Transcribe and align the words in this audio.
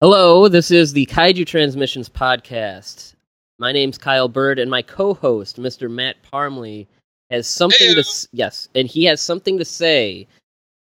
Hello, 0.00 0.48
this 0.48 0.70
is 0.70 0.92
the 0.92 1.06
Kaiju 1.06 1.46
Transmissions 1.46 2.08
podcast. 2.08 3.14
My 3.58 3.72
name's 3.72 3.98
Kyle 3.98 4.28
Byrd, 4.28 4.58
and 4.58 4.70
my 4.70 4.80
co-host, 4.80 5.58
Mr. 5.58 5.90
Matt 5.90 6.16
Parmley, 6.22 6.88
has 7.30 7.46
something 7.46 7.94
to 7.94 8.00
s- 8.00 8.26
yes, 8.32 8.68
and 8.74 8.88
he 8.88 9.04
has 9.04 9.20
something 9.20 9.58
to 9.58 9.64
say 9.64 10.26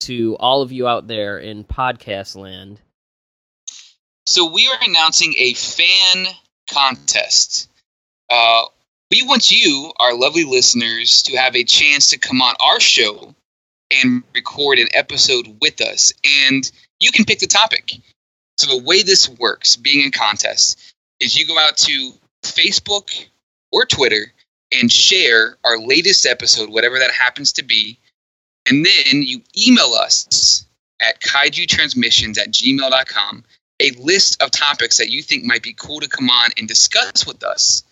to 0.02 0.38
all 0.38 0.62
of 0.62 0.71
you 0.71 0.88
out 0.88 1.08
there 1.08 1.38
in 1.38 1.66
podcast 1.66 2.38
land. 2.38 2.79
So 4.26 4.50
we 4.52 4.68
are 4.68 4.78
announcing 4.82 5.33
a 5.38 5.54
fan 5.54 6.28
contest. 6.72 7.70
Uh, 8.29 8.63
we 9.12 9.24
want 9.24 9.51
you, 9.51 9.92
our 9.99 10.15
lovely 10.15 10.46
listeners, 10.46 11.24
to 11.24 11.36
have 11.36 11.56
a 11.58 11.63
chance 11.65 12.08
to 12.12 12.17
come 12.17 12.42
on 12.42 12.54
our 12.62 12.79
show 12.79 13.36
and 13.92 14.24
record 14.33 14.79
an 14.79 14.88
episode 14.94 15.58
with 15.60 15.81
us. 15.81 16.13
And 16.48 16.72
you 17.02 17.12
can 17.12 17.26
pick 17.26 17.40
the 17.40 17.48
topic. 17.48 17.95
So 18.59 18.77
the 18.77 18.84
way 18.84 19.03
this 19.03 19.30
works, 19.30 19.77
being 19.77 20.05
a 20.05 20.12
contest, 20.12 20.93
is 21.21 21.38
you 21.38 21.47
go 21.47 21.57
out 21.57 21.77
to 21.77 22.11
Facebook 22.43 23.25
or 23.71 23.85
Twitter 23.85 24.34
and 24.73 24.91
share 24.91 25.57
our 25.63 25.79
latest 25.79 26.25
episode, 26.25 26.70
whatever 26.70 26.99
that 26.99 27.11
happens 27.11 27.53
to 27.53 27.63
be. 27.63 27.98
And 28.67 28.85
then 28.85 29.23
you 29.23 29.41
email 29.57 29.93
us 29.93 30.65
at 30.99 31.21
kaijutransmissions 31.21 32.37
at 32.37 32.51
gmail.com 32.51 33.45
a 33.79 33.91
list 33.91 34.41
of 34.43 34.51
topics 34.51 34.98
that 34.98 35.09
you 35.09 35.21
think 35.21 35.45
might 35.45 35.63
be 35.63 35.73
cool 35.73 36.01
to 36.01 36.09
come 36.09 36.29
on 36.29 36.49
and 36.57 36.67
discuss 36.67 37.26
with 37.26 37.43
us. 37.43 37.84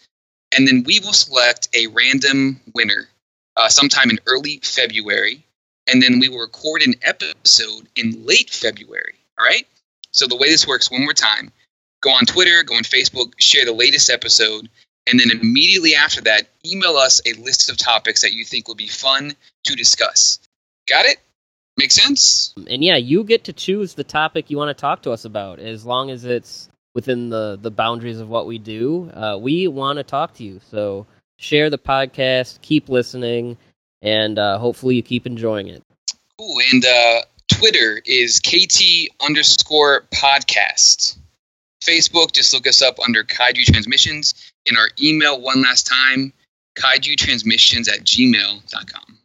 And 0.56 0.68
then 0.68 0.84
we 0.86 1.00
will 1.00 1.14
select 1.14 1.70
a 1.74 1.88
random 1.88 2.60
winner 2.74 3.08
uh, 3.56 3.70
sometime 3.70 4.10
in 4.10 4.20
early 4.28 4.60
February. 4.64 5.46
And 5.88 6.02
then 6.02 6.20
we 6.20 6.28
will 6.28 6.40
record 6.40 6.82
an 6.82 6.96
episode 7.02 7.88
in 7.96 8.26
late 8.26 8.50
February. 8.50 9.16
All 9.40 9.46
right? 9.46 9.66
So 10.18 10.26
the 10.26 10.36
way 10.36 10.50
this 10.50 10.68
works, 10.68 10.90
one 10.90 11.04
more 11.04 11.14
time 11.14 11.52
go 12.02 12.12
on 12.12 12.26
Twitter, 12.26 12.64
go 12.64 12.76
on 12.76 12.84
Facebook, 12.84 13.34
share 13.40 13.66
the 13.66 13.74
latest 13.74 14.10
episode. 14.10 14.70
And 15.10 15.20
then 15.20 15.32
immediately 15.32 15.96
after 15.96 16.22
that, 16.22 16.48
email 16.66 16.96
us 16.98 17.22
a 17.26 17.34
list 17.34 17.70
of 17.70 17.78
topics 17.78 18.22
that 18.22 18.34
you 18.34 18.44
think 18.44 18.68
would 18.68 18.78
be 18.78 18.88
fun 18.88 19.36
to 19.64 19.76
discuss. 19.76 20.40
Got 20.88 21.06
it? 21.06 21.18
Make 21.78 21.92
sense? 21.92 22.54
And 22.68 22.84
yeah, 22.84 22.98
you 22.98 23.24
get 23.24 23.46
to 23.46 23.54
choose 23.54 23.94
the 23.94 24.04
topic 24.04 24.50
you 24.50 24.58
want 24.58 24.76
to 24.76 24.82
talk 24.82 25.04
to 25.04 25.12
us 25.12 25.26
about, 25.26 25.60
as 25.60 25.86
long 25.86 26.10
as 26.10 26.26
it's 26.26 26.70
within 26.96 27.30
the 27.30 27.60
the 27.62 27.70
boundaries 27.70 28.20
of 28.20 28.28
what 28.28 28.48
we 28.48 28.58
do. 28.58 29.12
Uh, 29.14 29.38
we 29.40 29.68
want 29.68 29.98
to 29.98 30.04
talk 30.04 30.34
to 30.36 30.44
you, 30.44 30.60
so 30.72 31.06
share 31.38 31.70
the 31.70 31.78
podcast, 31.78 32.60
keep 32.62 32.90
listening, 32.90 33.58
and 34.02 34.40
uh, 34.40 34.58
hopefully 34.58 34.96
you 34.96 35.04
keep 35.04 35.28
enjoying 35.28 35.68
it. 35.68 35.84
Cool. 36.40 36.58
And 36.74 36.84
uh, 36.84 37.22
Twitter 37.48 38.02
is 38.06 38.40
KT 38.40 39.10
underscore 39.26 40.06
podcast. 40.14 41.18
Facebook, 41.84 42.32
just 42.32 42.54
look 42.54 42.68
us 42.68 42.82
up 42.82 43.00
under 43.00 43.24
Kaiju 43.24 43.64
Transmissions. 43.66 44.34
And 44.68 44.78
our 44.78 44.90
email, 45.02 45.40
one 45.40 45.62
last 45.62 45.88
time, 45.88 46.34
kaijutransmissions 46.78 47.90
at 47.92 48.04
gmail.com. 48.04 49.18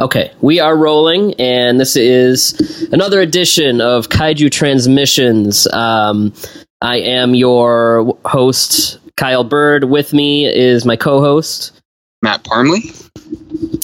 Okay, 0.00 0.32
we 0.40 0.60
are 0.60 0.74
rolling, 0.74 1.34
and 1.34 1.78
this 1.78 1.94
is 1.94 2.88
another 2.90 3.20
edition 3.20 3.82
of 3.82 4.08
Kaiju 4.08 4.50
Transmissions. 4.50 5.66
Um, 5.74 6.32
I 6.80 6.96
am 7.00 7.34
your 7.34 8.18
host, 8.24 8.98
Kyle 9.18 9.44
Byrd. 9.44 9.84
With 9.84 10.14
me 10.14 10.46
is 10.46 10.86
my 10.86 10.96
co 10.96 11.20
host, 11.20 11.78
Matt 12.22 12.44
Parmley. 12.44 12.92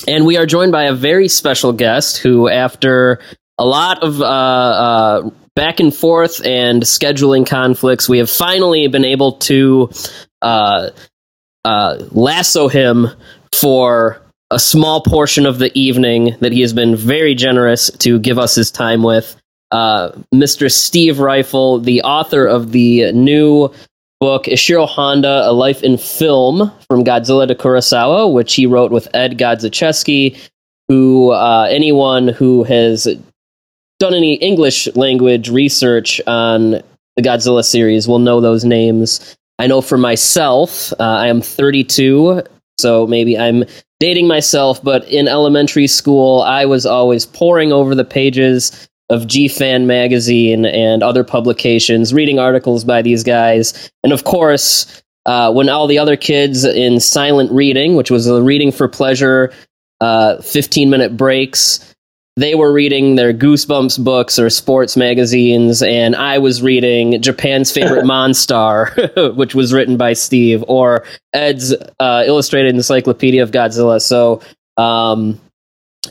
and 0.08 0.24
we 0.24 0.38
are 0.38 0.46
joined 0.46 0.72
by 0.72 0.84
a 0.84 0.94
very 0.94 1.28
special 1.28 1.74
guest 1.74 2.16
who, 2.16 2.48
after 2.48 3.20
a 3.58 3.66
lot 3.66 4.02
of 4.02 4.22
uh, 4.22 4.24
uh, 4.24 5.30
back 5.54 5.80
and 5.80 5.94
forth 5.94 6.42
and 6.46 6.82
scheduling 6.84 7.46
conflicts, 7.46 8.08
we 8.08 8.16
have 8.16 8.30
finally 8.30 8.88
been 8.88 9.04
able 9.04 9.32
to 9.32 9.90
uh, 10.40 10.88
uh, 11.62 11.98
lasso 12.10 12.68
him 12.68 13.08
for 13.52 14.22
a 14.50 14.58
small 14.58 15.00
portion 15.00 15.46
of 15.46 15.58
the 15.58 15.76
evening 15.78 16.36
that 16.40 16.52
he 16.52 16.60
has 16.60 16.72
been 16.72 16.94
very 16.94 17.34
generous 17.34 17.90
to 17.98 18.18
give 18.18 18.38
us 18.38 18.54
his 18.54 18.70
time 18.70 19.02
with. 19.02 19.36
Uh, 19.72 20.10
Mr. 20.32 20.70
Steve 20.70 21.16
Ryfle, 21.16 21.84
the 21.84 22.02
author 22.02 22.46
of 22.46 22.72
the 22.72 23.10
new 23.12 23.68
book 24.20 24.44
Ishiro 24.44 24.86
Honda: 24.86 25.48
A 25.48 25.52
Life 25.52 25.82
in 25.82 25.98
Film 25.98 26.70
from 26.88 27.04
Godzilla 27.04 27.48
to 27.48 27.54
Kurosawa, 27.54 28.32
which 28.32 28.54
he 28.54 28.66
wrote 28.66 28.92
with 28.92 29.08
Ed 29.14 29.38
Godziszewski, 29.38 30.38
who 30.88 31.30
uh, 31.30 31.66
anyone 31.68 32.28
who 32.28 32.62
has 32.64 33.08
done 33.98 34.14
any 34.14 34.34
English 34.34 34.86
language 34.94 35.48
research 35.48 36.20
on 36.26 36.82
the 37.16 37.22
Godzilla 37.22 37.64
series 37.64 38.06
will 38.06 38.18
know 38.18 38.40
those 38.40 38.64
names. 38.64 39.36
I 39.58 39.66
know 39.66 39.80
for 39.80 39.96
myself, 39.96 40.92
uh, 40.92 40.96
I 40.98 41.28
am 41.28 41.40
32, 41.40 42.42
so 42.78 43.06
maybe 43.06 43.38
I'm 43.38 43.64
dating 44.00 44.26
myself, 44.28 44.82
but 44.82 45.06
in 45.08 45.28
elementary 45.28 45.86
school, 45.86 46.42
I 46.42 46.64
was 46.64 46.84
always 46.86 47.26
poring 47.26 47.72
over 47.72 47.94
the 47.94 48.04
pages 48.04 48.88
of 49.08 49.26
G-Fan 49.26 49.86
magazine 49.86 50.66
and 50.66 51.02
other 51.02 51.22
publications, 51.24 52.12
reading 52.12 52.38
articles 52.38 52.84
by 52.84 53.02
these 53.02 53.22
guys. 53.22 53.90
And 54.02 54.12
of 54.12 54.24
course, 54.24 55.02
uh, 55.26 55.52
when 55.52 55.68
all 55.68 55.86
the 55.86 55.98
other 55.98 56.16
kids 56.16 56.64
in 56.64 57.00
silent 57.00 57.50
reading, 57.52 57.94
which 57.94 58.10
was 58.10 58.26
a 58.26 58.42
reading 58.42 58.72
for 58.72 58.88
pleasure, 58.88 59.52
uh, 60.00 60.40
15 60.42 60.90
minute 60.90 61.16
breaks, 61.16 61.94
they 62.36 62.54
were 62.54 62.72
reading 62.72 63.16
their 63.16 63.32
Goosebumps 63.32 64.02
books 64.04 64.38
or 64.38 64.50
sports 64.50 64.96
magazines, 64.96 65.82
and 65.82 66.14
I 66.14 66.38
was 66.38 66.62
reading 66.62 67.20
Japan's 67.22 67.72
Favorite 67.72 68.04
Monstar, 68.06 69.34
which 69.36 69.54
was 69.54 69.72
written 69.72 69.96
by 69.96 70.12
Steve, 70.12 70.62
or 70.68 71.04
Ed's 71.32 71.74
uh, 71.98 72.24
Illustrated 72.26 72.74
Encyclopedia 72.74 73.42
of 73.42 73.52
Godzilla. 73.52 74.00
So, 74.02 74.42
um, 74.76 75.40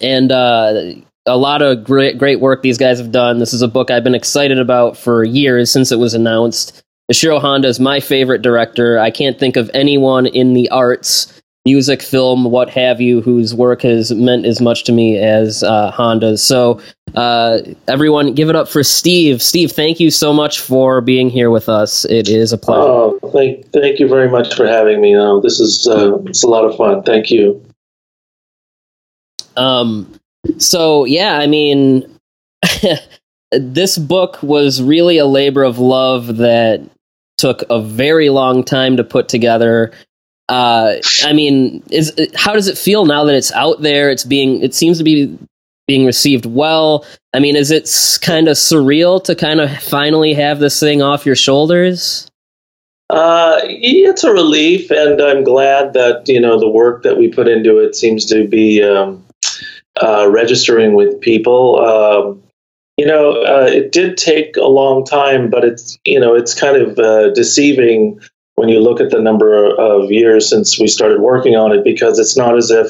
and 0.02 0.32
uh, 0.32 0.94
a 1.28 1.38
lot 1.38 1.62
of 1.62 1.84
great, 1.84 2.18
great 2.18 2.40
work 2.40 2.64
these 2.64 2.80
guys 2.80 2.98
have 2.98 3.12
done. 3.12 3.38
This 3.38 3.54
is 3.54 3.62
a 3.62 3.68
book 3.68 3.92
I've 3.92 4.04
been 4.04 4.16
excited 4.16 4.60
about 4.60 4.98
for 4.98 5.24
years 5.24 5.72
since 5.72 5.92
it 5.92 6.00
was 6.00 6.16
announced. 6.16 6.84
Ishiro 7.12 7.40
Honda 7.40 7.68
is 7.68 7.80
my 7.80 8.00
favorite 8.00 8.42
director. 8.42 8.98
I 8.98 9.12
can't 9.12 9.40
think 9.40 9.58
of 9.58 9.70
anyone 9.76 10.26
in 10.26 10.54
the 10.54 10.70
arts, 10.70 11.35
music, 11.66 12.02
film, 12.02 12.46
what 12.46 12.70
have 12.70 13.02
you, 13.02 13.22
whose 13.22 13.54
work 13.54 13.82
has 13.82 14.12
meant 14.12 14.46
as 14.46 14.62
much 14.62 14.84
to 14.84 14.92
me 14.92 15.18
as 15.18 15.64
uh, 15.64 15.92
Honda's. 15.92 16.42
So, 16.44 16.80
uh, 17.16 17.60
everyone, 17.88 18.34
give 18.34 18.50
it 18.50 18.56
up 18.56 18.68
for 18.68 18.84
Steve. 18.84 19.42
Steve, 19.42 19.72
thank 19.72 20.00
you 20.00 20.12
so 20.12 20.32
much 20.32 20.60
for 20.60 21.02
being 21.02 21.30
here 21.30 21.50
with 21.50 21.68
us. 21.68 22.06
It 22.06 22.30
is 22.30 22.54
a 22.54 22.58
pleasure. 22.58 22.82
Oh, 22.82 23.20
thank 23.34 23.72
thank 23.72 24.00
you 24.00 24.08
very 24.08 24.30
much 24.30 24.54
for 24.54 24.68
having 24.68 25.02
me. 25.02 25.16
Um, 25.16 25.42
this 25.42 25.60
is 25.60 25.88
uh, 25.88 26.18
it's 26.26 26.44
a 26.44 26.48
lot 26.48 26.66
of 26.66 26.76
fun. 26.76 27.04
Thank 27.04 27.32
you. 27.32 27.62
Um, 29.58 30.20
so 30.58 31.06
yeah, 31.06 31.38
I 31.38 31.48
mean, 31.48 32.20
this 33.52 33.98
book 33.98 34.42
was 34.44 34.82
really 34.82 35.18
a 35.18 35.26
labor 35.26 35.64
of 35.64 35.80
love 35.80 36.38
that 36.38 36.82
took 37.38 37.64
a 37.70 37.82
very 37.82 38.30
long 38.30 38.64
time 38.64 38.98
to 38.98 39.04
put 39.04 39.28
together. 39.28 39.92
Uh, 40.48 40.96
I 41.24 41.34
mean, 41.34 41.84
is 41.90 42.14
how 42.36 42.54
does 42.54 42.68
it 42.68 42.78
feel 42.78 43.06
now 43.06 43.24
that 43.26 43.36
it's 43.36 43.52
out 43.52 43.82
there? 43.82 44.12
It's 44.12 44.24
being, 44.24 44.62
it 44.62 44.76
seems 44.76 44.98
to 45.00 45.04
be 45.04 45.38
being 45.88 46.06
received 46.06 46.46
well. 46.46 47.06
I 47.34 47.40
mean, 47.40 47.56
is 47.56 47.72
it 47.72 47.90
kind 48.22 48.48
of 48.48 48.58
surreal 48.58 49.24
to 49.26 49.36
kind 49.36 49.60
of 49.60 49.76
finally 49.82 50.34
have 50.34 50.60
this 50.60 50.80
thing 50.80 51.02
off 51.02 51.26
your 51.26 51.36
shoulders? 51.36 52.28
Uh, 53.10 53.60
it's 53.64 54.24
a 54.24 54.32
relief, 54.32 54.90
and 54.90 55.22
I'm 55.22 55.44
glad 55.44 55.94
that 55.94 56.28
you 56.28 56.40
know 56.40 56.60
the 56.60 56.70
work 56.70 57.04
that 57.04 57.18
we 57.18 57.28
put 57.28 57.48
into 57.48 57.78
it 57.78 57.96
seems 57.96 58.26
to 58.28 58.48
be 58.48 58.82
um, 58.82 59.24
uh, 60.02 60.28
registering 60.30 60.96
with 60.96 61.22
people. 61.22 61.80
Um, 61.86 62.42
you 62.98 63.06
know, 63.06 63.44
uh, 63.44 63.68
it 63.70 63.92
did 63.92 64.18
take 64.18 64.58
a 64.58 64.66
long 64.66 65.06
time, 65.06 65.52
but 65.52 65.64
it's 65.64 66.00
you 66.04 66.20
know 66.20 66.34
it's 66.34 66.56
kind 66.56 66.78
of 66.78 66.98
uh, 66.98 67.30
deceiving 67.34 68.20
when 68.56 68.70
you 68.70 68.80
look 68.80 69.00
at 69.00 69.12
the 69.12 69.22
number 69.22 69.76
of 69.76 70.12
years 70.12 70.50
since 70.50 70.80
we 70.80 70.88
started 70.88 71.20
working 71.20 71.56
on 71.56 71.72
it 71.72 71.84
because 71.84 72.20
it's 72.20 72.38
not 72.38 72.58
as 72.58 72.72
if 72.72 72.90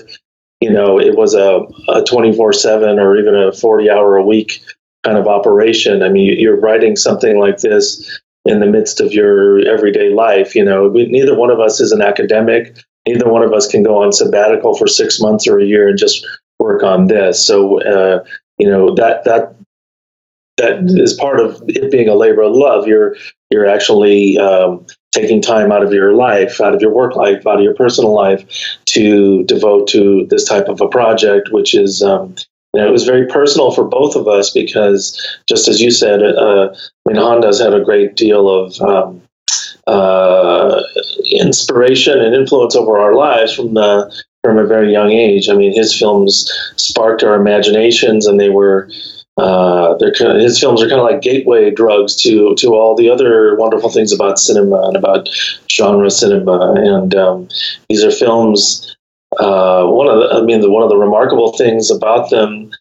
you 0.62 0.72
know 0.72 1.00
it 1.00 1.16
was 1.16 1.34
a, 1.34 1.62
a 1.90 2.02
24/7 2.04 3.00
or 3.02 3.18
even 3.18 3.36
a 3.36 3.52
40 3.52 3.90
hour 3.90 4.18
a 4.18 4.24
week 4.24 4.62
kind 5.06 5.18
of 5.18 5.28
operation. 5.28 6.02
I 6.02 6.10
mean, 6.10 6.40
you're 6.40 6.60
writing 6.60 6.96
something 6.96 7.40
like 7.40 7.60
this 7.60 8.20
in 8.44 8.60
the 8.60 8.66
midst 8.66 9.00
of 9.00 9.14
your 9.14 9.60
everyday 9.68 10.10
life. 10.10 10.56
You 10.56 10.66
know, 10.66 10.88
we, 10.88 11.06
neither 11.06 11.38
one 11.38 11.52
of 11.52 11.60
us 11.60 11.80
is 11.80 11.92
an 11.92 12.02
academic. 12.02 12.76
Neither 13.08 13.30
one 13.30 13.44
of 13.44 13.54
us 13.54 13.68
can 13.68 13.84
go 13.84 14.02
on 14.02 14.12
sabbatical 14.12 14.76
for 14.76 14.88
six 14.88 15.20
months 15.22 15.48
or 15.48 15.60
a 15.60 15.66
year 15.66 15.88
and 15.88 15.98
just 15.98 16.26
work 16.60 16.82
on 16.82 17.08
this. 17.08 17.46
So, 17.46 17.82
uh, 17.82 18.24
you 18.58 18.68
know, 18.68 18.96
that 18.96 19.24
that 19.26 19.56
that 20.58 20.80
is 21.00 21.14
part 21.14 21.40
of 21.40 21.62
it 21.68 21.92
being 21.92 22.10
a 22.10 22.16
labor 22.16 22.42
of 22.42 22.54
love. 22.54 22.88
You're 22.88 23.16
you're 23.52 23.68
actually 23.68 24.40
um, 24.40 24.86
taking 25.16 25.42
time 25.42 25.72
out 25.72 25.84
of 25.84 25.94
your 25.94 26.14
life, 26.14 26.62
out 26.62 26.76
of 26.76 26.82
your 26.82 26.92
work 26.92 27.16
life, 27.16 27.48
out 27.48 27.58
of 27.58 27.64
your 27.64 27.74
personal 27.74 28.14
life, 28.14 28.46
to 28.86 29.44
devote 29.46 29.88
to 29.88 30.28
this 30.30 30.48
type 30.48 30.68
of 30.68 30.82
a 30.82 30.88
project, 30.88 31.50
which 31.52 31.74
is 31.74 32.04
um, 32.04 32.36
you 32.76 32.82
know, 32.82 32.88
it 32.88 32.92
was 32.92 33.06
very 33.06 33.26
personal 33.28 33.72
for 33.72 33.86
both 33.86 34.18
of 34.18 34.28
us 34.28 34.52
because, 34.52 35.18
just 35.48 35.70
as 35.70 35.80
you 35.80 35.92
said, 35.92 36.22
uh, 36.22 36.74
I 36.74 37.10
mean, 37.10 37.16
Honda's 37.16 37.62
had 37.62 37.74
a 37.74 37.84
great 37.84 38.18
deal 38.18 38.50
of 38.50 38.82
um, 38.82 39.22
uh, 39.88 40.82
inspiration 41.32 42.20
and 42.20 42.36
influence 42.36 42.76
over 42.76 42.98
our 42.98 43.16
lives 43.16 43.54
from 43.54 43.76
the 43.76 44.14
from 44.44 44.58
a 44.58 44.68
very 44.68 44.92
young 44.92 45.12
age. 45.12 45.48
I 45.48 45.54
mean, 45.54 45.74
his 45.74 45.98
films 45.98 46.52
sparked 46.76 47.24
our 47.24 47.36
imaginations, 47.36 48.28
and 48.28 48.40
they 48.40 48.50
were 48.50 48.90
uh, 49.38 49.96
they're 49.98 50.14
kind 50.14 50.32
of, 50.32 50.42
his 50.42 50.60
films 50.60 50.82
are 50.82 50.88
kind 50.88 51.02
of 51.02 51.06
like 51.06 51.22
gateway 51.22 51.70
drugs 51.70 52.16
to 52.16 52.56
to 52.56 52.74
all 52.74 52.96
the 52.96 53.10
other 53.10 53.56
wonderful 53.58 53.90
things 53.90 54.14
about 54.14 54.40
cinema 54.40 54.82
and 54.88 54.96
about 54.96 55.28
genre 55.70 56.10
cinema. 56.10 56.74
And 56.78 57.14
um, 57.16 57.50
these 57.90 58.04
are 58.04 58.12
films 58.12 58.96
uh, 59.40 59.86
one 59.86 60.08
of 60.08 60.20
the, 60.20 60.36
I 60.36 60.42
mean, 60.42 60.62
the, 60.62 60.70
one 60.70 60.84
of 60.84 60.90
the 60.90 60.98
remarkable 60.98 61.54
things 61.58 61.92
about 61.92 62.30
them 62.30 62.72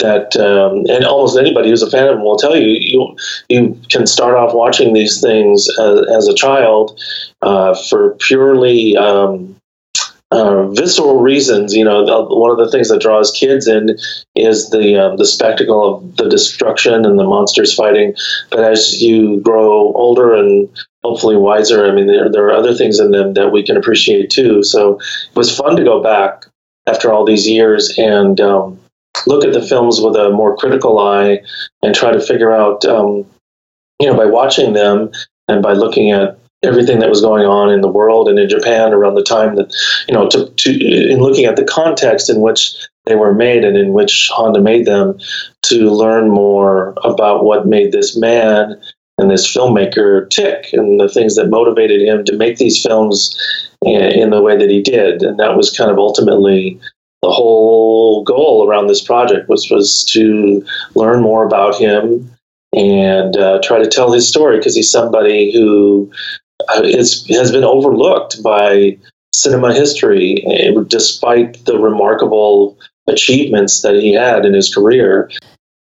that, 0.00 0.36
um, 0.36 0.84
and 0.88 1.04
almost 1.04 1.38
anybody 1.38 1.70
who's 1.70 1.82
a 1.82 1.90
fan 1.90 2.06
of 2.06 2.16
them 2.16 2.24
will 2.24 2.36
tell 2.36 2.54
you, 2.54 2.68
you 2.68 3.16
you 3.48 3.80
can 3.88 4.06
start 4.06 4.34
off 4.34 4.54
watching 4.54 4.92
these 4.92 5.20
things 5.20 5.68
as, 5.80 6.06
as 6.14 6.28
a 6.28 6.34
child 6.34 7.00
uh, 7.42 7.74
for 7.88 8.14
purely 8.20 8.96
um, 8.96 9.56
uh, 10.30 10.68
visceral 10.68 11.20
reasons. 11.20 11.74
You 11.74 11.84
know, 11.84 12.02
one 12.30 12.50
of 12.50 12.58
the 12.58 12.70
things 12.70 12.88
that 12.88 13.00
draws 13.00 13.30
kids 13.30 13.68
in 13.68 13.96
is 14.34 14.70
the 14.70 14.96
um, 14.96 15.16
the 15.16 15.26
spectacle 15.26 15.96
of 15.96 16.16
the 16.16 16.28
destruction 16.28 17.04
and 17.04 17.18
the 17.18 17.24
monsters 17.24 17.74
fighting. 17.74 18.14
But 18.50 18.60
as 18.60 19.02
you 19.02 19.40
grow 19.40 19.92
older 19.92 20.34
and 20.34 20.68
hopefully 21.06 21.36
wiser. 21.36 21.86
I 21.86 21.94
mean, 21.94 22.08
there, 22.08 22.28
there 22.28 22.46
are 22.46 22.52
other 22.52 22.74
things 22.74 22.98
in 22.98 23.12
them 23.12 23.34
that 23.34 23.52
we 23.52 23.62
can 23.62 23.76
appreciate 23.76 24.28
too. 24.28 24.64
So 24.64 24.98
it 24.98 25.36
was 25.36 25.56
fun 25.56 25.76
to 25.76 25.84
go 25.84 26.02
back 26.02 26.46
after 26.88 27.12
all 27.12 27.24
these 27.24 27.48
years 27.48 27.96
and 27.96 28.40
um, 28.40 28.80
look 29.26 29.44
at 29.44 29.52
the 29.52 29.62
films 29.62 30.00
with 30.00 30.16
a 30.16 30.30
more 30.30 30.56
critical 30.56 30.98
eye 30.98 31.42
and 31.82 31.94
try 31.94 32.10
to 32.10 32.20
figure 32.20 32.52
out, 32.52 32.84
um, 32.84 33.24
you 34.00 34.10
know, 34.10 34.16
by 34.16 34.26
watching 34.26 34.72
them 34.72 35.12
and 35.46 35.62
by 35.62 35.74
looking 35.74 36.10
at 36.10 36.38
everything 36.66 36.98
that 36.98 37.08
was 37.08 37.20
going 37.20 37.46
on 37.46 37.70
in 37.70 37.80
the 37.80 37.88
world 37.88 38.28
and 38.28 38.38
in 38.38 38.48
Japan 38.48 38.92
around 38.92 39.14
the 39.14 39.22
time 39.22 39.56
that, 39.56 39.72
you 40.08 40.14
know, 40.14 40.28
to, 40.28 40.50
to 40.50 41.10
in 41.10 41.20
looking 41.20 41.44
at 41.44 41.56
the 41.56 41.64
context 41.64 42.28
in 42.28 42.40
which 42.40 42.74
they 43.06 43.14
were 43.14 43.32
made 43.32 43.64
and 43.64 43.76
in 43.76 43.92
which 43.92 44.30
Honda 44.32 44.60
made 44.60 44.86
them 44.86 45.18
to 45.62 45.90
learn 45.90 46.30
more 46.30 46.94
about 47.04 47.44
what 47.44 47.66
made 47.66 47.92
this 47.92 48.16
man 48.16 48.80
and 49.18 49.30
this 49.30 49.46
filmmaker 49.50 50.28
tick 50.28 50.72
and 50.72 51.00
the 51.00 51.08
things 51.08 51.36
that 51.36 51.48
motivated 51.48 52.02
him 52.02 52.24
to 52.24 52.36
make 52.36 52.58
these 52.58 52.82
films 52.82 53.36
in, 53.84 54.30
the 54.30 54.42
way 54.42 54.56
that 54.56 54.70
he 54.70 54.82
did. 54.82 55.22
And 55.22 55.38
that 55.38 55.56
was 55.56 55.74
kind 55.74 55.90
of 55.90 55.98
ultimately 55.98 56.78
the 57.22 57.30
whole 57.30 58.22
goal 58.24 58.68
around 58.68 58.88
this 58.88 59.02
project 59.02 59.48
was 59.48 59.70
was 59.70 60.04
to 60.10 60.64
learn 60.94 61.22
more 61.22 61.46
about 61.46 61.76
him 61.76 62.30
and 62.72 63.36
uh, 63.36 63.58
try 63.62 63.78
to 63.78 63.88
tell 63.88 64.12
his 64.12 64.28
story 64.28 64.58
because 64.58 64.76
he's 64.76 64.90
somebody 64.90 65.52
who 65.52 66.10
is, 66.82 67.26
has 67.28 67.52
been 67.52 67.64
overlooked 67.64 68.42
by 68.42 68.98
cinema 69.32 69.74
history 69.74 70.44
eh, 70.46 70.72
despite 70.88 71.64
the 71.66 71.78
remarkable 71.78 72.78
achievements 73.06 73.82
that 73.82 73.94
he 73.94 74.14
had 74.14 74.44
in 74.44 74.54
his 74.54 74.74
career 74.74 75.30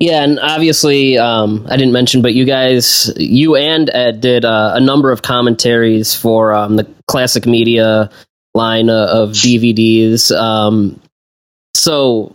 yeah, 0.01 0.25
and 0.25 0.41
obviously, 0.41 1.17
um, 1.19 1.67
I 1.71 1.77
didn't 1.77 1.93
mention, 1.93 2.21
but 2.21 2.35
you 2.35 2.45
guys, 2.45 3.13
you 3.17 3.55
and 3.55 3.89
Ed 3.95 4.21
did 4.21 4.45
uh, 4.45 4.73
a 4.75 4.81
number 4.81 5.13
of 5.13 5.23
commentaries 5.23 6.15
for 6.15 6.53
um, 6.53 6.77
the 6.77 6.87
classic 7.07 7.47
media 7.47 8.11
line 8.55 8.91
uh, 8.91 9.07
of 9.11 9.31
DVDs. 9.31 10.31
Um, 10.37 11.01
so, 11.75 12.35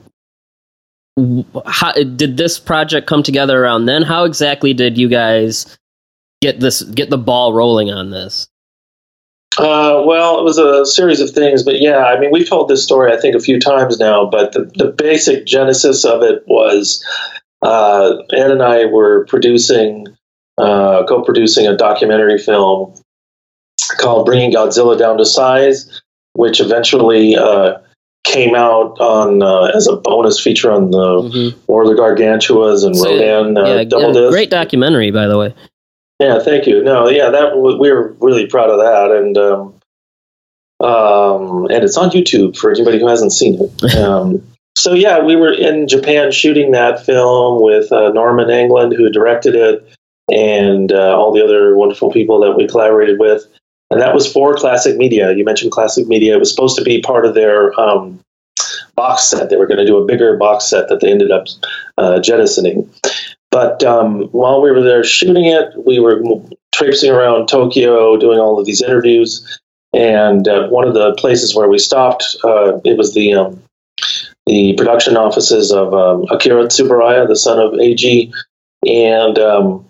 how 1.65 1.91
did 1.91 2.37
this 2.37 2.59
project 2.59 3.07
come 3.07 3.23
together 3.23 3.61
around 3.61 3.85
then? 3.87 4.03
How 4.03 4.23
exactly 4.23 4.73
did 4.73 4.97
you 4.97 5.09
guys 5.09 5.77
get 6.41 6.59
this 6.59 6.81
get 6.83 7.09
the 7.09 7.17
ball 7.17 7.53
rolling 7.53 7.91
on 7.91 8.11
this? 8.11 8.47
Uh, 9.57 10.03
well, 10.05 10.39
it 10.39 10.43
was 10.43 10.57
a 10.57 10.85
series 10.85 11.19
of 11.19 11.31
things, 11.31 11.63
but 11.63 11.81
yeah, 11.81 12.05
I 12.05 12.19
mean, 12.19 12.31
we've 12.31 12.47
told 12.47 12.69
this 12.69 12.83
story 12.83 13.11
I 13.11 13.19
think 13.19 13.35
a 13.35 13.39
few 13.39 13.59
times 13.59 13.99
now. 13.99 14.25
But 14.25 14.53
the, 14.53 14.71
the 14.75 14.91
basic 14.91 15.45
genesis 15.45 16.05
of 16.05 16.21
it 16.23 16.43
was 16.47 17.03
uh, 17.61 18.17
Ed 18.31 18.51
and 18.51 18.61
I 18.61 18.85
were 18.85 19.25
producing, 19.25 20.07
uh, 20.57 21.03
co-producing 21.07 21.67
a 21.67 21.75
documentary 21.75 22.37
film 22.37 22.93
called 23.97 24.25
"Bringing 24.25 24.53
Godzilla 24.53 24.97
Down 24.97 25.17
to 25.17 25.25
Size," 25.25 26.01
which 26.33 26.61
eventually 26.61 27.35
uh, 27.35 27.79
came 28.23 28.55
out 28.55 28.97
on 28.99 29.41
uh, 29.41 29.71
as 29.75 29.87
a 29.87 29.95
bonus 29.95 30.39
feature 30.39 30.71
on 30.71 30.91
the 30.91 30.97
mm-hmm. 30.97 31.59
War 31.67 31.83
of 31.83 31.89
the 31.89 31.95
Gargantuas 31.95 32.85
and 32.85 32.95
so, 32.95 33.09
Rodan 33.09 33.57
uh, 33.57 33.65
yeah, 33.65 33.83
double 33.83 34.13
disc. 34.13 34.31
Great 34.31 34.51
documentary, 34.51 35.11
by 35.11 35.27
the 35.27 35.37
way. 35.37 35.53
Yeah, 36.19 36.39
thank 36.39 36.67
you. 36.67 36.83
No, 36.83 37.07
yeah, 37.07 37.29
that 37.29 37.57
we 37.57 37.91
were 37.91 38.15
really 38.19 38.45
proud 38.45 38.69
of 38.69 38.79
that, 38.79 39.11
and 39.11 39.37
um, 39.37 39.79
um, 40.81 41.67
and 41.67 41.83
it's 41.83 41.97
on 41.97 42.09
YouTube 42.09 42.57
for 42.57 42.71
anybody 42.71 42.99
who 42.99 43.07
hasn't 43.07 43.33
seen 43.33 43.59
it. 43.59 43.95
Um, 43.99 44.43
so 44.77 44.93
yeah, 44.93 45.21
we 45.21 45.35
were 45.35 45.51
in 45.51 45.87
Japan 45.87 46.31
shooting 46.31 46.71
that 46.71 47.05
film 47.05 47.61
with 47.61 47.91
uh, 47.91 48.09
Norman 48.11 48.49
England, 48.49 48.93
who 48.95 49.09
directed 49.09 49.55
it, 49.55 49.85
and 50.31 50.91
uh, 50.91 51.17
all 51.17 51.33
the 51.33 51.43
other 51.43 51.75
wonderful 51.75 52.11
people 52.11 52.39
that 52.41 52.55
we 52.55 52.67
collaborated 52.67 53.19
with. 53.19 53.45
And 53.91 53.99
that 53.99 54.13
was 54.13 54.31
for 54.31 54.55
Classic 54.55 54.95
Media. 54.97 55.33
You 55.33 55.43
mentioned 55.43 55.71
Classic 55.71 56.07
Media. 56.07 56.35
It 56.35 56.39
was 56.39 56.51
supposed 56.51 56.77
to 56.77 56.83
be 56.83 57.01
part 57.01 57.25
of 57.25 57.33
their 57.33 57.77
um, 57.79 58.19
box 58.95 59.23
set. 59.23 59.49
They 59.49 59.57
were 59.57 59.67
going 59.67 59.79
to 59.79 59.85
do 59.85 59.97
a 59.97 60.05
bigger 60.05 60.37
box 60.37 60.65
set 60.65 60.87
that 60.89 61.01
they 61.01 61.11
ended 61.11 61.31
up 61.31 61.47
uh, 61.97 62.19
jettisoning. 62.19 62.89
But 63.51 63.83
um, 63.83 64.23
while 64.31 64.61
we 64.61 64.71
were 64.71 64.83
there 64.83 65.03
shooting 65.03 65.45
it, 65.45 65.73
we 65.85 65.99
were 65.99 66.21
traipsing 66.73 67.11
around 67.11 67.47
Tokyo 67.47 68.17
doing 68.17 68.39
all 68.39 68.59
of 68.59 68.65
these 68.65 68.81
interviews. 68.81 69.59
And 69.93 70.47
uh, 70.47 70.67
one 70.67 70.87
of 70.87 70.93
the 70.93 71.13
places 71.15 71.55
where 71.55 71.67
we 71.67 71.79
stopped, 71.79 72.23
uh, 72.43 72.79
it 72.85 72.97
was 72.97 73.13
the 73.13 73.33
um, 73.33 73.61
the 74.45 74.73
production 74.73 75.17
offices 75.17 75.71
of 75.71 75.93
um, 75.93 76.25
Akira 76.31 76.65
Tsuburaya, 76.65 77.27
the 77.27 77.35
son 77.35 77.59
of 77.59 77.73
Eiji, 77.73 78.31
and 78.87 79.37
um, 79.37 79.85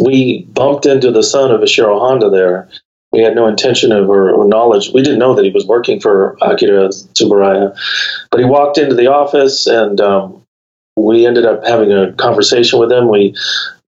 we 0.00 0.44
bumped 0.52 0.86
into 0.86 1.10
the 1.10 1.22
son 1.22 1.50
of 1.50 1.60
Ishiro 1.60 1.98
Honda 1.98 2.30
there. 2.30 2.68
We 3.10 3.22
had 3.22 3.34
no 3.34 3.46
intention 3.48 3.90
of 3.90 4.08
or, 4.08 4.30
or, 4.30 4.46
knowledge. 4.46 4.90
We 4.92 5.02
didn't 5.02 5.18
know 5.18 5.34
that 5.34 5.44
he 5.44 5.50
was 5.50 5.66
working 5.66 5.98
for 5.98 6.36
Akira 6.42 6.88
Tsuburaya, 6.88 7.76
but 8.30 8.38
he 8.38 8.46
walked 8.46 8.78
into 8.78 8.94
the 8.94 9.06
office, 9.06 9.66
and 9.66 10.00
um, 10.00 10.44
we 11.02 11.26
ended 11.26 11.46
up 11.46 11.64
having 11.66 11.92
a 11.92 12.12
conversation 12.14 12.78
with 12.78 12.92
him. 12.92 13.08
We 13.08 13.34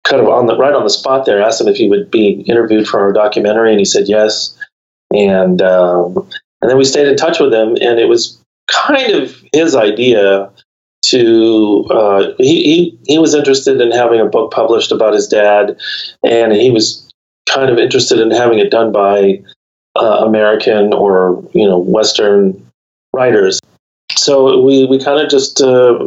kind 0.03 0.21
of 0.21 0.29
on 0.29 0.47
the 0.47 0.57
right 0.57 0.73
on 0.73 0.83
the 0.83 0.89
spot 0.89 1.25
there 1.25 1.41
asked 1.41 1.61
him 1.61 1.67
if 1.67 1.77
he 1.77 1.89
would 1.89 2.09
be 2.09 2.41
interviewed 2.47 2.87
for 2.87 2.99
our 2.99 3.13
documentary, 3.13 3.71
and 3.71 3.79
he 3.79 3.85
said 3.85 4.07
yes. 4.07 4.57
And 5.13 5.61
um, 5.61 6.15
and 6.61 6.69
then 6.69 6.77
we 6.77 6.85
stayed 6.85 7.07
in 7.07 7.15
touch 7.15 7.39
with 7.39 7.53
him, 7.53 7.69
and 7.81 7.99
it 7.99 8.07
was 8.07 8.39
kind 8.67 9.13
of 9.13 9.35
his 9.53 9.75
idea 9.75 10.51
to 11.05 11.85
uh, 11.91 12.33
he, 12.37 12.63
he 12.63 12.99
he 13.07 13.19
was 13.19 13.33
interested 13.33 13.81
in 13.81 13.91
having 13.91 14.19
a 14.19 14.25
book 14.25 14.51
published 14.51 14.91
about 14.91 15.13
his 15.13 15.27
dad, 15.27 15.79
and 16.23 16.53
he 16.53 16.69
was 16.69 17.11
kind 17.49 17.69
of 17.69 17.77
interested 17.77 18.19
in 18.19 18.31
having 18.31 18.59
it 18.59 18.69
done 18.69 18.91
by 18.91 19.41
uh, 19.95 20.23
American 20.25 20.93
or 20.93 21.43
you 21.53 21.67
know 21.67 21.77
Western 21.77 22.71
writers. 23.13 23.59
So 24.17 24.61
we 24.61 24.85
we 24.85 25.03
kind 25.03 25.19
of 25.19 25.29
just 25.29 25.61
uh, 25.61 25.97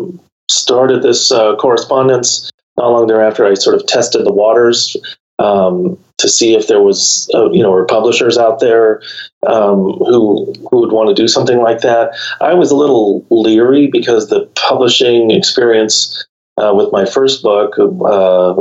started 0.52 1.02
this 1.02 1.32
uh, 1.32 1.56
correspondence. 1.56 2.50
Not 2.76 2.92
long 2.92 3.06
thereafter, 3.06 3.44
I 3.46 3.54
sort 3.54 3.76
of 3.76 3.86
tested 3.86 4.24
the 4.24 4.32
waters 4.32 4.96
um, 5.38 5.98
to 6.18 6.28
see 6.28 6.54
if 6.54 6.68
there 6.68 6.80
was, 6.80 7.30
uh, 7.34 7.50
you 7.50 7.62
know, 7.62 7.72
or 7.72 7.86
publishers 7.86 8.38
out 8.38 8.60
there 8.60 9.02
um, 9.46 9.78
who 9.98 10.52
who 10.70 10.80
would 10.80 10.92
want 10.92 11.08
to 11.08 11.14
do 11.14 11.28
something 11.28 11.60
like 11.60 11.80
that. 11.80 12.14
I 12.40 12.54
was 12.54 12.70
a 12.70 12.76
little 12.76 13.26
leery 13.30 13.88
because 13.88 14.28
the 14.28 14.46
publishing 14.54 15.30
experience 15.30 16.24
uh, 16.56 16.72
with 16.74 16.92
my 16.92 17.04
first 17.04 17.42
book, 17.42 17.78
uh, 17.78 18.54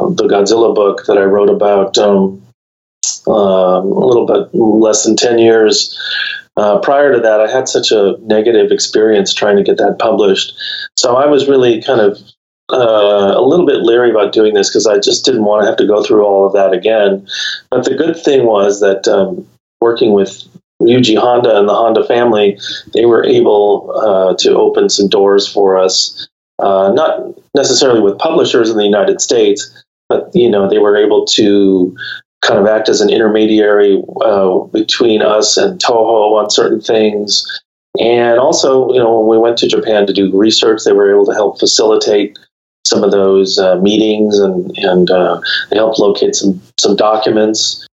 the 0.00 0.28
Godzilla 0.28 0.74
book 0.74 1.04
that 1.06 1.18
I 1.18 1.24
wrote 1.24 1.50
about 1.50 1.96
um, 1.98 2.42
uh, 3.26 3.80
a 3.80 4.06
little 4.06 4.26
bit 4.26 4.54
less 4.54 5.04
than 5.04 5.16
ten 5.16 5.38
years. 5.38 5.96
Uh, 6.56 6.78
prior 6.80 7.12
to 7.12 7.20
that, 7.20 7.40
I 7.40 7.50
had 7.50 7.68
such 7.68 7.90
a 7.90 8.16
negative 8.22 8.70
experience 8.70 9.32
trying 9.32 9.56
to 9.56 9.62
get 9.62 9.78
that 9.78 9.98
published. 9.98 10.54
So 10.96 11.16
I 11.16 11.26
was 11.26 11.48
really 11.48 11.82
kind 11.82 12.00
of 12.00 12.18
uh, 12.72 13.34
a 13.36 13.42
little 13.42 13.66
bit 13.66 13.82
leery 13.82 14.10
about 14.10 14.32
doing 14.32 14.54
this 14.54 14.68
because 14.68 14.86
I 14.86 14.98
just 14.98 15.24
didn't 15.24 15.44
want 15.44 15.62
to 15.62 15.66
have 15.66 15.76
to 15.78 15.86
go 15.86 16.02
through 16.02 16.24
all 16.24 16.46
of 16.46 16.52
that 16.52 16.72
again. 16.72 17.26
But 17.70 17.84
the 17.84 17.94
good 17.94 18.16
thing 18.16 18.46
was 18.46 18.80
that 18.80 19.08
um, 19.08 19.46
working 19.80 20.12
with 20.12 20.44
Ryuji 20.80 21.18
Honda 21.18 21.58
and 21.58 21.68
the 21.68 21.74
Honda 21.74 22.04
family, 22.04 22.58
they 22.94 23.04
were 23.06 23.24
able 23.24 23.92
uh, 23.96 24.34
to 24.38 24.56
open 24.56 24.88
some 24.88 25.08
doors 25.08 25.46
for 25.46 25.76
us. 25.76 26.28
Uh, 26.58 26.92
not 26.92 27.20
necessarily 27.54 28.00
with 28.00 28.18
publishers 28.18 28.70
in 28.70 28.76
the 28.76 28.84
United 28.84 29.20
States, 29.20 29.84
but 30.08 30.30
you 30.34 30.50
know 30.50 30.68
they 30.68 30.78
were 30.78 30.96
able 30.96 31.24
to 31.24 31.96
kind 32.42 32.58
of 32.58 32.66
act 32.66 32.88
as 32.88 33.00
an 33.00 33.10
intermediary 33.10 34.02
uh, 34.22 34.58
between 34.72 35.22
us 35.22 35.56
and 35.56 35.80
Toho 35.80 36.38
on 36.38 36.50
certain 36.50 36.80
things. 36.80 37.44
And 37.98 38.38
also, 38.38 38.92
you 38.92 38.98
know, 38.98 39.20
when 39.20 39.28
we 39.28 39.42
went 39.42 39.58
to 39.58 39.68
Japan 39.68 40.06
to 40.06 40.12
do 40.12 40.36
research, 40.36 40.82
they 40.84 40.92
were 40.92 41.12
able 41.12 41.26
to 41.26 41.34
help 41.34 41.58
facilitate 41.58 42.38
some 42.86 43.04
of 43.04 43.10
those 43.10 43.58
uh, 43.58 43.76
meetings 43.76 44.38
and 44.38 44.76
and 44.78 45.10
uh, 45.10 45.40
they 45.70 45.76
helped 45.76 45.98
locate 45.98 46.34
some 46.34 46.60
some 46.78 46.96
documents. 46.96 47.86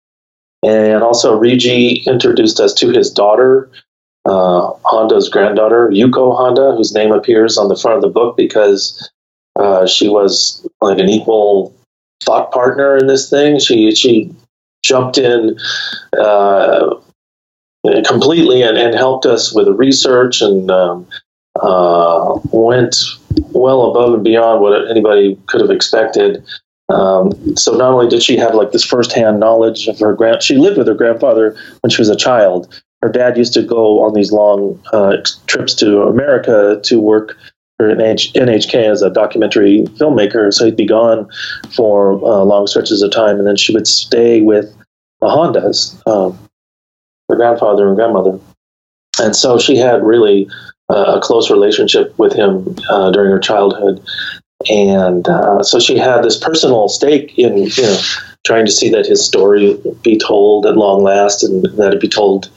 And 0.63 1.03
also, 1.03 1.39
Ryuji 1.39 2.07
introduced 2.07 2.61
us 2.61 2.73
to 2.75 2.91
his 2.91 3.11
daughter, 3.11 3.71
uh, 4.27 4.73
Honda's 4.85 5.29
granddaughter, 5.29 5.91
Yuko 5.93 6.37
Honda, 6.37 6.75
whose 6.77 6.93
name 6.95 7.13
appears 7.13 7.59
on 7.59 7.69
the 7.69 7.77
front 7.77 7.97
of 7.97 8.03
the 8.03 8.09
book 8.09 8.37
because 8.37 9.11
uh, 9.57 9.87
she 9.87 10.09
was 10.09 10.67
like 10.81 10.99
an 10.99 11.09
equal 11.09 11.75
thought 12.23 12.53
partner 12.53 12.97
in 12.97 13.07
this 13.07 13.31
thing. 13.31 13.59
She 13.59 13.95
she 13.95 14.35
jumped 14.83 15.19
in 15.19 15.59
uh, 16.19 16.95
completely 18.07 18.63
and, 18.63 18.77
and 18.77 18.95
helped 18.95 19.27
us 19.27 19.55
with 19.55 19.67
the 19.67 19.75
research 19.75 20.41
and 20.41 20.71
um, 20.71 21.07
uh, 21.61 22.39
went 22.53 22.97
well 23.53 23.91
above 23.91 24.15
and 24.15 24.25
beyond 24.25 24.61
what 24.61 24.91
anybody 24.91 25.39
could 25.47 25.61
have 25.61 25.71
expected. 25.71 26.45
Um, 26.89 27.57
so 27.57 27.77
not 27.77 27.93
only 27.93 28.09
did 28.09 28.23
she 28.23 28.37
have 28.37 28.55
like 28.55 28.71
this 28.71 28.85
firsthand 28.85 29.41
knowledge 29.41 29.89
of 29.89 29.99
her 29.99 30.15
grand, 30.15 30.43
she 30.43 30.57
lived 30.57 30.79
with 30.79 30.87
her 30.87 30.95
grandfather 30.95 31.57
when 31.81 31.91
she 31.91 32.01
was 32.01 32.09
a 32.09 32.17
child. 32.17 32.73
Her 33.03 33.11
dad 33.11 33.37
used 33.37 33.53
to 33.55 33.63
go 33.63 34.03
on 34.03 34.15
these 34.15 34.33
long 34.33 34.81
uh, 34.93 35.17
trips 35.47 35.75
to 35.75 36.03
America 36.03 36.81
to 36.85 37.01
work 37.01 37.37
for 37.77 37.95
NHK 37.95 38.75
as 38.91 39.03
a 39.03 39.11
documentary 39.11 39.85
filmmaker. 39.99 40.53
So 40.53 40.65
he'd 40.65 40.77
be 40.77 40.87
gone 40.87 41.29
for 41.75 42.13
uh, 42.13 42.45
long 42.45 42.67
stretches 42.67 43.03
of 43.03 43.11
time, 43.11 43.39
and 43.39 43.47
then 43.47 43.57
she 43.57 43.73
would 43.73 43.87
stay 43.87 44.41
with 44.41 44.75
the 45.21 45.27
Hondas, 45.27 46.01
um, 46.07 46.39
her 47.29 47.37
grandfather 47.37 47.87
and 47.87 47.97
grandmother. 47.97 48.39
And 49.19 49.35
so 49.35 49.59
she 49.59 49.77
had 49.77 50.03
really 50.03 50.49
uh, 50.89 51.17
a 51.17 51.21
close 51.21 51.51
relationship 51.51 52.17
with 52.19 52.33
him 52.33 52.77
uh, 52.91 53.11
during 53.11 53.31
her 53.31 53.39
childhood. 53.39 54.03
And 54.71 55.29
uh, 55.29 55.63
so 55.63 55.79
she 55.79 55.97
had 55.99 56.23
this 56.23 56.39
personal 56.39 56.89
stake 56.89 57.39
in 57.39 57.59
you 57.59 57.83
know, 57.83 57.99
trying 58.45 58.67
to 58.67 58.73
see 58.73 58.91
that 58.91 59.07
his 59.07 59.25
story 59.25 59.79
be 60.03 60.19
told 60.19 60.67
at 60.67 60.77
long 60.77 61.03
last 61.03 61.43
and 61.45 61.65
that 61.79 61.93
it 61.93 62.01
be 62.01 62.09
told 62.09 62.49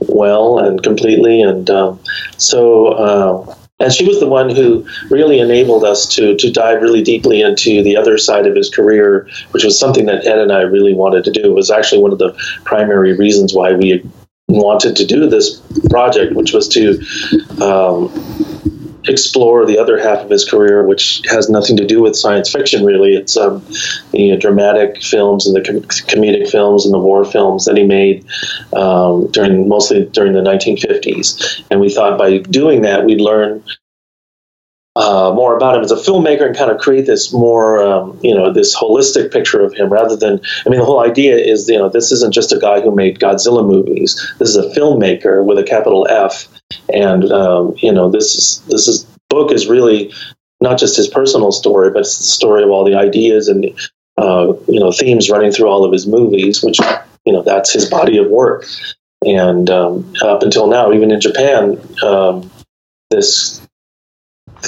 well 0.00 0.58
and 0.58 0.82
completely. 0.82 1.40
And 1.40 1.68
um, 1.70 2.00
so 2.36 2.88
uh, 2.88 3.54
and 3.78 3.92
she 3.92 4.06
was 4.06 4.20
the 4.20 4.28
one 4.28 4.48
who 4.48 4.86
really 5.10 5.38
enabled 5.38 5.84
us 5.84 6.06
to 6.16 6.36
to 6.36 6.50
dive 6.50 6.80
really 6.80 7.02
deeply 7.02 7.42
into 7.42 7.82
the 7.82 7.96
other 7.96 8.16
side 8.16 8.46
of 8.46 8.56
his 8.56 8.70
career, 8.70 9.28
which 9.50 9.64
was 9.64 9.78
something 9.78 10.06
that 10.06 10.26
Ed 10.26 10.38
and 10.38 10.52
I 10.52 10.62
really 10.62 10.94
wanted 10.94 11.24
to 11.24 11.30
do. 11.30 11.44
It 11.44 11.54
was 11.54 11.70
actually 11.70 12.02
one 12.02 12.12
of 12.12 12.18
the 12.18 12.32
primary 12.64 13.16
reasons 13.16 13.54
why 13.54 13.74
we 13.74 14.08
wanted 14.48 14.96
to 14.96 15.06
do 15.06 15.28
this 15.28 15.60
project, 15.90 16.34
which 16.34 16.52
was 16.52 16.68
to 16.68 16.98
um, 17.62 18.08
explore 19.08 19.66
the 19.66 19.78
other 19.78 19.98
half 19.98 20.18
of 20.24 20.30
his 20.30 20.48
career, 20.48 20.86
which 20.86 21.22
has 21.30 21.48
nothing 21.48 21.76
to 21.76 21.86
do 21.86 22.02
with 22.02 22.16
science 22.16 22.50
fiction, 22.50 22.84
really. 22.84 23.14
It's 23.14 23.36
um, 23.36 23.64
the 24.12 24.36
dramatic 24.36 25.02
films 25.02 25.46
and 25.46 25.54
the 25.56 25.60
com- 25.60 25.82
comedic 25.82 26.50
films 26.50 26.84
and 26.84 26.94
the 26.94 26.98
war 26.98 27.24
films 27.24 27.64
that 27.64 27.76
he 27.76 27.84
made 27.84 28.24
um, 28.72 29.30
during 29.30 29.68
mostly 29.68 30.06
during 30.06 30.32
the 30.32 30.40
1950s. 30.40 31.64
And 31.70 31.80
we 31.80 31.92
thought 31.92 32.18
by 32.18 32.38
doing 32.38 32.82
that, 32.82 33.04
we'd 33.04 33.20
learn 33.20 33.62
uh, 34.96 35.30
more 35.34 35.54
about 35.54 35.76
him 35.76 35.82
as 35.82 35.92
a 35.92 35.96
filmmaker 35.96 36.46
and 36.46 36.56
kind 36.56 36.70
of 36.70 36.78
create 36.78 37.04
this 37.04 37.30
more, 37.30 37.86
um, 37.86 38.18
you 38.22 38.34
know, 38.34 38.50
this 38.50 38.74
holistic 38.74 39.30
picture 39.30 39.60
of 39.60 39.74
him 39.74 39.92
rather 39.92 40.16
than, 40.16 40.40
I 40.64 40.70
mean, 40.70 40.80
the 40.80 40.86
whole 40.86 41.00
idea 41.00 41.36
is, 41.36 41.68
you 41.68 41.76
know, 41.76 41.90
this 41.90 42.10
isn't 42.12 42.32
just 42.32 42.50
a 42.50 42.58
guy 42.58 42.80
who 42.80 42.94
made 42.94 43.18
Godzilla 43.18 43.64
movies. 43.64 44.14
This 44.38 44.48
is 44.48 44.56
a 44.56 44.70
filmmaker 44.74 45.44
with 45.44 45.58
a 45.58 45.62
capital 45.62 46.06
F. 46.08 46.48
And, 46.92 47.30
um, 47.30 47.74
you 47.76 47.92
know, 47.92 48.10
this 48.10 48.34
is, 48.34 48.62
this 48.68 48.88
is, 48.88 49.04
book 49.28 49.52
is 49.52 49.66
really 49.66 50.14
not 50.62 50.78
just 50.78 50.96
his 50.96 51.08
personal 51.08 51.52
story, 51.52 51.90
but 51.90 52.00
it's 52.00 52.16
the 52.16 52.24
story 52.24 52.62
of 52.62 52.70
all 52.70 52.84
the 52.84 52.94
ideas 52.94 53.48
and, 53.48 53.66
uh, 54.16 54.54
you 54.66 54.80
know, 54.80 54.92
themes 54.92 55.28
running 55.28 55.52
through 55.52 55.68
all 55.68 55.84
of 55.84 55.92
his 55.92 56.06
movies, 56.06 56.62
which, 56.62 56.78
you 57.26 57.34
know, 57.34 57.42
that's 57.42 57.70
his 57.70 57.84
body 57.84 58.16
of 58.16 58.28
work. 58.28 58.64
And 59.26 59.68
um, 59.68 60.14
up 60.22 60.42
until 60.42 60.68
now, 60.68 60.92
even 60.92 61.10
in 61.10 61.20
Japan, 61.20 61.78
um, 62.02 62.50
this 63.10 63.65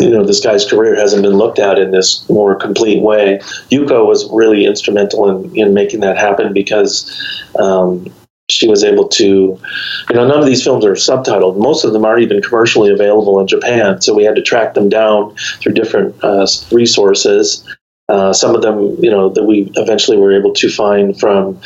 you 0.01 0.11
know 0.11 0.25
this 0.25 0.41
guy's 0.41 0.69
career 0.69 0.97
hasn't 0.97 1.23
been 1.23 1.37
looked 1.37 1.59
at 1.59 1.79
in 1.79 1.91
this 1.91 2.29
more 2.29 2.55
complete 2.55 3.03
way. 3.03 3.39
Yuko 3.71 4.07
was 4.07 4.29
really 4.33 4.65
instrumental 4.65 5.29
in, 5.29 5.57
in 5.57 5.75
making 5.75 6.01
that 6.01 6.17
happen 6.17 6.53
because 6.53 7.11
um, 7.59 8.07
she 8.49 8.67
was 8.67 8.83
able 8.83 9.09
to, 9.09 9.25
you 9.25 10.15
know, 10.15 10.27
none 10.27 10.39
of 10.39 10.47
these 10.47 10.65
films 10.65 10.85
are 10.85 10.93
subtitled. 10.93 11.59
Most 11.59 11.85
of 11.85 11.93
them 11.93 12.05
aren't 12.05 12.23
even 12.23 12.43
commercially 12.43 12.91
available 12.91 13.41
in 13.41 13.47
Japan, 13.47 14.01
so 14.01 14.15
we 14.15 14.25
had 14.25 14.37
to 14.37 14.43
track 14.43 14.75
them 14.75 14.89
down 14.89 15.35
through 15.61 15.75
different 15.75 16.17
uh, 16.25 16.47
resources. 16.71 17.67
Uh, 18.09 18.33
some 18.33 18.55
of 18.55 18.63
them, 18.63 18.97
you 19.03 19.11
know, 19.11 19.29
that 19.29 19.45
we 19.45 19.71
eventually 19.77 20.17
were 20.17 20.33
able 20.33 20.55
to 20.55 20.71
find 20.71 21.19
from 21.21 21.61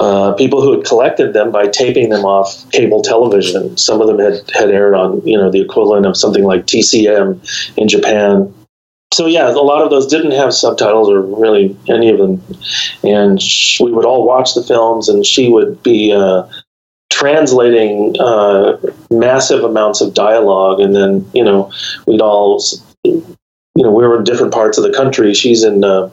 uh, 0.00 0.32
people 0.32 0.62
who 0.62 0.72
had 0.72 0.86
collected 0.86 1.34
them 1.34 1.52
by 1.52 1.68
taping 1.68 2.08
them 2.08 2.24
off 2.24 2.68
cable 2.70 3.02
television. 3.02 3.76
Some 3.76 4.00
of 4.00 4.06
them 4.06 4.18
had, 4.18 4.50
had 4.54 4.70
aired 4.70 4.94
on, 4.94 5.20
you 5.26 5.36
know, 5.36 5.50
the 5.50 5.60
equivalent 5.60 6.06
of 6.06 6.16
something 6.16 6.42
like 6.42 6.64
TCM 6.64 7.76
in 7.76 7.86
Japan. 7.86 8.52
So 9.12 9.26
yeah, 9.26 9.50
a 9.50 9.60
lot 9.60 9.82
of 9.82 9.90
those 9.90 10.06
didn't 10.06 10.30
have 10.30 10.54
subtitles 10.54 11.10
or 11.10 11.20
really 11.20 11.76
any 11.88 12.08
of 12.08 12.16
them, 12.16 12.42
and 13.04 13.42
sh- 13.42 13.80
we 13.80 13.92
would 13.92 14.06
all 14.06 14.26
watch 14.26 14.54
the 14.54 14.62
films, 14.62 15.08
and 15.08 15.26
she 15.26 15.50
would 15.50 15.82
be 15.82 16.12
uh, 16.12 16.48
translating 17.10 18.14
uh, 18.20 18.78
massive 19.10 19.64
amounts 19.64 20.00
of 20.00 20.14
dialogue, 20.14 20.80
and 20.80 20.94
then 20.94 21.28
you 21.34 21.44
know 21.44 21.72
we'd 22.06 22.22
all, 22.22 22.62
you 23.04 23.36
know, 23.76 23.90
we 23.90 24.06
were 24.06 24.18
in 24.18 24.24
different 24.24 24.54
parts 24.54 24.78
of 24.78 24.84
the 24.84 24.96
country. 24.96 25.34
She's 25.34 25.64
in 25.64 25.82
uh, 25.82 26.10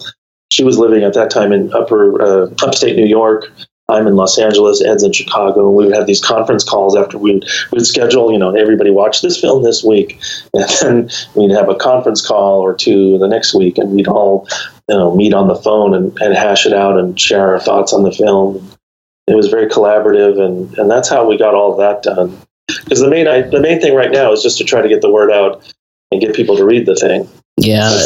she 0.52 0.64
was 0.64 0.78
living 0.80 1.04
at 1.04 1.14
that 1.14 1.30
time 1.30 1.52
in 1.52 1.72
upper 1.74 2.22
uh, 2.22 2.50
upstate 2.64 2.96
New 2.96 3.06
York. 3.06 3.52
I'm 3.90 4.06
in 4.06 4.18
Los 4.18 4.38
Angeles, 4.38 4.84
Ed's 4.84 5.04
in 5.04 5.14
Chicago. 5.14 5.68
and 5.68 5.76
We 5.76 5.86
would 5.86 5.96
have 5.96 6.08
these 6.08 6.20
conference 6.20 6.64
calls 6.64 6.96
after 6.96 7.18
we'd, 7.18 7.46
we'd 7.72 7.86
schedule, 7.86 8.34
you 8.34 8.38
know, 8.38 8.54
everybody 8.54 8.92
watch 8.92 9.22
this 9.22 9.40
film 9.40 9.64
this 9.64 9.84
week. 9.84 10.20
And 10.54 10.70
then 10.82 11.10
we'd 11.36 11.52
have 11.52 11.70
a 11.70 11.76
conference 11.76 12.26
call 12.26 12.60
or 12.60 12.74
two 12.74 13.18
the 13.20 13.28
next 13.28 13.54
week 13.54 13.78
and 13.78 13.92
we'd 13.92 14.08
all, 14.08 14.48
you 14.90 14.98
know, 14.98 15.16
meet 15.16 15.34
on 15.34 15.48
the 15.48 15.56
phone 15.56 15.94
and, 15.94 16.18
and 16.20 16.34
hash 16.34 16.66
it 16.66 16.74
out 16.74 16.98
and 16.98 17.20
share 17.20 17.54
our 17.54 17.60
thoughts 17.60 17.94
on 17.94 18.04
the 18.04 18.12
film. 18.12 18.70
It 19.28 19.36
was 19.36 19.48
very 19.48 19.68
collaborative 19.68 20.44
and, 20.44 20.78
and 20.78 20.92
that's 20.92 21.10
how 21.10 21.28
we 21.28 21.38
got 21.38 21.54
all 21.54 21.72
of 21.72 21.78
that 21.78 22.04
done. 22.04 22.38
Because 22.68 23.00
the 23.00 23.10
main, 23.10 23.28
I, 23.28 23.42
the 23.42 23.62
main 23.62 23.80
thing 23.80 23.96
right 23.96 24.12
now 24.12 24.34
is 24.34 24.44
just 24.44 24.58
to 24.58 24.66
try 24.66 24.82
to 24.82 24.90
get 24.90 25.02
the 25.02 25.12
word 25.12 25.32
out 25.32 25.74
and 26.12 26.20
get 26.20 26.36
people 26.36 26.58
to 26.58 26.66
read 26.66 26.86
the 26.86 26.96
thing. 26.96 27.30
Yeah, 27.60 28.06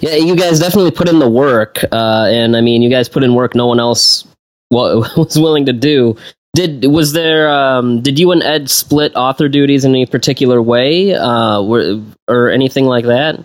yeah, 0.00 0.14
you 0.14 0.34
guys 0.34 0.58
definitely 0.58 0.92
put 0.92 1.06
in 1.06 1.18
the 1.18 1.28
work, 1.28 1.84
uh, 1.92 2.28
and 2.30 2.56
I 2.56 2.62
mean, 2.62 2.80
you 2.80 2.88
guys 2.88 3.06
put 3.06 3.22
in 3.22 3.34
work 3.34 3.54
no 3.54 3.66
one 3.66 3.78
else 3.78 4.26
was 5.16 5.38
willing 5.38 5.66
to 5.66 5.72
do. 5.72 6.16
Did 6.54 6.84
was 6.84 7.12
there? 7.12 7.50
Um, 7.50 8.02
did 8.02 8.18
you 8.18 8.30
and 8.32 8.42
Ed 8.42 8.68
split 8.68 9.14
author 9.16 9.48
duties 9.48 9.84
in 9.84 9.92
any 9.92 10.04
particular 10.04 10.60
way, 10.60 11.14
uh, 11.14 11.60
or, 11.62 12.02
or 12.28 12.50
anything 12.50 12.84
like 12.84 13.06
that? 13.06 13.42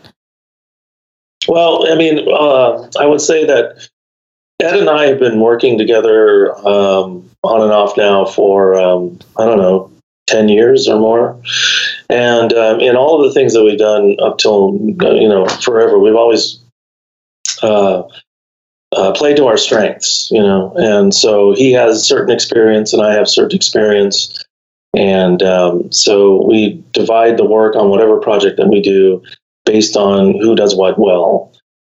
Well, 1.48 1.89
I 1.89 1.96
mean, 1.96 2.27
uh, 2.27 2.89
I 3.00 3.05
would 3.05 3.22
say 3.22 3.46
that 3.46 3.88
Ed 4.60 4.75
and 4.75 4.89
I 4.89 5.05
have 5.05 5.19
been 5.19 5.39
working 5.39 5.77
together 5.77 6.53
um, 6.67 7.29
on 7.43 7.62
and 7.62 7.72
off 7.72 7.96
now 7.96 8.25
for 8.25 8.75
um, 8.75 9.19
I 9.38 9.46
don't 9.46 9.57
know 9.57 9.91
10 10.27 10.50
years 10.50 10.88
or 10.88 11.00
more. 11.00 11.41
And 12.10 12.53
um, 12.53 12.79
in 12.79 12.96
all 12.96 13.19
of 13.19 13.27
the 13.27 13.34
things 13.34 13.53
that 13.53 13.63
we've 13.63 13.79
done 13.79 14.17
up 14.22 14.38
till, 14.38 14.77
you 14.77 15.27
know, 15.27 15.46
forever, 15.48 15.98
we've 15.98 16.15
always 16.15 16.60
uh, 17.62 18.03
uh, 18.97 19.11
play 19.11 19.33
to 19.35 19.45
our 19.45 19.57
strengths, 19.57 20.29
you 20.31 20.41
know. 20.41 20.73
And 20.75 21.13
so 21.13 21.53
he 21.53 21.71
has 21.73 22.07
certain 22.07 22.33
experience, 22.33 22.93
and 22.93 23.01
I 23.01 23.13
have 23.13 23.29
certain 23.29 23.55
experience, 23.55 24.43
and 24.95 25.41
um, 25.43 25.91
so 25.91 26.45
we 26.45 26.83
divide 26.93 27.37
the 27.37 27.45
work 27.45 27.75
on 27.75 27.89
whatever 27.89 28.19
project 28.19 28.57
that 28.57 28.69
we 28.69 28.81
do 28.81 29.21
based 29.65 29.95
on 29.95 30.39
who 30.39 30.55
does 30.55 30.75
what 30.75 30.97
well, 30.97 31.53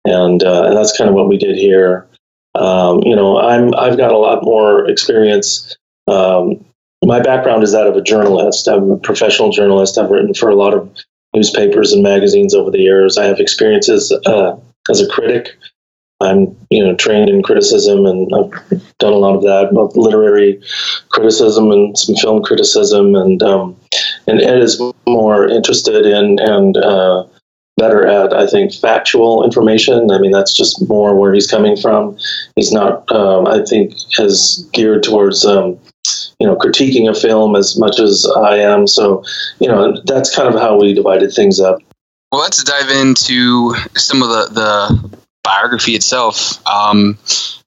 and 0.05 0.43
uh, 0.43 0.65
and 0.65 0.77
that's 0.77 0.97
kind 0.97 1.09
of 1.09 1.15
what 1.15 1.29
we 1.29 1.39
did 1.39 1.57
here. 1.57 2.09
Um, 2.57 3.01
you 3.05 3.15
know, 3.15 3.39
I'm 3.39 3.75
I've 3.77 3.97
got 3.97 4.13
a 4.13 4.19
lot 4.19 4.43
more 4.43 4.91
experience. 4.91 5.77
Um, 6.09 6.65
my 7.05 7.21
background 7.21 7.63
is 7.63 7.73
that 7.73 7.87
of 7.87 7.95
a 7.95 8.03
journalist. 8.03 8.67
I'm 8.67 8.91
a 8.91 8.97
professional 8.97 9.53
journalist. 9.53 9.99
I've 9.99 10.11
written 10.11 10.35
for 10.35 10.51
a 10.51 10.57
lot 10.57 10.75
of 10.75 10.91
newspapers 11.33 11.93
and 11.93 12.03
magazines 12.03 12.55
over 12.55 12.73
the 12.73 12.81
years. 12.81 13.17
I 13.17 13.27
have 13.27 13.39
experiences 13.39 14.13
uh, 14.27 14.57
as 14.91 15.01
a 15.01 15.09
critic. 15.09 15.57
I'm, 16.21 16.57
you 16.71 16.85
know, 16.85 16.97
trained 16.97 17.31
in 17.31 17.43
criticism, 17.43 18.05
and 18.05 18.29
I've 18.35 18.51
done 18.99 19.13
a 19.13 19.17
lot 19.17 19.37
of 19.37 19.43
that, 19.43 19.71
both 19.73 19.97
literary 19.97 20.61
criticism 21.11 21.71
and 21.71 21.97
some 21.97 22.17
film 22.17 22.43
criticism. 22.43 23.15
And 23.15 23.43
um, 23.43 23.77
and 24.27 24.41
Ed 24.41 24.59
is 24.59 24.83
more 25.07 25.47
interested 25.47 26.07
in 26.07 26.39
and 26.41 26.77
uh, 26.77 27.25
better 27.77 28.07
at, 28.07 28.33
I 28.33 28.47
think, 28.47 28.75
factual 28.75 29.45
information. 29.45 30.11
I 30.11 30.19
mean, 30.19 30.33
that's 30.33 30.53
just 30.53 30.89
more 30.89 31.15
where 31.15 31.33
he's 31.33 31.47
coming 31.47 31.77
from. 31.77 32.19
He's 32.57 32.73
not, 32.73 33.11
um, 33.13 33.47
I 33.47 33.65
think, 33.65 33.95
as 34.19 34.69
geared 34.73 35.05
towards, 35.05 35.47
um, 35.47 35.79
you 36.41 36.47
know, 36.47 36.57
critiquing 36.57 37.09
a 37.09 37.15
film 37.15 37.55
as 37.55 37.79
much 37.79 38.01
as 38.01 38.27
I 38.37 38.57
am. 38.57 38.89
So, 38.89 39.23
you 39.61 39.69
know, 39.69 39.97
that's 40.05 40.35
kind 40.35 40.53
of 40.53 40.61
how 40.61 40.79
we 40.81 40.93
divided 40.93 41.33
things 41.33 41.61
up. 41.61 41.79
Well, 42.33 42.43
let's 42.43 42.63
dive 42.65 42.91
into 42.91 43.75
some 43.95 44.23
of 44.23 44.29
the, 44.29 44.49
the 44.53 45.18
biography 45.43 45.93
itself. 45.93 46.67
Um, 46.67 47.19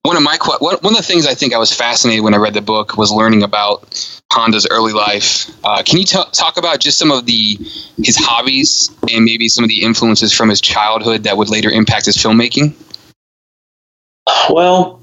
one 0.03 0.17
of 0.17 0.23
my 0.23 0.37
one 0.59 0.75
of 0.75 0.97
the 0.97 1.03
things 1.03 1.27
I 1.27 1.35
think 1.35 1.53
I 1.53 1.57
was 1.57 1.73
fascinated 1.73 2.23
when 2.23 2.33
I 2.33 2.37
read 2.37 2.53
the 2.53 2.61
book 2.61 2.97
was 2.97 3.11
learning 3.11 3.43
about 3.43 4.19
Honda's 4.31 4.67
early 4.69 4.93
life. 4.93 5.49
Uh, 5.63 5.83
can 5.83 5.99
you 5.99 6.05
t- 6.05 6.23
talk 6.31 6.57
about 6.57 6.79
just 6.79 6.97
some 6.97 7.11
of 7.11 7.25
the 7.25 7.57
his 7.97 8.17
hobbies 8.17 8.89
and 9.11 9.25
maybe 9.25 9.47
some 9.47 9.63
of 9.63 9.69
the 9.69 9.83
influences 9.83 10.33
from 10.33 10.49
his 10.49 10.59
childhood 10.59 11.23
that 11.23 11.37
would 11.37 11.49
later 11.49 11.69
impact 11.69 12.05
his 12.05 12.17
filmmaking? 12.17 12.73
Well, 14.49 15.01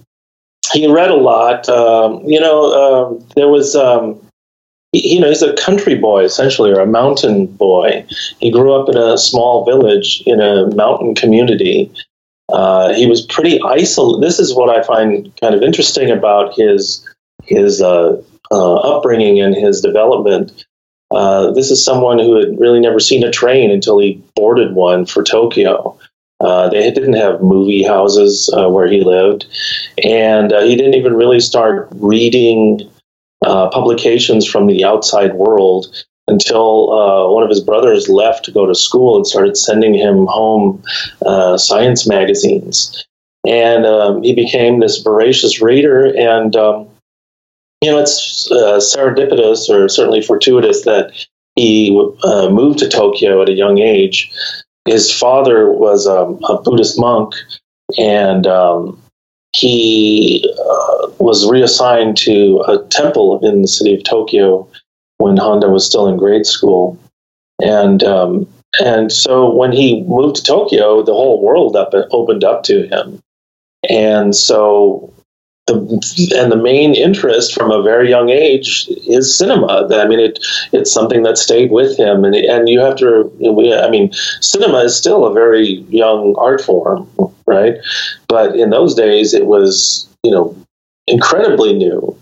he 0.73 0.91
read 0.91 1.11
a 1.11 1.17
lot. 1.17 1.69
Um, 1.69 2.25
you 2.25 2.41
know, 2.41 2.73
um, 2.73 3.29
there 3.37 3.49
was. 3.49 3.77
Um, 3.77 4.21
you 4.93 5.21
know, 5.21 5.29
he's 5.29 5.43
a 5.43 5.53
country 5.53 5.97
boy 5.97 6.25
essentially, 6.25 6.71
or 6.71 6.81
a 6.81 6.87
mountain 6.87 7.47
boy. 7.47 8.07
He 8.41 8.51
grew 8.51 8.73
up 8.73 8.89
in 8.89 8.97
a 8.97 9.19
small 9.19 9.67
village 9.67 10.23
in 10.25 10.41
a 10.41 10.75
mountain 10.75 11.15
community, 11.15 11.93
uh, 12.49 12.95
he 12.95 13.07
was 13.07 13.23
pretty 13.23 13.61
isolated. 13.63 14.23
This 14.23 14.39
is 14.39 14.55
what 14.55 14.71
I 14.71 14.83
find 14.83 15.33
kind 15.41 15.55
of 15.55 15.63
interesting 15.63 16.11
about 16.11 16.55
his 16.55 17.07
his 17.45 17.83
uh, 17.83 18.23
uh, 18.51 18.75
upbringing 18.75 19.41
and 19.41 19.55
his 19.55 19.81
development. 19.81 20.65
Uh, 21.11 21.51
this 21.53 21.71
is 21.71 21.85
someone 21.85 22.19
who 22.19 22.37
had 22.37 22.59
really 22.59 22.81
never 22.81 23.01
seen 23.01 23.25
a 23.25 23.31
train 23.31 23.71
until 23.71 23.99
he 23.99 24.23
boarded 24.35 24.75
one 24.75 25.07
for 25.07 25.23
Tokyo. 25.23 25.99
Uh, 26.41 26.69
they 26.69 26.91
didn't 26.91 27.15
have 27.15 27.43
movie 27.43 27.83
houses 27.83 28.49
where 28.53 28.87
he 28.87 29.01
lived, 29.01 29.47
and 30.05 30.53
he 30.53 30.77
didn't 30.77 30.95
even 30.95 31.15
really 31.15 31.41
start 31.41 31.89
reading 31.97 32.89
publications 33.43 34.47
from 34.47 34.67
the 34.67 34.85
outside 34.85 35.35
world 35.35 36.05
until 36.29 36.93
uh, 36.93 37.33
one 37.33 37.43
of 37.43 37.49
his 37.49 37.61
brothers 37.61 38.09
left 38.09 38.45
to 38.45 38.53
go 38.53 38.67
to 38.67 38.75
school 38.75 39.17
and 39.17 39.27
started 39.27 39.57
sending 39.57 39.95
him 39.95 40.27
home 40.27 40.83
uh, 41.27 41.57
science 41.57 42.07
magazines. 42.07 43.07
And 43.47 43.87
um, 43.87 44.23
he 44.23 44.35
became 44.35 44.81
this 44.81 44.99
voracious 44.99 45.61
reader. 45.61 46.05
And, 46.17 46.55
um, 46.55 46.89
you 47.81 47.91
know, 47.91 47.99
it's 47.99 48.51
uh, 48.51 48.79
serendipitous 48.79 49.69
or 49.69 49.89
certainly 49.89 50.21
fortuitous 50.21 50.85
that 50.85 51.13
he 51.57 51.99
uh, 52.23 52.51
moved 52.51 52.79
to 52.81 52.89
Tokyo 52.89 53.43
at 53.43 53.49
a 53.49 53.55
young 53.55 53.79
age. 53.79 54.31
His 54.85 55.13
father 55.13 55.71
was 55.71 56.07
um, 56.07 56.39
a 56.49 56.61
Buddhist 56.63 56.99
monk, 56.99 57.35
and 57.99 58.47
um, 58.47 59.03
he 59.53 60.45
uh, 60.59 61.09
was 61.19 61.49
reassigned 61.51 62.17
to 62.19 62.63
a 62.69 62.85
temple 62.89 63.41
in 63.47 63.63
the 63.63 63.69
city 63.69 63.95
of 63.95 64.05
Tokyo 64.05 64.69
when 65.19 65.37
Honda 65.37 65.69
was 65.69 65.85
still 65.85 66.09
in 66.09 66.17
grade 66.17 66.47
school, 66.47 66.99
and 67.61 68.03
um, 68.03 68.49
and 68.81 69.13
so 69.13 69.53
when 69.53 69.73
he 69.73 70.03
moved 70.03 70.37
to 70.37 70.43
Tokyo, 70.43 71.03
the 71.03 71.13
whole 71.13 71.43
world 71.43 71.77
up 71.77 71.93
opened 72.13 72.45
up 72.45 72.63
to 72.65 72.87
him, 72.89 73.21
and 73.89 74.35
so 74.35 75.13
the 75.69 76.35
and 76.37 76.51
the 76.51 76.57
main 76.57 76.95
interest 76.95 77.53
from 77.53 77.71
a 77.71 77.83
very 77.83 78.09
young 78.09 78.31
age 78.31 78.89
is 79.07 79.37
cinema. 79.37 79.87
I 79.93 80.07
mean, 80.09 80.19
it 80.19 80.39
it's 80.73 80.93
something 80.93 81.23
that 81.23 81.39
stayed 81.39 81.71
with 81.71 81.97
him, 81.97 82.25
and 82.25 82.35
and 82.35 82.69
you 82.69 82.81
have 82.81 82.97
to. 82.97 83.31
I 83.85 83.91
mean, 83.91 84.13
cinema 84.41 84.79
is 84.79 84.97
still 84.97 85.25
a 85.25 85.33
very 85.33 85.85
young 85.91 86.35
art 86.39 86.61
form, 86.61 87.09
right? 87.47 87.77
But 88.29 88.57
in 88.57 88.71
those 88.71 88.95
days, 88.95 89.35
it 89.35 89.47
was 89.47 90.09
you 90.23 90.31
know 90.31 90.57
incredibly 91.07 91.75
new 91.75 92.19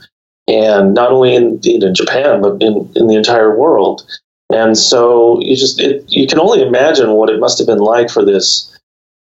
and 0.49 0.95
not 0.95 1.11
only 1.11 1.35
in, 1.35 1.61
in 1.65 1.95
Japan 1.95 2.41
but 2.41 2.63
in, 2.63 2.91
in 2.97 3.07
the 3.07 3.17
entire 3.17 3.57
world. 3.57 4.07
And 4.53 4.79
so 4.79 5.41
you 5.41 5.57
just 5.57 5.81
it, 5.81 6.05
you 6.09 6.27
can 6.27 6.39
only 6.39 6.63
imagine 6.63 7.13
what 7.13 7.31
it 7.31 7.41
must 7.41 7.59
have 7.59 7.67
been 7.67 7.79
like 7.79 8.11
for 8.11 8.25
this 8.25 8.73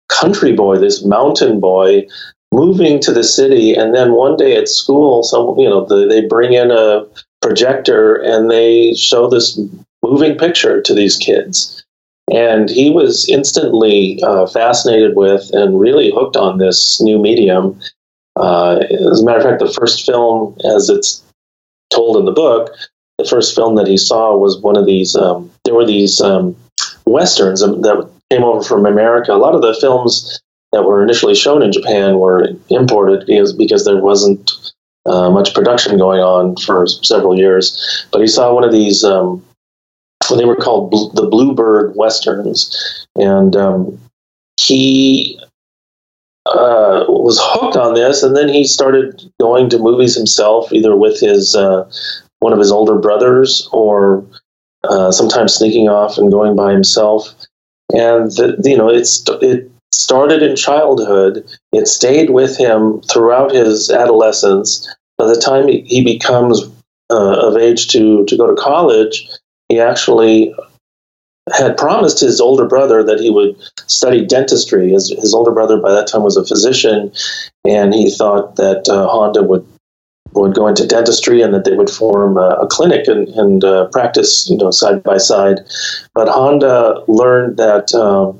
country 0.08 0.54
boy, 0.54 0.78
this 0.78 1.04
mountain 1.04 1.60
boy, 1.60 2.08
moving 2.52 3.00
to 3.00 3.12
the 3.12 3.24
city, 3.24 3.74
and 3.74 3.96
then 3.96 4.14
one 4.14 4.36
day 4.38 4.56
at 4.56 4.68
school, 4.68 5.24
some 5.24 5.58
you 5.58 5.70
know 5.70 5.86
the, 5.86 6.08
they 6.08 6.26
bring 6.26 6.54
in 6.54 6.72
a 6.72 7.06
projector 7.42 8.16
and 8.16 8.52
they 8.52 8.94
show 8.94 9.30
this 9.30 9.60
moving 10.04 10.38
picture 10.38 10.82
to 10.82 10.94
these 10.94 11.18
kids. 11.18 11.84
And 12.32 12.70
he 12.70 12.92
was 12.92 13.28
instantly 13.28 14.20
uh, 14.22 14.46
fascinated 14.46 15.16
with 15.16 15.50
and 15.54 15.80
really 15.80 16.12
hooked 16.12 16.38
on 16.38 16.60
this 16.60 17.02
new 17.02 17.18
medium. 17.18 17.80
Uh, 18.40 18.80
as 19.12 19.22
a 19.22 19.26
matter 19.26 19.40
of 19.40 19.44
fact, 19.44 19.60
the 19.60 19.74
first 19.80 20.06
film, 20.06 20.58
as 20.64 20.90
it's 20.90 21.22
told 21.90 22.18
in 22.18 22.26
the 22.26 22.32
book, 22.32 22.74
the 23.18 23.26
first 23.26 23.54
film 23.54 23.76
that 23.76 23.88
he 23.88 23.98
saw 23.98 24.36
was 24.36 24.60
one 24.60 24.78
of 24.78 24.86
these. 24.86 25.16
Um, 25.16 25.52
there 25.66 25.76
were 25.76 25.86
these 25.86 26.22
um, 26.22 26.56
westerns 27.06 27.60
that 27.60 28.10
came 28.32 28.44
over 28.44 28.64
from 28.64 28.86
America. 28.86 29.34
A 29.34 29.36
lot 29.36 29.56
of 29.56 29.62
the 29.62 29.78
films 29.80 30.42
that 30.72 30.84
were 30.84 31.04
initially 31.04 31.36
shown 31.36 31.62
in 31.62 31.72
Japan 31.72 32.18
were 32.20 32.48
imported 32.70 33.26
because 33.26 33.54
because 33.54 33.86
there 33.86 33.98
wasn't 33.98 34.50
uh, 35.06 35.30
much 35.30 35.54
production 35.54 35.98
going 35.98 36.22
on 36.22 36.56
for 36.58 36.88
several 36.88 37.38
years. 37.38 38.08
But 38.12 38.22
he 38.22 38.28
saw 38.28 38.54
one 38.54 38.64
of 38.64 38.72
these. 38.72 39.04
Um, 39.04 39.46
they 40.38 40.46
were 40.46 40.56
called 40.56 40.92
bl- 40.92 41.10
the 41.10 41.28
Bluebird 41.28 41.96
westerns, 41.96 43.06
and 43.16 43.56
um, 43.56 44.00
he 44.58 45.40
uh, 46.50 47.06
was 47.08 47.40
hooked 47.42 47.76
on 47.76 47.94
this, 47.94 48.24
and 48.24 48.36
then 48.36 48.50
he 48.50 48.66
started 48.66 49.32
going 49.40 49.70
to 49.70 49.80
movies 49.80 50.16
himself, 50.16 50.72
either 50.72 50.96
with 50.96 51.20
his 51.20 51.56
uh, 51.56 51.90
one 52.40 52.54
of 52.54 52.60
his 52.60 52.72
older 52.72 52.98
brothers, 52.98 53.68
or 53.72 54.26
uh, 54.84 55.12
sometimes 55.12 55.54
sneaking 55.54 55.90
off 55.90 56.18
and 56.18 56.32
going 56.32 56.56
by 56.56 56.72
himself. 56.72 57.34
And 57.92 58.32
the, 58.32 58.58
you 58.64 58.78
know, 58.78 58.90
it's 58.90 59.24
it 59.42 59.72
started 59.92 60.44
in 60.44 60.56
childhood. 60.56 61.46
It 61.72 61.88
stayed 61.88 62.30
with 62.30 62.58
him 62.58 63.02
throughout 63.02 63.52
his 63.52 63.90
adolescence. 63.90 64.88
By 65.18 65.28
the 65.28 65.40
time 65.40 65.68
he, 65.68 66.04
becomes 66.04 66.64
uh, 67.10 67.48
of 67.48 67.58
age 67.58 67.90
to 67.90 68.26
to 68.26 68.38
go 68.38 68.48
to 68.48 68.62
college, 68.62 69.28
he 69.68 69.80
actually 69.80 70.54
had 71.58 71.78
promised 71.78 72.20
his 72.20 72.40
older 72.42 72.66
brother 72.66 73.04
that 73.04 73.20
he 73.20 73.30
would 73.30 73.56
study 73.88 74.26
dentistry. 74.26 74.92
His, 74.92 75.10
his 75.10 75.34
older 75.34 75.52
brother 75.52 75.78
by 75.78 75.92
that 75.92 76.08
time 76.08 76.24
was 76.24 76.38
a 76.38 76.46
physician, 76.46 77.12
and 77.66 77.94
he 77.94 78.12
thought 78.12 78.56
that 78.56 78.88
uh, 78.90 79.08
Honda 79.08 79.44
would 79.44 79.66
would 80.34 80.54
go 80.54 80.68
into 80.68 80.86
dentistry 80.86 81.42
and 81.42 81.54
that 81.54 81.66
they 81.66 81.76
would 81.76 81.90
form 81.90 82.38
a, 82.38 82.60
a 82.62 82.68
clinic 82.68 83.08
and, 83.08 83.28
and 83.30 83.64
uh, 83.64 83.88
practice, 83.88 84.48
you 84.48 84.58
know, 84.58 84.70
side 84.70 85.02
by 85.02 85.18
side. 85.18 85.60
But 86.14 86.28
Honda 86.28 87.04
learned 87.08 87.58
that 87.58 87.94
um, 87.96 88.40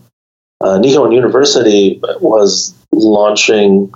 uh, 0.62 0.78
Nihon 0.78 1.14
University 1.14 2.00
was 2.22 2.76
launching 2.92 3.92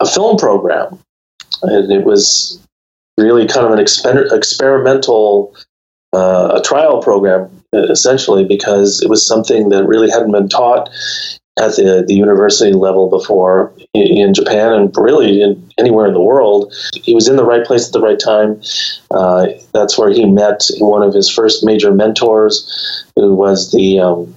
a 0.00 0.06
film 0.06 0.36
program, 0.36 0.98
and 1.62 1.90
it 1.90 2.04
was 2.04 2.60
really 3.16 3.46
kind 3.46 3.66
of 3.66 3.72
an 3.72 3.78
exper- 3.78 4.30
experimental 4.32 5.54
uh, 6.12 6.58
a 6.60 6.62
trial 6.62 7.02
program 7.02 7.50
essentially 7.74 8.44
because 8.44 9.02
it 9.02 9.08
was 9.08 9.26
something 9.26 9.68
that 9.70 9.86
really 9.86 10.10
hadn't 10.10 10.32
been 10.32 10.48
taught 10.48 10.88
at 11.56 11.76
the, 11.76 12.04
the 12.06 12.14
university 12.14 12.72
level 12.72 13.08
before 13.08 13.72
in, 13.92 14.06
in 14.06 14.34
Japan 14.34 14.72
and 14.72 14.94
really 14.96 15.40
in, 15.40 15.70
anywhere 15.78 16.06
in 16.06 16.14
the 16.14 16.20
world. 16.20 16.74
He 16.94 17.14
was 17.14 17.28
in 17.28 17.36
the 17.36 17.44
right 17.44 17.64
place 17.64 17.86
at 17.86 17.92
the 17.92 18.00
right 18.00 18.18
time. 18.18 18.60
Uh, 19.10 19.46
that's 19.72 19.96
where 19.96 20.10
he 20.10 20.24
met 20.26 20.62
one 20.78 21.02
of 21.02 21.14
his 21.14 21.30
first 21.30 21.64
major 21.64 21.92
mentors, 21.92 23.04
who 23.14 23.34
was 23.34 23.70
the 23.70 24.00
um, 24.00 24.34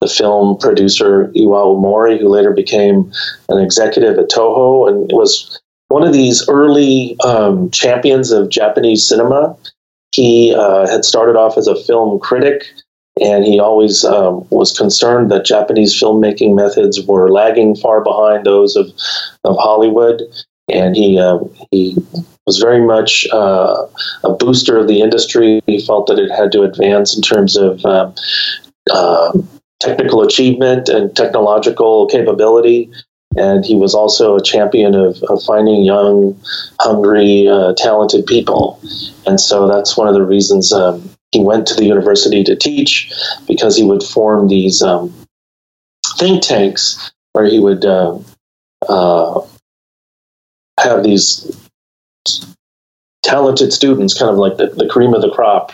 the 0.00 0.08
film 0.08 0.56
producer 0.58 1.28
Iwao 1.28 1.80
Mori, 1.80 2.18
who 2.18 2.28
later 2.28 2.52
became 2.52 3.12
an 3.48 3.58
executive 3.58 4.18
at 4.18 4.30
Toho 4.30 4.88
and 4.88 5.10
was 5.12 5.60
one 5.88 6.02
of 6.02 6.12
these 6.12 6.48
early 6.48 7.16
um, 7.24 7.70
champions 7.70 8.32
of 8.32 8.48
Japanese 8.48 9.06
cinema. 9.06 9.56
He 10.14 10.54
uh, 10.54 10.86
had 10.88 11.04
started 11.04 11.36
off 11.36 11.56
as 11.56 11.66
a 11.66 11.82
film 11.84 12.18
critic, 12.20 12.66
and 13.20 13.44
he 13.44 13.58
always 13.58 14.04
um, 14.04 14.46
was 14.50 14.76
concerned 14.76 15.30
that 15.30 15.44
Japanese 15.44 15.98
filmmaking 15.98 16.54
methods 16.54 17.04
were 17.06 17.30
lagging 17.30 17.76
far 17.76 18.02
behind 18.02 18.44
those 18.44 18.76
of, 18.76 18.90
of 19.44 19.56
Hollywood. 19.58 20.22
And 20.70 20.96
he 20.96 21.18
uh, 21.18 21.38
he 21.70 21.96
was 22.46 22.58
very 22.58 22.80
much 22.80 23.26
uh, 23.32 23.86
a 24.24 24.32
booster 24.32 24.78
of 24.78 24.88
the 24.88 25.00
industry. 25.00 25.60
He 25.66 25.84
felt 25.84 26.06
that 26.06 26.18
it 26.18 26.30
had 26.30 26.52
to 26.52 26.62
advance 26.62 27.16
in 27.16 27.22
terms 27.22 27.56
of 27.56 27.84
uh, 27.84 28.12
uh, 28.90 29.32
technical 29.80 30.22
achievement 30.22 30.88
and 30.88 31.14
technological 31.16 32.06
capability 32.06 32.90
and 33.36 33.64
he 33.64 33.74
was 33.74 33.94
also 33.94 34.36
a 34.36 34.42
champion 34.42 34.94
of, 34.94 35.22
of 35.24 35.42
finding 35.42 35.84
young, 35.84 36.38
hungry, 36.80 37.48
uh, 37.48 37.72
talented 37.76 38.26
people. 38.26 38.80
And 39.26 39.40
so 39.40 39.68
that's 39.68 39.96
one 39.96 40.08
of 40.08 40.14
the 40.14 40.22
reasons 40.22 40.72
um, 40.72 41.08
he 41.30 41.40
went 41.40 41.66
to 41.68 41.74
the 41.74 41.84
university 41.84 42.44
to 42.44 42.56
teach, 42.56 43.12
because 43.46 43.76
he 43.76 43.84
would 43.84 44.02
form 44.02 44.48
these 44.48 44.82
um, 44.82 45.12
think 46.18 46.42
tanks 46.42 47.12
where 47.32 47.46
he 47.46 47.58
would 47.58 47.84
uh, 47.84 48.18
uh, 48.88 49.40
have 50.78 51.02
these 51.02 51.70
talented 53.22 53.72
students, 53.72 54.18
kind 54.18 54.30
of 54.30 54.36
like 54.36 54.58
the, 54.58 54.66
the 54.66 54.88
cream 54.88 55.14
of 55.14 55.22
the 55.22 55.30
crop, 55.30 55.72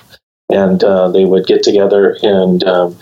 and 0.49 0.85
uh, 0.85 1.09
they 1.09 1.25
would 1.25 1.47
get 1.47 1.62
together 1.62 2.16
and 2.23 2.62
um, 2.64 2.97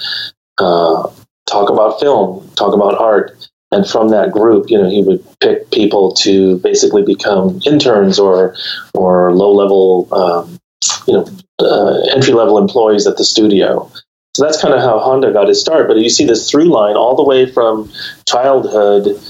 uh, 0.58 1.10
talk 1.46 1.68
about 1.68 2.00
film, 2.00 2.48
talk 2.56 2.74
about 2.74 2.98
art 2.98 3.48
and 3.72 3.86
from 3.88 4.10
that 4.10 4.30
group, 4.30 4.70
you 4.70 4.78
know, 4.78 4.88
he 4.88 5.02
would 5.02 5.24
pick 5.40 5.70
people 5.70 6.12
to 6.14 6.58
basically 6.58 7.02
become 7.02 7.60
interns 7.66 8.18
or 8.18 8.54
or 8.94 9.34
low 9.34 9.52
level, 9.52 10.08
um, 10.12 10.58
you 11.06 11.14
know, 11.14 11.26
uh, 11.58 12.00
entry 12.14 12.32
level 12.32 12.58
employees 12.58 13.06
at 13.06 13.16
the 13.16 13.24
studio. 13.24 13.90
So 14.34 14.44
that's 14.44 14.60
kind 14.60 14.74
of 14.74 14.80
how 14.80 14.98
Honda 14.98 15.32
got 15.32 15.48
his 15.48 15.60
start. 15.60 15.88
But 15.88 15.96
you 15.96 16.10
see 16.10 16.26
this 16.26 16.50
through 16.50 16.66
line 16.66 16.94
all 16.94 17.16
the 17.16 17.24
way 17.24 17.50
from 17.50 17.90
childhood 18.28 19.20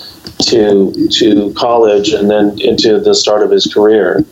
to 0.42 1.08
to 1.08 1.54
college 1.54 2.10
and 2.10 2.28
then 2.28 2.60
into 2.60 3.00
the 3.00 3.14
start 3.14 3.42
of 3.42 3.50
his 3.50 3.72
career. 3.72 4.24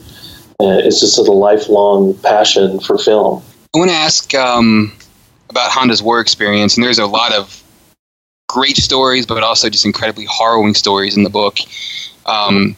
Uh, 0.61 0.79
it's 0.79 1.01
just 1.01 1.19
a 1.19 1.23
lifelong 1.23 2.14
passion 2.19 2.79
for 2.79 2.99
film. 2.99 3.43
I 3.75 3.79
want 3.79 3.90
to 3.90 3.97
ask 3.97 4.35
um, 4.35 4.93
about 5.49 5.71
Honda's 5.73 6.03
war 6.03 6.21
experience, 6.21 6.77
and 6.77 6.85
there's 6.85 7.01
a 7.01 7.07
lot 7.07 7.33
of 7.33 7.63
great 8.55 8.77
stories, 8.77 9.27
but 9.27 9.43
also 9.43 9.69
just 9.69 9.85
incredibly 9.85 10.27
harrowing 10.27 10.75
stories 10.75 11.17
in 11.17 11.25
the 11.25 11.31
book. 11.31 11.59
Um, 12.25 12.77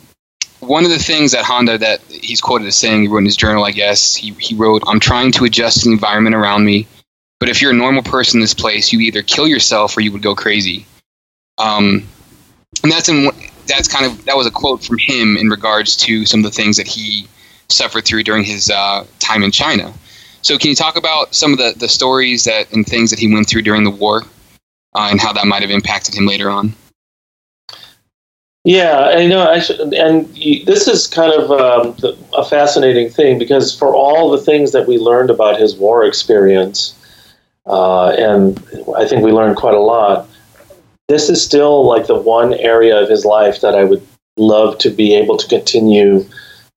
one 0.60 0.84
of 0.84 0.90
the 0.90 0.98
things 0.98 1.32
that 1.32 1.44
Honda 1.44 1.76
that 1.78 2.00
he's 2.08 2.40
quoted 2.40 2.66
as 2.66 2.76
saying, 2.76 3.02
he 3.02 3.08
wrote 3.08 3.18
in 3.18 3.24
his 3.26 3.36
journal, 3.36 3.62
I 3.62 3.72
guess, 3.72 4.14
he, 4.14 4.30
he 4.32 4.54
wrote, 4.54 4.82
I'm 4.86 5.00
trying 5.00 5.32
to 5.32 5.44
adjust 5.44 5.80
to 5.80 5.88
the 5.88 5.92
environment 5.92 6.34
around 6.34 6.64
me, 6.64 6.86
but 7.38 7.50
if 7.50 7.60
you're 7.60 7.72
a 7.72 7.76
normal 7.76 8.02
person 8.02 8.38
in 8.38 8.40
this 8.40 8.54
place, 8.54 8.90
you 8.92 9.00
either 9.00 9.22
kill 9.22 9.46
yourself 9.46 9.96
or 9.96 10.00
you 10.00 10.12
would 10.12 10.22
go 10.22 10.34
crazy. 10.34 10.86
Um, 11.58 12.08
and 12.82 12.90
that's 12.90 13.08
in 13.08 13.30
that's 13.66 13.88
kind 13.88 14.06
of 14.06 14.24
that 14.24 14.36
was 14.36 14.46
a 14.46 14.50
quote 14.50 14.82
from 14.82 14.98
him 14.98 15.36
in 15.36 15.48
regards 15.48 15.96
to 15.96 16.24
some 16.24 16.40
of 16.40 16.44
the 16.44 16.50
things 16.50 16.76
that 16.76 16.86
he 16.86 17.26
suffered 17.68 18.04
through 18.04 18.22
during 18.22 18.44
his 18.44 18.70
uh, 18.70 19.04
time 19.18 19.42
in 19.42 19.50
China. 19.50 19.92
So, 20.42 20.58
can 20.58 20.70
you 20.70 20.76
talk 20.76 20.96
about 20.96 21.34
some 21.34 21.52
of 21.52 21.58
the, 21.58 21.74
the 21.76 21.88
stories 21.88 22.44
that 22.44 22.72
and 22.72 22.86
things 22.86 23.10
that 23.10 23.18
he 23.18 23.32
went 23.32 23.48
through 23.48 23.62
during 23.62 23.84
the 23.84 23.90
war? 23.90 24.22
Uh, 24.96 25.08
and 25.10 25.20
how 25.20 25.32
that 25.32 25.46
might 25.46 25.62
have 25.62 25.70
impacted 25.70 26.14
him 26.14 26.26
later 26.26 26.50
on. 26.50 26.72
Yeah, 28.64 29.12
I 29.14 29.26
know. 29.26 29.42
I 29.42 29.62
and 29.94 30.26
this 30.66 30.88
is 30.88 31.06
kind 31.06 31.32
of 31.32 31.52
um, 31.52 32.16
a 32.36 32.44
fascinating 32.44 33.10
thing 33.10 33.38
because 33.38 33.76
for 33.76 33.94
all 33.94 34.30
the 34.30 34.42
things 34.42 34.72
that 34.72 34.88
we 34.88 34.98
learned 34.98 35.30
about 35.30 35.60
his 35.60 35.76
war 35.76 36.04
experience, 36.04 36.94
uh, 37.66 38.08
and 38.08 38.58
I 38.96 39.06
think 39.06 39.22
we 39.22 39.30
learned 39.30 39.56
quite 39.56 39.74
a 39.74 39.80
lot. 39.80 40.28
This 41.06 41.30
is 41.30 41.44
still 41.44 41.86
like 41.86 42.08
the 42.08 42.18
one 42.18 42.54
area 42.54 43.00
of 43.00 43.08
his 43.08 43.24
life 43.24 43.60
that 43.60 43.76
I 43.76 43.84
would 43.84 44.04
love 44.36 44.78
to 44.78 44.90
be 44.90 45.14
able 45.14 45.36
to 45.36 45.46
continue 45.46 46.26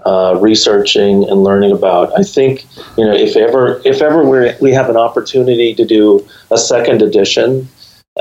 uh, 0.05 0.37
researching 0.39 1.27
and 1.27 1.43
learning 1.43 1.71
about. 1.71 2.15
I 2.19 2.21
think 2.21 2.67
you 2.99 3.05
know 3.05 3.15
if 3.15 3.35
ever 3.35 3.81
if 3.83 4.03
ever 4.03 4.29
we 4.29 4.51
we 4.61 4.71
have 4.73 4.89
an 4.89 4.97
opportunity 4.97 5.73
to 5.73 5.85
do 5.85 6.27
a 6.51 6.57
second 6.57 7.01
edition 7.01 7.67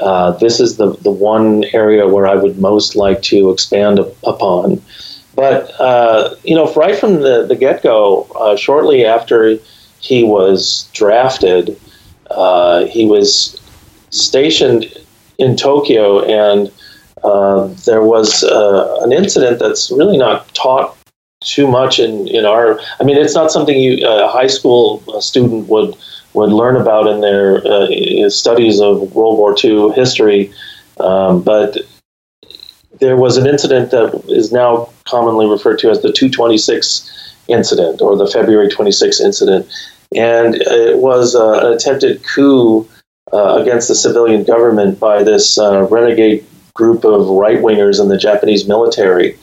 uh, 0.01 0.33
this 0.33 0.61
is 0.61 0.77
the, 0.77 0.93
the 1.03 1.11
one 1.11 1.65
area 1.73 2.07
where 2.07 2.27
I 2.27 2.35
would 2.35 2.59
most 2.59 2.97
like 2.97 3.23
to 3.23 3.51
expand 3.51 4.01
upon. 4.25 4.83
But, 5.35 5.71
uh, 5.81 6.35
you 6.43 6.55
know, 6.55 6.73
right 6.75 6.97
from 6.97 7.21
the, 7.21 7.47
the 7.47 7.57
get 7.57 7.83
go, 7.83 8.27
uh, 8.37 8.57
shortly 8.57 9.05
after 9.05 9.57
he 10.01 10.25
was 10.25 10.89
drafted, 10.93 11.79
uh, 12.31 12.85
he 12.87 13.07
was 13.07 13.61
stationed 14.11 14.87
in 15.39 15.57
Tokyo, 15.57 16.25
and 16.25 16.73
uh, 17.23 17.69
there 17.87 18.03
was 18.03 18.43
an 18.43 19.13
incident 19.13 19.59
that's 19.61 19.91
really 19.91 20.19
not 20.19 20.53
taught 20.55 20.97
too 21.41 21.69
much 21.69 22.01
in, 22.01 22.27
in 22.29 22.45
our. 22.45 22.81
I 23.01 23.05
mean, 23.05 23.17
it's 23.17 23.35
not 23.35 23.53
something 23.53 23.79
you, 23.79 24.07
a 24.07 24.29
high 24.29 24.49
school 24.49 25.01
student 25.21 25.69
would 25.69 25.97
would 26.39 26.53
learn 26.53 26.77
about 26.77 27.09
in 27.09 27.21
their 27.21 27.67
uh, 27.67 28.31
studies 28.31 28.81
of 28.81 29.15
World 29.15 29.39
War 29.39 29.57
II 29.63 29.91
history. 29.91 30.53
Um, 31.01 31.43
but 31.43 31.77
there 33.01 33.17
was 33.17 33.37
an 33.37 33.47
incident 33.47 33.91
that 33.91 34.25
is 34.29 34.53
now 34.53 34.89
commonly 35.05 35.47
referred 35.47 35.79
to 35.81 35.91
as 35.91 36.01
the 36.03 36.13
226 36.13 37.35
incident 37.49 38.01
or 38.01 38.17
the 38.17 38.27
February 38.27 38.69
26 38.69 39.21
incident. 39.21 39.67
And 40.15 40.55
it 40.55 40.99
was 40.99 41.35
uh, 41.35 41.67
an 41.67 41.73
attempted 41.73 42.23
coup 42.23 42.89
uh, 43.33 43.59
against 43.61 43.89
the 43.89 43.95
civilian 43.95 44.45
government 44.45 45.01
by 45.01 45.23
this 45.23 45.59
uh, 45.59 45.83
renegade 45.91 46.45
group 46.75 47.05
of 47.05 47.29
right 47.29 47.59
wingers 47.59 48.01
in 48.01 48.09
the 48.09 48.17
Japanese 48.17 48.67
military. 48.69 49.37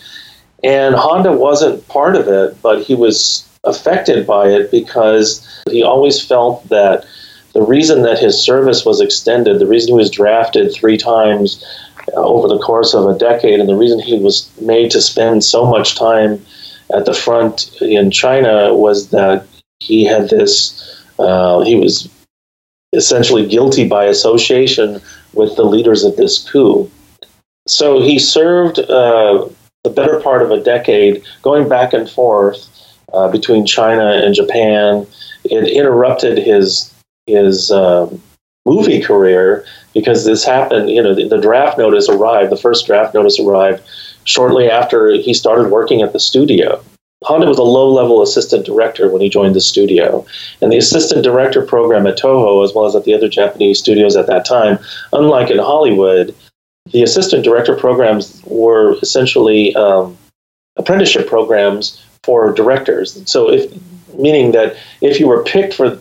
And 0.63 0.95
Honda 0.95 1.34
wasn't 1.34 1.88
part 1.88 2.15
of 2.15 2.27
it, 2.27 2.60
but 2.62 2.81
he 2.81 2.95
was 2.95 3.47
affected 3.65 4.25
by 4.25 4.47
it 4.47 4.71
because 4.71 5.45
he 5.69 5.84
always 5.84 6.23
felt 6.23 6.67
that 6.69 7.06
the 7.54 7.62
reason 7.62 8.01
that 8.01 8.19
his 8.19 8.41
service 8.41 8.86
was 8.86 8.99
extended, 8.99 9.60
the 9.60 9.67
reason 9.67 9.93
he 9.93 9.97
was 9.97 10.12
drafted 10.12 10.73
three 10.73 10.97
times 10.97 11.63
uh, 12.13 12.21
over 12.21 12.47
the 12.47 12.60
course 12.60 12.93
of 12.93 13.08
a 13.08 13.17
decade, 13.17 13.60
and 13.60 13.69
the 13.69 13.75
reason 13.75 13.99
he 13.99 14.19
was 14.19 14.51
made 14.62 14.91
to 14.91 15.01
spend 15.01 15.43
so 15.43 15.65
much 15.65 15.95
time 15.95 16.45
at 16.93 17.06
the 17.06 17.13
front 17.13 17.71
in 17.82 18.12
China 18.12 18.73
was 18.73 19.10
that 19.10 19.47
he 19.80 20.04
had 20.04 20.30
this, 20.30 21.01
uh, 21.17 21.62
he 21.62 21.75
was 21.75 22.10
essentially 22.93 23.47
guilty 23.47 23.88
by 23.88 24.06
association 24.06 25.01
with 25.34 25.56
the 25.56 25.63
leaders 25.63 26.04
of 26.04 26.15
this 26.15 26.49
coup. 26.49 26.89
So 27.67 28.01
he 28.01 28.19
served 28.19 28.80
uh, 28.80 29.47
the 29.84 29.89
better 29.89 30.19
part 30.19 30.41
of 30.41 30.51
a 30.51 30.62
decade 30.62 31.23
going 31.41 31.67
back 31.67 31.93
and 31.93 32.10
forth 32.10 32.67
uh, 33.13 33.30
between 33.30 33.65
China 33.65 34.22
and 34.24 34.34
Japan. 34.34 35.08
It 35.44 35.68
interrupted 35.68 36.38
his 36.38 36.91
his 37.28 37.72
um, 37.72 38.22
movie 38.65 39.02
career 39.02 39.65
because 39.94 40.26
this 40.26 40.44
happened. 40.44 40.89
You 40.89 41.02
know, 41.02 41.15
the, 41.15 41.28
the, 41.28 41.41
draft 41.41 41.78
notice 41.78 42.10
arrived. 42.10 42.52
The 42.52 42.58
first 42.58 42.86
draft 42.86 43.13
notice 43.13 43.39
arrived 43.39 43.84
shortly 44.26 44.70
after 44.70 45.12
he 45.12 45.34
started 45.34 45.72
working 45.72 46.02
at 46.02 46.13
the 46.13 46.20
studio. 46.20 46.84
Honda 47.24 47.48
was 47.48 47.58
a 47.58 47.63
low-level 47.63 48.22
assistant 48.22 48.65
director 48.65 49.10
when 49.10 49.22
he 49.22 49.30
joined 49.30 49.56
the 49.56 49.62
studio, 49.62 50.26
and 50.62 50.72
the 50.72 50.78
assistant 50.78 51.24
director 51.24 51.63
program 51.63 52.06
at 52.06 52.20
Toho, 52.20 52.63
as 52.63 52.74
well 52.74 52.86
as 52.86 52.96
at 52.96 53.04
the 53.04 53.15
other 53.15 53.30
Japanese 53.30 53.80
studios 53.80 54.15
at 54.15 54.28
that 54.28 54.46
time, 54.46 54.78
unlike 55.12 55.50
in 55.50 55.58
Hollywood, 55.58 56.36
the 56.91 57.02
assistant 57.02 57.44
director 57.44 57.76
programs 57.76 58.41
were 58.46 58.98
essentially 59.02 59.76
um, 59.76 60.15
apprenticeship 60.76 61.28
programs 61.28 62.05
for 62.26 62.52
directors. 62.52 63.22
So 63.30 63.50
if 63.52 63.72
meaning 64.18 64.52
that 64.52 64.76
if 65.02 65.20
you 65.20 65.28
were 65.28 65.44
picked 65.44 65.74
for 65.74 66.00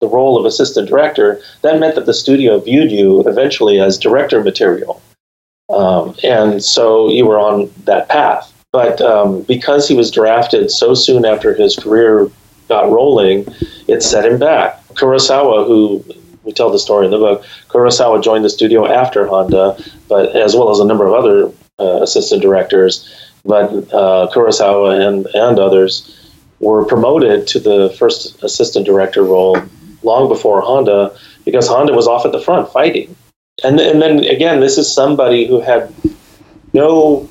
the 0.00 0.08
role 0.08 0.38
of 0.38 0.44
assistant 0.44 0.88
director, 0.88 1.40
that 1.62 1.80
meant 1.80 1.94
that 1.94 2.06
the 2.06 2.14
studio 2.14 2.60
viewed 2.60 2.90
you 2.90 3.26
eventually 3.26 3.80
as 3.80 3.96
director 3.98 4.42
material. 4.42 5.00
Um, 5.70 6.14
and 6.22 6.62
so 6.62 7.08
you 7.08 7.26
were 7.26 7.38
on 7.38 7.70
that 7.84 8.08
path. 8.08 8.52
But 8.72 9.00
um, 9.00 9.42
because 9.42 9.88
he 9.88 9.94
was 9.94 10.10
drafted 10.10 10.70
so 10.70 10.94
soon 10.94 11.24
after 11.24 11.54
his 11.54 11.76
career 11.76 12.28
got 12.68 12.90
rolling, 12.90 13.46
it 13.88 14.02
set 14.02 14.26
him 14.26 14.38
back. 14.38 14.84
Kurosawa, 14.88 15.66
who 15.66 16.04
we 16.42 16.52
tell 16.52 16.70
the 16.70 16.78
story 16.78 17.06
in 17.06 17.10
the 17.10 17.18
book, 17.18 17.44
Kurosawa 17.68 18.22
joined 18.22 18.44
the 18.44 18.50
studio 18.50 18.86
after 18.86 19.26
Honda, 19.26 19.82
but 20.08 20.36
as 20.36 20.54
well 20.54 20.70
as 20.70 20.80
a 20.80 20.84
number 20.84 21.06
of 21.06 21.14
other 21.14 21.52
uh, 21.78 22.02
assistant 22.02 22.42
directors 22.42 23.23
but 23.44 23.70
uh, 23.92 24.28
Kurosawa 24.32 25.06
and, 25.06 25.26
and 25.34 25.58
others 25.58 26.32
were 26.60 26.84
promoted 26.84 27.46
to 27.48 27.60
the 27.60 27.94
first 27.98 28.42
assistant 28.42 28.86
director 28.86 29.22
role 29.22 29.58
long 30.02 30.28
before 30.28 30.60
Honda 30.62 31.16
because 31.44 31.68
Honda 31.68 31.92
was 31.92 32.06
off 32.06 32.24
at 32.24 32.32
the 32.32 32.40
front 32.40 32.70
fighting. 32.72 33.14
and 33.62 33.78
and 33.80 34.00
then 34.00 34.24
again, 34.24 34.60
this 34.60 34.78
is 34.78 34.92
somebody 34.92 35.46
who 35.46 35.60
had 35.60 35.92
no 36.72 37.28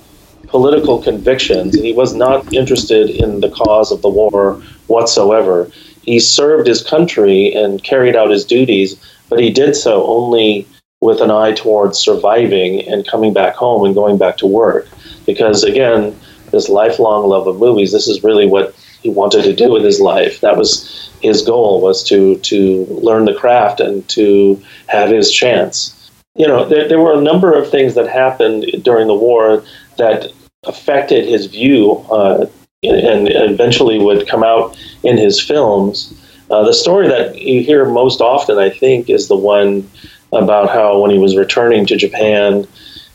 political 0.47 1.01
convictions, 1.01 1.75
and 1.75 1.83
he 1.83 1.93
was 1.93 2.13
not 2.13 2.53
interested 2.53 3.09
in 3.09 3.39
the 3.39 3.49
cause 3.49 3.91
of 3.91 4.01
the 4.01 4.09
war 4.09 4.61
whatsoever. 4.87 5.69
He 6.03 6.19
served 6.19 6.67
his 6.67 6.83
country 6.83 7.53
and 7.53 7.83
carried 7.83 8.15
out 8.15 8.29
his 8.29 8.45
duties, 8.45 8.95
but 9.29 9.39
he 9.39 9.49
did 9.49 9.75
so 9.75 10.05
only 10.05 10.67
with 11.03 11.21
an 11.21 11.31
eye 11.31 11.51
towards 11.51 11.99
surviving 11.99 12.81
and 12.87 13.07
coming 13.07 13.33
back 13.33 13.55
home 13.55 13.85
and 13.85 13.93
going 13.93 14.17
back 14.17 14.37
to 14.37 14.47
work. 14.47 14.87
Because 15.25 15.63
again, 15.63 16.17
this 16.51 16.69
lifelong 16.69 17.27
love 17.27 17.47
of 17.47 17.57
movies, 17.57 17.91
this 17.91 18.07
is 18.07 18.23
really 18.23 18.47
what 18.47 18.73
he 19.01 19.09
wanted 19.09 19.43
to 19.43 19.53
do 19.53 19.71
with 19.71 19.83
his 19.83 19.99
life. 19.99 20.39
That 20.41 20.57
was 20.57 21.11
his 21.21 21.41
goal 21.41 21.81
was 21.81 22.03
to 22.09 22.37
to 22.37 22.85
learn 22.85 23.25
the 23.25 23.33
craft 23.33 23.79
and 23.79 24.07
to 24.09 24.61
have 24.87 25.09
his 25.09 25.31
chance. 25.31 26.11
You 26.35 26.47
know, 26.47 26.67
there, 26.67 26.87
there 26.87 26.99
were 26.99 27.13
a 27.13 27.21
number 27.21 27.53
of 27.53 27.69
things 27.69 27.95
that 27.95 28.07
happened 28.07 28.65
during 28.81 29.07
the 29.07 29.13
war 29.13 29.63
that 29.97 30.31
affected 30.63 31.27
his 31.27 31.45
view 31.47 31.97
uh, 32.11 32.45
and 32.83 33.29
eventually 33.29 33.99
would 33.99 34.27
come 34.27 34.43
out 34.43 34.77
in 35.03 35.17
his 35.17 35.39
films. 35.39 36.13
Uh, 36.49 36.63
the 36.63 36.73
story 36.73 37.07
that 37.07 37.39
you 37.39 37.63
hear 37.63 37.85
most 37.85 38.21
often, 38.21 38.57
I 38.57 38.69
think, 38.69 39.09
is 39.09 39.27
the 39.27 39.35
one 39.35 39.89
about 40.33 40.69
how 40.69 40.99
when 40.99 41.11
he 41.11 41.19
was 41.19 41.35
returning 41.35 41.85
to 41.87 41.95
Japan, 41.95 42.67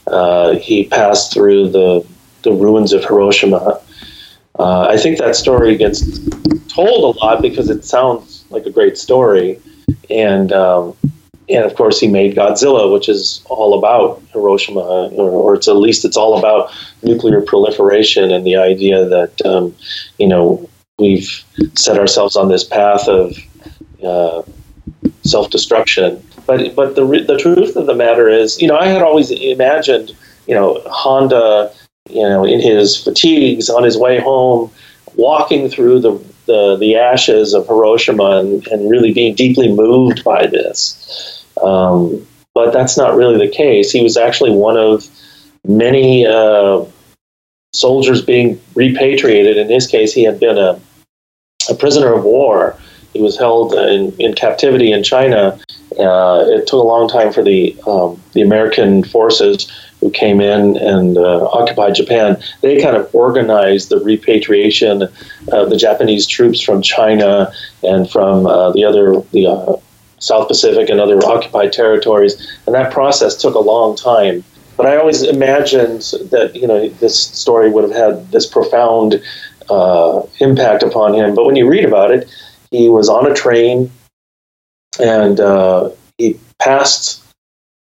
uh, 0.07 0.55
he 0.55 0.85
passed 0.89 1.33
through 1.33 1.71
the, 1.71 2.07
the 2.43 2.53
ruins 2.53 2.93
of 2.93 3.05
Hiroshima. 3.05 3.81
Uh, 4.59 4.83
I 4.83 4.97
think 4.97 5.19
that 5.19 5.37
story 5.37 5.77
gets 5.77 6.03
told 6.69 7.17
a 7.17 7.19
lot 7.19 7.43
because 7.43 7.71
it 7.71 7.85
sounds 7.85 8.45
like 8.51 8.67
a 8.67 8.71
great 8.71 8.99
story. 8.99 9.61
And 10.11 10.53
um, 10.53 10.97
and 11.49 11.65
of 11.65 11.75
course 11.75 11.99
he 11.99 12.09
made 12.09 12.35
Godzilla, 12.35 12.93
which 12.93 13.09
is 13.09 13.43
all 13.49 13.79
about 13.79 14.23
Hiroshima, 14.33 14.81
or, 14.81 15.31
or, 15.31 15.55
it's 15.55 15.69
at 15.69 15.77
least 15.77 16.05
it's 16.05 16.17
all 16.17 16.39
about 16.39 16.71
nuclear 17.03 17.41
proliferation 17.41 18.31
and 18.31 18.45
the 18.45 18.57
idea 18.57 19.05
that 19.07 19.47
um, 19.47 19.75
you 20.19 20.29
know 20.29 20.69
we've 20.99 21.45
set 21.75 21.99
ourselves 21.99 22.37
on 22.37 22.49
this 22.49 22.65
path 22.65 23.09
of 23.09 23.37
uh, 24.05 24.43
self-destruction. 25.29 26.23
But 26.47 26.75
but 26.75 26.95
the 26.97 27.05
the 27.27 27.39
truth 27.39 27.77
of 27.77 27.87
the 27.87 27.95
matter 27.95 28.29
is, 28.29 28.61
you 28.61 28.69
know, 28.69 28.77
I 28.77 28.87
had 28.87 29.03
always 29.03 29.31
imagined, 29.31 30.17
you 30.47 30.55
know, 30.55 30.81
Honda, 30.87 31.73
you 32.09 32.23
know, 32.23 32.45
in 32.45 32.61
his 32.61 32.97
fatigues 32.97 33.69
on 33.71 33.85
his 33.85 33.97
way 33.97 34.19
home, 34.19 34.71
walking 35.15 35.69
through 35.69 36.01
the 36.01 36.19
the, 36.47 36.77
the 36.77 36.97
ashes 36.97 37.53
of 37.53 37.67
Hiroshima 37.67 38.39
and, 38.39 38.67
and 38.69 38.91
really 38.91 39.13
being 39.13 39.35
deeply 39.35 39.71
moved 39.71 40.25
by 40.25 40.47
this. 40.47 41.45
Um, 41.63 42.27
but 42.55 42.73
that's 42.73 42.97
not 42.97 43.15
really 43.15 43.37
the 43.39 43.53
case. 43.53 43.93
He 43.93 44.03
was 44.03 44.17
actually 44.17 44.51
one 44.51 44.79
of 44.79 45.07
many 45.67 46.27
uh, 46.27 46.85
soldiers 47.75 48.23
being 48.23 48.59
repatriated. 48.75 49.59
In 49.59 49.69
his 49.69 49.87
case, 49.87 50.13
he 50.15 50.25
had 50.25 50.41
been 50.41 50.57
a, 50.57 50.81
a 51.69 51.75
prisoner 51.75 52.15
of 52.15 52.25
war. 52.25 52.77
He 53.13 53.21
was 53.21 53.39
held 53.39 53.75
in, 53.75 54.13
in 54.19 54.35
captivity 54.35 54.93
in 54.93 55.03
China. 55.03 55.59
Uh, 55.99 56.45
it 56.49 56.67
took 56.67 56.83
a 56.83 56.87
long 56.87 57.09
time 57.09 57.33
for 57.33 57.43
the 57.43 57.77
um, 57.87 58.21
the 58.33 58.43
American 58.43 59.03
forces 59.03 59.71
who 60.01 60.11
came 60.11 60.41
in 60.41 60.77
and 60.77 61.19
uh, 61.19 61.47
occupied 61.47 61.95
Japan. 61.95 62.41
They 62.61 62.81
kind 62.81 62.97
of 62.97 63.13
organized 63.15 63.89
the 63.89 63.99
repatriation 63.99 65.03
of 65.49 65.71
the 65.71 65.77
Japanese 65.77 66.27
troops 66.27 66.61
from 66.61 66.83
China 66.83 67.53
and 67.83 68.09
from 68.09 68.47
uh, 68.47 68.71
the 68.73 68.85
other 68.85 69.21
the 69.33 69.47
uh, 69.47 69.77
South 70.21 70.49
Pacific 70.49 70.89
and 70.89 71.01
other 71.01 71.19
occupied 71.25 71.73
territories, 71.73 72.35
and 72.67 72.75
that 72.75 72.93
process 72.93 73.37
took 73.37 73.55
a 73.55 73.61
long 73.61 73.97
time. 73.97 74.45
But 74.77 74.87
I 74.87 74.97
always 74.97 75.23
imagined 75.23 76.03
that 76.31 76.53
you 76.55 76.67
know 76.67 76.89
this 76.89 77.19
story 77.19 77.71
would 77.71 77.85
have 77.85 77.95
had 77.95 78.31
this 78.31 78.47
profound 78.47 79.21
uh, 79.69 80.23
impact 80.39 80.83
upon 80.83 81.15
him. 81.15 81.35
But 81.35 81.45
when 81.47 81.57
you 81.57 81.69
read 81.69 81.85
about 81.85 82.11
it, 82.11 82.29
he 82.71 82.89
was 82.89 83.09
on 83.09 83.31
a 83.31 83.35
train, 83.35 83.91
and 85.01 85.41
uh, 85.41 85.91
he 86.19 86.39
passed 86.59 87.25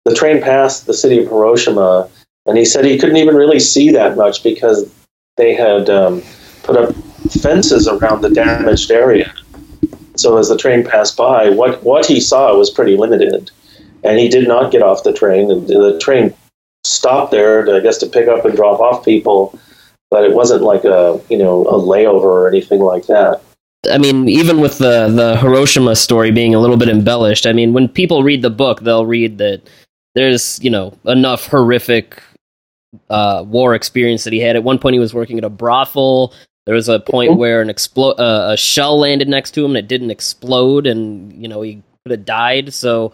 the 0.06 0.16
train 0.16 0.42
passed 0.42 0.86
the 0.86 0.94
city 0.94 1.20
of 1.20 1.26
Hiroshima, 1.26 2.10
and 2.46 2.58
he 2.58 2.64
said 2.64 2.86
he 2.86 2.98
couldn't 2.98 3.18
even 3.18 3.36
really 3.36 3.60
see 3.60 3.92
that 3.92 4.16
much 4.16 4.42
because 4.42 4.90
they 5.36 5.54
had 5.54 5.90
um, 5.90 6.22
put 6.64 6.78
up 6.78 6.96
fences 7.42 7.88
around 7.88 8.22
the 8.22 8.30
damaged 8.30 8.90
area. 8.90 9.34
So 10.16 10.38
as 10.38 10.50
the 10.50 10.58
train 10.58 10.84
passed 10.84 11.16
by, 11.18 11.50
what, 11.50 11.84
what 11.84 12.06
he 12.06 12.20
saw 12.20 12.56
was 12.58 12.70
pretty 12.70 12.98
limited. 12.98 13.52
And 14.04 14.18
he 14.18 14.30
did 14.30 14.48
not 14.48 14.72
get 14.72 14.82
off 14.82 15.04
the 15.04 15.14
train. 15.14 15.52
And 15.52 15.68
the 15.68 16.00
train 16.02 16.34
stopped 16.84 17.32
there, 17.32 17.66
to, 17.66 17.76
I 17.76 17.80
guess, 17.82 17.98
to 18.00 18.08
pick 18.08 18.28
up 18.28 18.46
and 18.46 18.56
drop 18.56 18.80
off 18.80 19.06
people. 19.06 19.58
But 20.10 20.24
it 20.24 20.34
wasn't 20.34 20.64
like 20.64 20.86
a, 20.86 21.22
you 21.30 21.38
know, 21.38 21.68
a 21.68 21.74
layover 21.74 22.24
or 22.24 22.48
anything 22.48 22.80
like 22.80 23.08
that. 23.08 23.42
I 23.90 23.98
mean, 23.98 24.28
even 24.28 24.60
with 24.60 24.80
the, 24.80 25.10
the 25.10 25.38
Hiroshima 25.38 25.96
story 25.96 26.32
being 26.32 26.56
a 26.56 26.60
little 26.60 26.78
bit 26.78 26.90
embellished, 26.90 27.46
I 27.46 27.54
mean, 27.54 27.74
when 27.74 27.88
people 27.88 28.24
read 28.24 28.42
the 28.42 28.50
book, 28.50 28.82
they'll 28.82 29.06
read 29.06 29.38
that 29.38 29.62
there's, 30.16 30.62
you 30.64 30.70
know, 30.70 30.98
enough 31.06 31.48
horrific 31.48 32.22
uh, 33.10 33.44
war 33.48 33.76
experience 33.76 34.24
that 34.24 34.34
he 34.34 34.40
had. 34.40 34.56
At 34.56 34.64
one 34.64 34.80
point, 34.80 34.94
he 34.94 35.00
was 35.00 35.14
working 35.14 35.38
at 35.38 35.44
a 35.44 35.50
brothel. 35.50 36.34
There 36.66 36.76
was 36.76 36.90
a 36.90 37.00
point 37.00 37.32
mm-hmm. 37.32 37.40
where 37.40 37.62
an 37.62 37.70
explo- 37.70 38.20
uh, 38.20 38.52
a 38.54 38.58
shell 38.58 39.00
landed 39.00 39.30
next 39.30 39.52
to 39.52 39.64
him 39.64 39.72
and 39.72 39.78
it 39.78 39.88
didn't 39.88 40.12
explode, 40.12 40.88
and 40.88 41.32
you 41.34 41.48
know 41.48 41.62
he 41.62 41.82
could 42.04 42.12
have 42.18 42.26
died. 42.26 42.74
So, 42.74 43.14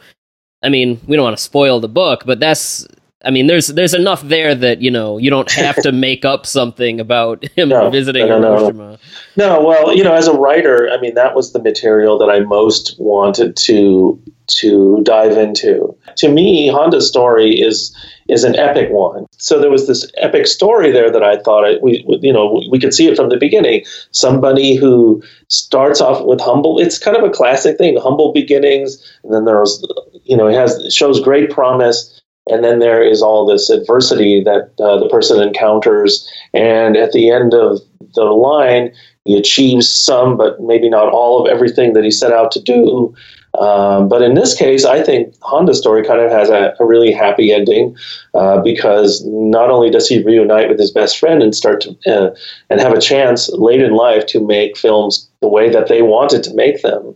I 0.63 0.69
mean, 0.69 0.99
we 1.05 1.15
don't 1.15 1.25
want 1.25 1.37
to 1.37 1.43
spoil 1.43 1.79
the 1.79 1.89
book, 1.89 2.23
but 2.25 2.39
that's 2.39 2.87
I 3.23 3.31
mean, 3.31 3.47
there's 3.47 3.67
there's 3.67 3.93
enough 3.93 4.21
there 4.21 4.53
that 4.53 4.81
you 4.81 4.91
know 4.91 5.17
you 5.17 5.29
don't 5.29 5.49
have 5.51 5.75
to 5.83 5.91
make 6.07 6.25
up 6.25 6.45
something 6.45 6.99
about 6.99 7.43
him 7.55 7.69
no, 7.69 7.89
visiting 7.89 8.27
no, 8.27 8.39
no, 8.39 8.57
Hiroshima. 8.57 8.99
No, 9.35 9.63
well, 9.63 9.95
you 9.95 10.03
know, 10.03 10.13
as 10.13 10.27
a 10.27 10.33
writer, 10.33 10.89
I 10.91 10.99
mean, 10.99 11.15
that 11.15 11.35
was 11.35 11.53
the 11.53 11.61
material 11.61 12.17
that 12.19 12.29
I 12.29 12.41
most 12.41 12.95
wanted 12.99 13.55
to 13.57 14.21
to 14.45 15.01
dive 15.03 15.37
into. 15.37 15.97
To 16.17 16.29
me, 16.29 16.67
Honda's 16.67 17.07
story 17.07 17.61
is 17.61 17.95
is 18.27 18.43
an 18.43 18.55
epic 18.55 18.89
one. 18.91 19.25
So 19.37 19.59
there 19.59 19.69
was 19.69 19.87
this 19.87 20.09
epic 20.17 20.47
story 20.47 20.91
there 20.91 21.11
that 21.11 21.23
I 21.23 21.37
thought 21.37 21.65
I, 21.65 21.77
we, 21.81 22.05
you 22.21 22.31
know, 22.31 22.63
we 22.71 22.79
could 22.79 22.93
see 22.93 23.07
it 23.07 23.15
from 23.17 23.29
the 23.29 23.37
beginning. 23.37 23.83
Somebody 24.11 24.75
who 24.75 25.21
starts 25.49 25.99
off 25.99 26.23
with 26.25 26.39
humble. 26.39 26.79
It's 26.79 26.97
kind 26.97 27.17
of 27.17 27.23
a 27.23 27.29
classic 27.29 27.77
thing, 27.77 27.97
humble 27.97 28.31
beginnings, 28.31 28.97
and 29.23 29.33
then 29.33 29.45
there's, 29.45 29.85
you 30.23 30.37
know, 30.37 30.47
it 30.47 30.55
has 30.55 30.93
shows 30.93 31.19
great 31.19 31.49
promise, 31.49 32.21
and 32.49 32.63
then 32.63 32.79
there 32.79 33.01
is 33.01 33.21
all 33.21 33.45
this 33.45 33.69
adversity 33.69 34.43
that 34.43 34.71
uh, 34.79 34.99
the 34.99 35.09
person 35.09 35.41
encounters, 35.41 36.29
and 36.53 36.97
at 36.97 37.11
the 37.11 37.29
end 37.29 37.53
of 37.53 37.79
the 38.15 38.23
line, 38.23 38.91
he 39.25 39.37
achieves 39.37 39.89
some, 39.89 40.35
but 40.35 40.59
maybe 40.59 40.89
not 40.89 41.11
all 41.11 41.41
of 41.41 41.49
everything 41.49 41.93
that 41.93 42.03
he 42.03 42.11
set 42.11 42.33
out 42.33 42.51
to 42.51 42.61
do. 42.61 43.15
Um, 43.59 44.09
but 44.09 44.23
in 44.23 44.33
this 44.33 44.55
case, 44.55 44.83
I 44.83 45.03
think 45.03 45.35
Honda's 45.41 45.77
story 45.77 46.03
kind 46.03 46.19
of 46.19 46.31
has 46.31 46.49
a, 46.49 46.75
a 46.79 46.85
really 46.85 47.11
happy 47.11 47.53
ending 47.53 47.95
uh, 48.33 48.59
because 48.61 49.23
not 49.25 49.69
only 49.69 49.91
does 49.91 50.07
he 50.07 50.23
reunite 50.23 50.69
with 50.69 50.79
his 50.79 50.91
best 50.91 51.19
friend 51.19 51.43
and 51.43 51.55
start 51.55 51.81
to 51.81 51.95
uh, 52.07 52.35
and 52.71 52.81
have 52.81 52.93
a 52.93 52.99
chance 52.99 53.49
late 53.49 53.81
in 53.81 53.93
life 53.93 54.25
to 54.27 54.45
make 54.45 54.75
films 54.75 55.29
the 55.41 55.47
way 55.47 55.69
that 55.69 55.87
they 55.87 56.01
wanted 56.01 56.41
to 56.43 56.55
make 56.55 56.81
them, 56.81 57.15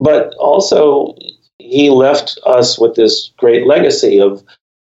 but 0.00 0.34
also 0.38 1.14
he 1.58 1.90
left 1.90 2.38
us 2.46 2.78
with 2.78 2.94
this 2.94 3.30
great 3.36 3.66
legacy 3.66 4.18
of 4.18 4.42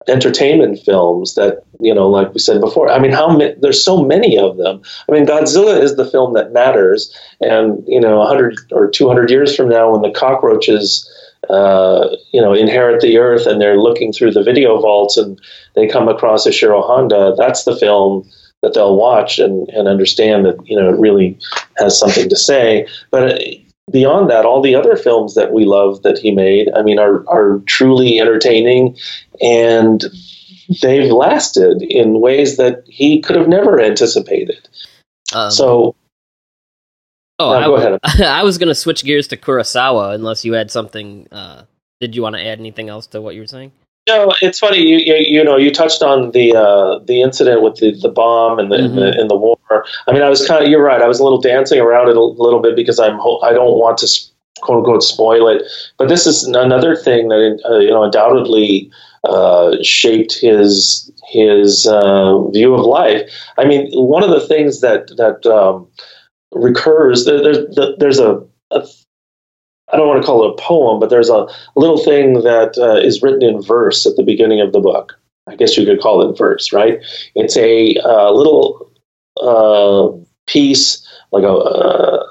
entertainment 0.09 0.79
films 0.79 1.35
that 1.35 1.63
you 1.79 1.93
know 1.93 2.09
like 2.09 2.33
we 2.33 2.39
said 2.39 2.59
before 2.59 2.89
i 2.89 2.99
mean 2.99 3.11
how 3.11 3.37
there's 3.61 3.83
so 3.83 4.03
many 4.03 4.37
of 4.37 4.57
them. 4.57 4.81
I 5.07 5.13
mean 5.13 5.25
godzilla 5.25 5.79
is 5.81 5.95
the 5.95 6.09
film 6.09 6.33
that 6.33 6.51
matters 6.51 7.15
and 7.39 7.83
you 7.87 7.99
know 7.99 8.17
100 8.19 8.57
or 8.71 8.89
200 8.89 9.29
years 9.29 9.55
from 9.55 9.69
now 9.69 9.91
when 9.91 10.01
the 10.01 10.17
cockroaches 10.17 11.07
uh, 11.49 12.09
you 12.33 12.41
know 12.41 12.53
inherit 12.53 13.01
the 13.01 13.17
earth 13.17 13.45
and 13.45 13.61
they're 13.61 13.79
looking 13.79 14.11
through 14.11 14.31
the 14.31 14.43
video 14.43 14.79
vaults 14.81 15.17
and 15.17 15.39
they 15.75 15.87
come 15.87 16.07
across 16.07 16.45
Ishiro 16.45 16.85
Honda 16.85 17.33
that's 17.37 17.63
the 17.63 17.75
film 17.75 18.29
that 18.61 18.73
they'll 18.73 18.97
watch 18.97 19.39
and, 19.39 19.69
and 19.69 19.87
understand 19.87 20.45
that 20.45 20.57
you 20.67 20.75
know 20.75 20.89
it 20.89 20.99
really 20.99 21.37
has 21.77 21.97
something 21.97 22.27
to 22.29 22.35
say. 22.35 22.87
But 23.09 23.41
beyond 23.91 24.29
that, 24.29 24.45
all 24.45 24.61
the 24.61 24.75
other 24.75 24.95
films 24.95 25.35
that 25.35 25.51
we 25.51 25.65
love 25.65 26.01
that 26.03 26.17
he 26.17 26.31
made, 26.31 26.69
I 26.75 26.81
mean, 26.81 26.99
are, 26.99 27.27
are 27.29 27.59
truly 27.65 28.19
entertaining 28.19 28.97
and 29.41 30.03
they've 30.81 31.11
lasted 31.11 31.81
in 31.81 32.19
ways 32.19 32.57
that 32.57 32.83
he 32.87 33.21
could 33.21 33.35
have 33.35 33.47
never 33.47 33.79
anticipated. 33.79 34.67
Um, 35.33 35.51
so, 35.51 35.95
oh, 37.39 37.49
I, 37.49 37.65
go 37.65 37.75
ahead. 37.75 37.99
I 38.21 38.43
was 38.43 38.57
going 38.57 38.69
to 38.69 38.75
switch 38.75 39.03
gears 39.03 39.27
to 39.29 39.37
Kurosawa 39.37 40.13
unless 40.13 40.45
you 40.45 40.53
had 40.53 40.71
something. 40.71 41.27
Uh, 41.31 41.63
did 41.99 42.15
you 42.15 42.21
want 42.21 42.35
to 42.35 42.41
add 42.41 42.59
anything 42.59 42.89
else 42.89 43.07
to 43.07 43.21
what 43.21 43.35
you 43.35 43.41
were 43.41 43.47
saying? 43.47 43.71
No, 44.09 44.33
it's 44.41 44.57
funny. 44.57 44.79
You, 44.79 44.97
you, 44.97 45.15
you 45.37 45.43
know 45.43 45.55
you 45.55 45.71
touched 45.71 46.01
on 46.01 46.31
the 46.31 46.55
uh, 46.55 46.99
the 47.05 47.21
incident 47.21 47.61
with 47.61 47.75
the, 47.75 47.91
the 48.01 48.09
bomb 48.09 48.57
and 48.57 48.71
the, 48.71 48.77
mm-hmm. 48.77 48.85
in 48.85 48.95
the 48.95 49.21
in 49.21 49.27
the 49.27 49.37
war. 49.37 49.57
I 50.07 50.11
mean, 50.11 50.23
I 50.23 50.29
was 50.29 50.45
kind 50.47 50.63
of 50.63 50.69
you're 50.69 50.83
right. 50.83 51.01
I 51.01 51.07
was 51.07 51.19
a 51.19 51.23
little 51.23 51.39
dancing 51.39 51.79
around 51.79 52.09
it 52.09 52.17
a 52.17 52.21
little 52.21 52.59
bit 52.59 52.75
because 52.75 52.99
I'm 52.99 53.19
I 53.43 53.53
don't 53.53 53.77
want 53.77 53.99
to 53.99 54.07
quote 54.61 54.79
unquote 54.79 55.03
spoil 55.03 55.47
it. 55.47 55.61
But 55.97 56.09
this 56.09 56.25
is 56.25 56.43
another 56.45 56.95
thing 56.95 57.27
that 57.27 57.61
uh, 57.69 57.77
you 57.77 57.91
know 57.91 58.03
undoubtedly 58.03 58.91
uh, 59.25 59.75
shaped 59.83 60.33
his 60.39 61.11
his 61.27 61.85
uh, 61.85 62.47
view 62.47 62.73
of 62.73 62.81
life. 62.81 63.29
I 63.59 63.65
mean, 63.65 63.91
one 63.91 64.23
of 64.23 64.31
the 64.31 64.47
things 64.47 64.81
that 64.81 65.07
that 65.17 65.45
um, 65.45 65.87
recurs 66.51 67.25
there, 67.25 67.43
there's 67.43 67.75
there's 67.99 68.19
a, 68.19 68.41
a 68.71 68.87
I 69.91 69.97
don't 69.97 70.07
want 70.07 70.21
to 70.21 70.25
call 70.25 70.45
it 70.45 70.51
a 70.51 70.61
poem, 70.61 70.99
but 70.99 71.09
there's 71.09 71.29
a 71.29 71.47
little 71.75 71.97
thing 71.97 72.33
that 72.43 72.77
uh, 72.77 72.95
is 72.95 73.21
written 73.21 73.43
in 73.43 73.61
verse 73.61 74.05
at 74.05 74.15
the 74.15 74.23
beginning 74.23 74.61
of 74.61 74.71
the 74.71 74.79
book. 74.79 75.19
I 75.47 75.55
guess 75.55 75.75
you 75.75 75.85
could 75.85 76.01
call 76.01 76.21
it 76.21 76.37
verse, 76.37 76.71
right? 76.71 76.99
It's 77.35 77.57
a 77.57 77.95
uh, 78.03 78.31
little 78.31 78.91
uh, 79.41 80.09
piece, 80.47 81.05
like 81.31 81.43
a. 81.43 81.53
Uh, 81.53 82.23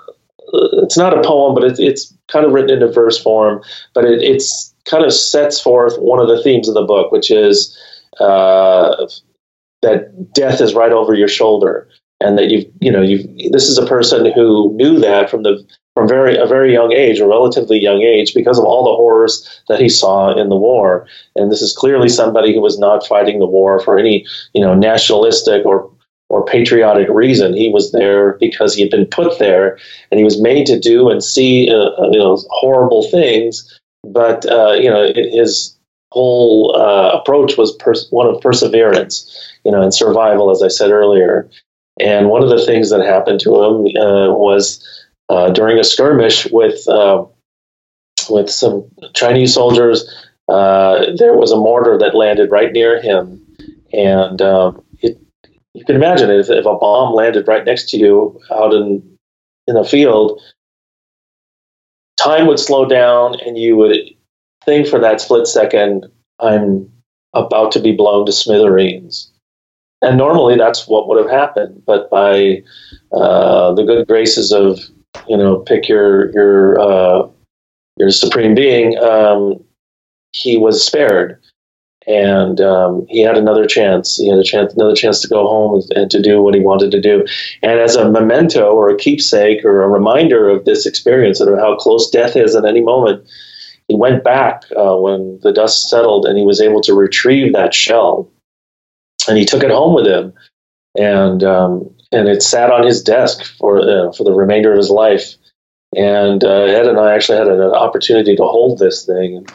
it's 0.83 0.97
not 0.97 1.16
a 1.16 1.23
poem, 1.23 1.55
but 1.55 1.64
it's, 1.64 1.79
it's 1.79 2.14
kind 2.29 2.47
of 2.47 2.53
written 2.53 2.79
in 2.79 2.83
a 2.83 2.90
verse 2.90 3.21
form. 3.21 3.62
But 3.92 4.05
it, 4.05 4.23
it's 4.23 4.75
kind 4.85 5.05
of 5.05 5.12
sets 5.12 5.61
forth 5.61 5.99
one 5.99 6.21
of 6.21 6.29
the 6.29 6.42
themes 6.42 6.68
of 6.68 6.75
the 6.75 6.83
book, 6.83 7.12
which 7.12 7.31
is 7.31 7.77
uh, 8.21 9.07
that 9.83 10.33
death 10.33 10.61
is 10.61 10.75
right 10.75 10.92
over 10.92 11.14
your 11.14 11.29
shoulder, 11.29 11.88
and 12.20 12.37
that 12.38 12.50
you've 12.50 12.66
you 12.81 12.90
know 12.90 13.02
you 13.02 13.18
this 13.50 13.68
is 13.68 13.78
a 13.78 13.87
person 13.87 14.31
who 14.35 14.72
knew 14.74 14.98
that 14.98 15.31
from 15.31 15.42
the 15.42 15.64
from 15.98 16.09
very 16.09 16.37
a 16.37 16.46
very 16.46 16.72
young 16.72 16.92
age, 16.92 17.18
a 17.18 17.26
relatively 17.26 17.78
young 17.78 18.02
age, 18.02 18.33
because 18.33 18.59
of 18.59 18.64
all 18.64 18.85
the 18.85 18.94
horrors 18.94 19.62
that 19.68 19.81
he 19.81 19.88
saw 19.88 20.31
in 20.31 20.48
the 20.48 20.57
war. 20.57 21.09
And 21.35 21.50
this 21.50 21.61
is 21.61 21.76
clearly 21.76 22.09
somebody 22.09 22.54
who 22.54 22.61
was 22.61 22.78
not 22.78 23.07
fighting 23.07 23.40
the 23.40 23.46
war 23.46 23.81
for 23.81 23.98
any 23.98 24.24
you 24.54 24.61
know 24.61 24.74
nationalistic 24.74 25.66
or 25.66 25.90
or 26.28 26.44
patriotic 26.44 27.09
reason. 27.09 27.52
He 27.52 27.68
was 27.68 27.90
there 27.92 28.35
because 28.35 28.74
he 28.74 28.83
had 28.83 28.90
been 28.90 29.07
put 29.07 29.38
there, 29.38 29.78
and 30.11 30.18
he 30.18 30.24
was 30.24 30.40
made 30.40 30.66
to 30.66 30.78
do 30.78 31.09
and 31.09 31.22
see 31.22 31.68
uh, 31.70 31.90
uh 31.98 32.11
you 32.12 32.18
know 32.18 32.38
horrible 32.50 33.09
things. 33.11 33.81
But 34.04 34.46
uh, 34.46 34.74
you 34.74 34.88
know 34.88 35.12
his 35.14 35.76
whole 36.12 36.74
uh, 36.76 37.11
approach 37.18 37.59
was 37.59 37.72
pers- 37.76 38.07
one 38.11 38.26
of 38.26 38.40
perseverance, 38.40 39.59
you 39.64 39.70
know, 39.72 39.83
and 39.83 39.92
survival, 39.92 40.50
as 40.50 40.62
I 40.62 40.68
said 40.68 40.90
earlier. 40.90 41.48
And 42.00 42.28
one 42.28 42.42
of 42.42 42.50
the 42.50 42.64
things 42.64 42.90
that 42.90 43.00
happened 43.00 43.40
to 43.40 43.62
him 43.62 43.96
uh, 43.96 44.32
was 44.32 44.84
uh, 45.28 45.50
during 45.50 45.78
a 45.78 45.84
skirmish 45.84 46.46
with 46.50 46.80
with 48.28 48.50
some 48.50 48.84
Chinese 49.14 49.54
soldiers. 49.54 50.04
there 50.48 51.37
was 51.37 51.52
a 51.52 51.56
mortar 51.56 51.98
that 51.98 52.14
landed 52.14 52.50
right 52.50 52.72
near 52.72 53.00
him, 53.00 53.44
and 53.92 54.42
um, 54.42 54.82
you 55.78 55.84
can 55.84 55.96
imagine 55.96 56.30
if, 56.30 56.50
if 56.50 56.66
a 56.66 56.74
bomb 56.74 57.14
landed 57.14 57.46
right 57.46 57.64
next 57.64 57.88
to 57.90 57.96
you 57.96 58.40
out 58.50 58.74
in 58.74 59.16
in 59.68 59.76
a 59.76 59.84
field, 59.84 60.40
time 62.16 62.46
would 62.46 62.58
slow 62.58 62.84
down, 62.87 63.38
and 63.40 63.56
you 63.56 63.76
would 63.76 63.96
think 64.64 64.88
for 64.88 64.98
that 64.98 65.20
split 65.20 65.46
second, 65.46 66.06
"I'm 66.40 66.90
about 67.32 67.70
to 67.72 67.80
be 67.80 67.92
blown 67.92 68.26
to 68.26 68.32
smithereens." 68.32 69.30
And 70.00 70.16
normally, 70.16 70.56
that's 70.56 70.87
what 70.87 71.08
would 71.08 71.18
have 71.18 71.30
happened. 71.30 71.82
But 71.84 72.08
by 72.11 72.62
uh, 73.12 73.74
the 73.74 73.84
good 73.84 74.06
graces 74.06 74.52
of 74.52 74.80
you 75.28 75.37
know, 75.37 75.56
pick 75.56 75.88
your 75.88 76.30
your 76.32 76.80
uh, 76.80 77.28
your 77.96 78.11
supreme 78.11 78.54
being, 78.54 78.96
um, 78.98 79.62
he 80.32 80.56
was 80.56 80.84
spared 80.84 81.40
and 82.08 82.58
um, 82.61 83.06
he 83.08 83.20
had 83.20 83.37
another 83.37 83.66
chance. 83.66 84.16
He 84.16 84.28
had 84.28 84.38
a 84.38 84.44
chance, 84.44 84.72
another 84.72 84.94
chance 84.94 85.20
to 85.20 85.28
go 85.28 85.46
home 85.46 85.82
and 85.94 86.11
to 86.11 86.22
do 86.22 86.42
what 86.42 86.54
he 86.54 86.61
wanted 86.61 86.90
to 86.92 87.00
do. 87.00 87.26
And 87.62 87.78
as 87.78 87.96
a 87.96 88.11
memento 88.11 88.70
or 88.70 88.88
a 88.88 88.96
keepsake 88.96 89.62
or 89.62 89.82
a 89.82 89.88
reminder 89.88 90.48
of 90.48 90.64
this 90.64 90.87
experience 90.87 91.38
and 91.38 91.52
of 91.52 91.58
how 91.58 91.76
close 91.76 92.08
death 92.08 92.34
is 92.34 92.56
at 92.56 92.64
any 92.64 92.80
moment, 92.80 93.28
he 93.88 93.94
went 93.94 94.24
back 94.24 94.64
uh, 94.76 94.96
when 94.96 95.38
the 95.42 95.52
dust 95.52 95.90
settled 95.90 96.24
and 96.24 96.38
he 96.38 96.44
was 96.44 96.62
able 96.62 96.80
to 96.82 96.94
retrieve 96.94 97.52
that 97.52 97.74
shell, 97.74 98.30
and 99.29 99.38
he 99.38 99.45
took 99.45 99.62
it 99.62 99.71
home 99.71 99.95
with 99.95 100.07
him, 100.07 100.33
and 100.99 101.45
um, 101.45 101.95
and 102.12 102.29
it 102.29 102.43
sat 102.43 102.71
on 102.71 102.87
his 102.87 103.03
desk 103.03 103.45
for 103.59 103.81
uh, 103.81 104.12
for 104.12 104.25
the 104.25 104.33
remainder 104.33 104.73
of 104.73 104.79
his 104.79 104.91
life. 104.91 105.35
And 105.97 106.45
uh, 106.45 106.64
Ed 106.64 106.87
and 106.87 106.99
I 106.99 107.14
actually 107.14 107.38
had 107.38 107.49
an 107.49 107.61
opportunity 107.62 108.37
to 108.37 108.43
hold 108.43 108.79
this 108.79 109.07
thing 109.07 109.38
and 109.38 109.53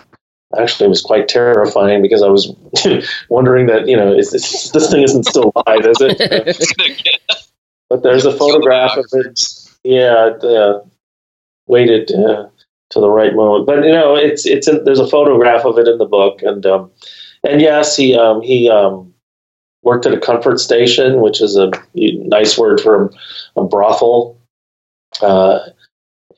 actually 0.57 0.85
it 0.85 0.89
was 0.89 1.01
quite 1.01 1.27
terrifying 1.27 2.01
because 2.01 2.21
I 2.21 2.29
was 2.29 2.53
wondering 3.29 3.67
that 3.67 3.87
you 3.87 3.97
know 3.97 4.13
is 4.13 4.31
this, 4.31 4.69
this 4.69 4.91
thing 4.91 5.03
isn't 5.03 5.25
still 5.25 5.51
alive, 5.55 5.85
is 5.85 5.97
it? 5.99 7.19
but 7.89 8.03
there's 8.03 8.25
a 8.25 8.35
photograph 8.35 8.97
of 8.97 9.05
it. 9.13 9.41
Yeah, 9.83 10.31
uh, 10.43 10.83
waited 11.67 12.11
uh, 12.11 12.47
to 12.91 12.99
the 12.99 13.09
right 13.09 13.35
moment. 13.35 13.65
But 13.65 13.83
you 13.83 13.91
know, 13.91 14.15
it's 14.15 14.45
it's 14.45 14.67
in, 14.67 14.83
there's 14.83 14.99
a 14.99 15.07
photograph 15.07 15.65
of 15.65 15.77
it 15.77 15.87
in 15.87 15.97
the 15.97 16.05
book, 16.05 16.41
and 16.41 16.65
um, 16.65 16.91
and 17.43 17.61
yes, 17.61 17.95
he 17.95 18.15
um, 18.15 18.41
he 18.41 18.69
um, 18.69 19.12
worked 19.83 20.05
at 20.05 20.13
a 20.13 20.19
comfort 20.19 20.59
station, 20.59 21.21
which 21.21 21.41
is 21.41 21.55
a 21.55 21.71
nice 21.93 22.57
word 22.57 22.79
for 22.81 23.11
a, 23.55 23.63
brothel. 23.63 24.39
Uh, 25.21 25.59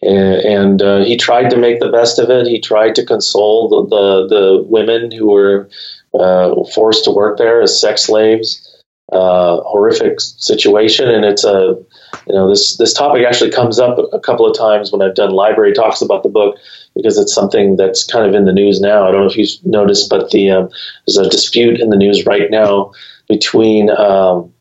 and, 0.02 0.82
uh, 0.82 1.04
he 1.04 1.18
tried 1.18 1.50
to 1.50 1.58
make 1.58 1.80
the 1.80 1.92
best 1.92 2.20
of 2.20 2.30
it. 2.30 2.48
He 2.48 2.60
tried 2.60 2.96
to 2.96 3.06
console 3.06 3.70
the 3.70 3.96
the, 3.96 4.36
the 4.36 4.64
women 4.64 5.12
who 5.12 5.32
were 5.32 5.70
uh, 6.14 6.64
forced 6.74 7.06
to 7.06 7.12
work 7.12 7.38
there 7.38 7.62
as 7.62 7.80
sex 7.80 8.04
slaves. 8.04 8.72
Uh, 9.12 9.62
horrific 9.62 10.20
situation, 10.20 11.08
and 11.08 11.24
it's 11.24 11.44
a 11.44 11.78
you 12.26 12.34
know 12.34 12.50
this 12.50 12.76
this 12.78 12.92
topic 12.92 13.24
actually 13.24 13.52
comes 13.52 13.78
up 13.80 14.00
a 14.12 14.20
couple 14.20 14.48
of 14.48 14.58
times 14.58 14.92
when 14.92 15.04
I've 15.04 15.14
done 15.14 15.30
library 15.30 15.74
talks 15.74 16.02
about 16.02 16.24
the 16.24 16.30
book 16.30 16.58
because 16.96 17.20
it's 17.20 17.34
something 17.34 17.76
that's 17.76 18.04
kind 18.04 18.26
of 18.26 18.34
in 18.34 18.46
the 18.46 18.52
news 18.52 18.82
now. 18.82 19.08
I 19.08 19.12
don't 19.12 19.22
know 19.22 19.28
if 19.28 19.38
you've 19.38 19.64
noticed, 19.64 20.10
but 20.10 20.32
the 20.32 20.50
um, 20.50 20.70
there's 21.06 21.20
a 21.20 21.30
dispute 21.30 21.80
in 21.80 21.92
the 21.92 21.98
news 21.98 22.26
right 22.26 22.50
now 22.50 22.94
between 23.28 23.90
um, 23.90 24.52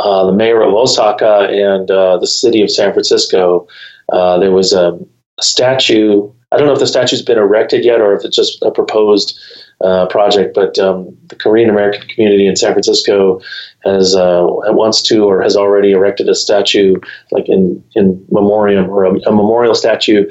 uh, 0.00 0.26
the 0.26 0.32
mayor 0.32 0.62
of 0.62 0.74
Osaka 0.74 1.48
and 1.50 1.90
uh, 1.90 2.18
the 2.18 2.26
city 2.26 2.62
of 2.62 2.70
San 2.70 2.92
Francisco 2.92 3.66
uh, 4.12 4.38
there 4.38 4.52
was 4.52 4.72
a, 4.72 4.98
a, 5.38 5.42
statue. 5.42 6.30
I 6.50 6.56
don't 6.56 6.66
know 6.66 6.72
if 6.72 6.78
the 6.78 6.86
statue's 6.86 7.22
been 7.22 7.38
erected 7.38 7.84
yet 7.84 8.00
or 8.00 8.14
if 8.14 8.24
it's 8.24 8.36
just 8.36 8.62
a 8.62 8.70
proposed 8.70 9.38
uh, 9.82 10.06
project, 10.06 10.54
but 10.54 10.78
um, 10.78 11.16
the 11.28 11.36
Korean 11.36 11.68
American 11.68 12.08
community 12.08 12.46
in 12.46 12.56
San 12.56 12.72
Francisco 12.72 13.40
has 13.84 14.16
uh, 14.16 14.46
wants 14.48 15.02
to 15.02 15.24
or 15.24 15.42
has 15.42 15.56
already 15.56 15.92
erected 15.92 16.28
a 16.28 16.34
statue, 16.34 16.96
like 17.30 17.48
in 17.48 17.82
in 17.94 18.24
memoriam 18.30 18.88
or 18.88 19.04
a, 19.04 19.12
a 19.20 19.30
memorial 19.30 19.74
statue 19.74 20.28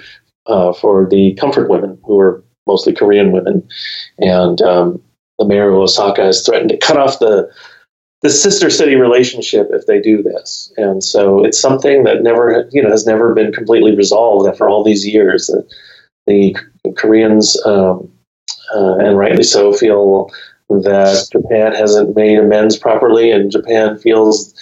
uh, 0.48 0.74
for 0.74 1.08
the 1.08 1.34
comfort 1.36 1.70
women 1.70 1.98
who 2.04 2.20
are 2.20 2.44
mostly 2.66 2.94
Korean 2.94 3.32
women, 3.32 3.66
and 4.18 4.62
um, 4.64 5.02
the 5.40 5.46
mayor 5.46 5.70
of 5.70 5.80
Osaka 5.80 6.24
has 6.24 6.46
threatened 6.46 6.70
to 6.70 6.78
cut 6.78 6.98
off 6.98 7.20
the 7.20 7.52
the 8.22 8.30
sister 8.30 8.70
city 8.70 8.96
relationship 8.96 9.68
if 9.72 9.86
they 9.86 10.02
do 10.02 10.24
this. 10.24 10.72
And 10.78 11.04
so 11.04 11.46
it's 11.46 11.60
something 11.60 12.04
that 12.06 12.24
never, 12.24 12.68
you 12.72 12.82
know, 12.82 12.90
has 12.90 13.06
never 13.06 13.34
been 13.34 13.52
completely 13.52 13.96
resolved 13.96 14.50
after 14.50 14.68
all 14.68 14.84
these 14.84 15.06
years. 15.06 15.48
The, 15.48 15.68
the 16.26 16.56
Koreans, 16.98 17.62
um, 17.66 18.12
uh, 18.74 18.96
and 18.98 19.18
rightly 19.18 19.44
so, 19.44 19.72
feel 19.72 20.32
that 20.70 21.28
Japan 21.32 21.74
hasn't 21.74 22.16
made 22.16 22.40
amends 22.40 22.76
properly, 22.76 23.32
and 23.32 23.52
Japan 23.52 23.98
feels 23.98 24.54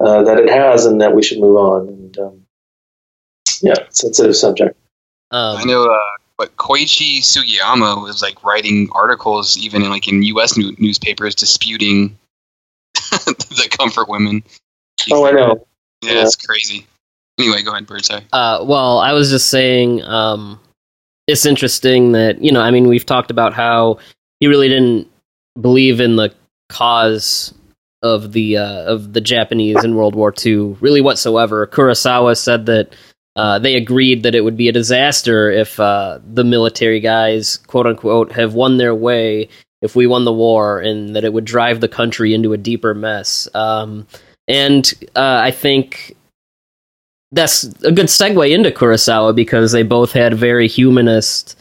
uh, 0.00 0.22
that 0.22 0.38
it 0.38 0.48
has, 0.48 0.86
and 0.86 1.00
that 1.00 1.14
we 1.14 1.22
should 1.22 1.40
move 1.40 1.56
on. 1.56 1.88
And 1.88 2.18
um, 2.18 2.46
yeah, 3.60 3.74
sensitive 3.90 4.36
subject. 4.36 4.78
Um, 5.32 5.58
I 5.58 5.64
know. 5.64 5.84
Uh, 5.84 6.21
but 6.36 6.56
Koichi 6.56 7.18
Sugiyama 7.18 8.02
was 8.02 8.22
like 8.22 8.42
writing 8.44 8.88
articles, 8.92 9.56
even 9.58 9.82
in 9.82 9.90
like 9.90 10.08
in 10.08 10.22
U.S. 10.22 10.56
New- 10.56 10.74
newspapers, 10.78 11.34
disputing 11.34 12.18
the 12.94 13.68
comfort 13.70 14.08
women. 14.08 14.42
oh, 15.10 15.26
I 15.26 15.32
know. 15.32 15.66
Yeah, 16.02 16.12
yeah, 16.12 16.22
it's 16.22 16.36
crazy. 16.36 16.86
Anyway, 17.38 17.62
go 17.62 17.72
ahead, 17.72 17.86
Birdseye. 17.86 18.20
Uh, 18.32 18.64
well, 18.66 18.98
I 18.98 19.12
was 19.12 19.30
just 19.30 19.48
saying, 19.48 20.02
um, 20.02 20.60
it's 21.26 21.46
interesting 21.46 22.12
that 22.12 22.42
you 22.42 22.52
know, 22.52 22.60
I 22.60 22.70
mean, 22.70 22.88
we've 22.88 23.06
talked 23.06 23.30
about 23.30 23.54
how 23.54 23.98
he 24.40 24.46
really 24.46 24.68
didn't 24.68 25.08
believe 25.60 26.00
in 26.00 26.16
the 26.16 26.34
cause 26.68 27.54
of 28.02 28.32
the 28.32 28.56
uh, 28.56 28.84
of 28.84 29.12
the 29.12 29.20
Japanese 29.20 29.82
in 29.84 29.94
World 29.94 30.14
War 30.14 30.34
II, 30.44 30.76
really 30.80 31.00
whatsoever. 31.00 31.66
Kurosawa 31.66 32.36
said 32.36 32.66
that 32.66 32.94
uh, 33.36 33.58
they 33.58 33.74
agreed 33.76 34.22
that 34.22 34.34
it 34.34 34.42
would 34.42 34.56
be 34.56 34.68
a 34.68 34.72
disaster 34.72 35.50
if 35.50 35.80
uh, 35.80 36.18
the 36.24 36.44
military 36.44 37.00
guys, 37.00 37.56
quote 37.56 37.86
unquote, 37.86 38.32
have 38.32 38.54
won 38.54 38.76
their 38.76 38.94
way 38.94 39.48
if 39.80 39.96
we 39.96 40.06
won 40.06 40.24
the 40.24 40.32
war 40.32 40.78
and 40.78 41.16
that 41.16 41.24
it 41.24 41.32
would 41.32 41.44
drive 41.44 41.80
the 41.80 41.88
country 41.88 42.34
into 42.34 42.52
a 42.52 42.58
deeper 42.58 42.94
mess. 42.94 43.48
Um, 43.54 44.06
and 44.48 44.92
uh, 45.16 45.40
I 45.42 45.50
think 45.50 46.14
that's 47.32 47.64
a 47.82 47.90
good 47.90 48.06
segue 48.06 48.50
into 48.50 48.70
Kurosawa 48.70 49.34
because 49.34 49.72
they 49.72 49.82
both 49.82 50.12
had 50.12 50.34
very 50.34 50.68
humanist 50.68 51.58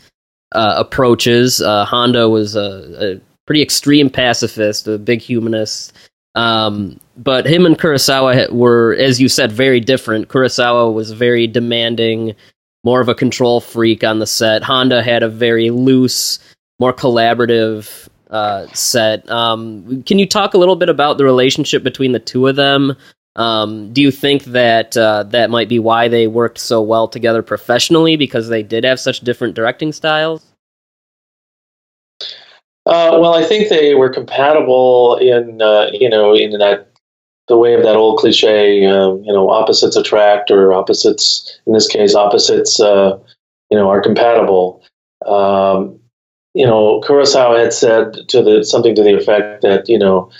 uh, 0.51 0.75
approaches. 0.77 1.61
Uh, 1.61 1.85
Honda 1.85 2.29
was 2.29 2.55
a, 2.55 3.15
a, 3.15 3.21
pretty 3.47 3.61
extreme 3.61 4.09
pacifist, 4.09 4.87
a 4.87 4.97
big 4.97 5.19
humanist. 5.19 5.93
Um, 6.35 6.99
but 7.17 7.45
him 7.45 7.65
and 7.65 7.77
Kurosawa 7.77 8.49
were, 8.51 8.95
as 8.95 9.19
you 9.19 9.29
said, 9.29 9.51
very 9.51 9.79
different. 9.79 10.29
Kurosawa 10.29 10.93
was 10.93 11.11
very 11.11 11.47
demanding, 11.47 12.35
more 12.83 13.01
of 13.01 13.09
a 13.09 13.15
control 13.15 13.61
freak 13.61 14.03
on 14.03 14.19
the 14.19 14.27
set. 14.27 14.63
Honda 14.63 15.03
had 15.03 15.23
a 15.23 15.29
very 15.29 15.69
loose, 15.69 16.39
more 16.79 16.93
collaborative 16.93 18.07
uh, 18.29 18.65
set. 18.67 19.29
Um, 19.29 20.03
can 20.03 20.19
you 20.19 20.25
talk 20.25 20.53
a 20.53 20.57
little 20.57 20.77
bit 20.77 20.89
about 20.89 21.17
the 21.17 21.25
relationship 21.25 21.83
between 21.83 22.13
the 22.13 22.19
two 22.19 22.47
of 22.47 22.55
them? 22.55 22.95
Um, 23.35 23.93
do 23.93 24.01
you 24.01 24.11
think 24.11 24.43
that 24.45 24.97
uh, 24.97 25.23
that 25.23 25.49
might 25.49 25.69
be 25.69 25.79
why 25.79 26.07
they 26.07 26.27
worked 26.27 26.57
so 26.57 26.81
well 26.81 27.07
together 27.07 27.41
professionally 27.41 28.17
because 28.17 28.49
they 28.49 28.63
did 28.63 28.83
have 28.83 28.99
such 28.99 29.21
different 29.21 29.53
directing 29.53 29.93
styles? 29.93 30.50
Uh, 32.85 33.17
well, 33.21 33.35
I 33.35 33.43
think 33.43 33.69
they 33.69 33.93
were 33.93 34.09
compatible 34.09 35.17
in 35.17 35.61
uh, 35.61 35.89
you 35.93 36.09
know 36.09 36.33
in 36.35 36.57
that 36.59 36.91
the 37.47 37.57
way 37.57 37.73
of 37.73 37.83
that 37.83 37.95
old 37.95 38.17
cliche, 38.19 38.85
um, 38.85 39.21
you 39.23 39.33
know, 39.33 39.49
opposites 39.49 39.95
attract, 39.95 40.49
or 40.49 40.73
opposites 40.73 41.59
in 41.67 41.73
this 41.73 41.87
case, 41.87 42.15
opposites 42.15 42.79
uh, 42.79 43.19
you 43.69 43.77
know 43.77 43.89
are 43.89 44.01
compatible. 44.01 44.83
Um, 45.25 45.99
you 46.53 46.65
know, 46.65 47.01
Kurosawa 47.01 47.59
had 47.59 47.73
said 47.73 48.13
to 48.29 48.41
the 48.41 48.63
something 48.63 48.95
to 48.95 49.03
the 49.03 49.15
effect 49.15 49.61
that 49.61 49.87
you 49.87 49.99
know. 49.99 50.31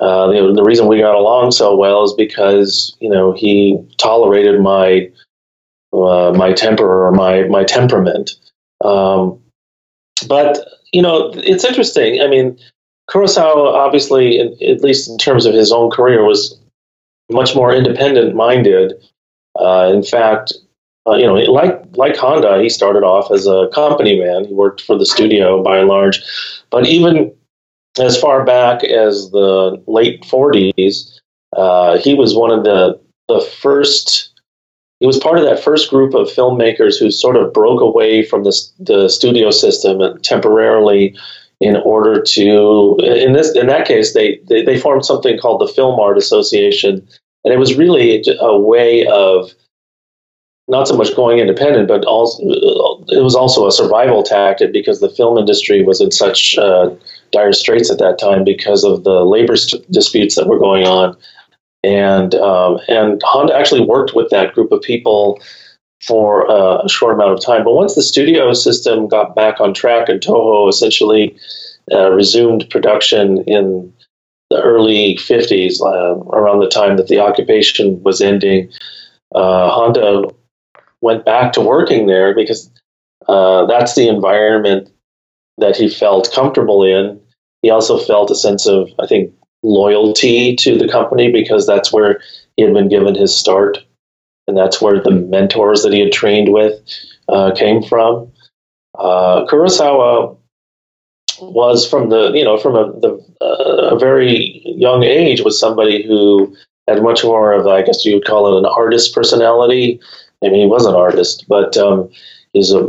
Uh, 0.00 0.28
the, 0.28 0.52
the 0.54 0.64
reason 0.64 0.88
we 0.88 0.98
got 0.98 1.14
along 1.14 1.50
so 1.50 1.76
well 1.76 2.02
is 2.02 2.14
because 2.14 2.96
you 2.98 3.10
know 3.10 3.32
he 3.32 3.78
tolerated 3.98 4.58
my 4.58 5.10
uh, 5.92 6.32
my 6.34 6.52
temper 6.54 7.06
or 7.06 7.12
my 7.12 7.42
my 7.44 7.62
temperament. 7.62 8.30
Um, 8.82 9.38
but 10.26 10.58
you 10.92 11.02
know, 11.02 11.32
it's 11.34 11.64
interesting. 11.64 12.20
I 12.20 12.26
mean, 12.28 12.58
Kurosawa 13.10 13.72
obviously, 13.72 14.38
in, 14.38 14.56
at 14.62 14.82
least 14.82 15.08
in 15.08 15.18
terms 15.18 15.46
of 15.46 15.54
his 15.54 15.72
own 15.72 15.90
career, 15.90 16.24
was 16.24 16.58
much 17.30 17.54
more 17.54 17.74
independent 17.74 18.34
minded. 18.34 18.92
Uh, 19.58 19.90
in 19.92 20.02
fact, 20.02 20.52
uh, 21.06 21.14
you 21.14 21.26
know, 21.26 21.34
like 21.34 21.82
like 21.96 22.16
Honda, 22.16 22.62
he 22.62 22.68
started 22.68 23.02
off 23.02 23.30
as 23.30 23.46
a 23.46 23.68
company 23.72 24.20
man. 24.20 24.44
He 24.44 24.54
worked 24.54 24.80
for 24.80 24.96
the 24.96 25.06
studio 25.06 25.62
by 25.62 25.78
and 25.78 25.88
large, 25.88 26.22
but 26.70 26.86
even 26.86 27.34
as 27.98 28.18
far 28.18 28.44
back 28.44 28.84
as 28.84 29.30
the 29.30 29.82
late 29.86 30.22
40s, 30.22 31.20
uh, 31.56 31.98
he 31.98 32.14
was 32.14 32.36
one 32.36 32.50
of 32.50 32.64
the 32.64 33.00
the 33.28 33.40
first 33.40 34.31
he 35.02 35.06
was 35.06 35.18
part 35.18 35.36
of 35.36 35.44
that 35.44 35.58
first 35.58 35.90
group 35.90 36.14
of 36.14 36.28
filmmakers 36.28 36.96
who 36.96 37.10
sort 37.10 37.34
of 37.34 37.52
broke 37.52 37.80
away 37.80 38.24
from 38.24 38.44
the, 38.44 38.56
the 38.78 39.08
studio 39.08 39.50
system 39.50 40.00
and 40.00 40.22
temporarily 40.22 41.18
in 41.58 41.74
order 41.78 42.22
to 42.22 42.96
in 43.02 43.32
this 43.32 43.52
in 43.56 43.66
that 43.66 43.84
case 43.84 44.14
they, 44.14 44.38
they, 44.48 44.64
they 44.64 44.78
formed 44.78 45.04
something 45.04 45.36
called 45.40 45.60
the 45.60 45.66
film 45.66 45.98
art 45.98 46.16
association. 46.16 47.04
And 47.42 47.52
it 47.52 47.58
was 47.58 47.74
really 47.74 48.24
a 48.38 48.56
way 48.56 49.04
of 49.08 49.50
not 50.68 50.86
so 50.86 50.96
much 50.96 51.16
going 51.16 51.40
independent 51.40 51.88
but 51.88 52.04
also 52.04 52.40
it 53.08 53.24
was 53.24 53.34
also 53.34 53.66
a 53.66 53.72
survival 53.72 54.22
tactic 54.22 54.72
because 54.72 55.00
the 55.00 55.10
film 55.10 55.36
industry 55.36 55.82
was 55.82 56.00
in 56.00 56.12
such 56.12 56.56
uh, 56.58 56.88
dire 57.32 57.52
straits 57.52 57.90
at 57.90 57.98
that 57.98 58.20
time 58.20 58.44
because 58.44 58.84
of 58.84 59.02
the 59.02 59.24
labor 59.24 59.56
st- 59.56 59.82
disputes 59.90 60.36
that 60.36 60.46
were 60.46 60.60
going 60.60 60.86
on 60.86 61.16
and 61.84 62.34
um, 62.34 62.78
and 62.88 63.20
Honda 63.24 63.54
actually 63.54 63.80
worked 63.84 64.14
with 64.14 64.30
that 64.30 64.54
group 64.54 64.72
of 64.72 64.82
people 64.82 65.40
for 66.02 66.50
uh, 66.50 66.82
a 66.84 66.88
short 66.88 67.14
amount 67.14 67.32
of 67.32 67.44
time. 67.44 67.64
But 67.64 67.74
once 67.74 67.94
the 67.94 68.02
studio 68.02 68.52
system 68.52 69.08
got 69.08 69.34
back 69.34 69.60
on 69.60 69.72
track 69.72 70.08
and 70.08 70.20
Toho 70.20 70.68
essentially 70.68 71.36
uh, 71.92 72.10
resumed 72.10 72.68
production 72.70 73.42
in 73.46 73.92
the 74.50 74.60
early 74.60 75.16
50s, 75.16 75.80
uh, 75.80 76.18
around 76.30 76.58
the 76.58 76.68
time 76.68 76.96
that 76.96 77.08
the 77.08 77.20
occupation 77.20 78.02
was 78.02 78.20
ending, 78.20 78.70
uh, 79.34 79.70
Honda 79.70 80.28
went 81.00 81.24
back 81.24 81.52
to 81.52 81.60
working 81.60 82.06
there 82.06 82.34
because 82.34 82.70
uh, 83.28 83.66
that's 83.66 83.94
the 83.94 84.08
environment 84.08 84.90
that 85.58 85.76
he 85.76 85.88
felt 85.88 86.32
comfortable 86.32 86.82
in. 86.84 87.20
He 87.62 87.70
also 87.70 87.96
felt 87.96 88.30
a 88.30 88.34
sense 88.34 88.66
of, 88.66 88.90
I 88.98 89.06
think, 89.06 89.32
loyalty 89.62 90.56
to 90.56 90.76
the 90.76 90.88
company 90.88 91.30
because 91.30 91.66
that's 91.66 91.92
where 91.92 92.20
he 92.56 92.64
had 92.64 92.74
been 92.74 92.88
given 92.88 93.14
his 93.14 93.36
start, 93.36 93.78
and 94.46 94.56
that's 94.56 94.80
where 94.80 95.00
the 95.00 95.10
mentors 95.10 95.82
that 95.82 95.92
he 95.92 96.00
had 96.00 96.12
trained 96.12 96.52
with 96.52 96.80
uh, 97.28 97.52
came 97.52 97.82
from. 97.82 98.30
Uh, 98.98 99.46
Kurosawa 99.46 100.36
was 101.40 101.88
from 101.88 102.10
the 102.10 102.32
you 102.32 102.44
know 102.44 102.58
from 102.58 102.76
a, 102.76 102.92
the, 103.00 103.24
uh, 103.40 103.94
a 103.94 103.98
very 103.98 104.62
young 104.64 105.02
age 105.02 105.42
was 105.42 105.58
somebody 105.58 106.06
who 106.06 106.54
had 106.88 107.02
much 107.02 107.24
more 107.24 107.52
of 107.52 107.66
I 107.66 107.82
guess 107.82 108.04
you 108.04 108.14
would 108.14 108.24
call 108.24 108.54
it 108.54 108.58
an 108.58 108.66
artist 108.66 109.14
personality. 109.14 110.00
I 110.44 110.48
mean, 110.48 110.62
he 110.62 110.66
was 110.66 110.86
an 110.86 110.94
artist, 110.94 111.44
but 111.48 111.76
um, 111.76 112.10
he's 112.52 112.72
a, 112.72 112.84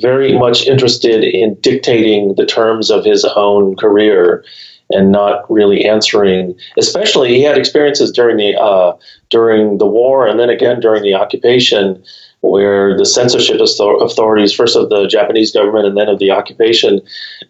very 0.00 0.36
much 0.38 0.66
interested 0.66 1.22
in 1.22 1.54
dictating 1.60 2.34
the 2.36 2.46
terms 2.46 2.90
of 2.90 3.04
his 3.04 3.24
own 3.36 3.76
career 3.76 4.42
and 4.90 5.12
not 5.12 5.50
really 5.50 5.84
answering. 5.84 6.58
Especially, 6.78 7.34
he 7.34 7.42
had 7.42 7.58
experiences 7.58 8.10
during 8.10 8.36
the 8.36 8.56
uh, 8.58 8.96
during 9.30 9.78
the 9.78 9.86
war, 9.86 10.26
and 10.26 10.38
then 10.38 10.50
again 10.50 10.80
during 10.80 11.02
the 11.02 11.14
occupation, 11.14 12.02
where 12.40 12.96
the 12.96 13.04
censorship 13.04 13.60
authorities, 13.60 14.52
first 14.52 14.76
of 14.76 14.88
the 14.88 15.06
Japanese 15.06 15.52
government 15.52 15.86
and 15.86 15.96
then 15.96 16.08
of 16.08 16.18
the 16.18 16.30
occupation, 16.30 17.00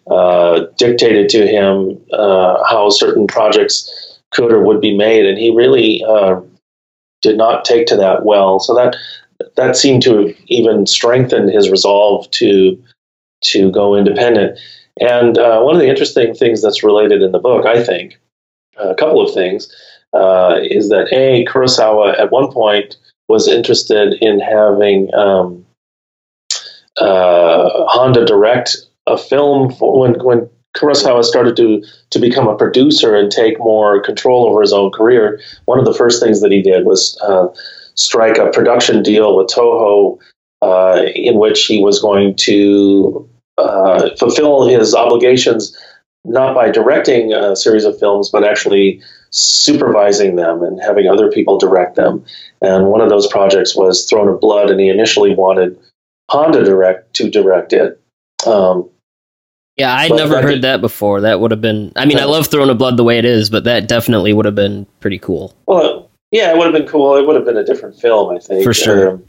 uh, 0.09 0.61
dictated 0.77 1.29
to 1.29 1.47
him 1.47 1.99
uh, 2.13 2.63
how 2.67 2.89
certain 2.89 3.27
projects 3.27 4.19
could 4.31 4.51
or 4.51 4.63
would 4.63 4.81
be 4.81 4.95
made, 4.95 5.25
and 5.25 5.37
he 5.37 5.55
really 5.55 6.03
uh, 6.07 6.39
did 7.21 7.37
not 7.37 7.65
take 7.65 7.87
to 7.87 7.95
that 7.95 8.25
well. 8.25 8.59
So 8.59 8.75
that 8.75 8.95
that 9.55 9.75
seemed 9.75 10.03
to 10.03 10.33
even 10.47 10.85
strengthen 10.85 11.47
his 11.47 11.69
resolve 11.69 12.29
to 12.31 12.81
to 13.41 13.71
go 13.71 13.95
independent. 13.95 14.59
And 14.99 15.37
uh, 15.37 15.61
one 15.61 15.75
of 15.75 15.81
the 15.81 15.87
interesting 15.87 16.33
things 16.33 16.61
that's 16.61 16.83
related 16.83 17.21
in 17.21 17.31
the 17.31 17.39
book, 17.39 17.65
I 17.65 17.83
think, 17.83 18.19
a 18.77 18.95
couple 18.95 19.21
of 19.21 19.33
things, 19.33 19.73
uh, 20.13 20.59
is 20.61 20.89
that 20.89 21.07
A, 21.11 21.45
Kurosawa 21.45 22.19
at 22.19 22.31
one 22.31 22.51
point 22.51 22.97
was 23.27 23.47
interested 23.47 24.15
in 24.21 24.39
having 24.39 25.13
um, 25.13 25.65
uh, 26.97 27.69
Honda 27.87 28.25
direct 28.25 28.75
a 29.07 29.17
film 29.17 29.71
for 29.71 29.99
when, 29.99 30.23
when 30.23 30.49
Kurosawa 30.75 31.23
started 31.23 31.55
to, 31.57 31.83
to 32.09 32.19
become 32.19 32.47
a 32.47 32.55
producer 32.55 33.15
and 33.15 33.31
take 33.31 33.59
more 33.59 34.01
control 34.01 34.47
over 34.47 34.61
his 34.61 34.73
own 34.73 34.91
career. 34.91 35.39
One 35.65 35.79
of 35.79 35.85
the 35.85 35.93
first 35.93 36.21
things 36.21 36.41
that 36.41 36.51
he 36.51 36.61
did 36.61 36.85
was 36.85 37.19
uh, 37.21 37.47
strike 37.95 38.37
a 38.37 38.49
production 38.49 39.03
deal 39.03 39.35
with 39.35 39.47
Toho 39.47 40.19
uh, 40.61 41.03
in 41.15 41.37
which 41.37 41.65
he 41.65 41.81
was 41.81 42.01
going 42.01 42.35
to 42.35 43.28
uh, 43.59 44.15
fulfill 44.17 44.67
his 44.67 44.95
obligations 44.95 45.77
not 46.25 46.53
by 46.53 46.69
directing 46.69 47.33
a 47.33 47.55
series 47.55 47.85
of 47.85 47.97
films, 47.97 48.29
but 48.29 48.43
actually 48.43 49.01
supervising 49.31 50.35
them 50.35 50.61
and 50.63 50.79
having 50.81 51.07
other 51.07 51.31
people 51.31 51.57
direct 51.57 51.95
them. 51.95 52.25
And 52.61 52.87
one 52.87 53.01
of 53.01 53.09
those 53.09 53.27
projects 53.27 53.75
was 53.75 54.05
Throne 54.05 54.27
of 54.27 54.41
Blood, 54.41 54.69
and 54.69 54.79
he 54.79 54.89
initially 54.89 55.33
wanted 55.33 55.79
Honda 56.29 56.63
direct 56.63 57.13
to 57.15 57.29
direct 57.29 57.73
it. 57.73 58.01
Um, 58.45 58.89
yeah, 59.77 59.95
I'd 59.95 60.11
never 60.11 60.41
heard 60.41 60.61
that 60.63 60.81
before. 60.81 61.21
That 61.21 61.39
would 61.39 61.51
have 61.51 61.61
been. 61.61 61.93
I 61.95 62.05
mean, 62.05 62.19
I 62.19 62.25
love 62.25 62.47
Throne 62.47 62.69
of 62.69 62.77
Blood 62.77 62.97
the 62.97 63.03
way 63.03 63.17
it 63.17 63.25
is, 63.25 63.49
but 63.49 63.63
that 63.63 63.87
definitely 63.87 64.33
would 64.33 64.45
have 64.45 64.55
been 64.55 64.85
pretty 64.99 65.19
cool. 65.19 65.55
Well, 65.67 66.09
yeah, 66.31 66.51
it 66.51 66.57
would 66.57 66.65
have 66.65 66.73
been 66.73 66.87
cool. 66.87 67.15
It 67.15 67.25
would 67.25 67.37
have 67.37 67.45
been 67.45 67.57
a 67.57 67.63
different 67.63 67.97
film, 67.97 68.35
I 68.35 68.39
think. 68.39 68.63
For 68.63 68.73
sure. 68.73 69.11
Um, 69.11 69.25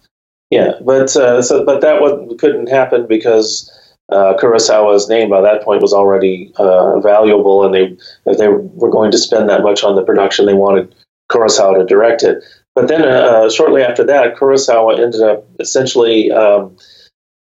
yeah, 0.50 0.72
but 0.84 1.14
uh, 1.14 1.40
so 1.40 1.64
but 1.64 1.80
that 1.82 2.00
one 2.00 2.36
couldn't 2.36 2.68
happen 2.68 3.06
because 3.06 3.70
uh, 4.10 4.34
Kurosawa's 4.38 5.08
name 5.08 5.30
by 5.30 5.40
that 5.40 5.62
point 5.62 5.82
was 5.82 5.92
already 5.92 6.52
uh, 6.56 6.98
valuable, 7.00 7.64
and 7.64 7.74
they 7.74 7.96
if 8.30 8.38
they 8.38 8.48
were 8.48 8.90
going 8.90 9.10
to 9.10 9.18
spend 9.18 9.48
that 9.48 9.62
much 9.62 9.84
on 9.84 9.94
the 9.94 10.02
production, 10.02 10.46
they 10.46 10.54
wanted 10.54 10.94
Kurosawa 11.30 11.78
to 11.78 11.86
direct 11.86 12.22
it. 12.22 12.42
But 12.74 12.88
then, 12.88 13.02
uh, 13.02 13.50
shortly 13.50 13.82
after 13.82 14.04
that, 14.04 14.36
Kurosawa 14.36 14.98
ended 14.98 15.22
up 15.22 15.46
essentially 15.58 16.30
um, 16.30 16.76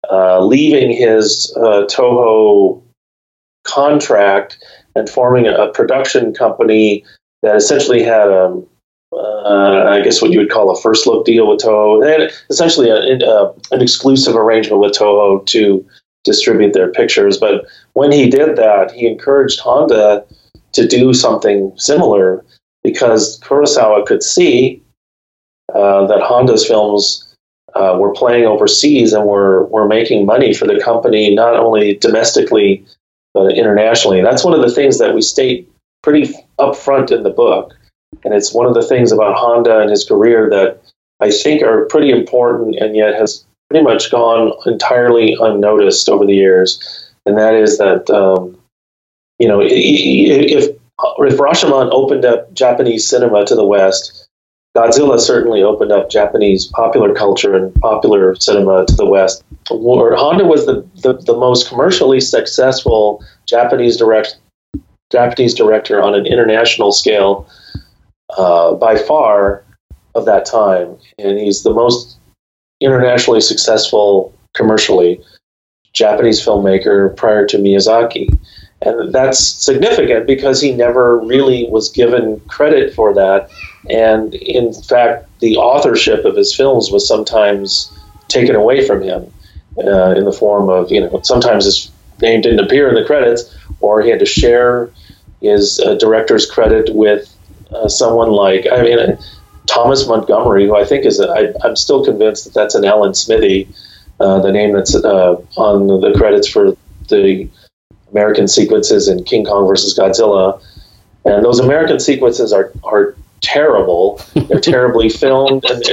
uh, 0.09 0.43
leaving 0.43 0.91
his 0.91 1.55
uh, 1.57 1.85
Toho 1.85 2.81
contract 3.63 4.57
and 4.95 5.09
forming 5.09 5.47
a 5.47 5.67
production 5.69 6.33
company 6.33 7.03
that 7.41 7.55
essentially 7.55 8.03
had 8.03 8.29
a 8.29 8.45
um, 8.45 8.67
uh, 9.13 9.85
I 9.87 10.01
guess 10.01 10.21
what 10.21 10.31
you 10.31 10.39
would 10.39 10.49
call 10.49 10.69
a 10.71 10.81
first 10.81 11.07
look 11.07 11.25
deal 11.25 11.47
with 11.47 11.61
Toho. 11.61 12.05
Had 12.05 12.31
essentially 12.49 12.89
a, 12.89 12.95
a, 12.95 13.53
an 13.71 13.81
exclusive 13.81 14.35
arrangement 14.35 14.81
with 14.81 14.93
Toho 14.93 15.45
to 15.45 15.85
distribute 16.25 16.73
their 16.73 16.91
pictures. 16.91 17.37
But 17.37 17.65
when 17.93 18.11
he 18.11 18.29
did 18.29 18.57
that, 18.57 18.91
he 18.91 19.07
encouraged 19.07 19.59
Honda 19.59 20.25
to 20.73 20.87
do 20.87 21.13
something 21.13 21.71
similar 21.77 22.43
because 22.83 23.39
Kurosawa 23.39 24.05
could 24.05 24.21
see 24.21 24.83
uh, 25.73 26.05
that 26.07 26.21
Honda's 26.21 26.67
films 26.67 27.21
uh, 27.73 27.97
were 27.99 28.13
playing 28.13 28.45
overseas 28.45 29.13
and 29.13 29.25
were, 29.25 29.65
were 29.65 29.87
making 29.87 30.25
money 30.25 30.53
for 30.53 30.65
the 30.65 30.79
company, 30.79 31.33
not 31.33 31.55
only 31.55 31.95
domestically, 31.95 32.85
but 33.33 33.53
internationally. 33.57 34.17
And 34.17 34.27
that's 34.27 34.43
one 34.43 34.53
of 34.53 34.61
the 34.61 34.73
things 34.73 34.97
that 34.99 35.13
we 35.13 35.21
state 35.21 35.69
pretty 36.03 36.33
upfront 36.59 37.11
in 37.11 37.23
the 37.23 37.29
book. 37.29 37.73
And 38.23 38.33
it's 38.33 38.53
one 38.53 38.65
of 38.65 38.73
the 38.73 38.83
things 38.83 39.11
about 39.11 39.37
Honda 39.37 39.79
and 39.79 39.89
his 39.89 40.05
career 40.05 40.49
that 40.49 40.81
I 41.19 41.31
think 41.31 41.63
are 41.63 41.85
pretty 41.85 42.11
important 42.11 42.75
and 42.75 42.95
yet 42.95 43.15
has 43.15 43.45
pretty 43.69 43.83
much 43.83 44.11
gone 44.11 44.53
entirely 44.65 45.35
unnoticed 45.39 46.09
over 46.09 46.25
the 46.25 46.35
years, 46.35 47.11
and 47.25 47.37
that 47.37 47.53
is 47.53 47.77
that 47.77 48.09
um, 48.09 48.57
you 49.39 49.47
know, 49.47 49.61
if 49.61 50.75
if 51.19 51.37
Rashomon 51.37 51.89
opened 51.91 52.25
up 52.25 52.53
Japanese 52.53 53.07
cinema 53.07 53.45
to 53.45 53.55
the 53.55 53.65
West, 53.65 54.27
Godzilla 54.75 55.19
certainly 55.19 55.63
opened 55.63 55.91
up 55.91 56.09
Japanese 56.09 56.65
popular 56.65 57.13
culture 57.13 57.55
and 57.55 57.73
popular 57.75 58.35
cinema 58.35 58.85
to 58.85 58.95
the 58.95 59.05
West. 59.05 59.43
Honda 59.69 60.45
was 60.45 60.65
the, 60.65 60.85
the, 61.01 61.13
the 61.13 61.35
most 61.35 61.69
commercially 61.69 62.19
successful 62.19 63.23
Japanese 63.45 63.97
direct 63.97 64.37
Japanese 65.11 65.53
director 65.53 66.01
on 66.01 66.13
an 66.13 66.25
international 66.25 66.91
scale 66.91 67.47
uh, 68.37 68.73
by 68.73 68.97
far 68.97 69.63
of 70.13 70.25
that 70.25 70.45
time, 70.45 70.97
and 71.19 71.39
he's 71.39 71.63
the 71.63 71.73
most 71.73 72.17
internationally 72.81 73.41
successful 73.41 74.33
commercially 74.53 75.21
Japanese 75.93 76.43
filmmaker 76.43 77.15
prior 77.15 77.45
to 77.47 77.57
Miyazaki. 77.57 78.37
And 78.81 79.13
that's 79.13 79.39
significant 79.39 80.27
because 80.27 80.61
he 80.61 80.73
never 80.73 81.19
really 81.19 81.67
was 81.69 81.89
given 81.89 82.39
credit 82.41 82.93
for 82.93 83.13
that. 83.13 83.49
And 83.89 84.33
in 84.35 84.73
fact, 84.73 85.27
the 85.39 85.57
authorship 85.57 86.25
of 86.25 86.35
his 86.35 86.53
films 86.53 86.91
was 86.91 87.07
sometimes 87.07 87.91
taken 88.27 88.55
away 88.55 88.85
from 88.85 89.01
him 89.01 89.31
uh, 89.77 90.11
in 90.11 90.25
the 90.25 90.33
form 90.33 90.69
of, 90.69 90.91
you 90.91 91.01
know, 91.01 91.21
sometimes 91.23 91.65
his 91.65 91.91
name 92.21 92.41
didn't 92.41 92.59
appear 92.59 92.89
in 92.89 92.95
the 92.95 93.05
credits, 93.05 93.55
or 93.79 94.01
he 94.01 94.09
had 94.09 94.19
to 94.19 94.25
share 94.25 94.89
his 95.41 95.79
uh, 95.79 95.95
director's 95.95 96.49
credit 96.49 96.93
with 96.93 97.33
uh, 97.71 97.87
someone 97.87 98.31
like, 98.31 98.65
I 98.71 98.81
mean, 98.81 99.17
Thomas 99.65 100.07
Montgomery, 100.07 100.65
who 100.65 100.75
I 100.75 100.85
think 100.85 101.05
is, 101.05 101.19
a, 101.19 101.29
I, 101.29 101.53
I'm 101.67 101.75
still 101.75 102.03
convinced 102.03 102.45
that 102.45 102.53
that's 102.53 102.75
an 102.75 102.85
Alan 102.85 103.13
Smithee, 103.13 103.67
uh, 104.19 104.39
the 104.39 104.51
name 104.51 104.73
that's 104.73 104.95
uh, 104.95 105.35
on 105.57 105.87
the 106.01 106.13
credits 106.15 106.47
for 106.47 106.75
the 107.09 107.49
American 108.11 108.47
sequences 108.47 109.07
in 109.07 109.23
King 109.23 109.45
Kong 109.45 109.67
versus 109.67 109.97
Godzilla. 109.97 110.61
And 111.25 111.43
those 111.43 111.59
American 111.59 111.99
sequences 111.99 112.53
are, 112.53 112.71
are 112.83 113.15
terrible. 113.41 114.21
They're 114.33 114.59
terribly 114.61 115.09
filmed. 115.09 115.65
And 115.65 115.83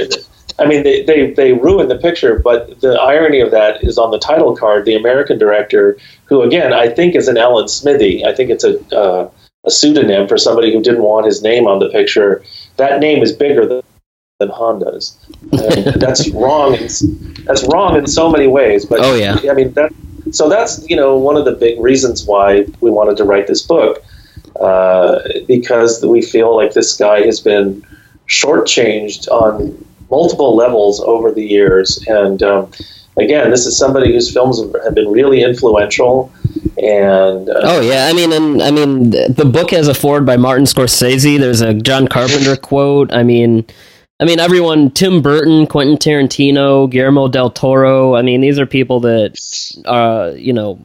I 0.59 0.65
mean, 0.65 0.83
they, 0.83 1.03
they, 1.03 1.31
they 1.31 1.53
ruin 1.53 1.87
the 1.87 1.97
picture, 1.97 2.39
but 2.39 2.79
the 2.81 2.93
irony 2.93 3.39
of 3.39 3.51
that 3.51 3.83
is 3.83 3.97
on 3.97 4.11
the 4.11 4.19
title 4.19 4.55
card, 4.55 4.85
the 4.85 4.95
American 4.95 5.39
director, 5.39 5.97
who, 6.25 6.41
again, 6.41 6.73
I 6.73 6.89
think 6.89 7.15
is 7.15 7.27
an 7.27 7.37
Alan 7.37 7.67
Smithee. 7.67 8.23
I 8.25 8.33
think 8.33 8.51
it's 8.51 8.63
a, 8.63 8.79
uh, 8.95 9.29
a 9.65 9.71
pseudonym 9.71 10.27
for 10.27 10.37
somebody 10.37 10.71
who 10.71 10.81
didn't 10.81 11.03
want 11.03 11.25
his 11.25 11.41
name 11.41 11.67
on 11.67 11.79
the 11.79 11.89
picture. 11.89 12.43
That 12.77 12.99
name 12.99 13.21
is 13.21 13.31
bigger 13.31 13.65
than, 13.65 13.81
than 14.39 14.49
Honda's. 14.49 15.17
And 15.51 15.85
that's 16.01 16.29
wrong. 16.29 16.75
In, 16.75 16.87
that's 17.45 17.63
wrong 17.71 17.97
in 17.97 18.07
so 18.07 18.29
many 18.29 18.47
ways. 18.47 18.85
But 18.85 18.99
oh 19.01 19.15
yeah, 19.15 19.39
I 19.49 19.53
mean 19.53 19.73
that. 19.73 19.91
So 20.31 20.49
that's 20.49 20.87
you 20.89 20.95
know 20.95 21.17
one 21.17 21.37
of 21.37 21.45
the 21.45 21.53
big 21.53 21.79
reasons 21.79 22.25
why 22.25 22.65
we 22.81 22.89
wanted 22.89 23.17
to 23.17 23.23
write 23.23 23.47
this 23.47 23.61
book 23.61 24.03
uh, 24.59 25.19
because 25.47 26.03
we 26.03 26.21
feel 26.21 26.55
like 26.55 26.73
this 26.73 26.95
guy 26.95 27.21
has 27.21 27.39
been 27.39 27.85
shortchanged 28.27 29.27
on 29.29 29.85
multiple 30.09 30.55
levels 30.55 30.99
over 31.01 31.31
the 31.31 31.45
years 31.45 32.03
and. 32.07 32.41
Um, 32.43 32.71
again, 33.17 33.49
this 33.49 33.65
is 33.65 33.77
somebody 33.77 34.13
whose 34.13 34.31
films 34.31 34.59
have 34.83 34.95
been 34.95 35.11
really 35.11 35.43
influential. 35.43 36.31
And 36.83 37.49
uh, 37.49 37.61
oh 37.63 37.81
yeah, 37.81 38.07
I 38.07 38.13
mean, 38.13 38.33
and 38.33 38.61
I 38.61 38.71
mean, 38.71 39.11
the 39.11 39.49
book 39.51 39.71
has 39.71 39.87
a 39.87 39.93
forward 39.93 40.25
by 40.25 40.37
Martin 40.37 40.65
Scorsese. 40.65 41.39
There's 41.39 41.61
a 41.61 41.73
John 41.73 42.07
Carpenter 42.07 42.55
quote. 42.55 43.11
I 43.13 43.23
mean, 43.23 43.65
I 44.19 44.25
mean, 44.25 44.39
everyone, 44.39 44.91
Tim 44.91 45.21
Burton, 45.21 45.67
Quentin 45.67 45.97
Tarantino, 45.97 46.89
Guillermo 46.89 47.27
del 47.27 47.51
Toro. 47.51 48.15
I 48.15 48.21
mean, 48.21 48.41
these 48.41 48.59
are 48.59 48.65
people 48.65 48.99
that, 49.01 49.39
uh, 49.85 50.33
you 50.35 50.53
know, 50.53 50.83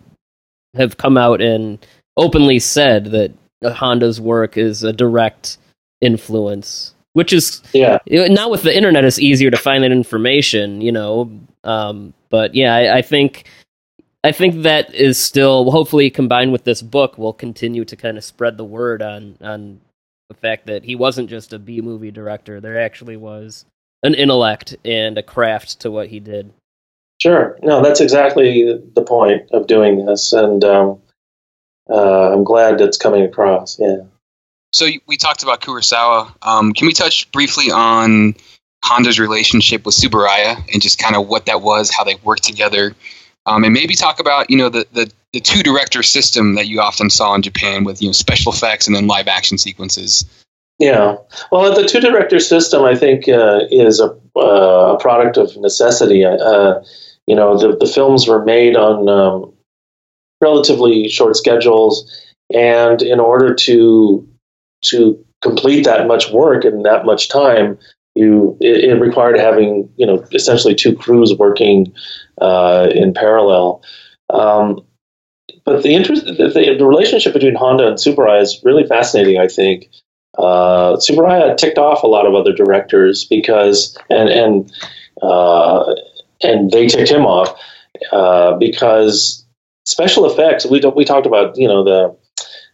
have 0.77 0.97
come 0.97 1.17
out 1.17 1.41
and 1.41 1.85
openly 2.17 2.59
said 2.59 3.07
that 3.07 3.33
Honda's 3.65 4.21
work 4.21 4.57
is 4.57 4.83
a 4.83 4.93
direct 4.93 5.59
influence 6.01 6.95
which 7.15 7.33
is 7.33 7.61
yeah 7.73 7.99
now 8.07 8.49
with 8.49 8.63
the 8.63 8.77
internet 8.77 9.05
it's 9.05 9.19
easier 9.19 9.51
to 9.51 9.57
find 9.57 9.83
that 9.83 9.91
information 9.91 10.81
you 10.81 10.93
know 10.93 11.29
um, 11.65 12.15
but 12.31 12.55
yeah, 12.55 12.75
I, 12.75 12.99
I, 12.99 13.03
think 13.03 13.49
I 14.25 14.33
think 14.33 14.63
that 14.63 14.95
is 14.95 15.19
still 15.19 15.71
hopefully 15.71 16.11
combined 16.11 16.53
with 16.53 16.65
this 16.65 16.83
book 16.83 17.19
will 17.19 17.33
continue 17.33 17.85
to 17.85 17.97
kind 17.97 18.19
of 18.19 18.25
spread 18.25 18.57
the 18.57 18.65
word 18.65 19.03
on 19.03 19.37
on 19.41 19.81
the 20.29 20.35
fact 20.35 20.67
that 20.67 20.85
he 20.85 20.95
wasn't 20.95 21.31
just 21.31 21.53
a 21.53 21.59
B 21.59 21.81
movie 21.81 22.11
director. 22.11 22.61
There 22.61 22.81
actually 22.81 23.17
was 23.17 23.65
an 24.03 24.15
intellect 24.15 24.77
and 24.85 25.17
a 25.19 25.23
craft 25.23 25.81
to 25.81 25.91
what 25.91 26.09
he 26.09 26.21
did. 26.21 26.53
Sure. 27.21 27.59
No, 27.63 27.83
that's 27.83 28.01
exactly 28.01 28.81
the 28.95 29.03
point 29.03 29.51
of 29.53 29.67
doing 29.67 30.05
this, 30.07 30.33
and 30.33 30.63
um, 30.65 31.01
uh, 31.91 32.33
I'm 32.33 32.45
glad 32.45 32.81
it's 32.81 32.97
coming 32.97 33.23
across. 33.23 33.79
Yeah. 33.79 34.03
So 34.73 34.87
we 35.07 35.17
talked 35.17 35.43
about 35.43 35.61
Kurosawa. 35.61 36.33
Um, 36.43 36.73
can 36.75 36.87
we 36.87 36.93
touch 36.93 37.31
briefly 37.33 37.71
on 37.73 38.35
Honda's 38.85 39.19
relationship 39.19 39.87
with 39.87 39.95
Tsuburaya 39.95 40.63
and 40.73 40.83
just 40.83 40.99
kind 40.99 41.17
of 41.17 41.27
what 41.27 41.47
that 41.47 41.63
was, 41.63 41.91
how 41.91 42.05
they 42.05 42.17
worked 42.23 42.45
together, 42.45 42.95
um, 43.49 43.65
and 43.65 43.73
maybe 43.73 43.95
talk 43.95 44.21
about 44.21 44.51
you 44.51 44.57
know 44.57 44.69
the, 44.69 44.87
the 44.93 45.11
the 45.33 45.41
two 45.41 45.63
director 45.63 46.03
system 46.03 46.55
that 46.55 46.69
you 46.69 46.81
often 46.81 47.11
saw 47.11 47.35
in 47.35 47.43
Japan 47.43 47.85
with 47.85 48.01
you 48.03 48.09
know 48.09 48.13
special 48.13 48.53
effects 48.53 48.87
and 48.87 48.95
then 48.95 49.07
live 49.07 49.27
action 49.27 49.59
sequences. 49.59 50.25
Yeah, 50.79 51.17
well, 51.51 51.75
the 51.75 51.89
two 51.89 52.01
director 52.01 52.39
system 52.39 52.85
I 52.85 52.95
think 52.95 53.29
uh, 53.29 53.61
is 53.71 54.01
a, 54.01 54.17
uh, 54.37 54.95
a 54.95 54.99
product 55.01 55.37
of 55.37 55.57
necessity. 55.57 56.25
Uh, 56.25 56.81
you 57.27 57.35
know, 57.35 57.59
the 57.59 57.77
the 57.77 57.87
films 57.87 58.29
were 58.29 58.45
made 58.45 58.77
on 58.77 59.09
um, 59.09 59.53
relatively 60.41 61.09
short 61.09 61.37
schedules, 61.37 62.25
and 62.55 63.03
in 63.03 63.19
order 63.19 63.55
to 63.55 64.29
to 64.85 65.25
complete 65.43 65.85
that 65.85 66.07
much 66.07 66.31
work 66.31 66.65
in 66.65 66.83
that 66.83 67.05
much 67.05 67.29
time, 67.29 67.79
you 68.19 68.57
it, 68.61 68.91
it, 68.91 69.01
required 69.01 69.39
having 69.39 69.89
you 69.97 70.07
know 70.07 70.25
essentially 70.33 70.75
two 70.75 70.95
crews 70.95 71.35
working 71.39 71.93
uh, 72.41 72.89
in 72.93 73.15
parallel. 73.15 73.83
Um, 74.31 74.81
but 75.65 75.83
the 75.83 75.95
interest, 75.95 76.25
the, 76.25 76.77
the, 76.79 76.87
relationship 76.87 77.33
between 77.33 77.55
Honda 77.55 77.87
and 77.87 77.97
Tsuburaya 77.97 78.43
is 78.43 78.61
really 78.65 78.87
fascinating. 78.87 79.39
I 79.39 79.49
think 79.49 79.89
uh, 80.37 80.97
Tsuburaya 80.97 81.57
ticked 81.57 81.79
off 81.79 82.03
a 82.03 82.07
lot 82.07 82.27
of 82.27 82.35
other 82.35 82.53
directors 82.53 83.25
because 83.25 83.97
and 84.11 84.29
and 84.29 84.73
uh, 85.23 85.95
and 86.43 86.71
they 86.71 86.89
ticked 86.89 87.11
him 87.11 87.25
off 87.25 87.57
uh, 88.13 88.57
because 88.57 89.45
special 89.85 90.27
effects. 90.27 90.67
We 90.67 90.81
we 90.97 91.05
talked 91.05 91.27
about 91.27 91.57
you 91.57 91.69
know 91.69 91.85
the 91.85 92.17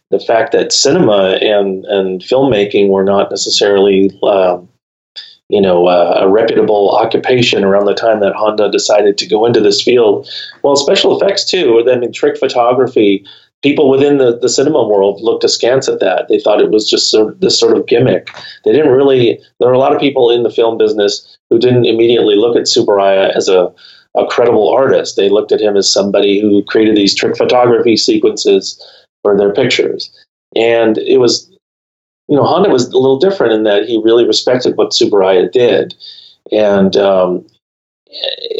the 0.09 0.19
fact 0.19 0.53
that 0.53 0.71
cinema 0.71 1.37
and 1.41 1.85
and 1.85 2.21
filmmaking 2.21 2.89
were 2.89 3.03
not 3.03 3.29
necessarily 3.29 4.11
um, 4.23 4.69
you 5.49 5.61
know, 5.61 5.87
uh, 5.87 6.19
a 6.21 6.29
reputable 6.29 6.95
occupation 6.95 7.63
around 7.63 7.85
the 7.85 7.93
time 7.93 8.19
that 8.19 8.35
Honda 8.35 8.69
decided 8.71 9.17
to 9.17 9.27
go 9.27 9.45
into 9.45 9.59
this 9.59 9.81
field. 9.81 10.27
Well, 10.63 10.75
special 10.75 11.19
effects 11.19 11.45
too. 11.45 11.83
I 11.89 11.97
mean, 11.97 12.11
trick 12.11 12.37
photography. 12.37 13.25
People 13.61 13.89
within 13.89 14.17
the, 14.17 14.37
the 14.37 14.49
cinema 14.49 14.87
world 14.87 15.21
looked 15.21 15.43
askance 15.43 15.87
at 15.87 15.99
that. 15.99 16.27
They 16.29 16.39
thought 16.39 16.61
it 16.61 16.71
was 16.71 16.89
just 16.89 17.09
sort 17.09 17.33
of 17.33 17.39
this 17.39 17.59
sort 17.59 17.77
of 17.77 17.87
gimmick. 17.87 18.29
They 18.63 18.71
didn't 18.71 18.91
really. 18.91 19.39
There 19.59 19.69
are 19.69 19.73
a 19.73 19.79
lot 19.79 19.93
of 19.93 20.01
people 20.01 20.29
in 20.29 20.43
the 20.43 20.51
film 20.51 20.77
business 20.77 21.37
who 21.49 21.59
didn't 21.59 21.85
immediately 21.85 22.35
look 22.35 22.55
at 22.55 22.63
Tsuburaya 22.63 23.35
as 23.35 23.47
a 23.47 23.73
a 24.15 24.25
credible 24.25 24.69
artist. 24.69 25.15
They 25.15 25.29
looked 25.29 25.51
at 25.51 25.61
him 25.61 25.75
as 25.75 25.91
somebody 25.91 26.39
who 26.39 26.63
created 26.63 26.95
these 26.95 27.13
trick 27.13 27.35
photography 27.35 27.97
sequences 27.97 28.81
for 29.23 29.37
their 29.37 29.53
pictures. 29.53 30.11
And 30.55 30.97
it 30.97 31.19
was 31.19 31.51
you 32.27 32.35
know, 32.35 32.43
Honda 32.43 32.69
was 32.69 32.87
a 32.87 32.97
little 32.97 33.19
different 33.19 33.53
in 33.53 33.63
that 33.63 33.85
he 33.85 34.01
really 34.03 34.25
respected 34.25 34.75
what 34.75 34.91
Tsuburaya 34.91 35.51
did, 35.51 35.95
and 36.51 36.95
um, 36.97 37.45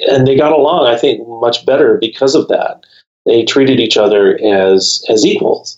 and 0.08 0.28
they 0.28 0.36
got 0.36 0.52
along, 0.52 0.88
I 0.88 0.98
think, 0.98 1.28
much 1.28 1.66
better 1.66 1.98
because 2.00 2.36
of 2.36 2.48
that. 2.50 2.86
They 3.26 3.44
treated 3.44 3.80
each 3.80 3.98
other 3.98 4.38
as 4.44 5.04
as 5.10 5.26
equals, 5.26 5.78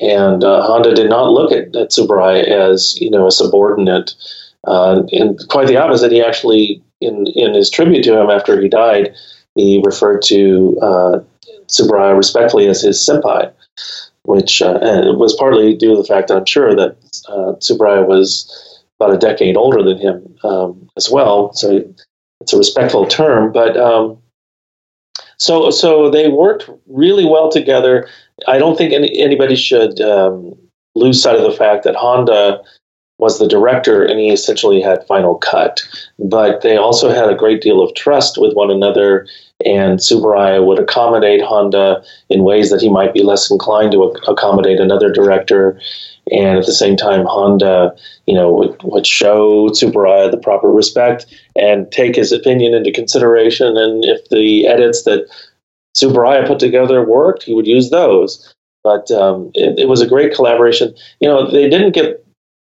and 0.00 0.42
uh, 0.42 0.62
Honda 0.62 0.94
did 0.94 1.10
not 1.10 1.30
look 1.30 1.52
at, 1.52 1.76
at 1.76 1.90
Tsuburaya 1.90 2.44
as 2.44 2.98
you 2.98 3.10
know 3.10 3.26
a 3.26 3.32
subordinate, 3.32 4.14
uh, 4.66 5.02
and 5.12 5.38
quite 5.48 5.68
the 5.68 5.76
opposite. 5.76 6.12
He 6.12 6.22
actually, 6.22 6.82
in 7.02 7.26
in 7.34 7.52
his 7.52 7.68
tribute 7.68 8.04
to 8.04 8.18
him 8.18 8.30
after 8.30 8.58
he 8.58 8.68
died, 8.68 9.14
he 9.54 9.82
referred 9.84 10.22
to 10.22 10.78
uh, 10.80 11.18
Tsuburaya 11.66 12.16
respectfully 12.16 12.68
as 12.68 12.80
his 12.80 13.06
senpai 13.06 13.52
which 14.28 14.60
uh, 14.60 14.78
was 15.16 15.34
partly 15.36 15.74
due 15.74 15.94
to 15.94 15.96
the 15.96 16.06
fact 16.06 16.28
that 16.28 16.36
I'm 16.36 16.44
sure 16.44 16.74
that 16.74 16.98
uh, 17.28 17.54
was 18.04 18.84
about 18.98 19.14
a 19.14 19.18
decade 19.18 19.56
older 19.56 19.82
than 19.82 19.98
him 19.98 20.36
um, 20.44 20.90
as 20.96 21.08
well. 21.10 21.52
So 21.52 21.84
it's 22.40 22.52
a 22.52 22.58
respectful 22.58 23.06
term, 23.06 23.52
but 23.52 23.76
um, 23.76 24.18
so 25.38 25.70
so 25.70 26.10
they 26.10 26.28
worked 26.28 26.68
really 26.86 27.24
well 27.24 27.50
together. 27.50 28.08
I 28.46 28.58
don't 28.58 28.76
think 28.76 28.92
any, 28.92 29.18
anybody 29.18 29.56
should 29.56 30.00
um, 30.00 30.56
lose 30.94 31.22
sight 31.22 31.36
of 31.36 31.42
the 31.42 31.56
fact 31.56 31.84
that 31.84 31.94
Honda 31.94 32.62
was 33.18 33.38
the 33.38 33.48
director, 33.48 34.04
and 34.04 34.18
he 34.18 34.30
essentially 34.30 34.80
had 34.80 35.06
final 35.06 35.34
cut. 35.34 35.80
But 36.18 36.62
they 36.62 36.76
also 36.76 37.10
had 37.10 37.28
a 37.28 37.34
great 37.34 37.60
deal 37.60 37.82
of 37.82 37.94
trust 37.94 38.38
with 38.38 38.54
one 38.54 38.70
another, 38.70 39.26
and 39.64 39.98
Tsuburaya 39.98 40.64
would 40.64 40.78
accommodate 40.78 41.42
Honda 41.42 42.02
in 42.28 42.44
ways 42.44 42.70
that 42.70 42.80
he 42.80 42.88
might 42.88 43.12
be 43.12 43.24
less 43.24 43.50
inclined 43.50 43.92
to 43.92 44.02
accommodate 44.28 44.78
another 44.78 45.10
director. 45.12 45.80
And 46.30 46.58
at 46.58 46.66
the 46.66 46.72
same 46.72 46.96
time, 46.96 47.24
Honda, 47.24 47.96
you 48.26 48.34
know, 48.34 48.52
would, 48.52 48.80
would 48.84 49.06
show 49.06 49.68
Tsuburaya 49.70 50.30
the 50.30 50.36
proper 50.36 50.70
respect 50.70 51.26
and 51.56 51.90
take 51.90 52.14
his 52.14 52.32
opinion 52.32 52.74
into 52.74 52.92
consideration. 52.92 53.76
And 53.76 54.04
if 54.04 54.28
the 54.28 54.66
edits 54.66 55.02
that 55.04 55.26
Tsuburaya 55.96 56.46
put 56.46 56.60
together 56.60 57.04
worked, 57.04 57.42
he 57.42 57.54
would 57.54 57.66
use 57.66 57.90
those. 57.90 58.54
But 58.84 59.10
um, 59.10 59.50
it, 59.54 59.80
it 59.80 59.88
was 59.88 60.00
a 60.00 60.06
great 60.06 60.34
collaboration. 60.34 60.94
You 61.18 61.28
know, 61.28 61.50
they 61.50 61.68
didn't 61.68 61.92
get, 61.92 62.24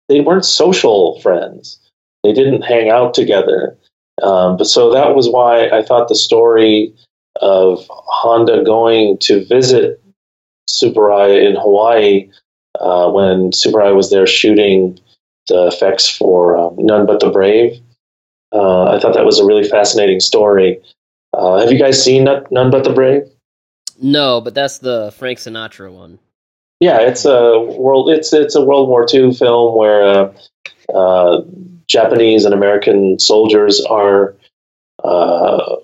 they 0.08 0.20
weren't 0.20 0.44
social 0.44 1.20
friends. 1.20 1.78
They 2.24 2.32
didn't 2.32 2.62
hang 2.62 2.90
out 2.90 3.14
together. 3.14 3.76
Um, 4.22 4.56
but 4.56 4.66
so 4.66 4.92
that 4.92 5.14
was 5.14 5.28
why 5.28 5.68
I 5.68 5.82
thought 5.82 6.08
the 6.08 6.16
story 6.16 6.94
of 7.40 7.86
Honda 7.88 8.64
going 8.64 9.18
to 9.18 9.44
visit 9.44 10.02
Tsuburaya 10.68 11.48
in 11.48 11.56
Hawaii 11.56 12.30
uh, 12.80 13.10
when 13.10 13.50
Tsuburaya 13.50 13.94
was 13.94 14.10
there 14.10 14.26
shooting 14.26 14.98
the 15.46 15.66
effects 15.66 16.08
for 16.08 16.56
um, 16.56 16.74
None 16.78 17.06
But 17.06 17.20
the 17.20 17.30
Brave. 17.30 17.80
Uh, 18.52 18.84
I 18.84 18.98
thought 18.98 19.14
that 19.14 19.24
was 19.24 19.38
a 19.38 19.44
really 19.44 19.68
fascinating 19.68 20.20
story. 20.20 20.80
Uh, 21.32 21.58
have 21.58 21.70
you 21.70 21.78
guys 21.78 22.02
seen 22.02 22.24
None 22.24 22.70
But 22.70 22.84
the 22.84 22.92
Brave? 22.92 23.22
No, 24.00 24.40
but 24.40 24.54
that's 24.54 24.78
the 24.78 25.12
Frank 25.16 25.38
Sinatra 25.38 25.92
one. 25.92 26.18
Yeah, 26.80 27.00
it's 27.00 27.24
a 27.24 27.58
world. 27.60 28.10
It's 28.10 28.32
it's 28.32 28.54
a 28.54 28.64
World 28.64 28.88
War 28.88 29.06
II 29.12 29.32
film 29.32 29.76
where 29.76 30.02
uh, 30.02 30.32
uh, 30.94 31.42
Japanese 31.88 32.44
and 32.44 32.54
American 32.54 33.18
soldiers 33.18 33.84
are 33.84 34.36
uh, 35.02 35.76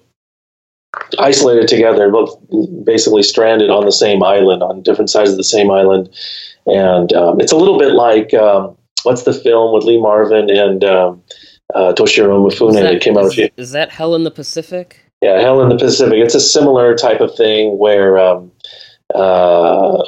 isolated 1.18 1.66
together, 1.66 2.10
both 2.10 2.38
basically 2.84 3.22
stranded 3.22 3.70
on 3.70 3.84
the 3.84 3.92
same 3.92 4.22
island, 4.22 4.62
on 4.62 4.82
different 4.82 5.10
sides 5.10 5.30
of 5.30 5.36
the 5.36 5.44
same 5.44 5.70
island, 5.70 6.08
and 6.66 7.12
um, 7.12 7.40
it's 7.40 7.52
a 7.52 7.56
little 7.56 7.78
bit 7.78 7.92
like 7.92 8.32
um, 8.34 8.76
what's 9.02 9.24
the 9.24 9.34
film 9.34 9.74
with 9.74 9.84
Lee 9.84 10.00
Marvin 10.00 10.50
and 10.50 10.84
um, 10.84 11.22
uh, 11.74 11.92
Toshiro 11.92 12.46
Mifune 12.46 12.74
that, 12.74 12.82
that 12.82 13.00
came 13.00 13.16
out. 13.16 13.26
Is, 13.36 13.50
is 13.56 13.72
that 13.72 13.90
Hell 13.90 14.14
in 14.14 14.24
the 14.24 14.30
Pacific? 14.30 15.00
Yeah, 15.22 15.40
Hell 15.40 15.62
in 15.62 15.70
the 15.70 15.78
Pacific. 15.78 16.18
It's 16.18 16.34
a 16.34 16.40
similar 16.40 16.94
type 16.94 17.20
of 17.20 17.34
thing 17.34 17.78
where, 17.78 18.18
um, 18.18 18.52
uh, 19.14 20.02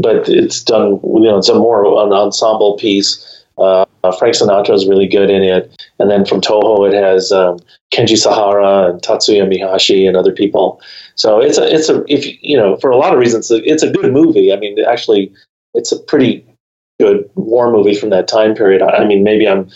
but 0.00 0.28
it's 0.28 0.62
done. 0.62 1.00
You 1.02 1.22
know, 1.22 1.38
it's 1.38 1.48
a 1.48 1.54
more 1.54 1.84
an 2.04 2.12
ensemble 2.12 2.76
piece. 2.76 3.44
Uh, 3.58 3.84
Frank 4.18 4.36
Sinatra 4.36 4.74
is 4.74 4.86
really 4.86 5.08
good 5.08 5.30
in 5.30 5.42
it, 5.42 5.84
and 5.98 6.10
then 6.10 6.24
from 6.24 6.40
Toho 6.40 6.88
it 6.88 6.94
has 6.94 7.32
um, 7.32 7.58
Kenji 7.92 8.16
Sahara 8.16 8.90
and 8.90 9.02
Tatsuya 9.02 9.48
Mihashi 9.52 10.06
and 10.06 10.16
other 10.16 10.32
people. 10.32 10.80
So 11.16 11.40
it's 11.40 11.58
a 11.58 11.74
it's 11.74 11.88
a 11.88 12.04
if 12.06 12.26
you 12.42 12.56
know 12.56 12.76
for 12.76 12.90
a 12.90 12.96
lot 12.96 13.12
of 13.12 13.18
reasons 13.18 13.50
it's 13.50 13.82
a 13.82 13.90
good 13.90 14.12
movie. 14.12 14.52
I 14.52 14.56
mean, 14.56 14.78
actually, 14.86 15.32
it's 15.74 15.90
a 15.90 15.98
pretty 15.98 16.46
good 17.00 17.28
war 17.34 17.72
movie 17.72 17.94
from 17.94 18.10
that 18.10 18.28
time 18.28 18.54
period. 18.54 18.82
I 18.82 19.04
mean, 19.04 19.24
maybe 19.24 19.48
I'm 19.48 19.68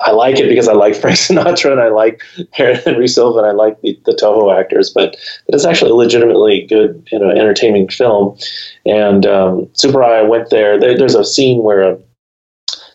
I 0.00 0.10
like 0.10 0.38
it 0.38 0.48
because 0.48 0.68
I 0.68 0.72
like 0.72 0.94
Frank 1.00 1.16
Sinatra 1.16 1.72
and 1.72 1.80
I 1.80 1.88
like 1.88 2.22
Henry 2.52 3.08
Silva 3.08 3.38
and 3.38 3.46
I 3.46 3.52
like 3.52 3.80
the, 3.80 3.98
the 4.04 4.12
Toho 4.12 4.58
actors, 4.58 4.90
but, 4.90 5.16
but 5.46 5.54
it's 5.54 5.64
actually 5.64 5.90
a 5.90 5.94
legitimately 5.94 6.66
good, 6.66 7.06
you 7.10 7.18
know, 7.18 7.30
entertaining 7.30 7.88
film. 7.88 8.36
And 8.84 9.26
um, 9.26 9.66
Tsuburaya 9.74 10.28
went 10.28 10.50
there. 10.50 10.78
there. 10.78 10.96
There's 10.96 11.14
a 11.14 11.24
scene 11.24 11.62
where 11.62 11.82
a, 11.82 11.98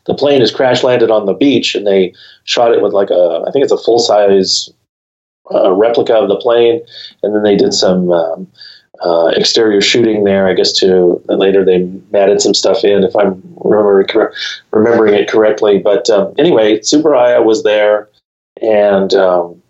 the 0.06 0.16
plane 0.16 0.42
is 0.42 0.52
crash 0.52 0.84
landed 0.84 1.12
on 1.12 1.26
the 1.26 1.34
beach 1.34 1.76
and 1.76 1.86
they 1.86 2.14
shot 2.44 2.74
it 2.74 2.82
with 2.82 2.94
like 2.94 3.10
a, 3.10 3.44
I 3.48 3.52
think 3.52 3.64
it's 3.64 3.74
a 3.74 3.78
full 3.78 4.00
size 4.00 4.70
uh, 5.54 5.72
replica 5.72 6.16
of 6.16 6.30
the 6.30 6.38
plane, 6.38 6.82
and 7.24 7.36
then 7.36 7.44
they 7.44 7.56
did 7.56 7.74
some 7.74 8.12
um, 8.12 8.48
uh, 9.04 9.28
exterior 9.36 9.82
shooting 9.82 10.24
there. 10.24 10.48
I 10.48 10.54
guess 10.54 10.72
to 10.74 11.22
later 11.28 11.66
they 11.66 11.90
added 12.18 12.42
some 12.42 12.54
stuff 12.54 12.84
in, 12.84 13.04
if 13.04 13.16
I'm 13.16 13.42
remember, 13.58 14.34
remembering 14.72 15.14
it 15.14 15.30
correctly. 15.30 15.80
But 15.80 16.10
um, 16.10 16.34
anyway, 16.38 16.80
Tsuburaya 16.80 17.44
was 17.44 17.64
there, 17.64 18.10
and 18.62 19.14
um, 19.14 19.62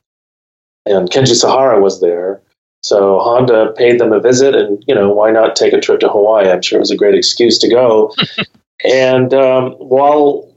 and 0.85 1.09
Kenji 1.09 1.35
Sahara 1.35 1.81
was 1.81 2.01
there. 2.01 2.41
So 2.83 3.19
Honda 3.19 3.73
paid 3.77 3.99
them 3.99 4.11
a 4.11 4.19
visit, 4.19 4.55
and 4.55 4.83
you 4.87 4.95
know 4.95 5.11
why 5.11 5.31
not 5.31 5.55
take 5.55 5.73
a 5.73 5.79
trip 5.79 5.99
to 6.01 6.09
Hawaii? 6.09 6.49
I'm 6.49 6.61
sure 6.61 6.77
it 6.77 6.81
was 6.81 6.91
a 6.91 6.97
great 6.97 7.15
excuse 7.15 7.57
to 7.59 7.69
go. 7.69 8.13
and 8.83 9.33
um, 9.33 9.71
while 9.73 10.51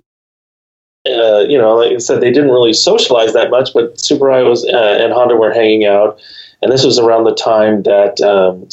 uh, 1.07 1.41
you 1.41 1.59
know, 1.59 1.77
like 1.77 1.93
I 1.93 1.99
said, 1.99 2.21
they 2.21 2.33
didn't 2.33 2.51
really 2.51 2.73
socialize 2.73 3.35
that 3.35 3.51
much, 3.51 3.75
but 3.75 3.97
Tsuburaya 3.97 4.49
was 4.49 4.65
uh, 4.65 4.99
and 5.01 5.13
Honda 5.13 5.37
were 5.37 5.53
hanging 5.53 5.85
out. 5.85 6.19
And 6.65 6.73
this 6.73 6.83
was 6.83 6.99
around 6.99 7.25
the 7.25 7.35
time 7.35 7.83
that 7.83 8.23
um, 8.23 8.67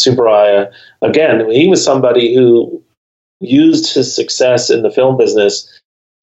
again, 1.02 1.52
he 1.52 1.68
was 1.68 1.84
somebody 1.84 2.34
who 2.34 2.82
used 3.42 3.94
his 3.94 4.16
success 4.16 4.70
in 4.70 4.82
the 4.82 4.90
film 4.90 5.18
business 5.18 5.68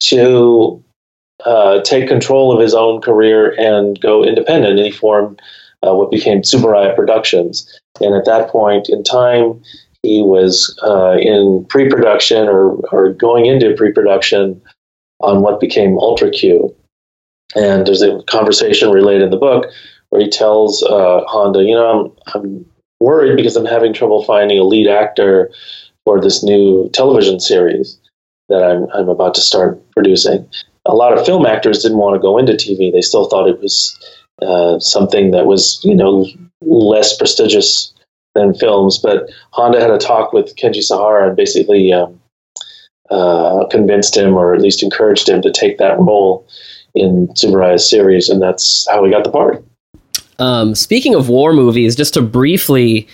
to 0.05 0.83
uh, 1.45 1.83
take 1.83 2.09
control 2.09 2.55
of 2.55 2.59
his 2.59 2.73
own 2.73 3.03
career 3.03 3.55
and 3.61 4.01
go 4.01 4.25
independent. 4.25 4.79
And 4.79 4.87
he 4.87 4.91
formed 4.91 5.43
uh, 5.87 5.95
what 5.95 6.11
became 6.11 6.41
Tsuburaya 6.41 6.97
Productions. 6.97 7.69
And 8.01 8.15
at 8.15 8.25
that 8.25 8.49
point 8.49 8.89
in 8.89 9.05
time, 9.05 9.61
he 10.03 10.23
was 10.23 10.75
uh, 10.83 11.19
in 11.19 11.67
pre 11.69 11.91
production 11.91 12.49
or, 12.49 12.77
or 12.93 13.13
going 13.13 13.45
into 13.45 13.75
pre 13.77 13.93
production 13.93 14.59
on 15.21 15.43
what 15.43 15.61
became 15.61 15.99
Ultra 15.99 16.31
Q. 16.31 16.75
And 17.55 17.87
there's 17.87 18.01
a 18.01 18.23
conversation 18.23 18.91
related 18.91 19.21
in 19.21 19.31
the 19.31 19.37
book 19.37 19.67
where 20.11 20.23
he 20.23 20.29
tells 20.29 20.83
uh, 20.83 21.23
Honda, 21.27 21.63
you 21.63 21.75
know, 21.75 22.15
I'm, 22.27 22.43
I'm 22.43 22.67
worried 23.01 23.37
because 23.37 23.57
I'm 23.57 23.67
having 23.67 23.93
trouble 23.93 24.25
finding 24.25 24.59
a 24.59 24.65
lead 24.65 24.89
actor 24.89 25.51
for 26.05 26.21
this 26.21 26.43
new 26.43 26.89
television 26.93 27.41
series 27.41 27.99
that 28.49 28.63
I'm, 28.63 28.87
I'm 28.95 29.09
about 29.09 29.35
to 29.35 29.41
start 29.41 29.81
producing. 29.91 30.49
A 30.87 30.95
lot 30.95 31.17
of 31.17 31.27
film 31.27 31.45
actors 31.45 31.83
didn't 31.83 31.99
want 31.99 32.15
to 32.15 32.21
go 32.21 32.39
into 32.39 32.53
TV. 32.53 32.91
They 32.91 33.03
still 33.03 33.29
thought 33.29 33.49
it 33.49 33.61
was 33.61 33.99
uh, 34.41 34.79
something 34.79 35.33
that 35.33 35.47
was, 35.47 35.81
you 35.85 35.95
know, 35.95 36.27
less 36.63 37.17
prestigious 37.17 37.93
than 38.35 38.55
films. 38.55 38.99
But 38.99 39.29
Honda 39.51 39.81
had 39.81 39.91
a 39.91 39.99
talk 39.99 40.33
with 40.33 40.57
Kenji 40.57 40.83
Sahara 40.83 41.29
and 41.29 41.37
basically 41.37 41.93
um, 41.93 42.19
uh, 43.11 43.67
convinced 43.71 44.17
him, 44.17 44.35
or 44.35 44.55
at 44.55 44.63
least 44.63 44.83
encouraged 44.83 45.29
him, 45.29 45.43
to 45.43 45.53
take 45.53 45.79
that 45.79 45.99
role 45.99 46.47
in 46.95 47.29
Tsuburaya's 47.29 47.89
series, 47.89 48.29
and 48.29 48.41
that's 48.41 48.87
how 48.91 49.05
he 49.05 49.11
got 49.11 49.25
the 49.25 49.31
part. 49.31 49.65
Um, 50.39 50.75
speaking 50.75 51.15
of 51.15 51.29
war 51.29 51.53
movies, 51.53 51.97
just 51.97 52.15
to 52.15 52.23
briefly 52.23 53.09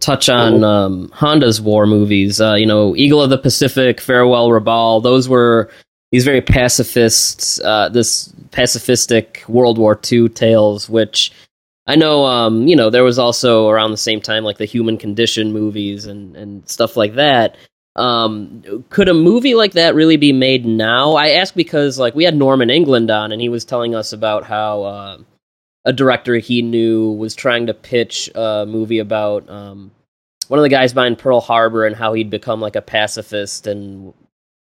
touch 0.00 0.28
on 0.28 0.64
um, 0.64 1.10
Honda's 1.12 1.60
war 1.60 1.86
movies, 1.86 2.40
uh, 2.40 2.54
you 2.54 2.66
know, 2.66 2.96
Eagle 2.96 3.22
of 3.22 3.30
the 3.30 3.38
Pacific, 3.38 4.00
Farewell 4.00 4.48
Rabaul, 4.48 5.02
those 5.02 5.28
were 5.28 5.70
these 6.10 6.24
very 6.24 6.40
pacifist, 6.40 7.60
uh, 7.62 7.88
this 7.90 8.28
pacifistic 8.50 9.46
World 9.46 9.78
War 9.78 9.98
II 10.10 10.28
tales, 10.30 10.88
which 10.88 11.32
I 11.86 11.96
know, 11.96 12.24
um, 12.24 12.66
you 12.66 12.76
know, 12.76 12.88
there 12.88 13.04
was 13.04 13.18
also 13.18 13.68
around 13.68 13.90
the 13.90 13.96
same 13.96 14.20
time 14.20 14.44
like 14.44 14.58
the 14.58 14.64
Human 14.64 14.96
Condition 14.96 15.52
movies 15.52 16.06
and, 16.06 16.36
and 16.36 16.68
stuff 16.68 16.96
like 16.96 17.14
that. 17.14 17.56
Um, 17.96 18.84
could 18.90 19.08
a 19.08 19.14
movie 19.14 19.54
like 19.54 19.72
that 19.72 19.94
really 19.94 20.16
be 20.16 20.32
made 20.32 20.64
now? 20.64 21.14
I 21.14 21.30
ask 21.30 21.54
because 21.54 21.98
like 21.98 22.14
we 22.14 22.24
had 22.24 22.36
Norman 22.36 22.70
England 22.70 23.10
on, 23.10 23.32
and 23.32 23.40
he 23.42 23.48
was 23.48 23.64
telling 23.64 23.94
us 23.94 24.12
about 24.12 24.44
how. 24.44 24.82
Uh, 24.84 25.18
a 25.84 25.92
director 25.92 26.36
he 26.36 26.62
knew 26.62 27.12
was 27.12 27.34
trying 27.34 27.66
to 27.66 27.74
pitch 27.74 28.30
a 28.34 28.66
movie 28.66 28.98
about 28.98 29.48
um, 29.48 29.90
one 30.48 30.58
of 30.58 30.62
the 30.62 30.68
guys 30.68 30.92
behind 30.92 31.18
Pearl 31.18 31.40
Harbor 31.40 31.86
and 31.86 31.96
how 31.96 32.12
he'd 32.12 32.30
become 32.30 32.60
like 32.60 32.76
a 32.76 32.82
pacifist 32.82 33.66
and 33.66 34.12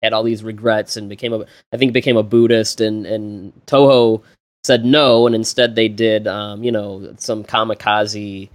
had 0.01 0.13
all 0.13 0.23
these 0.23 0.43
regrets 0.43 0.95
and 0.95 1.09
became 1.09 1.33
a 1.33 1.45
I 1.73 1.77
think 1.77 1.93
became 1.93 2.17
a 2.17 2.23
Buddhist 2.23 2.79
and 2.79 3.05
and 3.05 3.53
Toho 3.65 4.21
said 4.63 4.85
no 4.85 5.25
and 5.25 5.35
instead 5.35 5.75
they 5.75 5.87
did 5.87 6.27
um, 6.27 6.63
you 6.63 6.71
know 6.71 7.13
some 7.17 7.43
kamikaze 7.43 8.49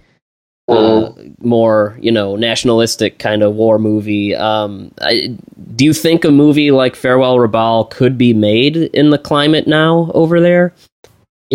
uh, 0.67 1.11
more 1.39 1.97
you 2.01 2.11
know 2.11 2.35
nationalistic 2.35 3.19
kind 3.19 3.43
of 3.43 3.53
war 3.53 3.77
movie. 3.77 4.35
Um, 4.35 4.91
I, 5.01 5.37
do 5.75 5.85
you 5.85 5.93
think 5.93 6.25
a 6.25 6.31
movie 6.31 6.71
like 6.71 6.95
Farewell 6.95 7.37
Rabaul 7.37 7.89
could 7.91 8.17
be 8.17 8.33
made 8.33 8.77
in 8.77 9.11
the 9.11 9.19
climate 9.19 9.67
now 9.67 10.09
over 10.13 10.39
there? 10.39 10.73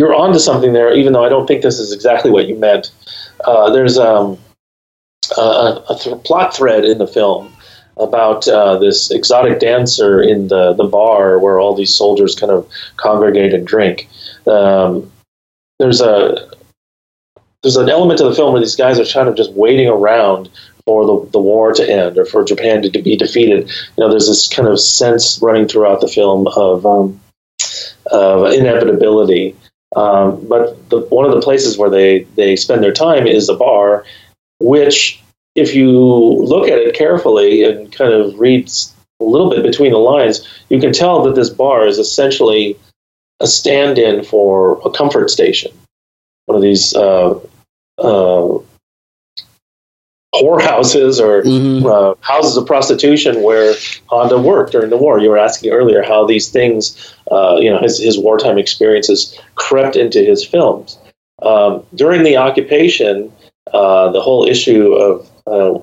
You're 0.00 0.14
onto 0.14 0.38
something 0.38 0.72
there, 0.72 0.94
even 0.94 1.12
though 1.12 1.26
I 1.26 1.28
don't 1.28 1.46
think 1.46 1.60
this 1.60 1.78
is 1.78 1.92
exactly 1.92 2.30
what 2.30 2.48
you 2.48 2.56
meant. 2.56 2.90
Uh, 3.44 3.70
there's 3.70 3.98
um, 3.98 4.38
a, 5.36 5.82
a 5.90 5.98
th- 6.00 6.24
plot 6.24 6.56
thread 6.56 6.86
in 6.86 6.96
the 6.96 7.06
film 7.06 7.54
about 7.98 8.48
uh, 8.48 8.78
this 8.78 9.10
exotic 9.10 9.60
dancer 9.60 10.22
in 10.22 10.48
the, 10.48 10.72
the 10.72 10.84
bar 10.84 11.38
where 11.38 11.60
all 11.60 11.74
these 11.74 11.94
soldiers 11.94 12.34
kind 12.34 12.50
of 12.50 12.66
congregate 12.96 13.52
and 13.52 13.66
drink. 13.66 14.08
Um, 14.46 15.12
there's 15.78 16.00
a 16.00 16.48
there's 17.62 17.76
an 17.76 17.90
element 17.90 18.20
of 18.20 18.30
the 18.30 18.34
film 18.34 18.54
where 18.54 18.62
these 18.62 18.76
guys 18.76 18.98
are 18.98 19.04
kind 19.04 19.28
of 19.28 19.36
just 19.36 19.52
waiting 19.52 19.86
around 19.86 20.48
for 20.86 21.04
the, 21.04 21.30
the 21.32 21.38
war 21.38 21.74
to 21.74 21.86
end 21.86 22.16
or 22.16 22.24
for 22.24 22.42
Japan 22.42 22.80
to, 22.80 22.90
to 22.90 23.02
be 23.02 23.16
defeated. 23.16 23.68
You 23.68 24.04
know, 24.04 24.08
there's 24.08 24.28
this 24.28 24.48
kind 24.48 24.66
of 24.66 24.80
sense 24.80 25.38
running 25.42 25.68
throughout 25.68 26.00
the 26.00 26.08
film 26.08 26.46
of, 26.56 26.86
um, 26.86 27.20
of 28.10 28.50
inevitability. 28.50 29.54
Um, 29.96 30.46
but 30.46 30.88
the, 30.90 31.00
one 31.00 31.24
of 31.24 31.32
the 31.32 31.40
places 31.40 31.76
where 31.76 31.90
they, 31.90 32.24
they 32.36 32.56
spend 32.56 32.82
their 32.82 32.92
time 32.92 33.26
is 33.26 33.48
a 33.48 33.54
bar, 33.54 34.04
which, 34.60 35.20
if 35.54 35.74
you 35.74 35.90
look 35.90 36.68
at 36.68 36.78
it 36.78 36.94
carefully 36.94 37.64
and 37.64 37.90
kind 37.92 38.12
of 38.12 38.38
read 38.38 38.70
a 39.20 39.24
little 39.24 39.50
bit 39.50 39.62
between 39.62 39.92
the 39.92 39.98
lines, 39.98 40.46
you 40.68 40.80
can 40.80 40.92
tell 40.92 41.22
that 41.24 41.34
this 41.34 41.50
bar 41.50 41.86
is 41.86 41.98
essentially 41.98 42.78
a 43.40 43.46
stand 43.46 43.98
in 43.98 44.22
for 44.22 44.80
a 44.84 44.90
comfort 44.90 45.30
station. 45.30 45.72
One 46.46 46.56
of 46.56 46.62
these 46.62 46.94
uh, 46.94 47.38
uh, 47.98 48.58
whorehouses 50.34 51.20
or 51.20 51.42
mm-hmm. 51.42 51.86
uh, 51.86 52.14
houses 52.20 52.56
of 52.56 52.66
prostitution 52.66 53.42
where 53.42 53.74
Honda 54.06 54.38
worked 54.38 54.72
during 54.72 54.90
the 54.90 54.96
war. 54.96 55.18
You 55.18 55.30
were 55.30 55.38
asking 55.38 55.72
earlier 55.72 56.02
how 56.02 56.24
these 56.24 56.48
things, 56.48 57.14
uh, 57.30 57.56
you 57.58 57.70
know, 57.70 57.80
his, 57.80 57.98
his 57.98 58.18
wartime 58.18 58.58
experiences 58.58 59.38
crept 59.56 59.96
into 59.96 60.20
his 60.20 60.44
films. 60.44 60.98
Um, 61.42 61.84
during 61.94 62.22
the 62.22 62.36
occupation, 62.36 63.32
uh, 63.72 64.12
the 64.12 64.20
whole 64.20 64.46
issue 64.46 64.92
of 64.92 65.28
uh, 65.46 65.80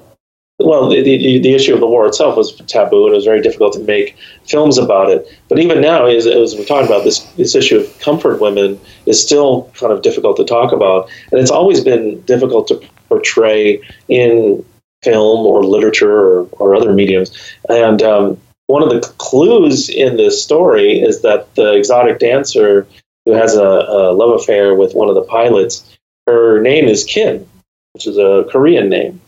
well, 0.60 0.89
the, 0.89 1.04
the, 1.04 1.38
the, 1.39 1.54
issue 1.54 1.74
of 1.76 1.80
the 1.80 1.88
war 1.88 2.08
itself 2.08 2.36
was 2.36 2.56
taboo, 2.68 3.06
and 3.06 3.14
it 3.14 3.16
was 3.16 3.26
very 3.26 3.41
difficult 3.41 3.74
to 3.74 3.80
make 3.82 4.16
films 4.48 4.80
about 4.80 5.10
it. 5.12 5.28
But 5.50 5.60
even 5.60 5.82
now, 5.82 6.08
as, 6.08 6.26
as 6.26 6.56
we're 6.56 6.66
talking 6.66 6.88
about 6.88 7.04
this, 7.04 7.20
this 7.34 7.54
issue 7.54 7.78
of 7.78 8.00
comfort 8.00 8.41
women 8.41 8.80
is 9.06 9.22
still 9.22 9.72
kind 9.76 9.93
of 9.93 10.02
difficult 10.02 10.36
to 10.38 10.43
talk 10.43 10.72
about, 10.72 11.10
and 11.32 11.39
it's 11.39 11.52
always 11.52 11.84
been 11.84 12.22
difficult 12.22 12.68
to 12.70 12.82
portray 13.08 13.82
in 14.08 14.64
film 15.03 15.45
or 15.45 15.64
literature 15.64 16.12
or, 16.12 16.49
or 16.53 16.76
other 16.76 16.93
mediums. 16.93 17.36
And 17.70 18.01
um, 18.01 18.41
one 18.68 18.84
of 18.84 18.89
the 18.89 19.01
clues 19.18 19.89
in 19.89 20.18
this 20.18 20.43
story 20.43 20.99
is 20.99 21.22
that 21.22 21.53
the 21.55 21.74
exotic 21.74 22.20
dancer 22.20 22.88
who 23.26 23.34
has 23.34 23.55
a, 23.55 23.64
a 23.64 24.14
love 24.14 24.39
affair 24.39 24.76
with 24.76 24.95
one 24.95 25.10
of 25.10 25.16
the 25.16 25.24
pilots, 25.24 25.97
her 26.26 26.62
name 26.62 26.86
is 26.86 27.03
Kim, 27.03 27.47
which 27.93 28.08
is 28.08 28.18
a 28.18 28.45
Korean 28.49 28.89
name 28.89 29.22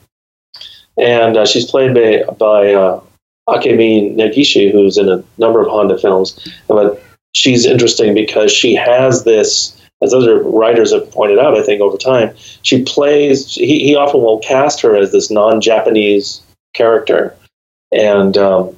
and 0.99 1.38
uh, 1.38 1.45
she's 1.45 1.69
played 1.69 1.93
by, 1.93 2.23
by 2.34 2.73
uh, 2.73 3.01
Akemi 3.47 4.15
Negishi, 4.15 4.71
who's 4.71 4.97
in 4.97 5.09
a 5.09 5.23
number 5.38 5.61
of 5.61 5.67
Honda 5.67 5.97
films. 5.97 6.38
But 6.67 7.01
she's 7.34 7.65
interesting 7.65 8.13
because 8.13 8.51
she 8.51 8.75
has 8.75 9.23
this, 9.23 9.78
as 10.02 10.14
other 10.14 10.41
writers 10.41 10.93
have 10.93 11.12
pointed 11.12 11.39
out, 11.39 11.58
I 11.58 11.64
think 11.64 11.82
over 11.82 11.97
time, 11.97 12.36
she 12.62 12.84
plays. 12.84 13.54
He, 13.54 13.86
he 13.86 13.95
often 13.95 14.22
will 14.22 14.39
cast 14.39 14.82
her 14.82 14.95
as 14.95 15.12
this 15.12 15.30
non-Japanese 15.30 16.41
character, 16.74 17.36
and 17.91 18.38
um, 18.38 18.78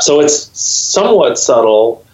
so 0.00 0.20
it's 0.20 0.50
somewhat 0.58 1.38
subtle, 1.38 2.04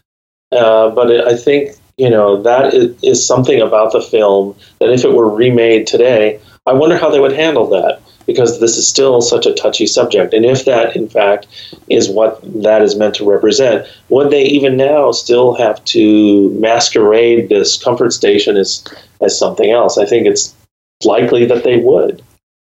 uh, 0.53 0.91
but 0.91 1.11
it, 1.11 1.27
I 1.27 1.37
think 1.37 1.77
you 1.97 2.11
know 2.11 2.43
that 2.43 2.73
is, 2.73 3.03
is 3.03 3.27
something 3.27 3.61
about 3.61 3.93
the 3.93 4.03
film 4.03 4.57
that 4.79 4.91
if 4.91 5.05
it 5.05 5.13
were 5.13 5.29
remade 5.29 5.87
today, 5.87 6.41
I 6.67 6.73
wonder 6.73 6.97
how 6.97 7.11
they 7.11 7.21
would 7.21 7.33
handle 7.33 7.69
that 7.71 8.01
because 8.27 8.61
this 8.61 8.77
is 8.77 8.89
still 8.89 9.21
such 9.21 9.47
a 9.47 9.55
touchy 9.55 9.87
subject. 9.87 10.35
And 10.35 10.45
if 10.45 10.65
that, 10.65 10.97
in 10.97 11.09
fact, 11.09 11.47
is 11.89 12.09
what 12.09 12.41
that 12.63 12.83
is 12.83 12.97
meant 12.97 13.15
to 13.17 13.29
represent, 13.29 13.87
would 14.09 14.31
they 14.31 14.45
even 14.45 14.77
now 14.77 15.11
still 15.13 15.55
have 15.55 15.85
to 15.87 16.51
masquerade 16.51 17.49
this 17.49 17.83
comfort 17.83 18.13
station 18.13 18.57
as, 18.57 18.85
as 19.21 19.39
something 19.39 19.71
else? 19.71 19.99
I 19.99 20.07
think 20.07 20.27
it's 20.27 20.55
likely 21.05 21.47
that 21.47 21.65
they 21.65 21.79
would. 21.79 22.23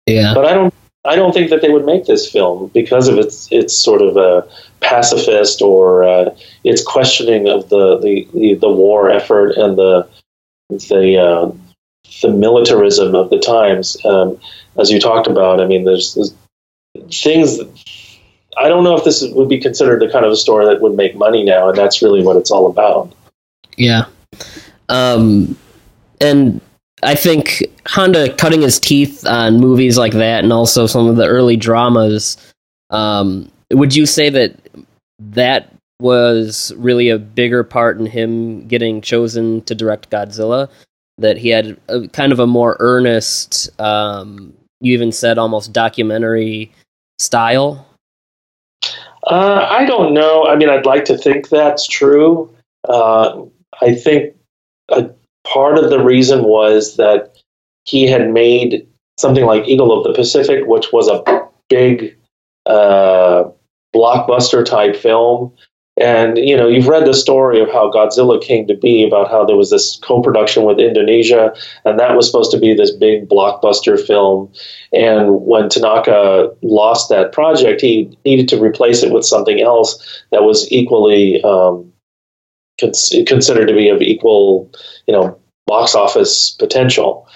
Yeah. 0.06 0.34
But 0.34 0.44
I 0.44 0.54
don't. 0.54 0.74
I 1.04 1.14
don't 1.14 1.32
think 1.32 1.50
that 1.50 1.62
they 1.62 1.68
would 1.70 1.86
make 1.86 2.06
this 2.06 2.28
film 2.28 2.68
because 2.74 3.06
of 3.06 3.16
its 3.16 3.46
its 3.52 3.78
sort 3.78 4.02
of 4.02 4.16
a 4.16 4.46
pacifist 4.80 5.62
or 5.62 6.02
uh, 6.02 6.36
its 6.64 6.82
questioning 6.82 7.48
of 7.48 7.68
the, 7.68 7.98
the, 7.98 8.28
the, 8.34 8.54
the, 8.54 8.68
war 8.68 9.08
effort 9.08 9.52
and 9.56 9.78
the 9.78 10.08
the 10.68 11.16
uh, 11.16 11.50
the 12.22 12.30
militarism 12.30 13.14
of 13.14 13.30
the 13.30 13.38
times. 13.38 13.96
Um, 14.04 14.38
as 14.78 14.90
you 14.90 15.00
talked 15.00 15.26
about, 15.26 15.60
I 15.60 15.66
mean, 15.66 15.84
there's, 15.84 16.14
there's 16.14 16.34
things. 17.22 17.58
I 18.58 18.68
don't 18.68 18.84
know 18.84 18.96
if 18.96 19.04
this 19.04 19.24
would 19.32 19.48
be 19.48 19.60
considered 19.60 20.00
the 20.00 20.10
kind 20.10 20.24
of 20.24 20.32
a 20.32 20.36
story 20.36 20.66
that 20.66 20.80
would 20.80 20.94
make 20.94 21.14
money 21.14 21.44
now, 21.44 21.68
and 21.68 21.76
that's 21.76 22.02
really 22.02 22.22
what 22.22 22.36
it's 22.36 22.50
all 22.50 22.66
about. 22.66 23.12
Yeah, 23.76 24.06
um, 24.88 25.56
and 26.20 26.60
I 27.02 27.14
think 27.14 27.64
Honda 27.86 28.34
cutting 28.34 28.62
his 28.62 28.80
teeth 28.80 29.26
on 29.26 29.60
movies 29.60 29.98
like 29.98 30.12
that, 30.14 30.42
and 30.44 30.52
also 30.52 30.86
some 30.86 31.06
of 31.08 31.16
the 31.16 31.26
early 31.26 31.56
dramas. 31.56 32.36
Um, 32.90 33.50
would 33.72 33.94
you 33.94 34.06
say 34.06 34.30
that 34.30 34.54
that 35.18 35.72
was 36.00 36.72
really 36.76 37.08
a 37.08 37.18
bigger 37.18 37.64
part 37.64 37.98
in 37.98 38.06
him 38.06 38.66
getting 38.68 39.00
chosen 39.00 39.62
to 39.62 39.74
direct 39.74 40.10
Godzilla? 40.10 40.68
That 41.18 41.38
he 41.38 41.48
had 41.48 41.78
a, 41.88 42.06
kind 42.08 42.32
of 42.32 42.40
a 42.40 42.46
more 42.46 42.76
earnest 42.78 43.70
um, 43.80 44.52
you 44.80 44.92
even 44.92 45.12
said 45.12 45.38
almost 45.38 45.72
documentary 45.72 46.70
style? 47.18 47.86
Uh, 49.26 49.66
I 49.68 49.84
don't 49.86 50.14
know. 50.14 50.46
I 50.46 50.56
mean, 50.56 50.68
I'd 50.68 50.86
like 50.86 51.04
to 51.06 51.18
think 51.18 51.48
that's 51.48 51.86
true. 51.86 52.54
Uh, 52.88 53.42
I 53.80 53.94
think 53.94 54.36
a 54.90 55.10
part 55.44 55.78
of 55.78 55.90
the 55.90 56.02
reason 56.02 56.44
was 56.44 56.96
that 56.96 57.36
he 57.84 58.06
had 58.06 58.30
made 58.30 58.86
something 59.18 59.44
like 59.44 59.66
Eagle 59.66 59.96
of 59.96 60.04
the 60.04 60.12
Pacific, 60.12 60.64
which 60.66 60.92
was 60.92 61.08
a 61.08 61.48
big 61.68 62.16
uh, 62.66 63.44
blockbuster 63.94 64.64
type 64.64 64.94
film 64.94 65.52
and 65.98 66.36
you 66.36 66.56
know, 66.56 66.68
you've 66.68 66.88
read 66.88 67.06
the 67.06 67.14
story 67.14 67.60
of 67.60 67.70
how 67.70 67.90
Godzilla 67.90 68.42
came 68.42 68.66
to 68.66 68.76
be, 68.76 69.06
about 69.06 69.30
how 69.30 69.44
there 69.44 69.56
was 69.56 69.70
this 69.70 69.98
co-production 70.02 70.64
with 70.64 70.78
Indonesia, 70.78 71.54
and 71.84 71.98
that 71.98 72.14
was 72.14 72.26
supposed 72.26 72.50
to 72.50 72.58
be 72.58 72.74
this 72.74 72.90
big 72.90 73.28
blockbuster 73.28 73.98
film. 73.98 74.52
And 74.92 75.40
when 75.40 75.68
Tanaka 75.68 76.50
lost 76.62 77.08
that 77.08 77.32
project, 77.32 77.80
he 77.80 78.16
needed 78.26 78.48
to 78.48 78.60
replace 78.60 79.02
it 79.02 79.12
with 79.12 79.24
something 79.24 79.62
else 79.62 80.22
that 80.32 80.42
was 80.42 80.70
equally 80.70 81.42
um, 81.44 81.90
cons- 82.78 83.14
considered 83.26 83.68
to 83.68 83.74
be 83.74 83.88
of 83.88 84.02
equal, 84.02 84.70
you 85.06 85.14
know, 85.14 85.38
box 85.66 85.94
office 85.94 86.50
potential. 86.50 87.26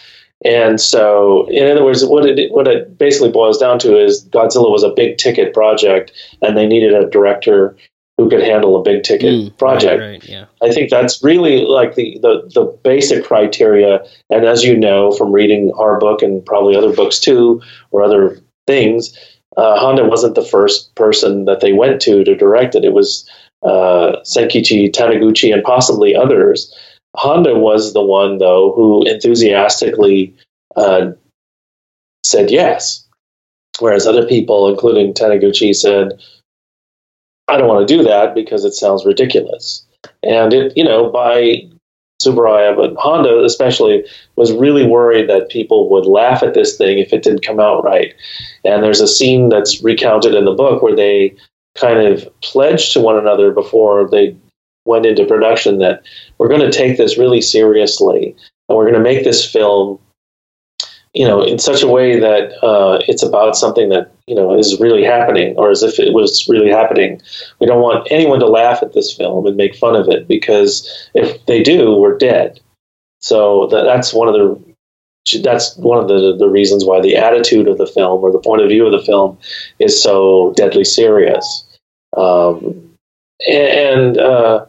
And 0.44 0.80
so, 0.80 1.46
in 1.48 1.70
other 1.70 1.84
words, 1.84 2.04
what 2.04 2.26
it 2.26 2.50
what 2.52 2.66
it 2.66 2.96
basically 2.98 3.30
boils 3.30 3.58
down 3.58 3.78
to 3.80 3.98
is 3.98 4.26
Godzilla 4.28 4.70
was 4.70 4.82
a 4.82 4.90
big 4.90 5.18
ticket 5.18 5.52
project, 5.54 6.12
and 6.42 6.56
they 6.56 6.66
needed 6.66 6.94
a 6.94 7.08
director 7.08 7.76
who 8.21 8.29
could 8.29 8.43
handle 8.43 8.79
a 8.79 8.83
big 8.83 9.03
ticket 9.03 9.33
mm, 9.33 9.57
project. 9.57 9.99
Right, 9.99 10.11
right, 10.11 10.29
yeah. 10.29 10.45
I 10.61 10.71
think 10.71 10.91
that's 10.91 11.25
really 11.25 11.64
like 11.64 11.95
the, 11.95 12.18
the, 12.21 12.51
the 12.55 12.64
basic 12.85 13.25
criteria. 13.25 14.05
And 14.29 14.45
as 14.45 14.62
you 14.62 14.77
know 14.77 15.12
from 15.12 15.33
reading 15.33 15.73
our 15.79 15.99
book 15.99 16.21
and 16.21 16.45
probably 16.45 16.77
other 16.77 16.95
books 16.95 17.18
too, 17.18 17.62
or 17.93 18.03
other 18.03 18.39
things, 18.66 19.18
uh, 19.57 19.81
Honda 19.81 20.05
wasn't 20.05 20.35
the 20.35 20.45
first 20.45 20.95
person 20.97 21.47
that 21.47 21.61
they 21.61 21.73
went 21.73 22.03
to 22.03 22.23
to 22.23 22.35
direct 22.37 22.75
it. 22.75 22.85
It 22.85 22.93
was 22.93 23.27
uh, 23.62 24.16
Senkichi 24.23 24.93
Taniguchi 24.93 25.51
and 25.51 25.64
possibly 25.64 26.14
others. 26.14 26.75
Honda 27.16 27.59
was 27.59 27.95
the 27.95 28.05
one, 28.05 28.37
though, 28.37 28.73
who 28.75 29.03
enthusiastically 29.07 30.35
uh, 30.77 31.12
said 32.23 32.51
yes, 32.51 33.09
whereas 33.79 34.07
other 34.07 34.27
people, 34.27 34.68
including 34.68 35.14
Taniguchi, 35.14 35.75
said, 35.75 36.21
I 37.51 37.57
don't 37.57 37.68
want 37.68 37.86
to 37.86 37.96
do 37.96 38.03
that 38.05 38.34
because 38.34 38.64
it 38.64 38.74
sounds 38.74 39.05
ridiculous. 39.05 39.84
And 40.22 40.53
it, 40.53 40.76
you 40.76 40.84
know, 40.84 41.11
by 41.11 41.62
Tsuburaya, 42.22 42.76
but 42.76 42.94
Honda 42.96 43.42
especially 43.44 44.05
was 44.36 44.53
really 44.53 44.86
worried 44.86 45.28
that 45.28 45.51
people 45.51 45.90
would 45.90 46.07
laugh 46.07 46.42
at 46.42 46.55
this 46.55 46.76
thing 46.76 46.98
if 46.98 47.12
it 47.12 47.22
didn't 47.22 47.44
come 47.44 47.59
out 47.59 47.82
right. 47.82 48.14
And 48.64 48.82
there's 48.82 49.01
a 49.01 49.09
scene 49.09 49.48
that's 49.48 49.82
recounted 49.82 50.34
in 50.34 50.44
the 50.44 50.53
book 50.53 50.82
where 50.82 50.94
they 50.94 51.34
kind 51.74 52.07
of 52.07 52.28
pledged 52.42 52.92
to 52.92 53.01
one 53.01 53.18
another 53.18 53.51
before 53.51 54.09
they 54.09 54.36
went 54.84 55.07
into 55.07 55.24
production 55.24 55.78
that 55.78 56.03
we're 56.38 56.48
going 56.48 56.61
to 56.61 56.70
take 56.70 56.96
this 56.96 57.18
really 57.18 57.40
seriously 57.40 58.34
and 58.68 58.76
we're 58.76 58.90
going 58.90 58.94
to 58.94 59.01
make 59.01 59.24
this 59.24 59.44
film 59.44 59.98
you 61.12 61.26
know, 61.26 61.42
in 61.42 61.58
such 61.58 61.82
a 61.82 61.88
way 61.88 62.18
that 62.20 62.52
uh, 62.62 63.00
it's 63.08 63.22
about 63.22 63.56
something 63.56 63.88
that 63.88 64.12
you 64.26 64.34
know 64.34 64.56
is 64.56 64.78
really 64.78 65.02
happening, 65.04 65.56
or 65.56 65.70
as 65.70 65.82
if 65.82 65.98
it 65.98 66.14
was 66.14 66.46
really 66.48 66.70
happening. 66.70 67.20
We 67.61 67.66
don't 67.66 67.82
want 67.82 68.06
anyone 68.11 68.38
to 68.40 68.46
laugh 68.46 68.82
at 68.82 68.92
this 68.92 69.14
film 69.14 69.46
and 69.46 69.56
make 69.56 69.74
fun 69.74 69.96
of 69.96 70.08
it 70.08 70.28
because 70.28 70.88
if 71.14 71.44
they 71.46 71.62
do, 71.62 71.96
we're 71.96 72.16
dead. 72.16 72.61
So 73.20 73.66
that, 73.68 73.84
that's 73.84 74.14
one 74.14 74.28
of 74.28 74.34
the 74.34 74.70
that's 75.42 75.76
one 75.76 75.98
of 75.98 76.08
the 76.08 76.36
the 76.38 76.48
reasons 76.48 76.84
why 76.84 77.00
the 77.00 77.16
attitude 77.16 77.66
of 77.66 77.78
the 77.78 77.86
film 77.86 78.22
or 78.22 78.30
the 78.30 78.38
point 78.38 78.62
of 78.62 78.68
view 78.68 78.86
of 78.86 78.92
the 78.92 79.04
film 79.04 79.38
is 79.78 80.00
so 80.00 80.52
deadly 80.56 80.84
serious. 80.84 81.66
Um, 82.16 82.96
and 83.48 84.16
uh, 84.16 84.66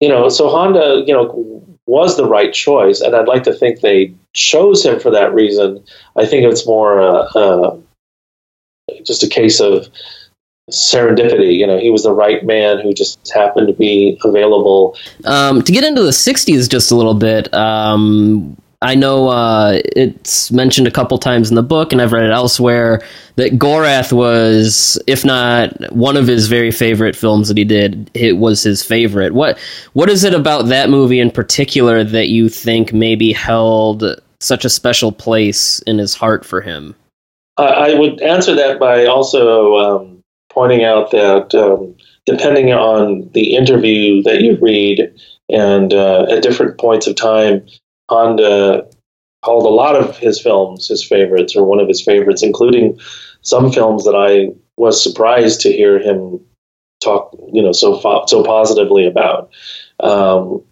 you 0.00 0.08
know, 0.08 0.30
so 0.30 0.48
Honda, 0.48 1.04
you 1.06 1.12
know, 1.12 1.69
was 1.90 2.16
the 2.16 2.24
right 2.24 2.52
choice, 2.54 3.00
and 3.00 3.16
I'd 3.16 3.26
like 3.26 3.42
to 3.42 3.52
think 3.52 3.80
they 3.80 4.14
chose 4.32 4.86
him 4.86 5.00
for 5.00 5.10
that 5.10 5.34
reason. 5.34 5.84
I 6.16 6.24
think 6.24 6.46
it's 6.46 6.64
more 6.64 7.00
uh, 7.00 7.24
uh, 7.34 7.76
just 9.04 9.24
a 9.24 9.28
case 9.28 9.58
of 9.58 9.88
serendipity. 10.70 11.58
You 11.58 11.66
know, 11.66 11.78
he 11.78 11.90
was 11.90 12.04
the 12.04 12.12
right 12.12 12.46
man 12.46 12.78
who 12.78 12.94
just 12.94 13.18
happened 13.34 13.66
to 13.66 13.74
be 13.74 14.20
available. 14.24 14.96
Um, 15.24 15.62
to 15.62 15.72
get 15.72 15.82
into 15.82 16.04
the 16.04 16.12
'60s 16.12 16.70
just 16.70 16.92
a 16.92 16.94
little 16.94 17.14
bit, 17.14 17.52
um, 17.52 18.56
I 18.82 18.94
know 18.94 19.28
uh, 19.28 19.80
it's 19.94 20.50
mentioned 20.50 20.86
a 20.86 20.90
couple 20.90 21.18
times 21.18 21.50
in 21.50 21.54
the 21.54 21.62
book, 21.62 21.92
and 21.92 22.00
I've 22.00 22.12
read 22.12 22.24
it 22.24 22.30
elsewhere 22.30 23.02
that 23.36 23.58
Gorath 23.58 24.10
was, 24.10 24.98
if 25.06 25.22
not 25.22 25.92
one 25.92 26.16
of 26.16 26.26
his 26.26 26.48
very 26.48 26.70
favorite 26.70 27.14
films 27.14 27.48
that 27.48 27.58
he 27.58 27.64
did, 27.64 28.10
it 28.14 28.38
was 28.38 28.62
his 28.62 28.82
favorite. 28.82 29.34
What 29.34 29.58
What 29.92 30.08
is 30.08 30.24
it 30.24 30.32
about 30.32 30.66
that 30.66 30.88
movie 30.88 31.20
in 31.20 31.30
particular 31.30 32.02
that 32.04 32.28
you 32.28 32.48
think 32.48 32.92
maybe 32.92 33.32
held 33.34 34.02
such 34.40 34.64
a 34.64 34.70
special 34.70 35.12
place 35.12 35.80
in 35.80 35.98
his 35.98 36.14
heart 36.14 36.46
for 36.46 36.62
him? 36.62 36.94
I 37.58 37.92
would 37.92 38.22
answer 38.22 38.54
that 38.54 38.80
by 38.80 39.04
also 39.04 39.76
um, 39.76 40.22
pointing 40.48 40.84
out 40.84 41.10
that 41.10 41.54
um, 41.54 41.94
depending 42.24 42.72
on 42.72 43.28
the 43.34 43.54
interview 43.54 44.22
that 44.22 44.40
you 44.40 44.56
read, 44.56 45.12
and 45.50 45.92
uh, 45.92 46.26
at 46.30 46.42
different 46.42 46.78
points 46.78 47.06
of 47.06 47.16
time, 47.16 47.66
Honda 48.10 48.86
called 49.42 49.64
a 49.64 49.68
lot 49.68 49.96
of 49.96 50.18
his 50.18 50.40
films 50.40 50.88
his 50.88 51.02
favorites 51.02 51.54
or 51.56 51.64
one 51.64 51.80
of 51.80 51.88
his 51.88 52.02
favorites, 52.02 52.42
including 52.42 52.98
some 53.42 53.72
films 53.72 54.04
that 54.04 54.16
I 54.16 54.52
was 54.76 55.02
surprised 55.02 55.60
to 55.60 55.72
hear 55.72 55.98
him 55.98 56.40
talk, 57.02 57.34
you 57.52 57.62
know, 57.62 57.72
so 57.72 57.98
fo- 57.98 58.26
so 58.26 58.42
positively 58.42 59.06
about. 59.06 59.50
Um, 60.00 60.62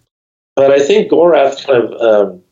but 0.55 0.71
I 0.71 0.79
think 0.79 1.11
Gorath 1.11 1.65
kind 1.65 1.83
of 1.83 2.01
um, 2.01 2.43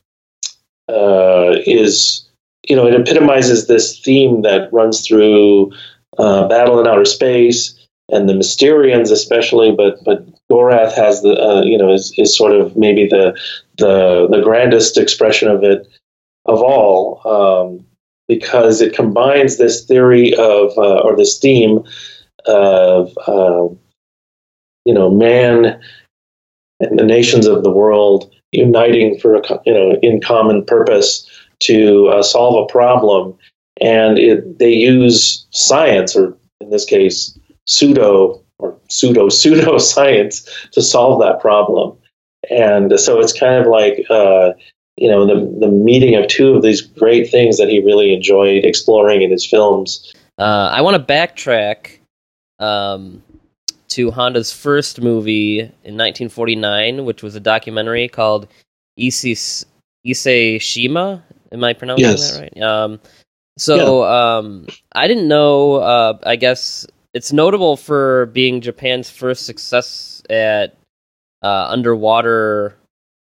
uh, 0.90 1.58
is, 1.66 2.28
you 2.68 2.76
know, 2.76 2.88
it 2.88 2.96
epitomizes 2.96 3.68
this 3.68 4.00
theme 4.00 4.42
that 4.44 4.72
runs 4.72 5.06
through 5.06 5.74
uh, 6.18 6.48
Battle 6.48 6.80
in 6.80 6.88
Outer 6.88 7.06
Space 7.06 7.77
and 8.10 8.28
the 8.28 8.34
Mysterians, 8.34 9.12
especially. 9.12 9.72
But 9.72 10.04
but 10.04 10.26
Gorath 10.50 10.94
has 10.96 11.22
the, 11.22 11.34
uh, 11.34 11.62
you 11.64 11.78
know, 11.78 11.94
is, 11.94 12.14
is 12.18 12.36
sort 12.36 12.54
of 12.54 12.76
maybe 12.76 13.08
the 13.08 13.38
the 13.78 14.28
the 14.30 14.42
grandest 14.42 14.98
expression 14.98 15.50
of 15.50 15.64
it 15.64 15.88
of 16.46 16.62
all. 16.62 17.22
Um, 17.26 17.86
because 18.28 18.82
it 18.82 18.94
combines 18.94 19.58
this 19.58 19.86
theory 19.86 20.34
of 20.34 20.78
uh, 20.78 21.00
or 21.00 21.16
this 21.16 21.40
theme 21.40 21.84
of 22.46 23.18
uh, 23.28 23.68
you 24.86 24.94
know 24.94 25.10
man 25.10 25.80
and 26.80 27.00
the 27.00 27.06
nations 27.06 27.48
of 27.48 27.64
the 27.64 27.72
world 27.72 28.32
uniting 28.52 29.18
for 29.20 29.36
a 29.36 29.60
you 29.66 29.74
know 29.74 29.98
in 30.02 30.22
common 30.22 30.64
purpose 30.66 31.28
to 31.60 32.08
uh, 32.08 32.22
solve 32.22 32.64
a 32.64 32.72
problem, 32.72 33.38
and 33.82 34.20
it, 34.20 34.60
they 34.60 34.74
use 34.74 35.48
science 35.52 36.16
or 36.16 36.38
in 36.62 36.70
this 36.70 36.86
case 36.86 37.38
pseudo 37.68 38.44
or 38.60 38.78
pseudo 38.90 39.30
pseudo 39.30 39.78
science 39.78 40.48
to 40.72 40.82
solve 40.82 41.22
that 41.22 41.40
problem, 41.40 41.98
and 42.50 43.00
so 43.00 43.20
it's 43.20 43.34
kind 43.34 43.62
of 43.62 43.68
like 43.68 44.06
uh, 44.10 44.52
you 44.98 45.10
know 45.10 45.26
the 45.26 45.60
the 45.60 45.72
meeting 45.72 46.16
of 46.16 46.28
two 46.28 46.56
of 46.56 46.64
these 46.64 46.82
great 46.82 47.30
things 47.30 47.58
that 47.58 47.70
he 47.70 47.84
really 47.84 48.14
enjoyed 48.14 48.66
exploring 48.66 49.22
in 49.22 49.32
his 49.32 49.46
films. 49.46 50.14
Uh, 50.38 50.70
I 50.72 50.82
want 50.82 50.96
to 50.96 51.14
backtrack 51.14 51.98
um, 52.60 53.24
to 53.90 54.12
Honda's 54.12 54.52
first 54.52 55.02
movie 55.02 55.60
in 55.60 55.96
1949, 55.96 57.06
which 57.06 57.24
was 57.24 57.36
a 57.36 57.40
documentary 57.40 58.08
called 58.08 58.48
Ise, 59.00 59.66
Ise 60.08 60.62
Shima. 60.62 61.24
Am 61.52 61.64
I 61.64 61.74
pronouncing 61.74 62.06
Yes. 62.06 62.36
that 62.36 62.42
right? 62.42 62.62
Um, 62.62 63.00
so 63.58 64.04
um, 64.04 64.68
I 64.94 65.08
didn't 65.08 65.28
know. 65.28 65.76
Uh, 65.76 66.18
I 66.24 66.36
guess 66.36 66.86
it's 67.18 67.34
notable 67.34 67.78
for 67.78 68.28
being 68.28 68.62
Japan's 68.62 69.10
first 69.10 69.48
success 69.48 70.22
at 70.30 70.78
uh, 71.42 71.66
underwater 71.68 72.78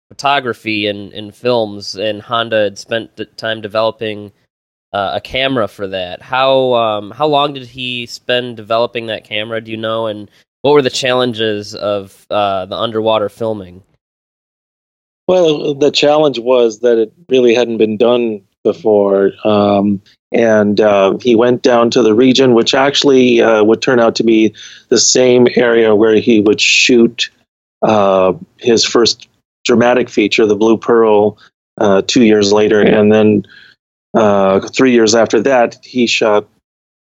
photography 0.09 0.87
and 0.87 1.13
in 1.13 1.33
films, 1.33 1.97
and 1.97 2.23
Honda 2.23 2.63
had 2.63 2.79
spent 2.79 3.21
time 3.37 3.61
developing 3.61 4.31
uh, 4.93 5.15
a 5.15 5.21
camera 5.21 5.67
for 5.67 5.89
that. 5.89 6.23
How 6.23 6.75
um, 6.75 7.11
how 7.11 7.27
long 7.27 7.53
did 7.53 7.67
he 7.67 8.07
spend 8.07 8.57
developing 8.57 9.07
that 9.07 9.25
camera? 9.25 9.61
Do 9.61 9.73
you 9.73 9.77
know? 9.77 10.07
And 10.07 10.31
what 10.63 10.71
were 10.73 10.83
the 10.83 10.89
challenges 10.89 11.75
of 11.75 12.29
uh, 12.31 12.67
the 12.67 12.77
underwater 12.77 13.29
filming? 13.29 13.83
Well, 15.27 15.75
the 15.75 15.91
challenge 15.91 16.39
was 16.39 16.79
that 16.81 16.97
it 16.97 17.13
really 17.29 17.55
hadn't 17.57 17.79
been 17.79 17.97
done 17.97 18.43
before. 18.63 19.33
Um, 19.45 20.03
and 20.33 20.81
uh, 20.81 21.17
he 21.21 21.35
went 21.35 21.63
down 21.63 21.91
to 21.91 22.03
the 22.03 22.15
region, 22.15 22.55
which 22.55 22.75
actually 22.75 23.41
uh, 23.41 23.65
would 23.65 23.83
turn 23.83 23.99
out 23.99 24.15
to 24.17 24.23
be 24.23 24.55
the 24.89 24.99
same 24.99 25.49
area 25.57 25.95
where 25.95 26.17
he 26.17 26.41
would 26.41 26.61
shoot 26.61 27.31
uh, 27.83 28.33
his 28.59 28.85
first 28.85 29.29
dramatic 29.65 30.09
feature, 30.09 30.47
The 30.47 30.57
Blue 30.57 30.79
Pearl, 30.79 31.39
uh, 31.79 32.03
two 32.07 32.25
years 32.25 32.53
later. 32.53 32.81
And 32.81 33.13
then 33.13 33.45
uh, 34.15 34.61
three 34.69 34.93
years 34.93 35.15
after 35.15 35.41
that, 35.43 35.79
he 35.85 36.07
shot 36.07 36.47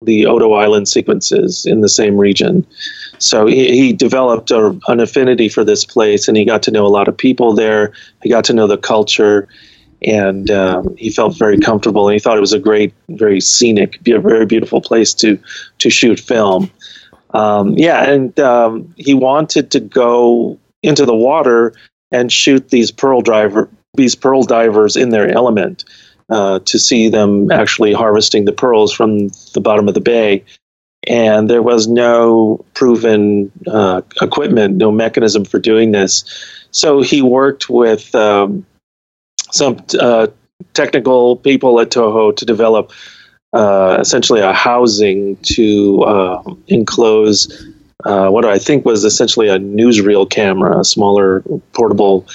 the 0.03 0.27
Odo 0.27 0.53
Island 0.55 0.89
sequences 0.89 1.67
in 1.67 1.83
the 1.83 1.89
same 1.89 2.17
region. 2.17 2.67
So 3.19 3.47
he, 3.47 3.71
he 3.71 3.93
developed 3.93 4.51
a, 4.51 4.79
an 4.89 4.99
affinity 4.99 5.49
for 5.49 5.63
this 5.63 5.85
place, 5.85 6.27
and 6.27 6.37
he 6.37 6.45
got 6.45 6.63
to 6.65 6.71
know 6.71 6.87
a 6.87 6.89
lot 6.89 7.07
of 7.07 7.17
people 7.17 7.55
there. 7.55 7.93
He 8.23 8.31
got 8.31 8.45
to 8.47 8.55
know 8.55 8.67
the 8.67 8.79
culture, 8.79 9.47
and 10.03 10.51
um, 10.51 10.97
he 10.97 11.11
felt 11.11 11.39
very 11.39 11.59
comfortable. 11.59 12.09
And 12.09 12.15
he 12.15 12.21
thought 12.21 12.37
it 12.37 12.41
was 12.41 12.53
a 12.53 12.59
great, 12.59 12.95
very 13.09 13.41
scenic, 13.41 14.03
be 14.03 14.13
a 14.13 14.21
very 14.21 14.47
beautiful 14.47 14.81
place 14.81 15.15
to 15.15 15.39
to 15.79 15.91
shoot 15.91 16.21
film. 16.21 16.71
Um, 17.33 17.75
yeah, 17.79 18.11
and 18.11 18.39
um, 18.41 18.93
he 18.97 19.15
wanted 19.15 19.71
to 19.73 19.81
go 19.81 20.59
into 20.83 21.05
the 21.05 21.15
water 21.15 21.75
and 22.11 22.33
shoot 22.33 22.71
these 22.71 22.91
pearl 22.91 23.21
driver 23.21 23.69
these 23.95 24.15
pearl 24.15 24.43
divers 24.45 24.97
in 24.97 25.11
their 25.11 25.29
element 25.29 25.85
uh, 26.29 26.61
to 26.61 26.79
see 26.79 27.09
them 27.09 27.51
actually 27.51 27.93
harvesting 27.93 28.45
the 28.45 28.53
pearls 28.53 28.93
from 28.93 29.29
the 29.53 29.61
bottom 29.61 29.89
of 29.89 29.95
the 29.95 30.01
bay 30.01 30.45
and 31.07 31.49
there 31.49 31.63
was 31.63 31.89
no 31.89 32.65
proven 32.75 33.51
uh, 33.67 34.03
equipment, 34.21 34.77
no 34.77 34.91
mechanism 34.91 35.45
for 35.45 35.59
doing 35.59 35.93
this. 35.93 36.25
So 36.73 37.01
he 37.01 37.23
worked 37.23 37.71
with 37.71 38.15
um, 38.15 38.67
some 39.53 39.83
uh, 39.99 40.29
technical 40.75 41.37
people 41.37 41.81
at 41.81 41.91
Toho 41.91 42.37
to 42.37 42.45
develop 42.45 42.93
uh, 43.53 43.99
essentially 44.01 44.41
a 44.41 44.53
housing 44.53 45.37
to 45.43 46.03
uh, 46.03 46.43
enclose 46.69 47.67
what 48.05 48.45
I 48.45 48.59
think 48.59 48.85
was 48.85 49.05
essentially 49.05 49.49
a 49.49 49.59
newsreel 49.59 50.29
camera, 50.29 50.81
a 50.81 50.85
smaller 50.85 51.43
portable 51.73 52.27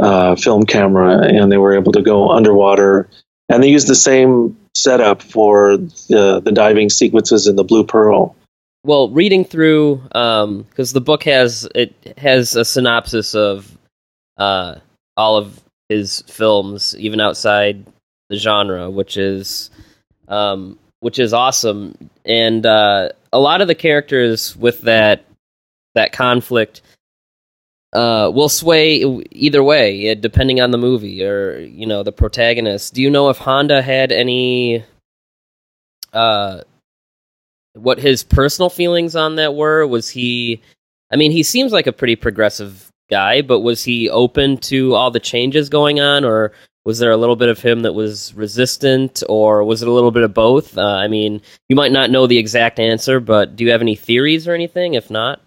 uh, 0.00 0.34
film 0.36 0.64
camera, 0.64 1.18
and 1.22 1.50
they 1.50 1.58
were 1.58 1.74
able 1.74 1.92
to 1.92 2.02
go 2.02 2.30
underwater. 2.30 3.08
And 3.48 3.62
they 3.62 3.68
used 3.68 3.88
the 3.88 3.94
same 3.94 4.56
setup 4.76 5.22
for 5.22 5.76
the, 5.76 6.40
the 6.44 6.52
diving 6.52 6.90
sequences 6.90 7.46
in 7.46 7.56
the 7.56 7.64
Blue 7.64 7.84
Pearl. 7.84 8.36
Well, 8.84 9.10
reading 9.10 9.44
through, 9.44 9.96
because 10.06 10.92
the 10.92 11.02
book 11.02 11.24
has 11.24 11.68
it 11.74 11.92
has 12.16 12.56
a 12.56 12.64
synopsis 12.64 13.34
of 13.34 13.76
uh, 14.38 14.76
all 15.16 15.36
of 15.36 15.60
his 15.90 16.22
films, 16.28 16.94
even 16.98 17.20
outside 17.20 17.84
the 18.30 18.36
genre, 18.36 18.88
which 18.88 19.16
is 19.16 19.70
um, 20.28 20.78
which 21.00 21.18
is 21.18 21.34
awesome, 21.34 22.10
and 22.24 22.64
uh, 22.64 23.10
a 23.32 23.40
lot 23.40 23.60
of 23.60 23.68
the 23.68 23.74
characters 23.74 24.56
with 24.56 24.82
that 24.82 25.24
that 25.96 26.12
conflict 26.12 26.80
uh, 27.92 28.30
will 28.32 28.48
sway 28.48 29.02
either 29.32 29.62
way, 29.64 30.14
depending 30.14 30.60
on 30.60 30.70
the 30.70 30.78
movie 30.78 31.24
or 31.24 31.58
you 31.58 31.86
know 31.86 32.04
the 32.04 32.12
protagonist. 32.12 32.94
Do 32.94 33.02
you 33.02 33.10
know 33.10 33.28
if 33.28 33.38
Honda 33.38 33.82
had 33.82 34.12
any 34.12 34.84
uh, 36.12 36.60
what 37.72 37.98
his 37.98 38.22
personal 38.22 38.70
feelings 38.70 39.16
on 39.16 39.36
that 39.36 39.56
were? 39.56 39.84
Was 39.86 40.08
he? 40.08 40.62
I 41.12 41.16
mean, 41.16 41.32
he 41.32 41.42
seems 41.42 41.72
like 41.72 41.88
a 41.88 41.92
pretty 41.92 42.14
progressive 42.14 42.89
guy, 43.10 43.42
but 43.42 43.60
was 43.60 43.84
he 43.84 44.08
open 44.08 44.56
to 44.58 44.94
all 44.94 45.10
the 45.10 45.20
changes 45.20 45.68
going 45.68 46.00
on, 46.00 46.24
or 46.24 46.52
was 46.84 46.98
there 46.98 47.10
a 47.10 47.16
little 47.16 47.36
bit 47.36 47.48
of 47.48 47.60
him 47.60 47.80
that 47.80 47.92
was 47.92 48.32
resistant, 48.34 49.22
or 49.28 49.62
was 49.64 49.82
it 49.82 49.88
a 49.88 49.92
little 49.92 50.10
bit 50.10 50.22
of 50.22 50.32
both? 50.32 50.78
Uh, 50.78 50.82
I 50.82 51.08
mean, 51.08 51.42
you 51.68 51.76
might 51.76 51.92
not 51.92 52.10
know 52.10 52.26
the 52.26 52.38
exact 52.38 52.78
answer, 52.78 53.20
but 53.20 53.54
do 53.56 53.64
you 53.64 53.70
have 53.70 53.82
any 53.82 53.96
theories 53.96 54.48
or 54.48 54.54
anything? 54.54 54.94
If 54.94 55.10
not, 55.10 55.40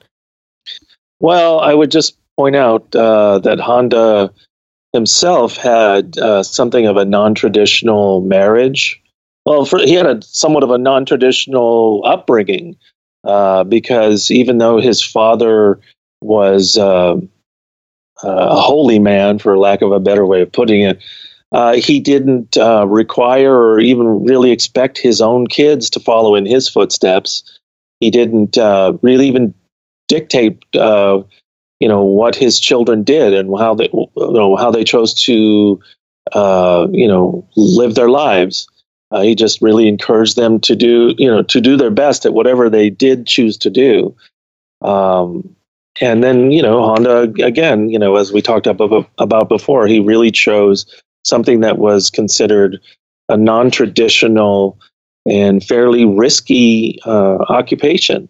Well, 1.19 1.59
I 1.59 1.73
would 1.73 1.89
just 1.89 2.17
point 2.37 2.55
out 2.55 2.95
uh, 2.95 3.39
that 3.39 3.59
Honda 3.59 4.33
himself 4.91 5.57
had 5.57 6.17
uh, 6.17 6.43
something 6.43 6.85
of 6.85 6.97
a 6.97 7.05
non-traditional 7.05 8.21
marriage. 8.21 9.01
Well, 9.45 9.65
for, 9.65 9.79
he 9.79 9.93
had 9.93 10.05
a 10.05 10.21
somewhat 10.21 10.63
of 10.63 10.71
a 10.71 10.77
non-traditional 10.77 12.03
upbringing 12.05 12.77
uh, 13.23 13.63
because 13.63 14.29
even 14.31 14.57
though 14.57 14.79
his 14.79 15.01
father 15.01 15.79
was 16.21 16.77
uh, 16.77 17.17
a 18.23 18.55
holy 18.55 18.99
man, 18.99 19.39
for 19.39 19.57
lack 19.57 19.81
of 19.81 19.91
a 19.91 19.99
better 19.99 20.25
way 20.25 20.41
of 20.41 20.51
putting 20.51 20.81
it, 20.81 21.03
uh, 21.51 21.73
he 21.73 21.99
didn't 21.99 22.57
uh, 22.57 22.87
require 22.87 23.55
or 23.55 23.79
even 23.79 24.25
really 24.25 24.51
expect 24.51 24.97
his 24.97 25.21
own 25.21 25.45
kids 25.45 25.89
to 25.91 25.99
follow 25.99 26.33
in 26.35 26.45
his 26.45 26.67
footsteps. 26.67 27.43
He 27.99 28.09
didn't 28.09 28.57
uh, 28.57 28.97
really 29.01 29.27
even 29.27 29.53
dictate, 30.07 30.63
uh, 30.75 31.21
you 31.79 31.87
know, 31.87 32.03
what 32.03 32.35
his 32.35 32.59
children 32.59 33.03
did 33.03 33.33
and 33.33 33.55
how 33.57 33.75
they, 33.75 33.89
you 33.93 34.09
know, 34.17 34.55
how 34.55 34.71
they 34.71 34.83
chose 34.83 35.13
to, 35.25 35.79
uh, 36.31 36.87
you 36.91 37.07
know, 37.07 37.47
live 37.55 37.93
their 37.93 38.09
lives. 38.09 38.67
Uh, 39.11 39.21
he 39.21 39.35
just 39.35 39.61
really 39.61 39.87
encouraged 39.87 40.35
them 40.35 40.59
to 40.59 40.75
do, 40.75 41.13
you 41.19 41.29
know, 41.29 41.43
to 41.43 41.61
do 41.61 41.77
their 41.77 41.91
best 41.91 42.25
at 42.25 42.33
whatever 42.33 42.67
they 42.67 42.89
did 42.89 43.27
choose 43.27 43.57
to 43.57 43.69
do. 43.69 44.15
Um, 44.81 45.55
and 46.01 46.23
then, 46.23 46.51
you 46.51 46.61
know, 46.61 46.83
Honda 46.83 47.21
again, 47.43 47.89
you 47.89 47.99
know, 47.99 48.15
as 48.15 48.31
we 48.31 48.41
talked 48.41 48.67
about, 48.67 49.49
before, 49.49 49.87
he 49.87 49.99
really 49.99 50.31
chose 50.31 50.85
something 51.23 51.61
that 51.61 51.77
was 51.77 52.09
considered 52.09 52.79
a 53.29 53.37
non-traditional 53.37 54.79
and 55.25 55.63
fairly 55.63 56.05
risky 56.05 56.99
uh, 57.05 57.37
occupation 57.47 58.27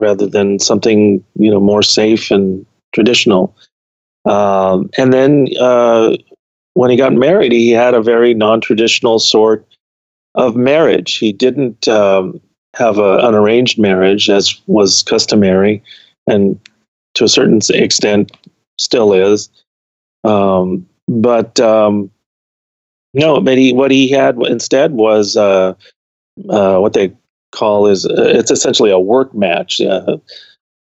rather 0.00 0.26
than 0.26 0.58
something 0.58 1.24
you 1.36 1.50
know 1.50 1.60
more 1.60 1.82
safe 1.82 2.30
and 2.30 2.66
traditional. 2.92 3.56
Um, 4.26 4.90
and 4.98 5.12
then 5.12 5.48
uh, 5.58 6.16
when 6.74 6.90
he 6.90 6.96
got 6.96 7.12
married, 7.12 7.52
he 7.52 7.70
had 7.70 7.94
a 7.94 8.02
very 8.02 8.34
non-traditional 8.34 9.18
sort 9.18 9.66
of 10.34 10.56
marriage. 10.56 11.16
He 11.16 11.32
didn't 11.32 11.86
um, 11.88 12.40
have 12.74 12.98
a, 12.98 13.18
an 13.18 13.34
arranged 13.34 13.78
marriage 13.78 14.28
as 14.28 14.60
was 14.66 15.02
customary, 15.04 15.82
and 16.26 16.58
to 17.14 17.24
a 17.24 17.28
certain 17.28 17.60
extent 17.70 18.32
still 18.78 19.12
is. 19.12 19.48
Um, 20.24 20.86
but 21.08 21.58
um, 21.60 22.10
no, 23.12 23.40
but 23.40 23.58
he 23.58 23.72
what 23.72 23.90
he 23.90 24.08
had 24.08 24.36
instead 24.42 24.92
was 24.92 25.36
uh, 25.36 25.74
uh, 26.48 26.78
what 26.78 26.92
they 26.92 27.12
call 27.52 27.86
is 27.86 28.06
uh, 28.06 28.14
it's 28.16 28.50
essentially 28.50 28.90
a 28.90 28.98
work 28.98 29.34
match. 29.34 29.80
Uh, 29.80 30.18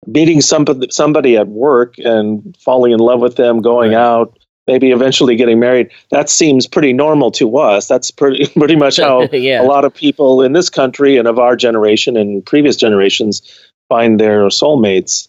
meeting 0.08 0.42
somebody 0.42 0.88
somebody 0.92 1.38
at 1.38 1.48
work 1.48 1.96
and 2.00 2.56
falling 2.60 2.92
in 2.92 3.00
love 3.00 3.20
with 3.20 3.36
them, 3.36 3.62
going 3.62 3.92
right. 3.92 4.02
out, 4.02 4.38
maybe 4.68 4.92
eventually 4.92 5.36
getting 5.36 5.60
married. 5.60 5.90
That 6.12 6.30
seems 6.30 6.68
pretty 6.68 6.94
normal 6.94 7.32
to 7.32 7.58
us. 7.58 7.88
That's 7.88 8.12
pretty 8.12 8.48
pretty 8.58 8.76
much 8.76 8.98
how 8.98 9.24
yeah. 9.32 9.62
a 9.62 9.66
lot 9.66 9.86
of 9.86 9.94
people 9.94 10.42
in 10.42 10.54
this 10.54 10.70
country 10.70 11.18
and 11.18 11.28
of 11.28 11.40
our 11.40 11.56
generation 11.56 12.18
and 12.18 12.46
previous 12.46 12.76
generations 12.76 13.42
find 13.90 14.20
their 14.20 14.48
soulmates 14.48 15.28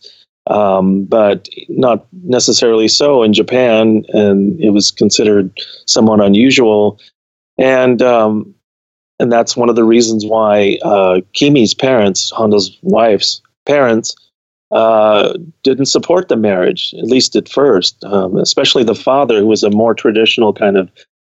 um, 0.49 1.05
but 1.05 1.49
not 1.69 2.07
necessarily 2.23 2.89
so 2.89 3.23
in 3.23 3.33
Japan, 3.33 4.05
and 4.09 4.61
it 4.61 4.71
was 4.71 4.91
considered 4.91 5.51
somewhat 5.87 6.21
unusual. 6.21 7.01
And 7.59 8.03
um, 8.03 8.55
and 9.21 9.31
that's 9.31 9.57
one 9.57 9.69
of 9.69 9.77
the 9.77 9.85
reasons 9.85 10.27
why 10.27 10.79
uh, 10.83 11.21
Kimi's 11.35 11.75
parents, 11.75 12.31
Honda's 12.31 12.77
wife's 12.83 13.41
parents, 13.65 14.15
uh, 14.71 15.35
didn't 15.63 15.87
support 15.87 16.29
the 16.29 16.37
marriage, 16.37 16.95
at 16.99 17.05
least 17.05 17.37
at 17.37 17.49
first. 17.49 18.03
Um, 18.05 18.37
especially 18.37 18.85
the 18.85 18.95
father, 18.95 19.39
who 19.39 19.47
was 19.47 19.63
a 19.63 19.71
more 19.71 19.95
traditional 19.95 20.53
kind 20.53 20.77
of 20.77 20.91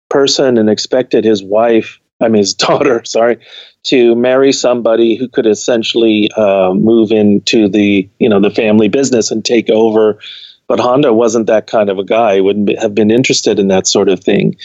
person 0.10 0.58
and 0.58 0.70
expected 0.70 1.24
his 1.26 1.44
wife, 1.44 2.00
I 2.22 2.28
mean 2.28 2.40
his 2.40 2.54
daughter, 2.68 3.04
sorry, 3.06 3.40
to 3.84 4.16
marry 4.16 4.52
somebody 4.52 5.16
who 5.16 5.28
could 5.28 5.48
essentially 5.48 6.30
uh, 6.38 6.74
move 6.74 7.12
into 7.12 7.68
the 7.68 8.08
you 8.20 8.30
know 8.30 8.40
the 8.40 8.52
family 8.52 8.88
business 8.88 9.32
and 9.32 9.44
take 9.44 9.70
over. 9.70 10.20
But 10.68 10.80
Honda 10.80 11.14
wasn't 11.14 11.48
that 11.48 11.68
kind 11.68 11.90
of 11.90 11.98
a 11.98 12.06
guy; 12.06 12.36
he 12.36 12.42
wouldn't 12.42 12.80
have 12.80 12.96
been 12.96 13.12
interested 13.12 13.60
in 13.60 13.68
that 13.70 13.88
sort 13.88 14.10
of 14.10 14.24
thing. 14.24 14.56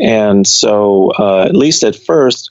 And 0.00 0.46
so, 0.46 1.10
uh, 1.18 1.44
at 1.44 1.56
least 1.56 1.82
at 1.82 1.96
first, 1.96 2.50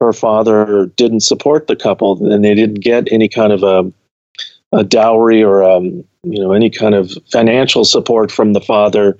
her 0.00 0.12
father 0.12 0.86
didn't 0.96 1.20
support 1.20 1.66
the 1.66 1.76
couple, 1.76 2.32
and 2.32 2.44
they 2.44 2.54
didn't 2.54 2.80
get 2.80 3.12
any 3.12 3.28
kind 3.28 3.52
of 3.52 3.62
a, 3.62 3.92
a 4.72 4.84
dowry 4.84 5.42
or 5.42 5.62
um, 5.64 6.04
you 6.22 6.40
know 6.40 6.52
any 6.52 6.70
kind 6.70 6.94
of 6.94 7.12
financial 7.32 7.84
support 7.84 8.30
from 8.30 8.52
the 8.52 8.60
father 8.60 9.18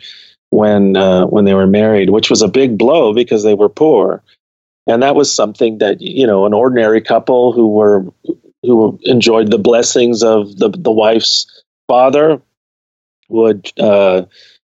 when 0.50 0.96
uh, 0.96 1.26
when 1.26 1.44
they 1.44 1.54
were 1.54 1.66
married, 1.66 2.10
which 2.10 2.30
was 2.30 2.42
a 2.42 2.48
big 2.48 2.78
blow 2.78 3.12
because 3.12 3.42
they 3.42 3.54
were 3.54 3.68
poor 3.68 4.22
and 4.88 5.02
that 5.02 5.14
was 5.14 5.32
something 5.32 5.78
that 5.78 6.00
you 6.00 6.26
know 6.26 6.46
an 6.46 6.54
ordinary 6.54 7.00
couple 7.00 7.52
who 7.52 7.68
were 7.68 8.04
who 8.62 8.98
enjoyed 9.04 9.50
the 9.50 9.58
blessings 9.58 10.22
of 10.22 10.56
the 10.56 10.70
the 10.70 10.90
wife's 10.90 11.46
father 11.86 12.40
would 13.28 13.70
uh, 13.78 14.22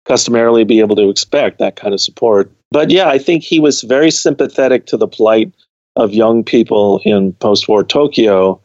customarily 0.06 0.64
be 0.64 0.80
able 0.80 0.96
to 0.96 1.10
expect 1.10 1.60
that 1.60 1.76
kind 1.76 1.94
of 1.94 2.00
support. 2.00 2.50
But 2.72 2.90
yeah, 2.90 3.10
I 3.10 3.18
think 3.18 3.44
he 3.44 3.60
was 3.60 3.82
very 3.82 4.10
sympathetic 4.10 4.86
to 4.88 4.98
the 4.98 5.08
plight 5.08 5.54
of 5.98 6.14
young 6.14 6.44
people 6.44 7.02
in 7.04 7.34
post-war 7.34 7.84
Tokyo, 7.84 8.62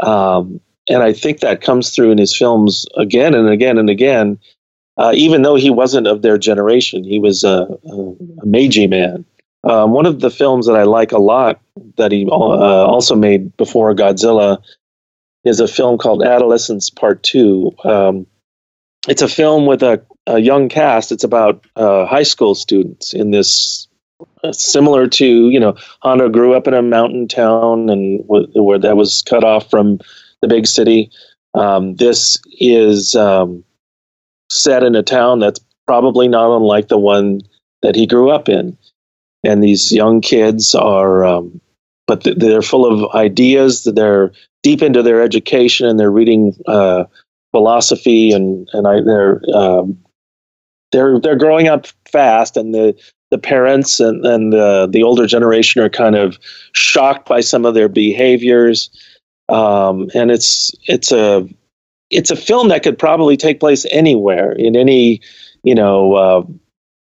um, 0.00 0.60
and 0.88 1.02
I 1.02 1.12
think 1.12 1.40
that 1.40 1.62
comes 1.62 1.90
through 1.90 2.10
in 2.10 2.18
his 2.18 2.36
films 2.36 2.86
again 2.96 3.34
and 3.34 3.48
again 3.48 3.78
and 3.78 3.90
again. 3.90 4.38
Uh, 4.96 5.12
even 5.14 5.40
though 5.40 5.54
he 5.54 5.70
wasn't 5.70 6.06
of 6.06 6.20
their 6.20 6.36
generation, 6.36 7.04
he 7.04 7.18
was 7.18 7.42
a, 7.42 7.66
a, 7.90 8.14
a 8.42 8.46
Meiji 8.46 8.86
man. 8.86 9.24
Um, 9.62 9.92
one 9.92 10.06
of 10.06 10.20
the 10.20 10.30
films 10.30 10.66
that 10.66 10.76
I 10.76 10.84
like 10.84 11.12
a 11.12 11.18
lot 11.18 11.60
that 11.96 12.12
he 12.12 12.26
uh, 12.26 12.34
also 12.34 13.14
made 13.14 13.56
before 13.56 13.94
Godzilla 13.94 14.62
is 15.44 15.60
a 15.60 15.68
film 15.68 15.98
called 15.98 16.22
Adolescence 16.22 16.90
Part 16.90 17.22
Two. 17.22 17.72
Um, 17.84 18.26
it's 19.08 19.22
a 19.22 19.28
film 19.28 19.66
with 19.66 19.82
a, 19.82 20.02
a 20.26 20.38
young 20.38 20.68
cast. 20.68 21.12
It's 21.12 21.24
about 21.24 21.64
uh, 21.76 22.06
high 22.06 22.22
school 22.22 22.54
students 22.54 23.12
in 23.12 23.30
this 23.30 23.88
uh, 24.42 24.52
similar 24.52 25.06
to 25.08 25.50
you 25.50 25.60
know 25.60 25.76
Honda 26.00 26.30
grew 26.30 26.54
up 26.54 26.66
in 26.66 26.74
a 26.74 26.82
mountain 26.82 27.28
town 27.28 27.90
and 27.90 28.26
w- 28.26 28.62
where 28.62 28.78
that 28.78 28.96
was 28.96 29.22
cut 29.22 29.44
off 29.44 29.68
from 29.70 30.00
the 30.40 30.48
big 30.48 30.66
city. 30.66 31.10
Um, 31.54 31.96
this 31.96 32.38
is 32.58 33.14
um, 33.14 33.64
set 34.50 34.82
in 34.84 34.94
a 34.94 35.02
town 35.02 35.38
that's 35.38 35.60
probably 35.86 36.28
not 36.28 36.54
unlike 36.56 36.88
the 36.88 36.98
one 36.98 37.40
that 37.82 37.96
he 37.96 38.06
grew 38.06 38.30
up 38.30 38.48
in 38.48 38.76
and 39.44 39.62
these 39.62 39.92
young 39.92 40.20
kids 40.20 40.74
are, 40.74 41.24
um, 41.24 41.60
but 42.06 42.26
they're 42.36 42.62
full 42.62 42.86
of 42.86 43.14
ideas. 43.14 43.84
They're 43.84 44.32
deep 44.62 44.82
into 44.82 45.02
their 45.02 45.22
education 45.22 45.86
and 45.86 45.98
they're 45.98 46.10
reading 46.10 46.54
uh, 46.66 47.04
philosophy 47.52 48.32
and 48.32 48.68
and 48.72 48.86
I, 48.86 49.00
they're 49.00 49.40
um, 49.54 49.98
they're 50.92 51.18
they're 51.20 51.36
growing 51.36 51.68
up 51.68 51.86
fast 52.10 52.56
and 52.56 52.74
the 52.74 52.94
the 53.30 53.38
parents 53.38 54.00
and, 54.00 54.26
and 54.26 54.52
the, 54.52 54.88
the 54.90 55.04
older 55.04 55.24
generation 55.24 55.80
are 55.80 55.88
kind 55.88 56.16
of 56.16 56.36
shocked 56.72 57.28
by 57.28 57.40
some 57.40 57.64
of 57.64 57.74
their 57.74 57.88
behaviors 57.88 58.90
um, 59.48 60.10
and 60.14 60.30
it's 60.30 60.72
it's 60.86 61.12
a 61.12 61.48
it's 62.10 62.30
a 62.30 62.36
film 62.36 62.68
that 62.68 62.82
could 62.82 62.98
probably 62.98 63.36
take 63.36 63.60
place 63.60 63.86
anywhere 63.90 64.52
in 64.52 64.76
any 64.76 65.20
you 65.62 65.74
know 65.74 66.14
uh, 66.14 66.42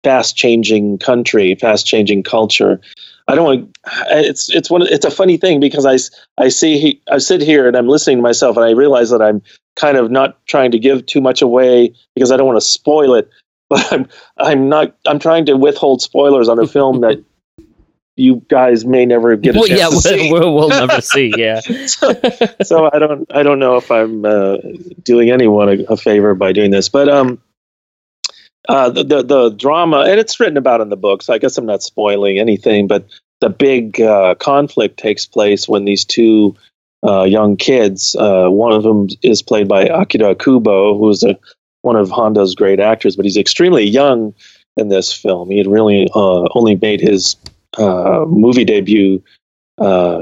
fast 0.07 0.37
changing 0.37 0.97
country, 0.99 1.53
fast 1.55 1.85
changing 1.85 2.23
culture. 2.23 2.79
I 3.27 3.35
don't 3.35 3.43
want. 3.43 3.77
It's 4.09 4.49
it's 4.49 4.69
one. 4.69 4.83
It's 4.83 5.03
a 5.03 5.11
funny 5.11 5.35
thing 5.35 5.59
because 5.59 5.85
I 5.85 5.97
I 6.41 6.47
see 6.47 7.01
I 7.11 7.17
sit 7.17 7.41
here 7.41 7.67
and 7.67 7.75
I'm 7.75 7.89
listening 7.89 8.19
to 8.19 8.21
myself 8.21 8.55
and 8.55 8.65
I 8.65 8.71
realize 8.71 9.09
that 9.09 9.21
I'm 9.21 9.41
kind 9.75 9.97
of 9.97 10.09
not 10.09 10.45
trying 10.45 10.71
to 10.71 10.79
give 10.79 11.05
too 11.05 11.19
much 11.19 11.41
away 11.41 11.93
because 12.15 12.31
I 12.31 12.37
don't 12.37 12.47
want 12.47 12.55
to 12.55 12.65
spoil 12.65 13.15
it. 13.15 13.29
But 13.69 13.91
I'm 13.91 14.07
I'm 14.37 14.69
not. 14.69 14.95
I'm 15.05 15.19
trying 15.19 15.47
to 15.47 15.57
withhold 15.57 16.01
spoilers 16.01 16.47
on 16.47 16.57
a 16.57 16.65
film 16.65 17.01
that 17.01 17.21
you 18.15 18.41
guys 18.47 18.85
may 18.85 19.05
never 19.05 19.35
get 19.35 19.57
a 19.57 19.59
well, 19.59 19.67
chance 19.67 19.81
yeah, 19.81 19.89
to 19.89 19.97
see. 19.97 20.31
We'll, 20.31 20.55
we'll 20.55 20.69
never 20.87 21.01
see. 21.01 21.33
Yeah. 21.35 21.59
so, 21.59 22.13
so, 22.63 22.89
I 22.93 22.97
don't 22.97 23.29
I 23.29 23.43
don't 23.43 23.59
know 23.59 23.75
if 23.75 23.91
I'm 23.91 24.23
uh, 24.23 24.55
doing 25.03 25.31
anyone 25.31 25.67
a, 25.67 25.83
a, 25.95 25.97
favor 25.97 26.33
by 26.33 26.53
doing 26.53 26.71
this, 26.71 26.87
but 26.87 27.09
um, 27.09 27.41
uh, 28.67 28.89
the, 28.89 29.23
the, 29.23 29.49
drama, 29.51 30.01
and 30.01 30.19
it's 30.19 30.39
written 30.39 30.57
about 30.57 30.81
in 30.81 30.89
the 30.89 30.97
book, 30.97 31.23
so 31.23 31.33
I 31.33 31.37
guess 31.37 31.57
I'm 31.57 31.65
not 31.65 31.83
spoiling 31.83 32.37
anything. 32.37 32.87
But 32.87 33.05
the 33.39 33.49
big 33.49 34.01
uh, 34.01 34.35
conflict 34.35 34.97
takes 34.97 35.25
place 35.25 35.67
when 35.67 35.85
these 35.85 36.03
two 36.03 36.55
uh, 37.07 37.23
young 37.23 37.55
kids. 37.55 38.15
Uh, 38.15 38.47
one 38.49 38.73
of 38.73 38.83
them 38.83 39.07
is 39.21 39.41
played 39.41 39.67
by 39.67 39.83
Akira 39.83 40.35
Kubo, 40.35 40.97
who's 40.97 41.23
a, 41.23 41.37
one 41.81 41.95
of 41.95 42.09
Honda's 42.09 42.55
great 42.55 42.79
actors, 42.79 43.15
but 43.15 43.25
he's 43.25 43.37
extremely 43.37 43.83
young 43.83 44.33
in 44.75 44.89
this 44.89 45.13
film. 45.13 45.49
He 45.49 45.57
had 45.57 45.67
really 45.67 46.09
uh, 46.13 46.47
only 46.53 46.75
made 46.75 46.99
his 46.99 47.37
movie 47.77 48.65
debut 48.65 49.23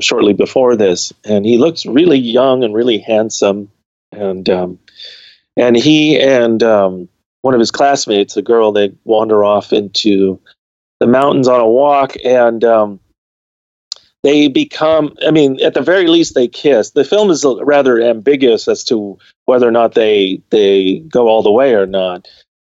shortly 0.02 0.34
before 0.34 0.76
this, 0.76 1.12
and 1.24 1.46
he 1.46 1.58
looks 1.58 1.86
really 1.86 2.20
young 2.20 2.64
and 2.64 2.76
really 2.76 3.00
handsome. 3.00 3.72
And 4.12 4.48
um, 4.50 4.80
and 5.58 5.76
he 5.76 6.20
and 6.20 6.62
um, 6.64 7.10
one 7.46 7.54
of 7.54 7.60
his 7.60 7.70
classmates, 7.70 8.36
a 8.36 8.42
girl, 8.42 8.72
they 8.72 8.92
wander 9.04 9.44
off 9.46 9.72
into 9.72 10.42
the 11.00 11.06
mountains 11.06 11.48
on 11.48 11.60
a 11.60 11.70
walk, 11.70 12.16
and 12.26 12.64
um, 12.64 13.00
they 14.24 14.48
become. 14.48 15.16
I 15.24 15.30
mean, 15.30 15.62
at 15.62 15.76
the 15.76 15.82
very 15.82 16.08
least, 16.08 16.34
they 16.34 16.48
kiss. 16.48 16.90
The 16.90 17.04
film 17.04 17.30
is 17.30 17.46
rather 17.62 18.02
ambiguous 18.02 18.68
as 18.68 18.84
to 18.86 19.20
whether 19.46 19.68
or 19.68 19.72
not 19.72 19.94
they 19.94 20.42
they 20.50 21.02
go 21.02 21.28
all 21.28 21.44
the 21.44 21.52
way 21.52 21.76
or 21.76 21.86
not. 21.86 22.28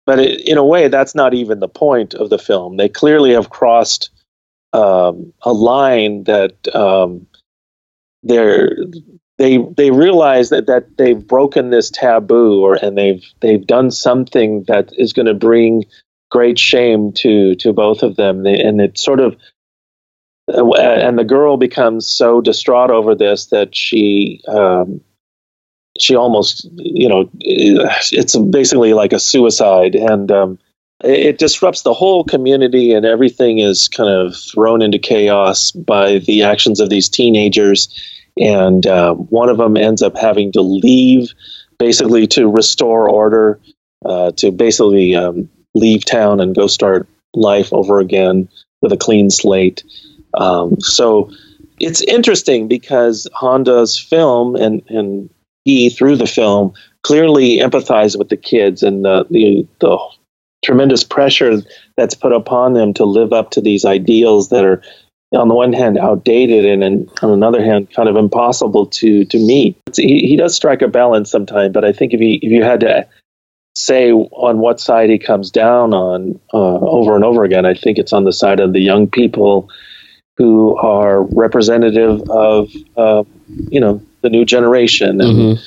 but 0.06 0.20
it, 0.20 0.48
in 0.48 0.56
a 0.56 0.64
way, 0.64 0.86
that's 0.86 1.16
not 1.16 1.34
even 1.34 1.58
the 1.58 1.68
point 1.68 2.14
of 2.14 2.30
the 2.30 2.38
film. 2.38 2.76
They 2.76 2.88
clearly 2.88 3.32
have 3.32 3.50
crossed 3.50 4.10
um, 4.72 5.32
a 5.42 5.52
line 5.52 6.22
that 6.24 6.72
um, 6.76 7.26
they're 8.22 8.76
they 9.40 9.56
they 9.74 9.90
realize 9.90 10.50
that 10.50 10.66
that 10.66 10.98
they've 10.98 11.26
broken 11.26 11.70
this 11.70 11.88
taboo 11.90 12.60
or 12.60 12.74
and 12.74 12.96
they've 12.96 13.24
they've 13.40 13.66
done 13.66 13.90
something 13.90 14.64
that 14.68 14.90
is 14.98 15.14
going 15.14 15.26
to 15.26 15.34
bring 15.34 15.84
great 16.30 16.58
shame 16.58 17.10
to 17.12 17.54
to 17.56 17.72
both 17.72 18.02
of 18.02 18.16
them. 18.16 18.42
They, 18.42 18.60
and 18.60 18.82
it 18.82 18.98
sort 18.98 19.18
of 19.18 19.36
uh, 20.52 20.74
and 20.74 21.18
the 21.18 21.24
girl 21.24 21.56
becomes 21.56 22.06
so 22.06 22.42
distraught 22.42 22.90
over 22.90 23.14
this 23.14 23.46
that 23.46 23.74
she 23.74 24.42
um, 24.46 25.00
she 25.98 26.14
almost 26.14 26.68
you 26.72 27.08
know 27.08 27.30
it's 27.40 28.36
basically 28.36 28.92
like 28.92 29.14
a 29.14 29.18
suicide. 29.18 29.94
And 29.94 30.30
um, 30.30 30.58
it 31.02 31.38
disrupts 31.38 31.80
the 31.80 31.94
whole 31.94 32.24
community 32.24 32.92
and 32.92 33.06
everything 33.06 33.58
is 33.58 33.88
kind 33.88 34.10
of 34.10 34.36
thrown 34.36 34.82
into 34.82 34.98
chaos 34.98 35.70
by 35.70 36.18
the 36.18 36.42
actions 36.42 36.78
of 36.78 36.90
these 36.90 37.08
teenagers 37.08 37.88
and 38.40 38.86
uh, 38.86 39.14
one 39.14 39.48
of 39.48 39.58
them 39.58 39.76
ends 39.76 40.02
up 40.02 40.16
having 40.16 40.50
to 40.52 40.62
leave 40.62 41.32
basically 41.78 42.26
to 42.26 42.48
restore 42.48 43.08
order 43.08 43.60
uh, 44.04 44.32
to 44.32 44.50
basically 44.50 45.14
um, 45.14 45.48
leave 45.74 46.04
town 46.04 46.40
and 46.40 46.56
go 46.56 46.66
start 46.66 47.06
life 47.34 47.72
over 47.72 48.00
again 48.00 48.48
with 48.82 48.92
a 48.92 48.96
clean 48.96 49.30
slate. 49.30 49.84
Um, 50.34 50.80
so 50.80 51.30
it's 51.78 52.02
interesting 52.02 52.66
because 52.66 53.28
honda's 53.34 53.98
film 53.98 54.56
and, 54.56 54.82
and 54.88 55.30
he 55.64 55.90
through 55.90 56.16
the 56.16 56.26
film 56.26 56.72
clearly 57.02 57.58
empathized 57.58 58.18
with 58.18 58.30
the 58.30 58.36
kids 58.36 58.82
and 58.82 59.04
the, 59.04 59.26
the, 59.30 59.66
the 59.80 59.98
tremendous 60.64 61.04
pressure 61.04 61.62
that's 61.96 62.14
put 62.14 62.32
upon 62.32 62.72
them 62.72 62.94
to 62.94 63.04
live 63.04 63.32
up 63.32 63.50
to 63.50 63.60
these 63.60 63.84
ideals 63.84 64.48
that 64.50 64.64
are 64.64 64.82
on 65.32 65.48
the 65.48 65.54
one 65.54 65.72
hand 65.72 65.98
outdated 65.98 66.64
and, 66.64 66.82
and 66.82 67.10
on 67.22 67.30
another 67.30 67.62
hand 67.62 67.92
kind 67.94 68.08
of 68.08 68.16
impossible 68.16 68.86
to 68.86 69.24
to 69.26 69.38
meet. 69.38 69.76
He, 69.94 70.26
he 70.26 70.36
does 70.36 70.54
strike 70.54 70.82
a 70.82 70.88
balance 70.88 71.30
sometimes, 71.30 71.72
but 71.72 71.84
I 71.84 71.92
think 71.92 72.12
if 72.12 72.20
he 72.20 72.40
if 72.42 72.50
you 72.50 72.62
had 72.62 72.80
to 72.80 73.06
say 73.76 74.12
on 74.12 74.58
what 74.58 74.80
side 74.80 75.10
he 75.10 75.18
comes 75.18 75.50
down 75.50 75.94
on 75.94 76.40
uh, 76.52 76.56
over 76.56 77.14
and 77.14 77.24
over 77.24 77.44
again, 77.44 77.64
I 77.64 77.74
think 77.74 77.98
it's 77.98 78.12
on 78.12 78.24
the 78.24 78.32
side 78.32 78.60
of 78.60 78.72
the 78.72 78.80
young 78.80 79.08
people 79.08 79.70
who 80.36 80.76
are 80.76 81.22
representative 81.22 82.28
of 82.28 82.70
uh, 82.96 83.22
you 83.68 83.80
know 83.80 84.02
the 84.22 84.30
new 84.30 84.44
generation 84.44 85.20
and 85.20 85.38
mm-hmm. 85.38 85.62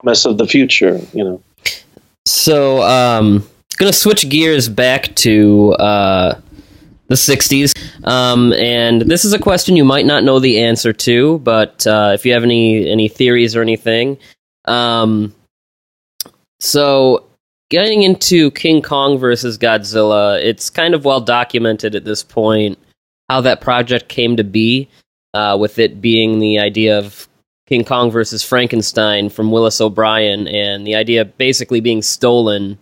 promise 0.00 0.24
of 0.24 0.38
the 0.38 0.46
future. 0.46 1.00
You 1.12 1.24
know. 1.24 1.42
So, 2.24 2.82
um, 2.82 3.46
gonna 3.76 3.92
switch 3.92 4.26
gears 4.30 4.70
back 4.70 5.14
to. 5.16 5.72
Uh 5.74 6.40
the 7.12 7.16
60s. 7.16 7.72
Um, 8.04 8.54
and 8.54 9.02
this 9.02 9.24
is 9.24 9.34
a 9.34 9.38
question 9.38 9.76
you 9.76 9.84
might 9.84 10.06
not 10.06 10.24
know 10.24 10.38
the 10.38 10.60
answer 10.60 10.92
to, 10.94 11.38
but 11.40 11.86
uh, 11.86 12.12
if 12.14 12.24
you 12.24 12.32
have 12.32 12.42
any 12.42 12.88
any 12.88 13.08
theories 13.08 13.54
or 13.54 13.60
anything. 13.60 14.18
Um, 14.64 15.34
so, 16.58 17.26
getting 17.70 18.02
into 18.02 18.50
King 18.52 18.80
Kong 18.82 19.18
versus 19.18 19.58
Godzilla, 19.58 20.42
it's 20.42 20.70
kind 20.70 20.94
of 20.94 21.04
well 21.04 21.20
documented 21.20 21.94
at 21.94 22.04
this 22.04 22.22
point 22.22 22.78
how 23.28 23.40
that 23.42 23.60
project 23.60 24.08
came 24.08 24.36
to 24.36 24.44
be, 24.44 24.88
uh, 25.34 25.56
with 25.60 25.78
it 25.78 26.00
being 26.00 26.38
the 26.38 26.58
idea 26.58 26.98
of 26.98 27.28
King 27.66 27.84
Kong 27.84 28.10
versus 28.10 28.42
Frankenstein 28.42 29.28
from 29.28 29.50
Willis 29.50 29.80
O'Brien, 29.80 30.48
and 30.48 30.86
the 30.86 30.94
idea 30.94 31.24
basically 31.24 31.80
being 31.80 32.02
stolen 32.02 32.78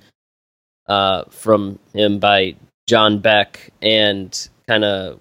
uh, 0.87 1.24
from 1.31 1.78
him 1.95 2.18
by 2.18 2.55
John 2.91 3.20
Beck 3.20 3.70
and 3.80 4.49
kind 4.66 4.84
of 4.84 5.20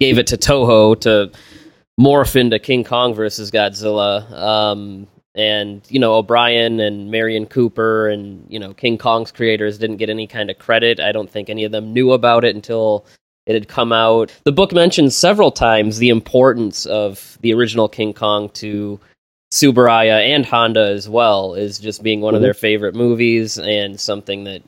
gave 0.00 0.18
it 0.18 0.26
to 0.28 0.38
Toho 0.38 0.98
to 1.02 1.30
morph 2.00 2.34
into 2.34 2.58
King 2.58 2.82
Kong 2.82 3.12
versus 3.12 3.50
Godzilla. 3.50 4.32
Um, 4.32 5.06
and 5.34 5.82
you 5.90 6.00
know 6.00 6.14
O'Brien 6.14 6.80
and 6.80 7.10
Merian 7.10 7.44
Cooper 7.44 8.08
and 8.08 8.46
you 8.48 8.58
know 8.58 8.72
King 8.72 8.96
Kong's 8.96 9.30
creators 9.30 9.76
didn't 9.76 9.98
get 9.98 10.08
any 10.08 10.26
kind 10.26 10.50
of 10.50 10.58
credit. 10.58 10.98
I 10.98 11.12
don't 11.12 11.30
think 11.30 11.50
any 11.50 11.64
of 11.64 11.72
them 11.72 11.92
knew 11.92 12.12
about 12.12 12.42
it 12.42 12.56
until 12.56 13.04
it 13.44 13.52
had 13.52 13.68
come 13.68 13.92
out. 13.92 14.34
The 14.44 14.52
book 14.52 14.72
mentions 14.72 15.14
several 15.14 15.52
times 15.52 15.98
the 15.98 16.08
importance 16.08 16.86
of 16.86 17.36
the 17.42 17.52
original 17.52 17.86
King 17.86 18.14
Kong 18.14 18.48
to 18.54 18.98
Tsuburaya 19.52 20.26
and 20.34 20.46
Honda 20.46 20.86
as 20.86 21.06
well, 21.06 21.52
is 21.52 21.78
just 21.78 22.02
being 22.02 22.22
one 22.22 22.30
mm-hmm. 22.30 22.36
of 22.36 22.42
their 22.42 22.54
favorite 22.54 22.94
movies 22.94 23.58
and 23.58 24.00
something 24.00 24.44
that 24.44 24.62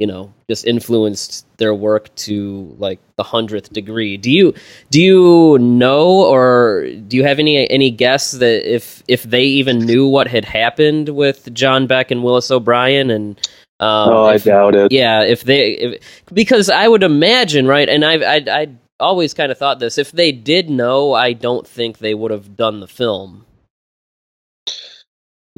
you 0.00 0.06
know 0.06 0.32
just 0.48 0.66
influenced 0.66 1.46
their 1.58 1.74
work 1.74 2.12
to 2.16 2.74
like 2.78 2.98
the 3.16 3.22
hundredth 3.22 3.72
degree 3.72 4.16
do 4.16 4.30
you 4.30 4.52
do 4.90 5.00
you 5.00 5.58
know 5.58 6.24
or 6.26 6.86
do 7.06 7.16
you 7.16 7.22
have 7.22 7.38
any 7.38 7.70
any 7.70 7.90
guess 7.90 8.32
that 8.32 8.68
if 8.68 9.04
if 9.06 9.22
they 9.24 9.44
even 9.44 9.78
knew 9.78 10.08
what 10.08 10.26
had 10.26 10.44
happened 10.44 11.10
with 11.10 11.52
john 11.54 11.86
beck 11.86 12.10
and 12.10 12.24
willis 12.24 12.50
o'brien 12.50 13.10
and 13.10 13.38
um, 13.80 14.10
oh, 14.10 14.26
if, 14.26 14.42
I 14.42 14.50
doubt 14.50 14.74
it. 14.74 14.92
Yeah, 14.92 15.22
if 15.22 15.44
they, 15.44 15.70
if, 15.70 16.24
because 16.34 16.68
I 16.68 16.86
would 16.86 17.02
imagine, 17.02 17.66
right? 17.66 17.88
And 17.88 18.04
I, 18.04 18.16
I, 18.18 18.44
I 18.46 18.68
always 19.00 19.32
kind 19.32 19.50
of 19.50 19.56
thought 19.56 19.78
this: 19.78 19.96
if 19.96 20.12
they 20.12 20.32
did 20.32 20.68
know, 20.68 21.14
I 21.14 21.32
don't 21.32 21.66
think 21.66 21.96
they 21.96 22.12
would 22.12 22.30
have 22.30 22.58
done 22.58 22.80
the 22.80 22.86
film. 22.86 23.46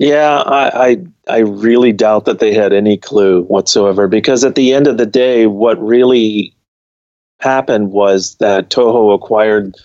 Yeah, 0.02 0.38
I, 0.40 0.88
I, 0.88 0.96
I 1.28 1.38
really 1.38 1.92
doubt 1.92 2.24
that 2.24 2.40
they 2.40 2.52
had 2.52 2.72
any 2.72 2.96
clue 2.96 3.44
whatsoever 3.44 4.08
because 4.08 4.42
at 4.42 4.56
the 4.56 4.72
end 4.72 4.88
of 4.88 4.98
the 4.98 5.06
day, 5.06 5.46
what 5.46 5.80
really 5.80 6.56
happened 7.38 7.92
was 7.92 8.34
that 8.40 8.68
Toho 8.68 9.14
acquired 9.14 9.76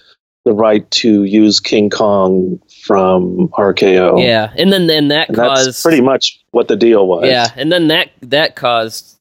the 0.43 0.53
right 0.53 0.89
to 0.89 1.23
use 1.23 1.59
King 1.59 1.91
Kong 1.91 2.59
from 2.81 3.49
RKO. 3.49 4.23
Yeah, 4.23 4.51
and 4.57 4.73
then 4.73 4.87
then 4.87 5.09
that 5.09 5.29
and 5.29 5.37
caused 5.37 5.83
pretty 5.83 6.01
much 6.01 6.43
what 6.49 6.67
the 6.67 6.75
deal 6.75 7.07
was. 7.07 7.27
Yeah, 7.27 7.49
and 7.55 7.71
then 7.71 7.89
that 7.89 8.09
that 8.21 8.55
caused. 8.55 9.19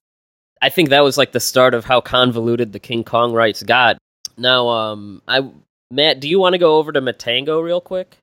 I 0.62 0.70
think 0.70 0.88
that 0.88 1.04
was 1.04 1.18
like 1.18 1.32
the 1.32 1.40
start 1.40 1.74
of 1.74 1.84
how 1.84 2.00
convoluted 2.00 2.72
the 2.72 2.78
King 2.78 3.04
Kong 3.04 3.34
rights 3.34 3.62
got. 3.62 3.98
Now, 4.38 4.68
um, 4.68 5.20
I 5.28 5.50
Matt, 5.90 6.20
do 6.20 6.28
you 6.28 6.38
want 6.40 6.54
to 6.54 6.58
go 6.58 6.78
over 6.78 6.90
to 6.90 7.02
Matango 7.02 7.62
real 7.62 7.82
quick? 7.82 8.16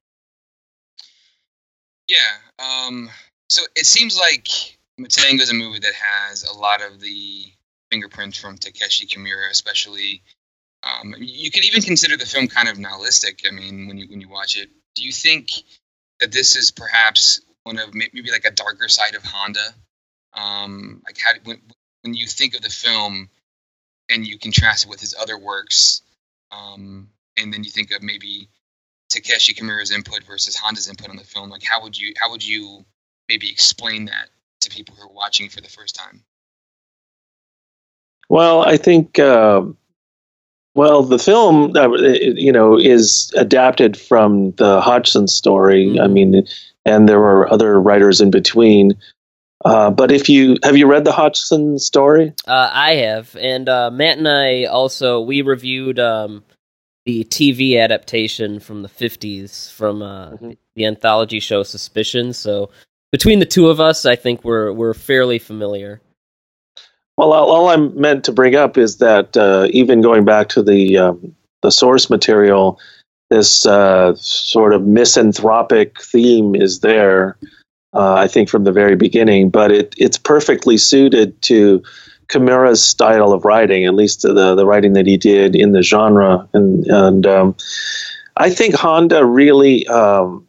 Yeah, 2.14 2.88
um, 2.88 3.10
so 3.50 3.64
it 3.76 3.88
seems 3.88 4.16
like 4.16 4.48
Matango 5.00 5.42
is 5.42 5.50
a 5.50 5.56
movie 5.56 5.80
that 5.80 5.94
has 5.94 6.44
a 6.44 6.56
lot 6.56 6.82
of 6.84 7.00
the 7.00 7.46
fingerprints 7.92 8.38
from 8.38 8.58
Takeshi 8.58 9.08
Kimura, 9.08 9.50
especially. 9.50 10.22
Um, 10.84 11.16
you 11.18 11.50
could 11.50 11.64
even 11.66 11.82
consider 11.82 12.16
the 12.16 12.26
film 12.26 12.48
kind 12.48 12.68
of 12.70 12.78
nihilistic. 12.78 13.40
I 13.48 13.52
mean, 13.52 13.88
when 13.88 13.98
you 13.98 14.08
when 14.10 14.22
you 14.22 14.30
watch 14.30 14.58
it, 14.58 14.70
do 14.96 15.04
you 15.04 15.12
think 15.12 15.50
that 16.20 16.32
this 16.32 16.56
is 16.56 16.70
perhaps 16.70 17.42
one 17.64 17.80
of 17.80 17.96
maybe 17.96 18.30
like 18.32 18.46
a 18.46 18.52
darker 18.52 18.90
side 18.90 19.16
of 19.16 19.24
Honda? 19.24 19.74
Um, 20.34 21.02
like 21.06 21.18
how 21.18 21.32
when, 21.46 21.62
when 22.04 22.14
you 22.14 22.28
think 22.28 22.54
of 22.54 22.62
the 22.62 22.70
film 22.70 23.30
and 24.10 24.28
you 24.28 24.38
contrast 24.38 24.86
it 24.86 24.90
with 24.90 25.00
his 25.00 25.16
other 25.20 25.38
works, 25.38 26.04
um, 26.52 27.10
and 27.38 27.52
then 27.52 27.64
you 27.64 27.72
think 27.72 27.92
of 27.92 28.04
maybe 28.04 28.50
Takeshi 29.14 29.54
Kimura's 29.54 29.92
input 29.92 30.24
versus 30.24 30.56
Honda's 30.56 30.90
input 30.90 31.10
on 31.10 31.16
the 31.16 31.24
film? 31.24 31.50
Like, 31.50 31.64
how 31.64 31.82
would 31.84 31.98
you 31.98 32.14
how 32.22 32.32
would 32.32 32.46
you 32.46 32.86
maybe 33.30 33.50
explain 33.50 34.06
that 34.06 34.30
to 34.62 34.70
people 34.70 34.96
who 34.96 35.04
are 35.04 35.14
watching 35.14 35.50
for 35.50 35.62
the 35.62 35.70
first 35.70 35.96
time? 35.96 36.24
Well, 38.30 38.62
I 38.62 38.78
think. 38.78 39.20
Uh, 39.20 39.64
well, 40.76 41.04
the 41.04 41.20
film, 41.20 41.78
uh, 41.78 41.88
you 41.90 42.52
know, 42.52 42.80
is 42.80 43.32
adapted 43.38 43.96
from 43.96 44.52
the 44.54 44.82
Hodgson 44.82 45.28
story. 45.28 45.86
Mm-hmm. 45.86 46.02
I 46.02 46.08
mean, 46.08 46.48
and 46.84 47.08
there 47.08 47.20
were 47.20 47.52
other 47.52 47.80
writers 47.80 48.22
in 48.22 48.32
between. 48.32 48.94
Uh, 49.64 49.92
but 49.92 50.12
if 50.12 50.30
you 50.30 50.58
have 50.64 50.76
you 50.76 50.88
read 50.88 51.06
the 51.06 51.12
Hodgson 51.12 51.80
story? 51.80 52.34
Uh, 52.48 52.70
I 52.74 52.96
have, 52.96 53.36
and 53.40 53.70
uh, 53.70 53.92
Matt 53.92 54.18
and 54.18 54.28
I 54.28 54.64
also 54.66 55.22
we 55.22 55.42
reviewed 55.42 56.00
um, 56.00 56.44
the 57.06 57.24
TV 57.26 57.82
adaptation 57.82 58.60
from 58.60 58.82
the 58.82 58.90
50s 58.90 59.72
from 59.72 60.02
uh, 60.02 60.32
mm-hmm. 60.32 60.52
the 60.76 60.86
anthology 60.86 61.40
show 61.40 61.64
Suspicion. 61.64 62.34
So 62.34 62.70
between 63.12 63.40
the 63.40 63.46
two 63.46 63.70
of 63.70 63.80
us, 63.80 64.06
I 64.06 64.16
think 64.16 64.44
we're 64.44 64.72
we're 64.72 64.94
fairly 64.94 65.40
familiar. 65.40 66.02
Well, 67.18 67.32
all 67.32 67.70
I'm 67.70 68.00
meant 68.00 68.24
to 68.26 68.32
bring 68.32 68.56
up 68.56 68.78
is 68.78 68.98
that 68.98 69.38
uh, 69.38 69.68
even 69.70 70.02
going 70.02 70.26
back 70.26 70.50
to 70.50 70.64
the 70.64 70.98
um, 70.98 71.36
the 71.62 71.72
source 71.72 72.10
material, 72.10 72.80
this 73.30 73.66
uh, 73.66 74.16
sort 74.16 74.74
of 74.74 74.84
misanthropic 74.84 76.02
theme 76.02 76.56
is 76.56 76.80
there. 76.80 77.38
Uh, 77.94 78.16
I 78.16 78.28
think 78.28 78.50
from 78.50 78.64
the 78.64 78.72
very 78.72 78.96
beginning, 78.96 79.50
but 79.50 79.72
it 79.72 79.94
it's 79.98 80.18
perfectly 80.18 80.78
suited 80.78 81.40
to 81.44 81.84
Kimura's 82.28 82.84
style 82.84 83.34
of 83.34 83.46
writing, 83.46 83.86
at 83.86 83.94
least 83.94 84.22
the 84.22 84.56
the 84.56 84.66
writing 84.66 84.94
that 84.94 85.08
he 85.08 85.18
did 85.18 85.56
in 85.56 85.72
the 85.72 85.82
genre, 85.82 86.48
and 86.54 86.86
and 86.88 87.26
um, 87.26 87.56
I 88.36 88.50
think 88.50 88.76
Honda 88.76 89.26
really 89.26 89.88
um, 89.88 90.48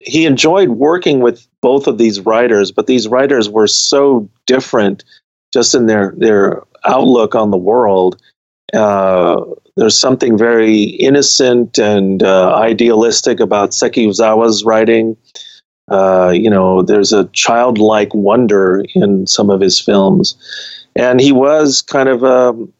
he 0.00 0.26
enjoyed 0.26 0.70
working 0.70 1.20
with 1.20 1.46
both 1.60 1.86
of 1.86 1.98
these 1.98 2.20
writers, 2.20 2.72
but 2.72 2.86
these 2.86 3.08
writers 3.08 3.48
were 3.48 3.66
so 3.66 4.28
different 4.46 5.04
just 5.52 5.74
in 5.74 5.86
their 5.86 6.14
their 6.16 6.62
outlook 6.84 7.34
on 7.34 7.50
the 7.50 7.56
world. 7.56 8.20
Uh, 8.72 9.40
there's 9.76 9.98
something 9.98 10.36
very 10.36 10.82
innocent 10.82 11.78
and 11.78 12.22
uh, 12.22 12.54
idealistic 12.54 13.40
about 13.40 13.70
Sekizawa's 13.70 14.64
writing. 14.64 15.16
Uh, 15.90 16.30
you 16.34 16.50
know, 16.50 16.82
there's 16.82 17.12
a 17.12 17.24
childlike 17.32 18.12
wonder 18.14 18.84
in 18.94 19.26
some 19.26 19.50
of 19.50 19.60
his 19.60 19.80
films, 19.80 20.36
and 20.94 21.20
he 21.20 21.32
was 21.32 21.82
kind 21.82 22.08
of 22.08 22.22
a, 22.22 22.50
um, 22.50 22.72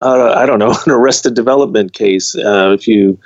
uh, 0.00 0.34
I 0.36 0.46
don't 0.46 0.58
know, 0.58 0.74
an 0.86 0.92
arrested 0.92 1.34
development 1.34 1.92
case. 1.92 2.34
Uh, 2.36 2.72
if 2.72 2.88
you 2.88 3.18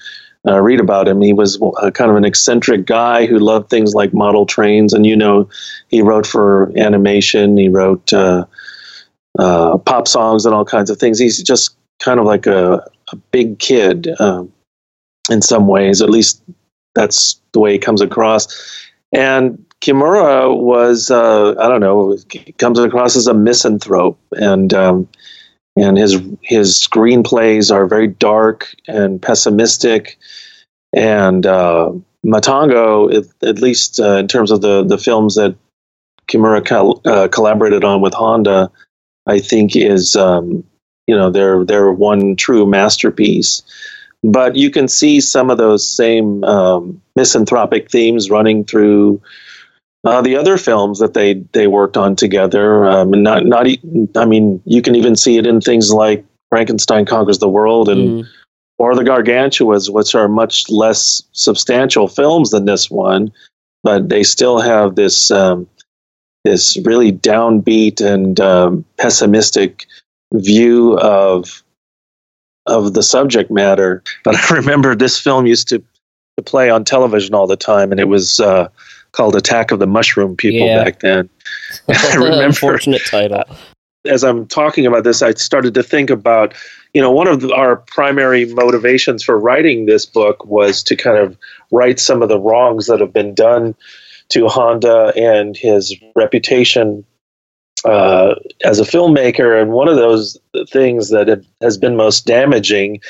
uh, 0.47 0.61
read 0.61 0.81
about 0.81 1.09
him, 1.09 1.21
he 1.21 1.33
was 1.33 1.59
kind 1.95 2.11
of 2.11 2.17
an 2.17 2.25
eccentric 2.25 2.87
guy 2.87 3.27
who 3.27 3.39
loved 3.39 3.71
things 3.71 3.95
like 3.95 4.13
model 4.13 4.47
trains, 4.47 4.93
and 4.93 5.07
you 5.07 5.17
know, 5.17 5.49
he 5.89 6.03
wrote 6.03 6.27
for 6.27 6.73
animation, 6.77 7.57
he 7.57 7.69
wrote 7.69 8.11
pop 9.39 10.09
songs 10.09 10.47
and 10.47 10.55
all 10.55 10.65
kinds 10.65 10.91
of 10.91 10.99
things. 10.99 11.19
He's 11.19 11.43
just 11.43 11.77
kind 12.01 12.21
of 12.21 12.27
like 12.27 12.47
a, 12.47 12.85
a 13.13 13.17
big 13.31 13.59
kid 13.59 14.09
um, 14.21 14.53
in 15.31 15.43
some 15.43 15.67
ways. 15.67 16.03
At 16.03 16.11
least 16.11 16.43
that's 16.95 17.41
the 17.53 17.61
way 17.61 17.73
he 17.73 17.79
comes 17.79 18.01
across. 18.01 18.86
And 19.13 19.65
Kimura 19.81 20.57
was, 20.57 21.11
uh, 21.11 21.55
I 21.59 21.69
don't 21.69 21.81
know, 21.81 22.17
comes 22.59 22.79
across 22.79 23.17
as 23.17 23.27
a 23.27 23.35
misanthrope, 23.35 24.19
and 24.33 24.73
um, 24.75 25.09
and 25.77 25.97
his 25.97 26.21
his 26.43 26.75
screenplays 26.75 27.73
are 27.73 27.87
very 27.87 28.09
dark 28.09 28.75
and 28.89 29.21
pessimistic. 29.21 30.19
And 30.93 31.47
uh, 31.47 31.93
Matango, 32.25 33.15
at, 33.15 33.49
at 33.49 33.59
least 33.61 34.01
uh, 34.01 34.17
in 34.17 34.29
terms 34.29 34.51
of 34.51 34.61
the 34.61 34.83
the 34.83 34.99
films 34.99 35.35
that 35.37 35.55
Kimura 36.29 36.65
col- 36.65 37.01
uh, 37.05 37.29
collaborated 37.29 37.85
on 37.85 38.01
with 38.01 38.15
Honda, 38.15 38.71
I 39.27 39.39
think 39.41 39.77
is 39.77 40.17
um, 40.17 40.65
you 41.07 41.15
know 41.15 41.31
they're 41.31 41.65
they're 41.65 41.93
one 41.93 42.37
true 42.37 42.67
masterpiece 42.67 43.63
but 44.27 44.57
you 44.57 44.71
can 44.71 44.89
see 44.89 45.21
some 45.21 45.51
of 45.51 45.59
those 45.59 45.89
same 45.89 46.43
um, 46.43 47.01
misanthropic 47.15 47.91
themes 47.91 48.29
running 48.29 48.65
through 48.65 49.23
uh, 50.05 50.21
the 50.21 50.37
other 50.37 50.57
films 50.57 50.99
that 50.99 51.15
they 51.15 51.35
they 51.53 51.67
worked 51.67 51.97
on 51.97 52.17
together. 52.17 52.87
Um, 52.87 53.13
and 53.13 53.23
not 53.23 53.47
not 53.47 53.67
I 54.17 54.25
mean 54.25 54.61
you 54.65 54.83
can 54.83 54.97
even 54.97 55.17
see 55.17 55.39
it 55.39 55.47
in 55.47 55.61
things 55.61 55.93
like 55.93 56.25
Frankenstein 56.51 57.07
conquers 57.07 57.39
the 57.39 57.49
world 57.49 57.89
and 57.89 58.25
mm. 58.25 58.29
or 58.79 58.95
the 58.97 59.05
Gargantuas, 59.05 59.91
which 59.91 60.15
are 60.15 60.29
much 60.29 60.69
less 60.69 61.23
substantial 61.33 62.09
films 62.09 62.51
than 62.51 62.65
this 62.65 62.91
one, 62.91 63.33
but 63.85 64.09
they 64.09 64.25
still 64.25 64.59
have 64.61 64.97
this 64.97 65.31
um, 65.31 65.69
this 66.45 66.77
really 66.85 67.13
downbeat 67.13 68.01
and 68.01 68.41
um, 68.41 68.85
pessimistic 68.99 69.87
view 70.33 70.99
of 70.99 71.63
of 72.67 72.95
the 72.95 73.03
subject 73.03 73.51
matter. 73.51 74.03
But 74.25 74.37
I 74.37 74.49
remember 74.55 74.95
this 74.95 75.19
film 75.19 75.47
used 75.47 75.69
to, 75.69 75.79
to 76.37 76.43
play 76.45 76.71
on 76.71 76.85
television 76.85 77.35
all 77.35 77.47
the 77.47 77.57
time, 77.57 77.91
and 77.91 78.01
it 78.01 78.09
was 78.09 78.41
uh, 78.41 78.69
called 79.13 79.37
Attack 79.37 79.71
of 79.71 79.79
the 79.79 79.87
Mushroom 79.87 80.37
People 80.37 80.67
yeah. 80.67 80.85
back 80.85 81.01
then. 81.01 81.29
I 81.89 82.15
remember 82.15 82.45
unfortunate 82.45 83.03
title. 83.07 83.45
As 84.07 84.23
I'm 84.23 84.47
talking 84.47 84.87
about 84.87 85.03
this, 85.03 85.21
I 85.21 85.33
started 85.33 85.75
to 85.75 85.83
think 85.83 86.11
about, 86.11 86.55
you 86.95 87.01
know, 87.01 87.11
one 87.11 87.27
of 87.27 87.41
the, 87.41 87.53
our 87.53 87.77
primary 87.77 88.45
motivations 88.47 89.25
for 89.25 89.37
writing 89.37 89.87
this 89.87 90.07
book 90.07 90.45
was 90.47 90.83
to 90.85 90.95
kind 90.95 91.19
of 91.19 91.37
right 91.73 91.99
some 91.99 92.23
of 92.23 92.29
the 92.29 92.39
wrongs 92.39 92.87
that 92.87 93.01
have 93.01 93.13
been 93.13 93.35
done 93.35 93.75
to 94.29 94.47
Honda 94.47 95.13
and 95.17 95.57
his 95.57 95.97
reputation 96.15 97.05
uh, 97.87 98.35
as 98.65 98.81
a 98.81 98.85
filmmaker, 98.85 99.61
and 99.61 99.73
one 99.73 99.89
of 99.89 99.97
those 99.97 100.37
things 100.69 101.11
that 101.11 101.45
has 101.61 101.79
been 101.79 101.97
most 101.97 102.27
damaging 102.27 103.01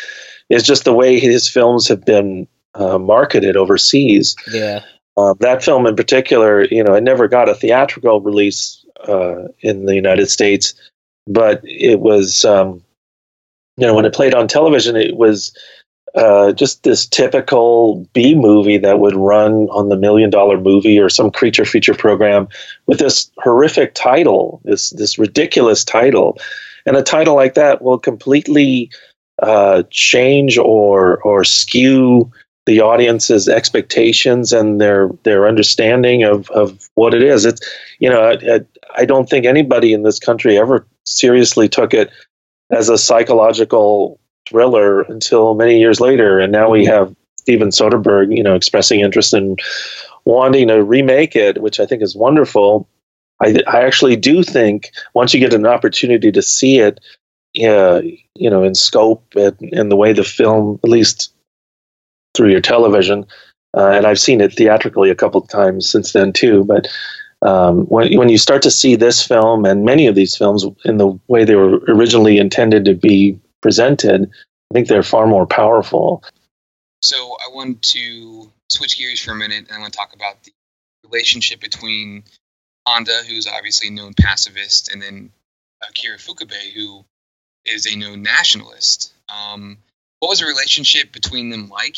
is 0.48 0.62
just 0.62 0.84
the 0.84 0.94
way 0.94 1.18
his 1.18 1.48
films 1.48 1.88
have 1.88 2.04
been 2.04 2.46
uh, 2.74 2.98
marketed 2.98 3.56
overseas. 3.56 4.36
Yeah. 4.52 4.80
Uh, 5.16 5.34
that 5.40 5.64
film 5.64 5.86
in 5.86 5.96
particular, 5.96 6.64
you 6.64 6.84
know, 6.84 6.94
it 6.94 7.02
never 7.02 7.26
got 7.26 7.48
a 7.48 7.54
theatrical 7.54 8.20
release 8.20 8.84
uh, 9.08 9.44
in 9.60 9.86
the 9.86 9.94
United 9.94 10.28
States, 10.28 10.74
but 11.26 11.60
it 11.64 12.00
was, 12.00 12.44
um, 12.44 12.82
you 13.78 13.86
know, 13.86 13.94
when 13.94 14.04
it 14.04 14.14
played 14.14 14.34
on 14.34 14.46
television, 14.46 14.94
it 14.94 15.16
was 15.16 15.56
uh, 16.16 16.52
just 16.52 16.82
this 16.82 17.06
typical 17.06 18.06
B 18.14 18.34
movie 18.34 18.78
that 18.78 18.98
would 18.98 19.14
run 19.14 19.68
on 19.68 19.90
the 19.90 19.96
Million 19.96 20.30
Dollar 20.30 20.58
Movie 20.58 20.98
or 20.98 21.10
some 21.10 21.30
creature 21.30 21.66
feature 21.66 21.94
program 21.94 22.48
with 22.86 22.98
this 22.98 23.30
horrific 23.38 23.94
title, 23.94 24.62
this 24.64 24.90
this 24.90 25.18
ridiculous 25.18 25.84
title, 25.84 26.38
and 26.86 26.96
a 26.96 27.02
title 27.02 27.34
like 27.34 27.54
that 27.54 27.82
will 27.82 27.98
completely 27.98 28.90
uh, 29.42 29.82
change 29.90 30.56
or 30.56 31.18
or 31.22 31.44
skew 31.44 32.30
the 32.64 32.80
audience's 32.80 33.46
expectations 33.46 34.52
and 34.52 34.80
their 34.80 35.10
their 35.22 35.46
understanding 35.46 36.24
of, 36.24 36.48
of 36.50 36.88
what 36.94 37.12
it 37.12 37.22
is. 37.22 37.44
It's 37.44 37.60
you 37.98 38.08
know 38.08 38.30
I, 38.30 38.60
I 38.96 39.04
don't 39.04 39.28
think 39.28 39.44
anybody 39.44 39.92
in 39.92 40.02
this 40.02 40.18
country 40.18 40.58
ever 40.58 40.86
seriously 41.04 41.68
took 41.68 41.92
it 41.92 42.10
as 42.70 42.88
a 42.88 42.96
psychological 42.96 44.18
thriller 44.48 45.02
until 45.02 45.54
many 45.54 45.78
years 45.78 46.00
later, 46.00 46.38
and 46.38 46.52
now 46.52 46.70
we 46.70 46.84
mm-hmm. 46.84 46.92
have 46.92 47.16
Steven 47.36 47.68
Soderbergh, 47.68 48.36
you 48.36 48.42
know, 48.42 48.54
expressing 48.54 49.00
interest 49.00 49.32
in 49.32 49.56
wanting 50.24 50.68
to 50.68 50.82
remake 50.82 51.36
it, 51.36 51.62
which 51.62 51.78
I 51.78 51.86
think 51.86 52.02
is 52.02 52.16
wonderful. 52.16 52.88
I, 53.40 53.58
I 53.68 53.82
actually 53.82 54.16
do 54.16 54.42
think 54.42 54.90
once 55.14 55.32
you 55.32 55.40
get 55.40 55.54
an 55.54 55.66
opportunity 55.66 56.32
to 56.32 56.42
see 56.42 56.78
it, 56.78 57.00
uh, 57.64 58.02
you 58.34 58.50
know, 58.50 58.62
in 58.62 58.74
scope 58.74 59.24
and, 59.36 59.56
and 59.72 59.90
the 59.90 59.96
way 59.96 60.12
the 60.12 60.24
film, 60.24 60.80
at 60.82 60.90
least 60.90 61.32
through 62.34 62.50
your 62.50 62.60
television, 62.60 63.26
uh, 63.76 63.90
and 63.90 64.06
I've 64.06 64.18
seen 64.18 64.40
it 64.40 64.54
theatrically 64.54 65.10
a 65.10 65.14
couple 65.14 65.40
of 65.40 65.48
times 65.48 65.88
since 65.88 66.12
then 66.12 66.32
too. 66.32 66.64
But 66.64 66.88
um, 67.42 67.84
when 67.86 68.16
when 68.16 68.28
you 68.28 68.38
start 68.38 68.62
to 68.62 68.70
see 68.70 68.96
this 68.96 69.22
film 69.24 69.64
and 69.64 69.84
many 69.84 70.06
of 70.06 70.14
these 70.14 70.36
films 70.36 70.64
in 70.84 70.96
the 70.96 71.18
way 71.28 71.44
they 71.44 71.54
were 71.54 71.78
originally 71.86 72.38
intended 72.38 72.84
to 72.86 72.94
be 72.94 73.38
presented, 73.60 74.30
I 74.70 74.74
think 74.74 74.88
they're 74.88 75.02
far 75.02 75.26
more 75.26 75.46
powerful. 75.46 76.24
So 77.02 77.16
I 77.16 77.54
want 77.54 77.82
to 77.82 78.50
switch 78.68 78.98
gears 78.98 79.20
for 79.20 79.32
a 79.32 79.36
minute 79.36 79.66
and 79.68 79.72
I 79.72 79.78
want 79.78 79.92
to 79.92 79.96
talk 79.96 80.14
about 80.14 80.42
the 80.42 80.52
relationship 81.04 81.60
between 81.60 82.24
Honda, 82.86 83.22
who's 83.28 83.46
obviously 83.46 83.88
a 83.88 83.92
known 83.92 84.14
pacifist, 84.14 84.92
and 84.92 85.02
then 85.02 85.30
Akira 85.88 86.16
Ifukube, 86.16 86.72
who 86.74 87.04
is 87.64 87.86
a 87.86 87.96
known 87.96 88.22
nationalist. 88.22 89.12
Um, 89.28 89.78
what 90.20 90.28
was 90.30 90.40
the 90.40 90.46
relationship 90.46 91.12
between 91.12 91.50
them 91.50 91.68
like? 91.68 91.96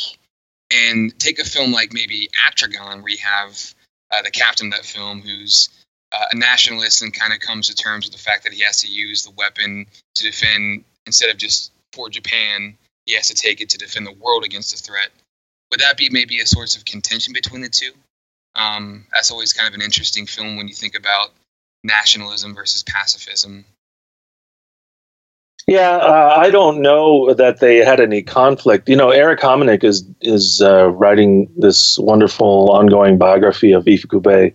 And 0.70 1.18
take 1.18 1.38
a 1.38 1.44
film 1.44 1.72
like 1.72 1.92
maybe 1.92 2.28
Atragon, 2.46 3.02
where 3.02 3.12
you 3.12 3.18
have 3.22 3.74
uh, 4.10 4.22
the 4.22 4.30
captain 4.30 4.68
of 4.68 4.72
that 4.74 4.84
film 4.84 5.22
who's 5.22 5.68
uh, 6.12 6.26
a 6.32 6.36
nationalist 6.36 7.02
and 7.02 7.12
kind 7.12 7.32
of 7.32 7.40
comes 7.40 7.68
to 7.68 7.74
terms 7.74 8.06
with 8.06 8.12
the 8.12 8.22
fact 8.22 8.44
that 8.44 8.52
he 8.52 8.62
has 8.62 8.82
to 8.82 8.88
use 8.88 9.24
the 9.24 9.30
weapon 9.30 9.86
to 10.14 10.24
defend 10.24 10.84
instead 11.08 11.30
of 11.30 11.38
just 11.38 11.72
for 11.94 12.08
Japan, 12.10 12.76
he 13.06 13.14
has 13.14 13.28
to 13.28 13.34
take 13.34 13.60
it 13.62 13.70
to 13.70 13.78
defend 13.78 14.06
the 14.06 14.12
world 14.12 14.44
against 14.44 14.72
a 14.74 14.76
threat. 14.76 15.08
Would 15.70 15.80
that 15.80 15.96
be 15.96 16.10
maybe 16.10 16.38
a 16.40 16.46
source 16.46 16.76
of 16.76 16.84
contention 16.84 17.32
between 17.32 17.62
the 17.62 17.68
two? 17.68 17.92
Um, 18.54 19.06
that's 19.12 19.30
always 19.30 19.52
kind 19.52 19.66
of 19.66 19.74
an 19.74 19.82
interesting 19.82 20.26
film 20.26 20.56
when 20.56 20.68
you 20.68 20.74
think 20.74 20.94
about 20.94 21.30
nationalism 21.82 22.54
versus 22.54 22.82
pacifism. 22.82 23.64
Yeah, 25.66 25.96
uh, 25.96 26.34
I 26.38 26.50
don't 26.50 26.80
know 26.80 27.34
that 27.34 27.60
they 27.60 27.78
had 27.78 28.00
any 28.00 28.22
conflict. 28.22 28.88
You 28.88 28.96
know, 28.96 29.10
Erik 29.10 29.40
Homenick 29.40 29.84
is 29.84 30.04
is 30.20 30.62
uh, 30.62 30.88
writing 30.88 31.50
this 31.56 31.98
wonderful 31.98 32.70
ongoing 32.70 33.18
biography 33.18 33.72
of 33.72 33.84
Ifukube, 33.84 34.54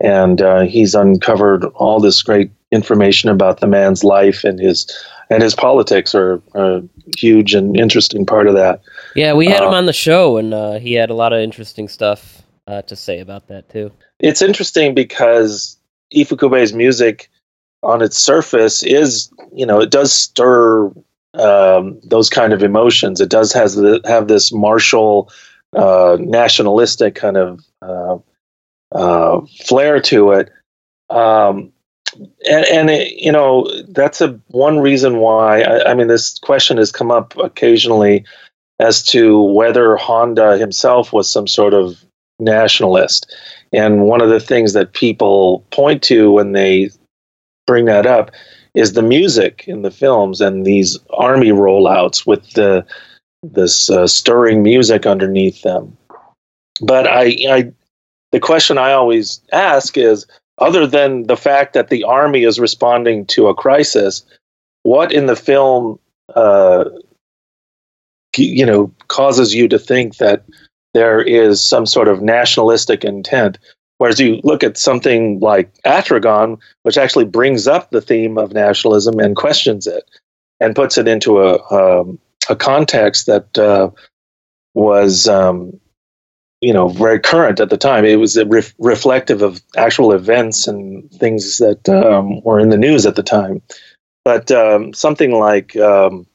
and 0.00 0.42
uh, 0.42 0.60
he's 0.62 0.94
uncovered 0.94 1.64
all 1.74 1.98
this 1.98 2.22
great 2.22 2.50
information 2.70 3.30
about 3.30 3.60
the 3.60 3.66
man's 3.66 4.04
life 4.04 4.44
and 4.44 4.58
his 4.60 4.86
and 5.34 5.42
his 5.42 5.54
politics 5.54 6.14
are 6.14 6.40
a 6.54 6.82
huge 7.18 7.54
and 7.54 7.76
interesting 7.76 8.24
part 8.24 8.46
of 8.46 8.54
that. 8.54 8.80
Yeah, 9.16 9.34
we 9.34 9.46
had 9.46 9.62
uh, 9.62 9.68
him 9.68 9.74
on 9.74 9.86
the 9.86 9.92
show, 9.92 10.36
and 10.36 10.54
uh, 10.54 10.78
he 10.78 10.94
had 10.94 11.10
a 11.10 11.14
lot 11.14 11.32
of 11.32 11.40
interesting 11.40 11.88
stuff 11.88 12.42
uh, 12.66 12.82
to 12.82 12.96
say 12.96 13.20
about 13.20 13.48
that 13.48 13.68
too. 13.68 13.92
It's 14.20 14.42
interesting 14.42 14.94
because 14.94 15.76
Ifukube's 16.14 16.72
music, 16.72 17.30
on 17.82 18.00
its 18.00 18.16
surface, 18.16 18.82
is 18.82 19.30
you 19.52 19.66
know 19.66 19.80
it 19.80 19.90
does 19.90 20.12
stir 20.12 20.92
um, 21.34 22.00
those 22.04 22.30
kind 22.30 22.52
of 22.52 22.62
emotions. 22.62 23.20
It 23.20 23.28
does 23.28 23.52
has 23.52 23.74
the, 23.74 24.00
have 24.04 24.28
this 24.28 24.52
martial, 24.52 25.30
uh, 25.76 26.16
nationalistic 26.20 27.16
kind 27.16 27.36
of 27.36 27.60
uh, 27.82 28.18
uh, 28.92 29.40
flair 29.64 30.00
to 30.00 30.30
it. 30.32 30.50
Um, 31.10 31.72
and, 32.16 32.66
and 32.66 32.90
it, 32.90 33.12
you 33.12 33.32
know 33.32 33.68
that's 33.88 34.20
a 34.20 34.40
one 34.48 34.78
reason 34.78 35.18
why 35.18 35.62
I, 35.62 35.90
I, 35.90 35.94
mean 35.94 36.08
this 36.08 36.38
question 36.38 36.76
has 36.76 36.92
come 36.92 37.10
up 37.10 37.36
occasionally 37.36 38.24
as 38.78 39.02
to 39.04 39.40
whether 39.40 39.96
Honda 39.96 40.58
himself 40.58 41.12
was 41.12 41.30
some 41.30 41.46
sort 41.46 41.74
of 41.74 42.04
nationalist. 42.38 43.34
And 43.72 44.02
one 44.02 44.20
of 44.20 44.28
the 44.28 44.40
things 44.40 44.72
that 44.72 44.92
people 44.92 45.64
point 45.70 46.02
to 46.04 46.32
when 46.32 46.52
they 46.52 46.90
bring 47.66 47.86
that 47.86 48.06
up 48.06 48.30
is 48.74 48.92
the 48.92 49.02
music 49.02 49.64
in 49.66 49.82
the 49.82 49.90
films 49.90 50.40
and 50.40 50.64
these 50.64 50.98
army 51.10 51.50
rollouts 51.50 52.26
with 52.26 52.48
the 52.52 52.84
this 53.42 53.90
uh, 53.90 54.06
stirring 54.06 54.62
music 54.62 55.06
underneath 55.06 55.62
them. 55.62 55.96
But 56.80 57.06
I, 57.06 57.36
I, 57.48 57.72
the 58.32 58.40
question 58.40 58.78
I 58.78 58.92
always 58.92 59.40
ask 59.52 59.98
is, 59.98 60.26
other 60.58 60.86
than 60.86 61.24
the 61.24 61.36
fact 61.36 61.74
that 61.74 61.88
the 61.88 62.04
army 62.04 62.44
is 62.44 62.60
responding 62.60 63.26
to 63.26 63.48
a 63.48 63.54
crisis, 63.54 64.24
what 64.82 65.12
in 65.12 65.26
the 65.26 65.36
film, 65.36 65.98
uh, 66.34 66.84
you 68.36 68.66
know, 68.66 68.92
causes 69.08 69.54
you 69.54 69.68
to 69.68 69.78
think 69.78 70.16
that 70.18 70.44
there 70.92 71.20
is 71.20 71.66
some 71.66 71.86
sort 71.86 72.08
of 72.08 72.22
nationalistic 72.22 73.04
intent? 73.04 73.58
Whereas 73.98 74.20
you 74.20 74.40
look 74.42 74.62
at 74.64 74.76
something 74.76 75.40
like 75.40 75.72
Atragon, 75.84 76.58
which 76.82 76.98
actually 76.98 77.26
brings 77.26 77.66
up 77.66 77.90
the 77.90 78.00
theme 78.00 78.38
of 78.38 78.52
nationalism 78.52 79.18
and 79.18 79.36
questions 79.36 79.86
it, 79.86 80.04
and 80.60 80.76
puts 80.76 80.98
it 80.98 81.08
into 81.08 81.40
a 81.40 81.58
um, 81.70 82.18
a 82.48 82.56
context 82.56 83.26
that 83.26 83.56
uh, 83.56 83.90
was 84.74 85.28
um, 85.28 85.80
you 86.64 86.72
know 86.72 86.88
very 86.88 87.20
current 87.20 87.60
at 87.60 87.68
the 87.68 87.76
time. 87.76 88.04
It 88.04 88.16
was 88.16 88.36
re- 88.36 88.62
reflective 88.78 89.42
of 89.42 89.60
actual 89.76 90.12
events 90.12 90.66
and 90.66 91.10
things 91.12 91.58
that 91.58 91.88
um, 91.88 92.40
were 92.42 92.58
in 92.58 92.70
the 92.70 92.78
news 92.78 93.04
at 93.04 93.16
the 93.16 93.22
time. 93.22 93.60
But 94.24 94.50
um, 94.50 94.94
something 94.94 95.32
like 95.32 95.76
um, 95.76 96.26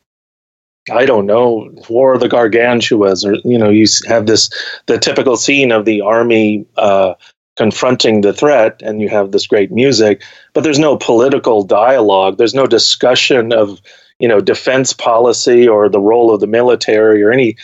I 0.92 1.06
don't 1.06 1.26
know, 1.26 1.70
War 1.90 2.14
of 2.14 2.20
the 2.20 2.30
Gargantuas, 2.30 3.26
or 3.26 3.36
you 3.44 3.58
know, 3.58 3.70
you 3.70 3.86
have 4.08 4.28
this 4.28 4.52
the 4.86 5.00
typical 5.00 5.36
scene 5.36 5.72
of 5.72 5.86
the 5.86 6.02
army 6.02 6.68
uh, 6.78 7.16
confronting 7.58 8.22
the 8.22 8.34
threat, 8.34 8.82
and 8.84 9.02
you 9.02 9.10
have 9.10 9.32
this 9.32 9.48
great 9.48 9.72
music, 9.72 10.24
but 10.54 10.64
there's 10.64 10.80
no 10.80 10.96
political 10.96 11.64
dialogue. 11.64 12.38
There's 12.38 12.54
no 12.54 12.68
discussion 12.68 13.52
of 13.52 13.82
you 14.20 14.28
know 14.28 14.42
defense 14.42 14.94
policy 14.94 15.68
or 15.68 15.90
the 15.90 16.00
role 16.00 16.32
of 16.34 16.40
the 16.40 16.48
military 16.48 17.24
or 17.24 17.32
any 17.32 17.58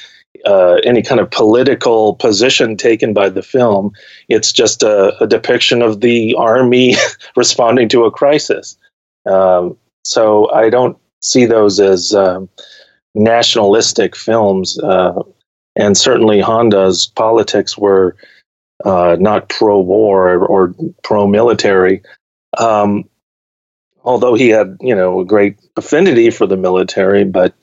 uh, 0.46 0.76
any 0.84 1.02
kind 1.02 1.20
of 1.20 1.32
political 1.32 2.16
position 2.16 2.78
taken 2.78 3.14
by 3.14 3.30
the 3.30 3.42
film. 3.42 3.92
It's 4.30 4.52
just 4.52 4.84
a, 4.84 5.16
a 5.22 5.28
depiction 5.28 5.82
of 5.82 6.02
the 6.02 6.36
army 6.36 6.96
responding 7.36 7.90
to 7.90 8.06
a 8.06 8.12
crisis. 8.12 8.78
Um, 9.26 9.78
so 10.04 10.52
I 10.52 10.70
don't 10.70 10.98
see 11.22 11.46
those 11.46 11.80
as 11.80 12.14
um, 12.14 12.50
nationalistic 13.16 14.16
films. 14.16 14.80
Uh, 14.80 15.22
and 15.76 15.98
certainly 15.98 16.40
Honda's 16.40 17.08
politics 17.08 17.78
were 17.78 18.16
uh, 18.84 19.18
not 19.20 19.50
pro 19.50 19.80
war 19.80 20.30
or, 20.30 20.46
or 20.46 20.76
pro 21.04 21.28
military. 21.28 22.02
Um, 22.58 23.10
although 24.04 24.36
he 24.36 24.50
had, 24.50 24.78
you 24.80 24.96
know, 24.96 25.22
a 25.22 25.26
great 25.26 25.58
affinity 25.76 26.30
for 26.30 26.46
the 26.46 26.58
military, 26.58 27.24
but 27.24 27.54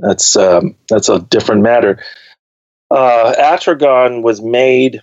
that's 0.00 0.36
um, 0.36 0.76
that's 0.88 1.08
a 1.08 1.20
different 1.20 1.62
matter. 1.62 2.02
Uh, 2.90 3.34
Atragon 3.38 4.22
was 4.22 4.42
made 4.42 5.02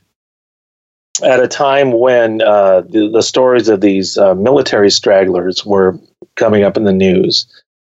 at 1.24 1.42
a 1.42 1.48
time 1.48 1.92
when 1.92 2.42
uh, 2.42 2.82
the, 2.82 3.10
the, 3.12 3.24
stories 3.24 3.70
of 3.70 3.82
these 3.82 4.18
uh, 4.18 4.36
military 4.36 4.92
stragglers 4.92 5.66
were 5.66 5.98
coming 6.36 6.64
up 6.64 6.78
in 6.78 6.84
the 6.84 6.94
news, 6.94 7.48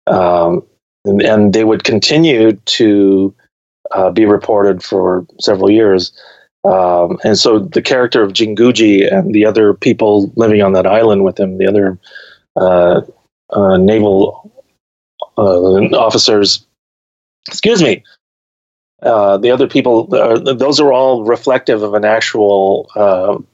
um, 0.07 0.67
and, 1.05 1.23
and, 1.23 1.53
they 1.55 1.65
would 1.65 1.85
continue 1.85 2.53
to 2.53 3.35
uh, 3.93 4.11
be 4.11 4.27
reported 4.27 4.83
for 4.83 5.27
several 5.41 5.71
years. 5.71 6.13
Um, 6.65 7.19
and 7.25 7.39
so 7.39 7.59
the 7.59 7.83
character 7.83 8.23
of 8.23 8.33
Jinguji 8.33 9.11
and 9.11 9.35
the 9.35 9.47
other 9.47 9.75
people 9.75 10.33
living 10.37 10.63
on 10.63 10.73
that 10.73 10.87
island 10.87 11.25
with 11.25 11.39
him, 11.39 11.59
the 11.59 11.67
other 11.67 11.99
uh, 12.57 13.03
uh, 13.51 13.77
naval 13.77 14.51
uh, 15.37 15.97
officers, 15.97 16.67
excuse 17.49 17.83
me, 17.83 18.03
uh, 19.03 19.37
the 19.37 19.51
other 19.51 19.69
people, 19.69 20.07
those 20.07 20.81
are 20.81 20.93
all 20.93 21.25
reflective 21.25 21.83
of 21.83 21.95
an 21.95 22.05
actual 22.05 22.89
um, 22.97 23.47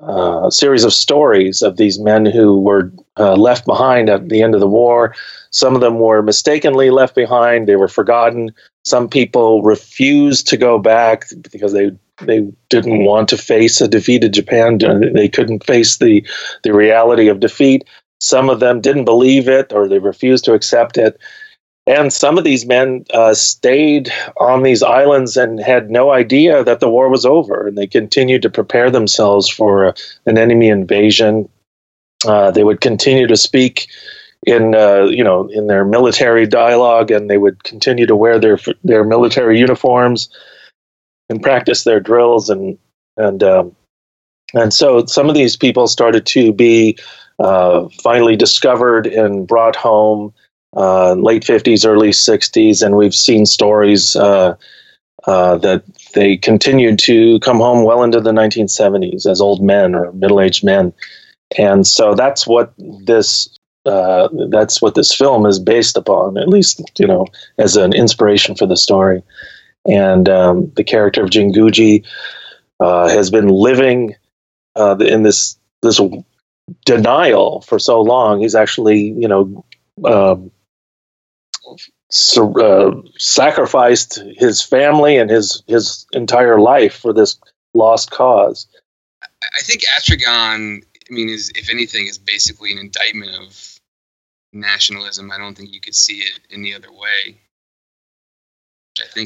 uh, 0.00 0.50
series 0.50 0.84
of 0.84 0.92
stories 0.92 1.62
of 1.62 1.76
these 1.76 1.98
men 1.98 2.26
who 2.26 2.60
were 2.60 2.92
uh, 3.18 3.34
left 3.34 3.64
behind 3.64 4.10
at 4.10 4.28
the 4.28 4.42
end 4.42 4.54
of 4.54 4.60
the 4.60 4.68
war. 4.68 5.14
Some 5.50 5.74
of 5.74 5.80
them 5.80 5.98
were 6.00 6.22
mistakenly 6.22 6.90
left 6.90 7.14
behind, 7.14 7.66
they 7.66 7.76
were 7.76 7.88
forgotten. 7.88 8.50
Some 8.84 9.08
people 9.08 9.62
refused 9.62 10.46
to 10.48 10.56
go 10.56 10.78
back 10.78 11.24
because 11.50 11.72
they 11.72 11.90
they 12.20 12.46
didn't 12.68 13.04
want 13.04 13.28
to 13.30 13.36
face 13.36 13.80
a 13.80 13.88
defeated 13.88 14.34
Japan. 14.34 14.78
They 15.14 15.28
couldn't 15.28 15.64
face 15.64 15.96
the 15.96 16.26
the 16.62 16.74
reality 16.74 17.28
of 17.28 17.40
defeat. 17.40 17.84
Some 18.20 18.50
of 18.50 18.60
them 18.60 18.80
didn't 18.80 19.04
believe 19.04 19.48
it 19.48 19.72
or 19.72 19.88
they 19.88 19.98
refused 19.98 20.44
to 20.44 20.54
accept 20.54 20.98
it. 20.98 21.18
And 21.86 22.12
some 22.12 22.38
of 22.38 22.44
these 22.44 22.64
men 22.64 23.04
uh, 23.12 23.34
stayed 23.34 24.10
on 24.38 24.62
these 24.62 24.82
islands 24.82 25.36
and 25.36 25.60
had 25.60 25.90
no 25.90 26.12
idea 26.12 26.64
that 26.64 26.80
the 26.80 26.88
war 26.88 27.10
was 27.10 27.26
over. 27.26 27.66
And 27.66 27.76
they 27.76 27.86
continued 27.86 28.40
to 28.42 28.50
prepare 28.50 28.90
themselves 28.90 29.48
for 29.50 29.88
uh, 29.88 29.92
an 30.24 30.38
enemy 30.38 30.68
invasion. 30.68 31.48
Uh, 32.26 32.50
they 32.50 32.64
would 32.64 32.80
continue 32.80 33.26
to 33.26 33.36
speak 33.36 33.88
in, 34.46 34.74
uh, 34.74 35.04
you 35.04 35.22
know, 35.22 35.48
in 35.48 35.66
their 35.66 35.84
military 35.84 36.46
dialogue, 36.46 37.10
and 37.10 37.28
they 37.28 37.38
would 37.38 37.64
continue 37.64 38.06
to 38.06 38.16
wear 38.16 38.38
their 38.38 38.58
their 38.82 39.04
military 39.04 39.58
uniforms 39.58 40.30
and 41.28 41.42
practice 41.42 41.84
their 41.84 42.00
drills. 42.00 42.48
And 42.48 42.78
and 43.18 43.42
um, 43.42 43.76
and 44.54 44.72
so 44.72 45.04
some 45.04 45.28
of 45.28 45.34
these 45.34 45.56
people 45.56 45.86
started 45.86 46.24
to 46.26 46.50
be 46.50 46.96
uh, 47.38 47.88
finally 48.02 48.36
discovered 48.36 49.06
and 49.06 49.46
brought 49.46 49.76
home 49.76 50.32
uh, 50.76 51.14
late 51.14 51.44
50s, 51.44 51.86
early 51.86 52.10
60s, 52.10 52.82
and 52.84 52.96
we've 52.96 53.14
seen 53.14 53.46
stories 53.46 54.16
uh, 54.16 54.54
uh, 55.26 55.56
that 55.58 55.84
they 56.14 56.36
continued 56.36 56.98
to 57.00 57.38
come 57.40 57.58
home 57.58 57.84
well 57.84 58.02
into 58.02 58.20
the 58.20 58.32
1970s 58.32 59.26
as 59.26 59.40
old 59.40 59.62
men 59.62 59.94
or 59.94 60.12
middle-aged 60.12 60.64
men, 60.64 60.92
and 61.58 61.86
so 61.86 62.14
that's 62.14 62.46
what 62.46 62.72
this 62.78 63.48
uh, 63.86 64.28
that's 64.48 64.80
what 64.80 64.94
this 64.94 65.14
film 65.14 65.44
is 65.46 65.58
based 65.58 65.96
upon, 65.96 66.38
at 66.38 66.48
least 66.48 66.80
you 66.98 67.06
know 67.06 67.26
as 67.58 67.76
an 67.76 67.92
inspiration 67.92 68.54
for 68.54 68.66
the 68.66 68.76
story. 68.76 69.22
And 69.86 70.28
um, 70.30 70.72
the 70.76 70.84
character 70.84 71.22
of 71.22 71.28
Jinguji 71.28 72.06
uh, 72.80 73.08
has 73.08 73.30
been 73.30 73.48
living 73.48 74.14
uh, 74.76 74.96
in 74.98 75.22
this 75.22 75.58
this 75.82 76.00
denial 76.84 77.60
for 77.62 77.78
so 77.78 78.00
long. 78.00 78.40
He's 78.40 78.54
actually, 78.54 79.00
you 79.00 79.28
know, 79.28 79.64
um, 80.04 80.50
uh, 82.10 82.92
sacrificed 83.18 84.20
his 84.36 84.62
family 84.62 85.16
and 85.16 85.30
his 85.30 85.62
his 85.66 86.06
entire 86.12 86.60
life 86.60 86.96
for 86.96 87.12
this 87.12 87.38
lost 87.74 88.10
cause. 88.10 88.66
I 89.42 89.62
think 89.62 89.82
Atragon, 89.82 90.82
I 90.82 91.12
mean, 91.12 91.28
is 91.28 91.52
if 91.54 91.70
anything, 91.70 92.06
is 92.06 92.18
basically 92.18 92.72
an 92.72 92.78
indictment 92.78 93.34
of 93.36 93.78
nationalism. 94.52 95.30
I 95.30 95.38
don't 95.38 95.56
think 95.56 95.72
you 95.72 95.80
could 95.80 95.94
see 95.94 96.18
it 96.18 96.40
any 96.50 96.74
other 96.74 96.90
way. 96.90 97.38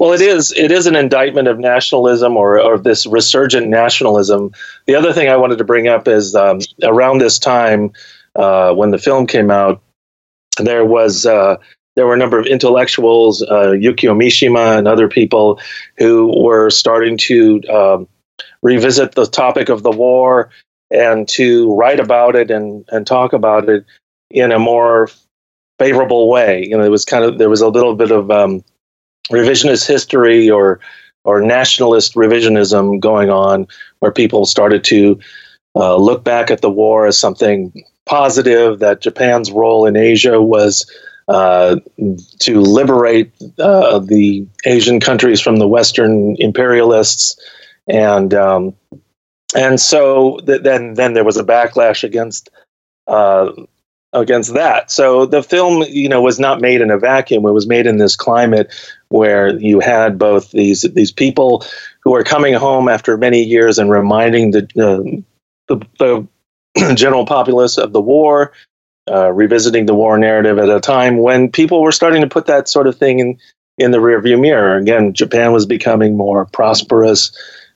well, 0.01 0.13
it 0.13 0.21
is. 0.21 0.53
It 0.53 0.73
is 0.73 0.87
an 0.87 0.97
indictment 0.97 1.49
of 1.49 1.59
nationalism 1.59 2.37
or, 2.37 2.61
or 2.61 2.79
this 2.79 3.07
resurgent 3.07 3.69
nationalism. 3.69 4.53
The 4.87 4.95
other 4.95 5.13
thing 5.13 5.29
I 5.29 5.37
wanted 5.37 5.59
to 5.59 5.65
bring 5.65 5.89
up 5.89 6.09
is 6.09 6.35
um, 6.35 6.61
around 6.83 7.19
this 7.19 7.39
time 7.39 7.93
uh, 8.35 8.73
when 8.73 8.91
the 8.91 8.99
film 8.99 9.27
came 9.27 9.51
out, 9.51 9.83
there 10.57 10.85
was 10.85 11.27
uh, 11.27 11.59
there 11.99 12.07
were 12.07 12.15
a 12.15 12.19
number 12.19 12.39
of 12.39 12.47
intellectuals, 12.47 13.43
uh, 13.43 13.75
Yukio 13.75 14.15
Mishima 14.15 14.79
and 14.79 14.87
other 14.87 15.09
people, 15.09 15.61
who 15.97 16.33
were 16.45 16.71
starting 16.71 17.17
to 17.17 17.61
um, 17.69 18.09
revisit 18.63 19.17
the 19.17 19.27
topic 19.27 19.69
of 19.69 19.83
the 19.83 19.91
war 19.91 20.51
and 20.93 21.27
to 21.31 21.75
write 21.75 21.99
about 21.99 22.37
it 22.37 22.53
and, 22.53 22.85
and 22.91 23.05
talk 23.05 23.33
about 23.33 23.69
it 23.69 23.85
in 24.31 24.53
a 24.53 24.61
more 24.61 25.09
favorable 25.81 26.31
way. 26.31 26.65
You 26.65 26.79
know, 26.79 26.85
it 26.85 26.89
was 26.89 27.05
kind 27.05 27.25
of 27.25 27.37
there 27.37 27.51
was 27.51 27.63
a 27.63 27.69
little 27.69 27.97
bit 27.97 28.13
of 28.13 28.31
um, 28.31 28.63
revisionist 29.33 29.85
history 29.85 30.49
or 30.49 30.79
or 31.25 31.41
nationalist 31.41 32.15
revisionism 32.15 33.01
going 33.01 33.29
on, 33.29 33.67
where 33.99 34.13
people 34.13 34.47
started 34.47 34.85
to 34.85 35.19
uh, 35.75 35.97
look 35.97 36.23
back 36.23 36.53
at 36.53 36.61
the 36.61 36.71
war 36.71 37.09
as 37.09 37.19
something 37.19 37.73
positive. 38.07 38.79
That 38.79 39.01
Japan's 39.01 39.51
role 39.51 39.85
in 39.85 39.97
Asia 39.97 40.41
was 40.41 40.89
uh, 41.29 41.77
to 42.41 42.61
liberate 42.61 43.33
uh, 43.59 43.99
the 43.99 44.47
Asian 44.65 45.01
countries 45.01 45.41
from 45.41 45.57
the 45.57 45.69
Western 45.69 46.37
imperialists, 46.39 47.39
and 47.87 48.33
um, 48.35 48.75
and 49.55 49.81
so 49.81 50.39
th- 50.39 50.63
then 50.63 50.95
then 50.95 51.13
there 51.13 51.25
was 51.25 51.37
a 51.37 51.45
backlash 51.45 52.03
against 52.03 52.49
uh, 53.07 53.53
against 54.13 54.55
that. 54.55 54.91
So 54.91 55.27
the 55.27 55.43
film, 55.43 55.85
you 55.89 56.09
know, 56.09 56.23
was 56.23 56.41
not 56.41 56.61
made 56.61 56.81
in 56.81 56.91
a 56.91 56.99
vacuum. 56.99 57.45
It 57.45 57.53
was 57.53 57.67
made 57.67 57.87
in 57.87 57.99
this 57.99 58.17
climate 58.17 58.73
where 59.09 59.55
you 59.59 59.81
had 59.81 60.19
both 60.19 60.51
these 60.51 60.83
these 60.83 61.13
people 61.13 61.65
who 62.03 62.15
are 62.15 62.25
coming 62.25 62.55
home 62.55 62.89
after 62.89 63.17
many 63.17 63.43
years 63.43 63.79
and 63.79 63.91
reminding 63.91 64.53
the 64.53 65.25
the, 65.69 65.87
the 65.99 66.27
general 66.95 67.27
populace 67.27 67.77
of 67.77 67.93
the 67.93 68.01
war, 68.01 68.53
uh, 69.11 69.33
revisiting 69.33 69.87
the 69.87 69.95
war 69.95 70.19
narrative 70.19 70.59
at 70.59 70.69
a 70.69 70.81
time 70.81 71.19
when 71.19 71.51
people 71.51 71.83
were 71.83 71.93
starting 71.93 72.23
to 72.23 72.29
put 72.29 72.47
that 72.47 72.69
sort 72.69 72.87
of 72.87 72.97
thing 72.97 73.19
in 73.19 73.39
in 73.79 73.93
the 73.93 73.99
rearview 73.99 74.39
mirror. 74.41 74.77
Again, 74.77 75.13
Japan 75.13 75.53
was 75.53 75.65
becoming 75.65 76.17
more 76.17 76.47
prosperous. 76.47 77.31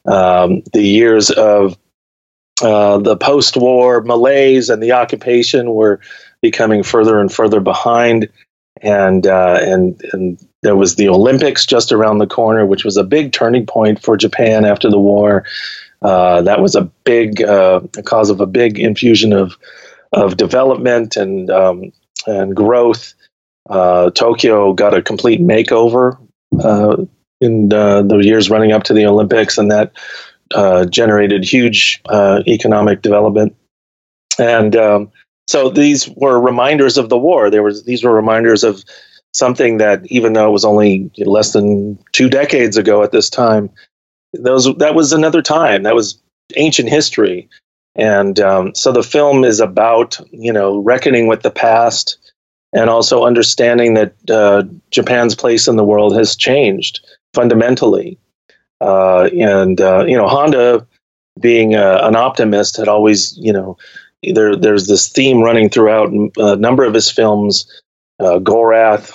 Um, 0.04 0.62
the 0.72 0.82
years 0.82 1.30
of 1.30 1.78
uh, 2.60 2.98
the 2.98 3.16
post-war 3.16 4.02
malaise 4.02 4.68
and 4.68 4.82
the 4.82 4.92
occupation 4.92 5.70
were 5.70 6.00
becoming 6.40 6.82
further 6.82 7.20
and 7.20 7.32
further 7.32 7.60
behind, 7.60 8.28
and 8.82 9.26
uh, 9.26 9.58
and 9.62 10.00
and 10.12 10.44
there 10.62 10.76
was 10.76 10.96
the 10.96 11.08
Olympics 11.08 11.64
just 11.66 11.92
around 11.92 12.18
the 12.18 12.26
corner, 12.26 12.66
which 12.66 12.84
was 12.84 12.96
a 12.96 13.04
big 13.04 13.32
turning 13.32 13.66
point 13.66 14.02
for 14.02 14.16
Japan 14.16 14.64
after 14.64 14.90
the 14.90 14.98
war. 14.98 15.44
Uh, 16.02 16.42
that 16.42 16.60
was 16.60 16.74
a 16.74 16.82
big 17.04 17.42
uh, 17.42 17.80
cause 18.04 18.28
of 18.28 18.40
a 18.40 18.46
big 18.46 18.78
infusion 18.78 19.32
of 19.32 19.56
of 20.12 20.36
development 20.36 21.16
and 21.16 21.50
um, 21.50 21.92
and 22.26 22.54
growth. 22.54 23.14
Uh, 23.70 24.10
Tokyo 24.10 24.72
got 24.72 24.94
a 24.94 25.02
complete 25.02 25.40
makeover 25.40 26.18
uh, 26.62 26.96
in 27.40 27.68
the 27.68 28.20
years 28.22 28.50
running 28.50 28.72
up 28.72 28.82
to 28.84 28.94
the 28.94 29.06
Olympics, 29.06 29.58
and 29.58 29.70
that 29.70 29.92
uh, 30.54 30.84
generated 30.86 31.44
huge 31.44 32.00
uh, 32.08 32.42
economic 32.46 33.02
development. 33.02 33.56
And 34.38 34.76
um, 34.76 35.10
so 35.48 35.70
these 35.70 36.08
were 36.16 36.40
reminders 36.40 36.98
of 36.98 37.08
the 37.08 37.18
war. 37.18 37.50
There 37.50 37.62
was 37.62 37.84
these 37.84 38.04
were 38.04 38.14
reminders 38.14 38.64
of 38.64 38.84
something 39.34 39.78
that, 39.78 40.04
even 40.06 40.32
though 40.32 40.48
it 40.48 40.52
was 40.52 40.64
only 40.64 41.10
less 41.18 41.52
than 41.52 41.98
two 42.12 42.28
decades 42.28 42.76
ago 42.76 43.02
at 43.02 43.12
this 43.12 43.30
time, 43.30 43.70
those 44.32 44.64
that 44.76 44.94
was 44.94 45.12
another 45.12 45.42
time. 45.42 45.82
That 45.82 45.94
was 45.94 46.20
ancient 46.56 46.88
history. 46.88 47.48
And 47.94 48.40
um, 48.40 48.74
so 48.74 48.90
the 48.90 49.02
film 49.02 49.44
is 49.44 49.60
about 49.60 50.18
you 50.30 50.52
know 50.52 50.78
reckoning 50.78 51.26
with 51.26 51.42
the 51.42 51.50
past 51.50 52.18
and 52.72 52.88
also 52.88 53.24
understanding 53.24 53.94
that 53.94 54.14
uh, 54.30 54.62
Japan's 54.90 55.34
place 55.34 55.68
in 55.68 55.76
the 55.76 55.84
world 55.84 56.16
has 56.16 56.34
changed 56.34 57.04
fundamentally. 57.34 58.18
Uh, 58.80 59.28
and 59.38 59.80
uh, 59.80 60.04
you 60.06 60.16
know, 60.16 60.26
Honda, 60.26 60.86
being 61.38 61.74
an 61.74 62.16
optimist, 62.16 62.76
had 62.76 62.88
always 62.88 63.36
you 63.36 63.52
know 63.52 63.76
there 64.22 64.56
there's 64.56 64.86
this 64.86 65.08
theme 65.08 65.40
running 65.40 65.68
throughout 65.68 66.10
a 66.36 66.56
number 66.56 66.84
of 66.84 66.94
his 66.94 67.10
films, 67.10 67.66
uh, 68.20 68.38
Gorath, 68.38 69.12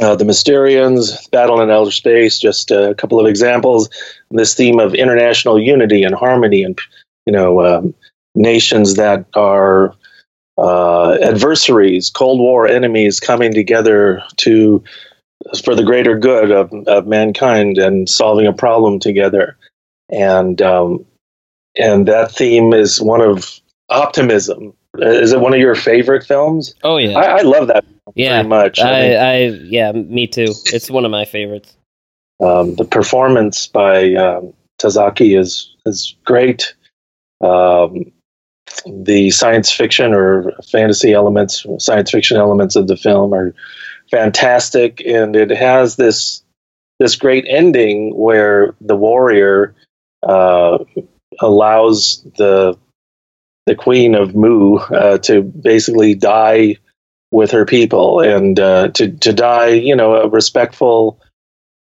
uh, 0.00 0.16
the 0.16 0.24
Mysterians, 0.24 1.30
Battle 1.30 1.60
in 1.60 1.70
Outer 1.70 1.90
Space, 1.90 2.38
just 2.38 2.70
a 2.70 2.94
couple 2.96 3.20
of 3.20 3.26
examples. 3.26 3.88
This 4.30 4.54
theme 4.54 4.80
of 4.80 4.94
international 4.94 5.60
unity 5.60 6.02
and 6.02 6.14
harmony, 6.14 6.62
and 6.62 6.78
you 7.26 7.32
know, 7.32 7.64
um, 7.64 7.94
nations 8.34 8.94
that 8.94 9.26
are 9.34 9.94
uh, 10.58 11.12
adversaries, 11.20 12.10
Cold 12.10 12.40
War 12.40 12.66
enemies 12.66 13.20
coming 13.20 13.52
together 13.52 14.22
to 14.38 14.82
for 15.62 15.74
the 15.74 15.82
greater 15.82 16.18
good 16.18 16.50
of, 16.50 16.72
of 16.86 17.06
mankind 17.06 17.76
and 17.76 18.08
solving 18.08 18.46
a 18.46 18.52
problem 18.52 18.98
together. 18.98 19.56
And 20.10 20.60
um, 20.62 21.04
and 21.76 22.06
that 22.06 22.30
theme 22.30 22.72
is 22.72 23.00
one 23.00 23.20
of 23.20 23.60
optimism. 23.88 24.74
Is 24.98 25.32
it 25.32 25.40
one 25.40 25.52
of 25.52 25.60
your 25.60 25.74
favorite 25.74 26.24
films? 26.24 26.74
Oh 26.84 26.98
yeah, 26.98 27.18
I, 27.18 27.38
I 27.38 27.42
love 27.42 27.66
that. 27.68 27.84
Yeah, 28.14 28.36
very 28.36 28.48
much. 28.48 28.78
I, 28.78 29.14
I, 29.14 29.32
I, 29.32 29.36
yeah, 29.64 29.90
me 29.92 30.26
too. 30.26 30.52
It's 30.66 30.90
one 30.90 31.04
of 31.04 31.10
my 31.10 31.24
favorites. 31.24 31.76
Um, 32.40 32.74
the 32.76 32.84
performance 32.84 33.66
by 33.66 34.14
um, 34.14 34.52
Tazaki 34.80 35.38
is 35.38 35.74
is 35.86 36.14
great. 36.24 36.74
Um, 37.40 38.12
the 38.86 39.30
science 39.30 39.70
fiction 39.70 40.14
or 40.14 40.52
fantasy 40.70 41.12
elements, 41.12 41.66
science 41.78 42.10
fiction 42.10 42.36
elements 42.36 42.76
of 42.76 42.88
the 42.88 42.96
film 42.96 43.34
are 43.34 43.54
fantastic, 44.10 45.02
and 45.06 45.36
it 45.36 45.50
has 45.50 45.96
this 45.96 46.42
this 47.00 47.16
great 47.16 47.44
ending 47.48 48.14
where 48.16 48.74
the 48.80 48.96
warrior 48.96 49.74
uh, 50.22 50.78
allows 51.40 52.24
the 52.36 52.78
the 53.66 53.74
queen 53.74 54.14
of 54.14 54.34
Mu 54.34 54.76
uh, 54.76 55.18
to 55.18 55.42
basically 55.42 56.14
die 56.14 56.76
with 57.30 57.50
her 57.50 57.64
people 57.64 58.20
and 58.20 58.58
uh, 58.60 58.88
to 58.88 59.10
to 59.10 59.32
die, 59.32 59.70
you 59.70 59.96
know, 59.96 60.14
a 60.14 60.28
respectful 60.28 61.20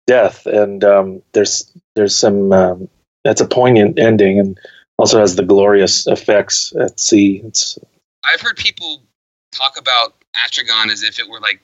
death. 0.07 0.47
And 0.47 0.85
um, 0.85 1.23
there's 1.33 1.71
there's 1.97 2.17
some 2.17 2.53
um, 2.53 2.89
that's 3.25 3.41
a 3.41 3.49
poignant 3.49 3.99
ending, 3.99 4.39
and 4.39 4.59
also 5.03 5.19
has 5.19 5.35
the 5.35 5.43
glorious 5.43 6.07
effects 6.07 6.73
at 6.81 7.01
sea. 7.01 7.43
It's 7.45 7.77
I've 8.25 8.41
heard 8.41 8.57
people 8.57 9.03
talk 9.51 9.77
about 9.77 10.15
Atragon 10.37 10.93
as 10.93 11.03
if 11.03 11.19
it 11.19 11.29
were 11.29 11.41
like 11.41 11.61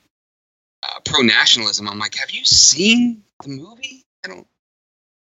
uh, 0.83 0.99
pro 1.05 1.23
nationalism. 1.23 1.89
I'm 1.89 2.01
like, 2.01 2.17
have 2.17 2.33
you 2.33 2.45
seen 2.45 3.23
the 3.45 3.51
movie? 3.51 4.05
I 4.25 4.29
don't. 4.29 4.47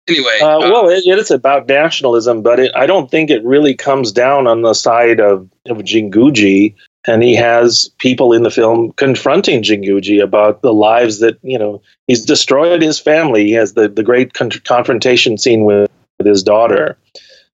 Anyway, 0.06 0.38
uh, 0.40 0.46
uh, 0.46 0.60
well, 0.60 0.88
it, 0.90 1.04
it 1.04 1.18
is 1.18 1.32
about 1.32 1.66
nationalism, 1.66 2.42
but 2.42 2.60
it, 2.60 2.72
I 2.76 2.86
don't 2.86 3.10
think 3.10 3.30
it 3.30 3.44
really 3.44 3.74
comes 3.74 4.12
down 4.12 4.46
on 4.46 4.62
the 4.62 4.74
side 4.74 5.18
of, 5.18 5.50
of 5.66 5.78
Jinguji. 5.78 6.76
And 7.06 7.20
he 7.20 7.34
has 7.34 7.90
people 7.98 8.32
in 8.32 8.44
the 8.44 8.50
film 8.50 8.92
confronting 8.92 9.64
Jinguji 9.64 10.22
about 10.22 10.62
the 10.62 10.72
lives 10.72 11.18
that 11.18 11.36
you 11.42 11.58
know 11.58 11.82
he's 12.06 12.24
destroyed 12.24 12.80
his 12.80 13.00
family. 13.00 13.46
He 13.46 13.52
has 13.54 13.74
the 13.74 13.88
the 13.88 14.04
great 14.04 14.34
con- 14.34 14.50
confrontation 14.50 15.36
scene 15.36 15.64
with, 15.64 15.90
with 16.18 16.28
his 16.28 16.44
daughter. 16.44 16.96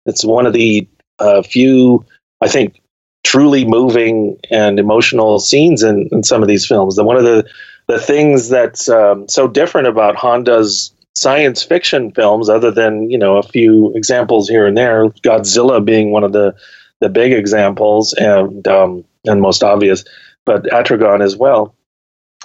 It's 0.07 0.25
one 0.25 0.45
of 0.45 0.53
the 0.53 0.87
uh, 1.19 1.43
few, 1.43 2.05
I 2.41 2.47
think, 2.47 2.81
truly 3.23 3.65
moving 3.65 4.37
and 4.49 4.79
emotional 4.79 5.39
scenes 5.39 5.83
in, 5.83 6.09
in 6.11 6.23
some 6.23 6.41
of 6.41 6.47
these 6.47 6.65
films. 6.65 6.97
And 6.97 7.05
one 7.05 7.17
of 7.17 7.23
the 7.23 7.47
the 7.87 7.99
things 7.99 8.49
that's 8.49 8.89
um, 8.89 9.29
so 9.29 9.47
different 9.47 9.87
about 9.87 10.15
Honda's 10.15 10.93
science 11.15 11.63
fiction 11.63 12.11
films, 12.11 12.49
other 12.49 12.71
than 12.71 13.09
you 13.09 13.17
know 13.17 13.37
a 13.37 13.43
few 13.43 13.93
examples 13.95 14.49
here 14.49 14.65
and 14.65 14.77
there, 14.77 15.09
Godzilla 15.09 15.83
being 15.83 16.11
one 16.11 16.23
of 16.23 16.31
the 16.31 16.55
the 16.99 17.09
big 17.09 17.33
examples 17.33 18.13
and 18.13 18.67
um, 18.67 19.03
and 19.25 19.41
most 19.41 19.63
obvious, 19.63 20.03
but 20.45 20.63
Atragon 20.63 21.21
as 21.21 21.35
well. 21.35 21.75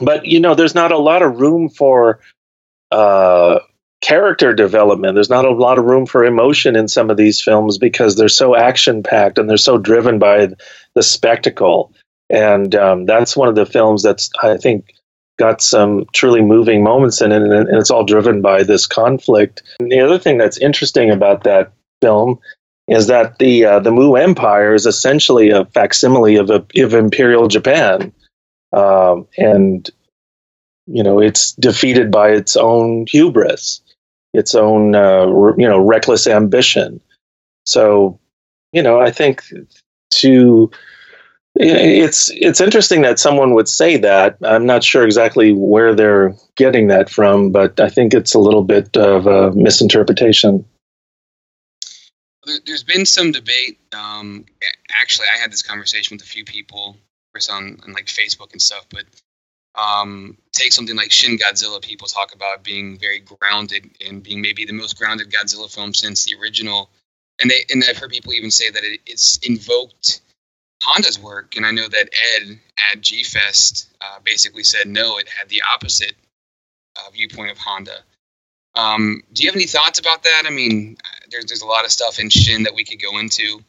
But 0.00 0.26
you 0.26 0.40
know, 0.40 0.54
there's 0.54 0.74
not 0.74 0.92
a 0.92 0.98
lot 0.98 1.22
of 1.22 1.40
room 1.40 1.68
for 1.68 2.20
uh, 2.90 3.58
character 4.02 4.52
development. 4.52 5.14
There's 5.14 5.30
not 5.30 5.46
a 5.46 5.52
lot 5.52 5.78
of 5.78 5.84
room 5.86 6.04
for 6.04 6.24
emotion 6.24 6.76
in 6.76 6.88
some 6.88 7.08
of 7.08 7.16
these 7.16 7.40
films 7.40 7.78
because 7.78 8.16
they're 8.16 8.28
so 8.28 8.54
action 8.54 9.02
packed 9.02 9.38
and 9.38 9.48
they're 9.48 9.56
so 9.56 9.78
driven 9.78 10.18
by 10.18 10.48
the 10.94 11.02
spectacle. 11.02 11.94
And 12.28 12.74
um, 12.74 13.06
that's 13.06 13.36
one 13.36 13.48
of 13.48 13.54
the 13.54 13.66
films 13.66 14.02
that's 14.02 14.30
I 14.42 14.56
think 14.56 14.92
got 15.38 15.62
some 15.62 16.06
truly 16.12 16.42
moving 16.42 16.82
moments 16.82 17.20
in 17.20 17.32
it, 17.32 17.42
and 17.42 17.68
it's 17.70 17.90
all 17.90 18.04
driven 18.04 18.42
by 18.42 18.62
this 18.62 18.86
conflict. 18.86 19.62
And 19.80 19.90
the 19.90 20.00
other 20.00 20.18
thing 20.18 20.38
that's 20.38 20.58
interesting 20.58 21.10
about 21.10 21.44
that 21.44 21.72
film 22.00 22.38
is 22.88 23.06
that 23.06 23.38
the 23.38 23.64
uh, 23.64 23.80
the 23.80 23.92
Mu 23.92 24.14
Empire 24.14 24.74
is 24.74 24.86
essentially 24.86 25.50
a 25.50 25.64
facsimile 25.66 26.36
of, 26.36 26.50
a, 26.50 26.64
of 26.82 26.94
Imperial 26.94 27.48
Japan, 27.48 28.12
um, 28.72 29.26
and 29.36 29.88
you 30.86 31.02
know 31.02 31.20
it's 31.20 31.52
defeated 31.52 32.10
by 32.10 32.30
its 32.30 32.56
own 32.56 33.06
hubris, 33.08 33.81
its 34.32 34.54
own 34.54 34.94
uh, 34.94 35.26
you 35.56 35.68
know 35.68 35.80
reckless 35.80 36.26
ambition. 36.26 37.00
So, 37.64 38.18
you 38.72 38.82
know, 38.82 39.00
I 39.00 39.10
think 39.10 39.44
to 40.14 40.70
it's 41.54 42.30
it's 42.34 42.60
interesting 42.60 43.02
that 43.02 43.18
someone 43.18 43.54
would 43.54 43.68
say 43.68 43.96
that. 43.98 44.36
I'm 44.42 44.66
not 44.66 44.82
sure 44.82 45.04
exactly 45.04 45.52
where 45.52 45.94
they're 45.94 46.34
getting 46.56 46.88
that 46.88 47.10
from, 47.10 47.52
but 47.52 47.78
I 47.78 47.88
think 47.88 48.14
it's 48.14 48.34
a 48.34 48.38
little 48.38 48.64
bit 48.64 48.96
of 48.96 49.26
a 49.26 49.52
misinterpretation. 49.52 50.64
There's 52.66 52.82
been 52.82 53.06
some 53.06 53.32
debate. 53.32 53.78
Um, 53.92 54.46
actually, 55.00 55.28
I 55.32 55.38
had 55.38 55.52
this 55.52 55.62
conversation 55.62 56.16
with 56.16 56.22
a 56.22 56.28
few 56.28 56.44
people, 56.44 56.96
on, 57.50 57.78
on 57.84 57.92
like 57.92 58.06
Facebook 58.06 58.52
and 58.52 58.60
stuff. 58.60 58.86
But 58.90 59.04
um, 59.74 60.36
take 60.52 60.72
something 60.72 60.96
like 60.96 61.12
Shin 61.12 61.38
Godzilla. 61.38 61.82
People 61.82 62.08
talk 62.08 62.34
about 62.34 62.62
being 62.62 62.98
very 62.98 63.20
grounded 63.20 63.90
and 64.06 64.22
being 64.22 64.42
maybe 64.42 64.64
the 64.64 64.72
most 64.72 64.98
grounded 64.98 65.30
Godzilla 65.30 65.72
film 65.72 65.94
since 65.94 66.24
the 66.24 66.36
original. 66.40 66.90
And 67.40 67.50
they 67.50 67.64
and 67.70 67.82
I've 67.88 67.98
heard 67.98 68.10
people 68.10 68.32
even 68.32 68.50
say 68.50 68.70
that 68.70 68.84
it, 68.84 69.00
it's 69.06 69.38
invoked 69.38 70.20
Honda's 70.82 71.18
work, 71.18 71.56
and 71.56 71.64
I 71.64 71.70
know 71.70 71.88
that 71.88 72.10
Ed 72.36 72.58
at 72.92 73.00
G 73.00 73.24
Fest 73.24 73.88
uh, 74.00 74.18
basically 74.24 74.64
said 74.64 74.86
no, 74.86 75.18
it 75.18 75.28
had 75.28 75.48
the 75.48 75.62
opposite 75.62 76.14
uh, 76.96 77.10
viewpoint 77.12 77.50
of 77.50 77.58
Honda. 77.58 77.98
Um, 78.74 79.22
do 79.32 79.42
you 79.42 79.48
have 79.48 79.56
any 79.56 79.66
thoughts 79.66 79.98
about 79.98 80.24
that? 80.24 80.42
I 80.46 80.50
mean, 80.50 80.96
there's 81.30 81.46
there's 81.46 81.62
a 81.62 81.66
lot 81.66 81.84
of 81.84 81.90
stuff 81.90 82.18
in 82.18 82.30
Shin 82.30 82.64
that 82.64 82.74
we 82.74 82.84
could 82.84 83.00
go 83.00 83.18
into, 83.18 83.60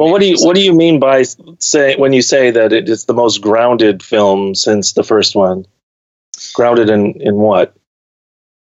Well, 0.00 0.10
what 0.10 0.22
do 0.22 0.28
you 0.28 0.36
what 0.38 0.56
do 0.56 0.62
you 0.62 0.72
mean 0.72 0.98
by 0.98 1.24
say 1.58 1.94
when 1.96 2.14
you 2.14 2.22
say 2.22 2.50
that 2.52 2.72
it 2.72 2.88
is 2.88 3.04
the 3.04 3.12
most 3.12 3.42
grounded 3.42 4.02
film 4.02 4.54
since 4.54 4.94
the 4.94 5.04
first 5.04 5.36
one? 5.36 5.66
Grounded 6.54 6.88
in 6.88 7.20
in 7.20 7.34
what? 7.34 7.76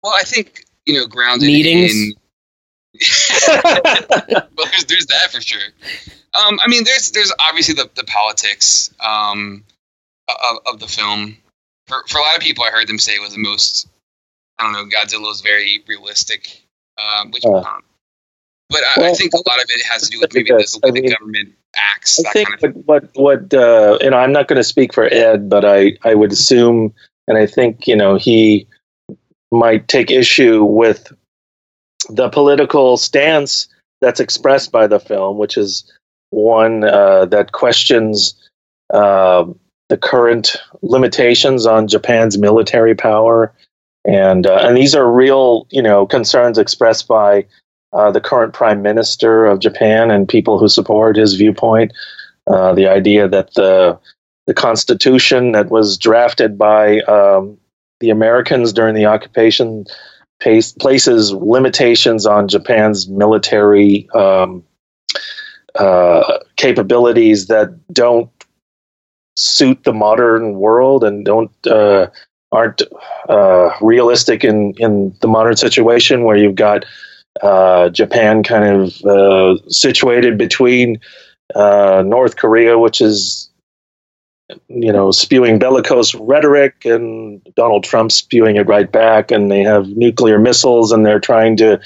Well, 0.03 0.13
I 0.13 0.23
think 0.23 0.65
you 0.85 0.95
know, 0.95 1.07
grounded 1.07 1.47
Meetings? 1.47 1.93
in. 1.93 2.13
well, 3.47 4.67
there's, 4.71 4.85
there's 4.89 5.05
that 5.05 5.31
for 5.31 5.39
sure. 5.39 5.61
Um, 6.33 6.59
I 6.61 6.67
mean, 6.67 6.83
there's 6.83 7.11
there's 7.11 7.31
obviously 7.39 7.75
the, 7.75 7.89
the 7.95 8.03
politics 8.03 8.93
um, 8.99 9.63
of, 10.27 10.57
of 10.65 10.79
the 10.81 10.87
film. 10.87 11.37
For, 11.87 12.03
for 12.09 12.17
a 12.17 12.21
lot 12.23 12.35
of 12.35 12.41
people, 12.41 12.65
I 12.65 12.71
heard 12.71 12.87
them 12.87 12.99
say 12.99 13.13
it 13.13 13.21
was 13.21 13.31
the 13.31 13.41
most. 13.41 13.87
I 14.59 14.63
don't 14.63 14.73
know. 14.73 14.83
Godzilla 14.83 15.21
was 15.21 15.39
very 15.39 15.81
realistic, 15.87 16.61
um, 16.97 17.31
which. 17.31 17.43
Oh. 17.45 17.63
um, 17.63 17.83
but 18.71 18.81
I, 18.97 19.09
I 19.09 19.13
think 19.13 19.33
a 19.33 19.37
lot 19.37 19.59
of 19.61 19.69
it 19.69 19.85
has 19.85 20.03
to 20.03 20.09
do 20.09 20.19
with 20.21 20.33
maybe 20.33 20.49
the, 20.49 20.55
way 20.55 20.89
I 20.89 20.91
the 20.91 21.15
government 21.15 21.53
acts, 21.75 22.23
I 22.25 22.31
think 22.31 22.49
kind 22.49 22.75
of 22.75 22.83
what 22.85 23.03
what, 23.15 23.49
what 23.49 23.53
uh, 23.53 23.97
you 24.01 24.09
know, 24.09 24.17
I'm 24.17 24.31
not 24.31 24.47
going 24.47 24.57
to 24.57 24.63
speak 24.63 24.93
for 24.93 25.05
Ed, 25.05 25.49
but 25.49 25.65
I 25.65 25.97
I 26.03 26.15
would 26.15 26.31
assume, 26.31 26.93
and 27.27 27.37
I 27.37 27.45
think 27.45 27.87
you 27.87 27.95
know 27.95 28.15
he 28.15 28.67
might 29.51 29.87
take 29.87 30.09
issue 30.09 30.63
with 30.63 31.11
the 32.09 32.29
political 32.29 32.97
stance 32.97 33.67
that's 33.99 34.19
expressed 34.19 34.71
by 34.71 34.87
the 34.87 34.99
film, 34.99 35.37
which 35.37 35.57
is 35.57 35.91
one 36.29 36.83
uh, 36.85 37.25
that 37.25 37.51
questions 37.51 38.33
uh, 38.93 39.45
the 39.89 39.97
current 39.97 40.55
limitations 40.81 41.65
on 41.65 41.87
Japan's 41.87 42.37
military 42.37 42.95
power, 42.95 43.53
and 44.05 44.47
uh, 44.47 44.59
and 44.61 44.77
these 44.77 44.95
are 44.95 45.11
real 45.11 45.67
you 45.69 45.81
know 45.81 46.05
concerns 46.05 46.57
expressed 46.57 47.07
by 47.07 47.45
uh, 47.93 48.11
the 48.11 48.21
current 48.21 48.53
prime 48.53 48.81
minister 48.81 49.45
of 49.45 49.59
Japan 49.59 50.11
and 50.11 50.27
people 50.27 50.57
who 50.57 50.69
support 50.69 51.17
his 51.17 51.35
viewpoint. 51.35 51.91
Uh, 52.47 52.73
the 52.73 52.87
idea 52.87 53.27
that 53.27 53.53
the 53.53 53.99
the 54.47 54.53
constitution 54.53 55.51
that 55.51 55.69
was 55.69 55.97
drafted 55.97 56.57
by 56.57 56.99
um, 57.01 57.57
the 57.99 58.09
Americans 58.09 58.73
during 58.73 58.95
the 58.95 59.05
occupation 59.05 59.85
pace, 60.39 60.71
places 60.73 61.31
limitations 61.33 62.25
on 62.25 62.47
Japan's 62.47 63.07
military 63.07 64.09
um, 64.11 64.63
uh, 65.75 66.39
capabilities 66.57 67.47
that 67.47 67.69
don't 67.93 68.29
suit 69.37 69.83
the 69.83 69.93
modern 69.93 70.55
world 70.55 71.03
and 71.03 71.23
don't 71.23 71.51
uh, 71.67 72.07
aren't 72.51 72.81
uh, 73.29 73.69
realistic 73.79 74.43
in 74.43 74.73
in 74.77 75.15
the 75.21 75.27
modern 75.27 75.55
situation 75.55 76.23
where 76.23 76.35
you've 76.35 76.55
got 76.55 76.85
uh, 77.41 77.89
Japan 77.89 78.43
kind 78.43 78.65
of 78.65 79.05
uh, 79.05 79.57
situated 79.69 80.37
between 80.37 80.99
uh, 81.55 82.03
North 82.05 82.35
Korea, 82.35 82.77
which 82.77 83.01
is 83.01 83.49
you 84.67 84.91
know 84.91 85.11
spewing 85.11 85.59
bellicose 85.59 86.13
rhetoric, 86.15 86.85
and 86.85 87.41
Donald 87.55 87.83
Trump 87.83 88.11
spewing 88.11 88.57
it 88.57 88.67
right 88.67 88.91
back, 88.91 89.31
and 89.31 89.51
they 89.51 89.61
have 89.61 89.87
nuclear 89.89 90.39
missiles, 90.39 90.91
and 90.91 91.05
they're 91.05 91.19
trying 91.19 91.55
to 91.57 91.79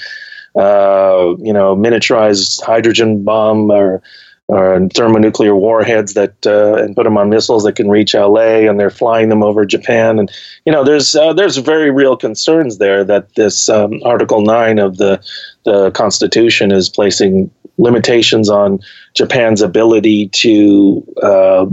uh, 0.56 1.34
you 1.38 1.52
know 1.52 1.76
miniaturize 1.76 2.62
hydrogen 2.62 3.22
bomb 3.22 3.70
or 3.70 4.02
or 4.48 4.88
thermonuclear 4.94 5.54
warheads 5.54 6.14
that 6.14 6.46
uh, 6.46 6.74
and 6.74 6.94
put 6.94 7.04
them 7.04 7.18
on 7.18 7.28
missiles 7.28 7.64
that 7.64 7.74
can 7.74 7.88
reach 7.88 8.14
LA, 8.14 8.68
and 8.68 8.78
they're 8.78 8.90
flying 8.90 9.28
them 9.28 9.42
over 9.42 9.66
Japan, 9.66 10.18
and 10.18 10.30
you 10.64 10.72
know 10.72 10.84
there's 10.84 11.14
uh, 11.14 11.32
there's 11.32 11.56
very 11.56 11.90
real 11.90 12.16
concerns 12.16 12.78
there 12.78 13.04
that 13.04 13.34
this 13.34 13.68
um, 13.68 14.00
Article 14.04 14.42
Nine 14.42 14.78
of 14.78 14.98
the 14.98 15.20
the 15.64 15.90
Constitution 15.90 16.70
is 16.70 16.88
placing 16.88 17.50
limitations 17.78 18.48
on 18.48 18.80
Japan's 19.14 19.62
ability 19.62 20.28
to 20.28 21.14
uh, 21.22 21.66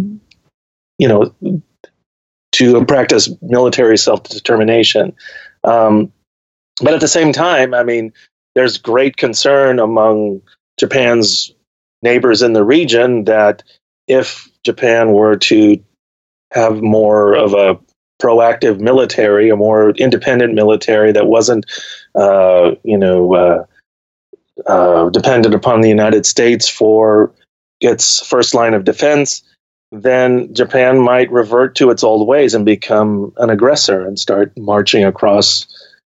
you 0.98 1.08
know 1.08 1.62
to 2.54 2.86
practice 2.86 3.30
military 3.42 3.98
self 3.98 4.24
determination. 4.24 5.14
Um, 5.64 6.12
but 6.82 6.96
at 6.96 7.02
the 7.02 7.08
same 7.08 7.34
time, 7.34 7.76
I 7.76 7.84
mean, 7.84 8.14
there's 8.56 8.80
great 8.80 9.16
concern 9.16 9.80
among 9.80 10.42
Japan's 10.80 11.54
neighbors 12.04 12.42
in 12.42 12.54
the 12.54 12.64
region 12.64 13.24
that 13.26 13.64
if 14.08 14.50
Japan 14.64 15.14
were 15.14 15.38
to 15.38 15.84
have 16.52 16.82
more 16.82 17.34
of 17.34 17.54
a 17.54 17.80
proactive 18.22 18.80
military, 18.80 19.50
a 19.50 19.56
more 19.56 19.92
independent 19.92 20.54
military 20.54 21.12
that 21.12 21.28
wasn't, 21.28 21.66
uh, 22.16 22.72
you 22.84 22.98
know, 22.98 23.34
uh, 23.36 23.66
uh, 24.68 25.10
dependent 25.10 25.56
upon 25.56 25.82
the 25.82 25.90
United 25.90 26.26
States 26.26 26.70
for 26.70 27.34
its 27.82 28.26
first 28.26 28.54
line 28.54 28.74
of 28.74 28.86
defense, 28.86 29.44
then 29.92 30.54
Japan 30.54 31.00
might 31.00 31.32
revert 31.32 31.76
to 31.76 31.90
its 31.90 32.04
old 32.04 32.28
ways 32.28 32.54
and 32.54 32.66
become 32.66 33.34
an 33.38 33.50
aggressor 33.50 34.06
and 34.06 34.18
start 34.18 34.52
marching 34.58 35.04
across 35.04 35.68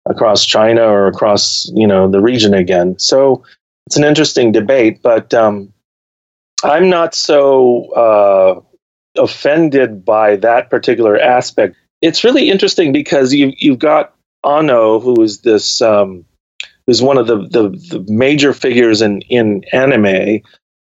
across 0.07 0.45
China 0.47 0.83
or 0.83 1.09
across 1.09 1.69
you 1.75 1.87
know 1.87 2.09
the 2.09 2.21
region 2.21 2.55
again. 2.55 2.99
So 2.99 3.43
it's 3.87 3.97
an 3.97 4.05
interesting 4.05 4.53
debate, 4.53 5.01
but 5.03 5.35
um, 5.35 5.73
I'm 6.65 6.89
not 6.89 7.15
so 7.15 7.91
uh, 7.93 8.61
offended 9.20 10.05
by 10.05 10.37
that 10.37 10.70
particular 10.70 11.19
aspect. 11.19 11.77
It's 12.03 12.24
really 12.24 12.51
interesting 12.51 12.93
because 12.93 13.33
you 13.33 13.53
you've 13.57 13.78
got 13.78 14.15
Anno, 14.45 15.01
who 15.01 15.23
is 15.23 15.41
this 15.41 15.81
um, 15.81 16.24
who's 16.87 17.03
one 17.03 17.19
of 17.19 17.27
the, 17.27 17.39
the, 17.39 17.69
the 17.91 18.05
major 18.09 18.53
figures 18.53 19.03
in 19.03 19.20
in 19.23 19.65
anime, 19.73 20.41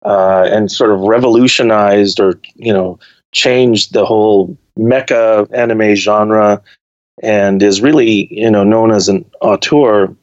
uh, 0.04 0.48
and 0.52 0.72
sort 0.72 0.92
of 0.92 1.02
revolutionized 1.02 2.20
or 2.20 2.40
you 2.56 2.74
know 2.74 3.00
changed 3.32 3.94
the 3.94 4.06
whole 4.06 4.58
mecha 4.78 5.48
anime 5.54 5.96
genre, 5.96 6.62
and 7.22 7.62
is 7.62 7.82
really 7.82 8.28
you 8.34 8.50
know 8.50 8.64
known 8.64 8.92
as 8.92 9.10
an 9.10 9.30
auteur 9.42 10.16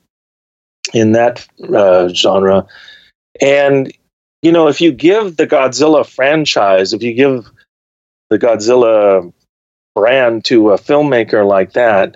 in 0.95 1.13
that 1.13 1.47
uh, 1.75 2.09
genre. 2.09 2.67
And 3.41 3.93
you 4.43 4.53
know, 4.53 4.69
if 4.69 4.81
you 4.81 4.93
give 4.93 5.37
the 5.37 5.47
Godzilla 5.47 6.07
franchise, 6.07 6.93
if 6.93 7.03
you 7.03 7.15
give 7.15 7.51
the 8.31 8.39
Godzilla 8.39 9.33
brand 9.95 10.45
to 10.47 10.71
a 10.71 10.79
filmmaker 10.79 11.47
like 11.47 11.73
that, 11.73 12.15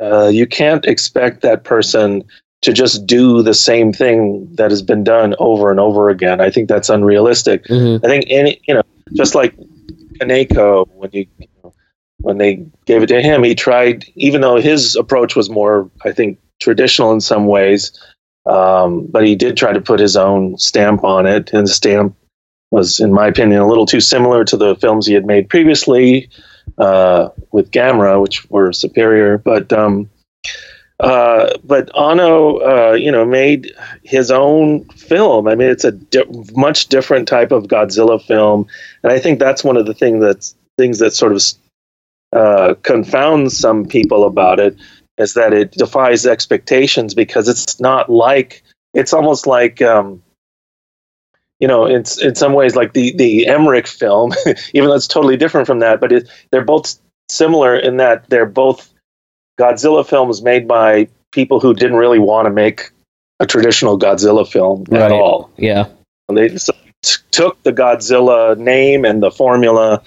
uh, 0.00 0.28
you 0.28 0.46
can't 0.46 0.84
expect 0.86 1.42
that 1.42 1.64
person 1.64 2.24
to 2.62 2.72
just 2.72 3.06
do 3.06 3.42
the 3.42 3.54
same 3.54 3.92
thing 3.92 4.48
that 4.54 4.70
has 4.70 4.82
been 4.82 5.04
done 5.04 5.34
over 5.38 5.70
and 5.70 5.78
over 5.78 6.08
again. 6.08 6.40
I 6.40 6.50
think 6.50 6.68
that's 6.68 6.88
unrealistic. 6.88 7.64
Mhm. 7.66 8.00
I 8.02 8.08
think 8.08 8.24
any, 8.28 8.60
you 8.66 8.74
know, 8.74 8.82
just 9.12 9.34
like 9.34 9.54
Kaneko, 10.18 10.88
when 10.94 11.10
you, 11.12 11.26
you 11.38 11.46
know, 11.62 11.72
when 12.20 12.38
they 12.38 12.64
gave 12.86 13.02
it 13.02 13.08
to 13.08 13.20
him, 13.20 13.44
he 13.44 13.54
tried, 13.54 14.06
even 14.16 14.40
though 14.40 14.56
his 14.56 14.96
approach 14.96 15.36
was 15.36 15.50
more, 15.50 15.90
I 16.04 16.12
think, 16.12 16.38
traditional 16.60 17.12
in 17.12 17.20
some 17.20 17.46
ways, 17.46 17.92
um, 18.46 19.06
but 19.06 19.26
he 19.26 19.34
did 19.34 19.56
try 19.56 19.72
to 19.72 19.80
put 19.80 20.00
his 20.00 20.16
own 20.16 20.58
stamp 20.58 21.04
on 21.04 21.26
it, 21.26 21.52
and 21.52 21.66
the 21.66 21.72
stamp 21.72 22.16
was, 22.70 23.00
in 23.00 23.12
my 23.12 23.28
opinion, 23.28 23.60
a 23.60 23.68
little 23.68 23.86
too 23.86 24.00
similar 24.00 24.44
to 24.44 24.56
the 24.56 24.74
films 24.76 25.06
he 25.06 25.14
had 25.14 25.26
made 25.26 25.48
previously 25.48 26.28
uh, 26.78 27.28
with 27.52 27.70
Gamera, 27.70 28.20
which 28.20 28.48
were 28.50 28.72
superior. 28.72 29.38
But 29.38 29.72
um, 29.72 30.10
uh, 31.00 31.56
but 31.64 31.90
Anno, 31.98 32.58
uh, 32.58 32.92
you 32.92 33.10
know, 33.10 33.24
made 33.24 33.72
his 34.02 34.30
own 34.30 34.84
film. 34.90 35.48
I 35.48 35.54
mean, 35.54 35.68
it's 35.68 35.84
a 35.84 35.92
di- 35.92 36.24
much 36.54 36.88
different 36.88 37.26
type 37.26 37.52
of 37.52 37.64
Godzilla 37.64 38.22
film, 38.22 38.66
and 39.02 39.12
I 39.12 39.18
think 39.18 39.38
that's 39.38 39.64
one 39.64 39.76
of 39.76 39.86
the 39.86 39.94
things 39.94 40.22
that's 40.22 40.54
things 40.76 40.98
that 40.98 41.12
sort 41.12 41.32
of 41.32 41.42
uh, 42.32 42.74
confounds 42.82 43.56
some 43.56 43.86
people 43.86 44.24
about 44.24 44.58
it 44.58 44.76
is 45.18 45.34
that 45.34 45.52
it 45.52 45.72
defies 45.72 46.26
expectations 46.26 47.14
because 47.14 47.48
it's 47.48 47.80
not 47.80 48.10
like 48.10 48.62
it's 48.94 49.12
almost 49.12 49.46
like 49.46 49.80
um, 49.82 50.22
you 51.60 51.68
know 51.68 51.84
it's 51.86 52.20
in 52.20 52.34
some 52.34 52.52
ways 52.52 52.74
like 52.76 52.92
the 52.92 53.14
the 53.16 53.46
Emmerich 53.46 53.86
film, 53.86 54.32
even 54.74 54.88
though 54.88 54.94
it's 54.96 55.06
totally 55.08 55.36
different 55.36 55.66
from 55.66 55.80
that. 55.80 56.00
But 56.00 56.12
it, 56.12 56.28
they're 56.50 56.64
both 56.64 56.98
similar 57.30 57.76
in 57.76 57.96
that 57.98 58.28
they're 58.28 58.46
both 58.46 58.92
Godzilla 59.58 60.06
films 60.06 60.42
made 60.42 60.66
by 60.66 61.08
people 61.32 61.60
who 61.60 61.74
didn't 61.74 61.96
really 61.96 62.18
want 62.18 62.46
to 62.46 62.50
make 62.50 62.90
a 63.40 63.46
traditional 63.46 63.98
Godzilla 63.98 64.46
film 64.50 64.84
Right. 64.88 65.02
at 65.02 65.12
all. 65.12 65.50
Yeah. 65.56 65.86
And 66.28 66.38
They 66.38 66.56
so 66.56 66.72
t- 67.02 67.22
took 67.30 67.62
the 67.62 67.72
Godzilla 67.72 68.56
name 68.56 69.04
and 69.04 69.22
the 69.22 69.30
formula, 69.30 70.02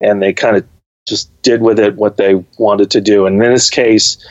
and 0.00 0.20
they 0.22 0.32
kind 0.32 0.56
of 0.56 0.66
just 1.08 1.30
did 1.42 1.62
with 1.62 1.78
it 1.80 1.96
what 1.96 2.16
they 2.16 2.34
wanted 2.58 2.90
to 2.92 3.00
do. 3.00 3.26
And 3.26 3.42
in 3.42 3.52
this 3.52 3.70
case, 3.70 4.24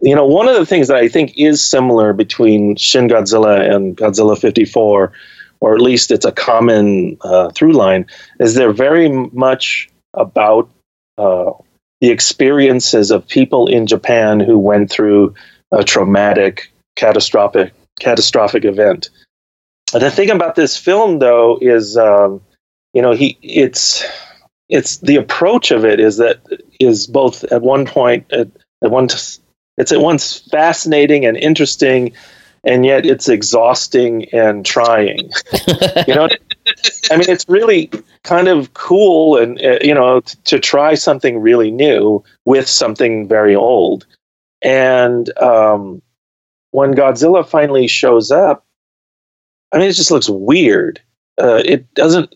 you 0.00 0.14
know, 0.14 0.26
one 0.26 0.48
of 0.48 0.56
the 0.56 0.66
things 0.66 0.88
that 0.88 0.96
I 0.96 1.08
think 1.08 1.34
is 1.36 1.64
similar 1.64 2.12
between 2.12 2.76
Shin 2.76 3.08
Godzilla 3.08 3.74
and 3.74 3.96
Godzilla 3.96 4.38
54, 4.38 5.12
or 5.60 5.74
at 5.74 5.80
least 5.80 6.10
it's 6.10 6.24
a 6.24 6.32
common 6.32 7.18
uh, 7.20 7.50
through 7.50 7.72
line, 7.72 8.06
is 8.40 8.54
they're 8.54 8.72
very 8.72 9.08
much 9.08 9.88
about 10.14 10.70
uh, 11.18 11.52
the 12.00 12.10
experiences 12.10 13.10
of 13.10 13.28
people 13.28 13.66
in 13.68 13.86
Japan 13.86 14.40
who 14.40 14.58
went 14.58 14.90
through 14.90 15.34
a 15.72 15.84
traumatic, 15.84 16.72
catastrophic, 16.96 17.72
catastrophic 18.00 18.64
event. 18.64 19.10
the 19.92 20.10
thing 20.10 20.30
about 20.30 20.54
this 20.54 20.76
film, 20.76 21.18
though, 21.18 21.58
is 21.60 21.96
um, 21.96 22.40
you 22.92 23.02
know 23.02 23.12
he 23.12 23.38
it's 23.42 24.04
it's 24.68 24.98
the 24.98 25.16
approach 25.16 25.70
of 25.70 25.84
it 25.84 26.00
is 26.00 26.16
that 26.18 26.40
is 26.80 27.06
both 27.06 27.44
at 27.44 27.62
one 27.62 27.86
point 27.86 28.32
at, 28.32 28.48
at 28.82 28.90
one 28.90 29.08
it's 29.76 29.92
at 29.92 30.00
once 30.00 30.38
fascinating 30.50 31.24
and 31.26 31.36
interesting 31.36 32.12
and 32.64 32.86
yet 32.86 33.04
it's 33.04 33.28
exhausting 33.28 34.26
and 34.32 34.64
trying. 34.64 35.30
You 36.06 36.14
know? 36.14 36.28
I 37.10 37.16
mean 37.16 37.28
it's 37.28 37.44
really 37.48 37.90
kind 38.22 38.48
of 38.48 38.72
cool 38.72 39.36
and 39.36 39.60
uh, 39.60 39.78
you 39.82 39.94
know 39.94 40.20
t- 40.20 40.38
to 40.44 40.58
try 40.58 40.94
something 40.94 41.38
really 41.38 41.70
new 41.70 42.24
with 42.44 42.66
something 42.66 43.28
very 43.28 43.54
old. 43.54 44.06
And 44.62 45.30
um, 45.38 46.00
when 46.70 46.94
godzilla 46.94 47.46
finally 47.46 47.86
shows 47.86 48.30
up 48.30 48.64
i 49.70 49.78
mean 49.78 49.88
it 49.88 49.92
just 49.94 50.10
looks 50.10 50.28
weird. 50.28 51.00
Uh, 51.36 51.60
it 51.64 51.92
doesn't 51.94 52.34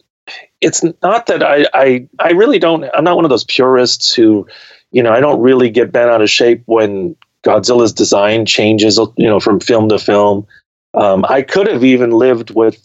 it's 0.60 0.84
not 1.02 1.26
that 1.26 1.42
I, 1.42 1.66
I 1.72 2.08
I 2.18 2.30
really 2.30 2.58
don't 2.58 2.84
I'm 2.92 3.04
not 3.04 3.16
one 3.16 3.24
of 3.24 3.30
those 3.30 3.44
purists 3.44 4.12
who, 4.12 4.46
you 4.90 5.02
know, 5.02 5.12
I 5.12 5.20
don't 5.20 5.40
really 5.40 5.70
get 5.70 5.92
bent 5.92 6.10
out 6.10 6.20
of 6.20 6.28
shape 6.28 6.62
when 6.66 7.16
Godzilla's 7.44 7.92
design 7.92 8.46
changes, 8.46 8.98
you 9.16 9.26
know, 9.26 9.40
from 9.40 9.60
film 9.60 9.88
to 9.88 9.98
film. 9.98 10.46
Um, 10.94 11.24
I 11.28 11.42
could 11.42 11.66
have 11.68 11.84
even 11.84 12.10
lived 12.10 12.50
with 12.50 12.84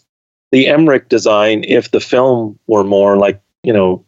the 0.52 0.68
Emmerich 0.68 1.08
design 1.08 1.64
if 1.64 1.90
the 1.90 2.00
film 2.00 2.58
were 2.66 2.84
more 2.84 3.16
like, 3.16 3.42
you 3.62 3.72
know, 3.72 4.04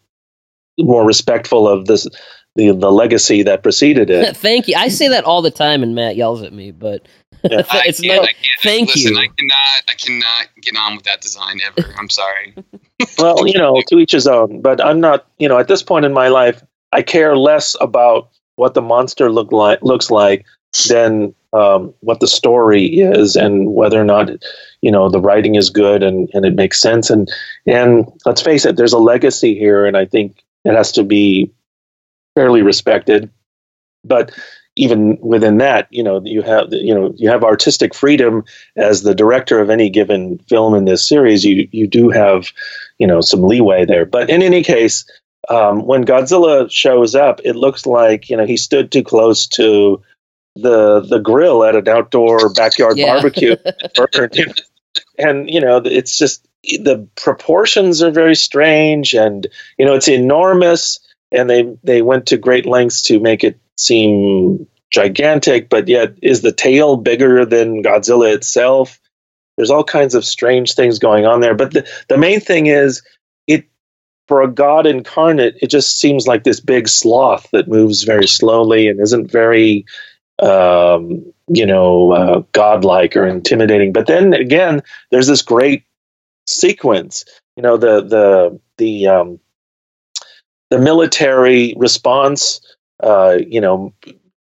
more 0.78 1.04
respectful 1.04 1.66
of 1.66 1.86
this 1.86 2.06
the 2.56 2.72
the 2.72 2.90
legacy 2.90 3.42
that 3.42 3.62
preceded 3.62 4.10
it. 4.10 4.36
Thank 4.36 4.68
you. 4.68 4.74
I 4.76 4.88
say 4.88 5.08
that 5.08 5.24
all 5.24 5.42
the 5.42 5.50
time, 5.50 5.82
and 5.82 5.94
Matt 5.94 6.16
yells 6.16 6.42
at 6.42 6.52
me, 6.52 6.70
but 6.72 7.06
yeah. 7.44 7.62
it's 7.84 8.02
not. 8.02 8.24
I 8.24 8.32
thank 8.62 8.94
Listen, 8.94 9.14
you. 9.14 9.18
I 9.18 9.28
cannot. 9.28 9.82
I 9.88 9.94
cannot 9.94 10.46
get 10.62 10.76
on 10.76 10.96
with 10.96 11.04
that 11.04 11.20
design 11.20 11.60
ever. 11.64 11.94
I'm 11.98 12.10
sorry. 12.10 12.54
well, 13.18 13.46
you 13.46 13.58
know, 13.58 13.80
to 13.88 13.98
each 13.98 14.12
his 14.12 14.26
own. 14.26 14.62
But 14.62 14.84
I'm 14.84 15.00
not. 15.00 15.26
You 15.38 15.48
know, 15.48 15.58
at 15.58 15.68
this 15.68 15.82
point 15.82 16.04
in 16.04 16.12
my 16.12 16.28
life, 16.28 16.62
I 16.92 17.02
care 17.02 17.36
less 17.36 17.76
about 17.80 18.30
what 18.56 18.74
the 18.74 18.82
monster 18.82 19.30
look 19.30 19.52
like 19.52 19.82
looks 19.82 20.10
like 20.10 20.44
than 20.88 21.34
um, 21.52 21.94
what 22.00 22.20
the 22.20 22.26
story 22.26 22.84
is 22.84 23.36
and 23.36 23.72
whether 23.72 24.00
or 24.00 24.04
not 24.04 24.30
you 24.82 24.90
know 24.90 25.08
the 25.08 25.20
writing 25.20 25.54
is 25.54 25.70
good 25.70 26.02
and, 26.02 26.28
and 26.34 26.44
it 26.44 26.54
makes 26.54 26.80
sense 26.80 27.08
and 27.08 27.32
and 27.66 28.10
let's 28.26 28.42
face 28.42 28.66
it 28.66 28.76
there's 28.76 28.92
a 28.92 28.98
legacy 28.98 29.54
here 29.54 29.86
and 29.86 29.96
i 29.96 30.04
think 30.04 30.44
it 30.64 30.74
has 30.74 30.92
to 30.92 31.02
be 31.02 31.50
fairly 32.34 32.60
respected 32.62 33.30
but 34.04 34.32
even 34.76 35.18
within 35.20 35.58
that, 35.58 35.88
you 35.90 36.02
know, 36.02 36.20
you 36.24 36.42
have 36.42 36.68
you 36.70 36.94
know 36.94 37.12
you 37.16 37.28
have 37.30 37.42
artistic 37.42 37.94
freedom 37.94 38.44
as 38.76 39.02
the 39.02 39.14
director 39.14 39.60
of 39.60 39.70
any 39.70 39.88
given 39.88 40.38
film 40.50 40.74
in 40.74 40.84
this 40.84 41.08
series. 41.08 41.44
You 41.44 41.66
you 41.72 41.86
do 41.86 42.10
have 42.10 42.52
you 42.98 43.06
know 43.06 43.20
some 43.22 43.42
leeway 43.42 43.86
there. 43.86 44.04
But 44.04 44.28
in 44.28 44.42
any 44.42 44.62
case, 44.62 45.04
um, 45.48 45.86
when 45.86 46.04
Godzilla 46.04 46.70
shows 46.70 47.14
up, 47.14 47.40
it 47.44 47.56
looks 47.56 47.86
like 47.86 48.30
you 48.30 48.36
know 48.36 48.46
he 48.46 48.56
stood 48.56 48.90
too 48.90 49.02
close 49.02 49.46
to 49.48 50.02
the 50.54 51.00
the 51.00 51.18
grill 51.18 51.64
at 51.64 51.76
an 51.76 51.88
outdoor 51.88 52.52
backyard 52.52 52.96
yeah. 52.96 53.14
barbecue, 53.14 53.56
and 55.18 55.50
you 55.50 55.60
know 55.60 55.78
it's 55.84 56.18
just 56.18 56.46
the 56.62 57.06
proportions 57.16 58.02
are 58.02 58.10
very 58.10 58.36
strange, 58.36 59.14
and 59.14 59.46
you 59.78 59.86
know 59.86 59.94
it's 59.94 60.08
enormous, 60.08 61.00
and 61.30 61.48
they 61.48 61.76
they 61.84 62.02
went 62.02 62.26
to 62.26 62.36
great 62.36 62.66
lengths 62.66 63.02
to 63.02 63.20
make 63.20 63.44
it 63.44 63.58
seem 63.76 64.66
gigantic, 64.90 65.68
but 65.68 65.88
yet 65.88 66.14
is 66.22 66.42
the 66.42 66.52
tail 66.52 66.96
bigger 66.96 67.44
than 67.44 67.82
Godzilla 67.82 68.32
itself? 68.34 68.98
There's 69.56 69.70
all 69.70 69.84
kinds 69.84 70.14
of 70.14 70.24
strange 70.24 70.74
things 70.74 70.98
going 70.98 71.24
on 71.24 71.40
there. 71.40 71.54
But 71.54 71.72
the, 71.72 71.88
the 72.08 72.18
main 72.18 72.40
thing 72.40 72.66
is, 72.66 73.02
for 74.28 74.42
a 74.42 74.48
god 74.48 74.86
incarnate, 74.86 75.56
it 75.60 75.68
just 75.68 76.00
seems 76.00 76.26
like 76.26 76.44
this 76.44 76.60
big 76.60 76.88
sloth 76.88 77.48
that 77.52 77.68
moves 77.68 78.02
very 78.02 78.26
slowly 78.26 78.88
and 78.88 79.00
isn't 79.00 79.30
very, 79.30 79.84
um, 80.40 81.24
you 81.48 81.64
know, 81.64 82.12
uh, 82.12 82.42
godlike 82.52 83.16
or 83.16 83.26
intimidating. 83.26 83.92
But 83.92 84.06
then 84.06 84.34
again, 84.34 84.82
there's 85.10 85.28
this 85.28 85.42
great 85.42 85.84
sequence. 86.46 87.24
You 87.56 87.62
know, 87.62 87.76
the 87.76 88.02
the 88.02 88.60
the 88.78 89.06
um, 89.06 89.40
the 90.70 90.78
military 90.78 91.74
response 91.76 92.60
uh, 93.02 93.38
you 93.46 93.60
know, 93.60 93.92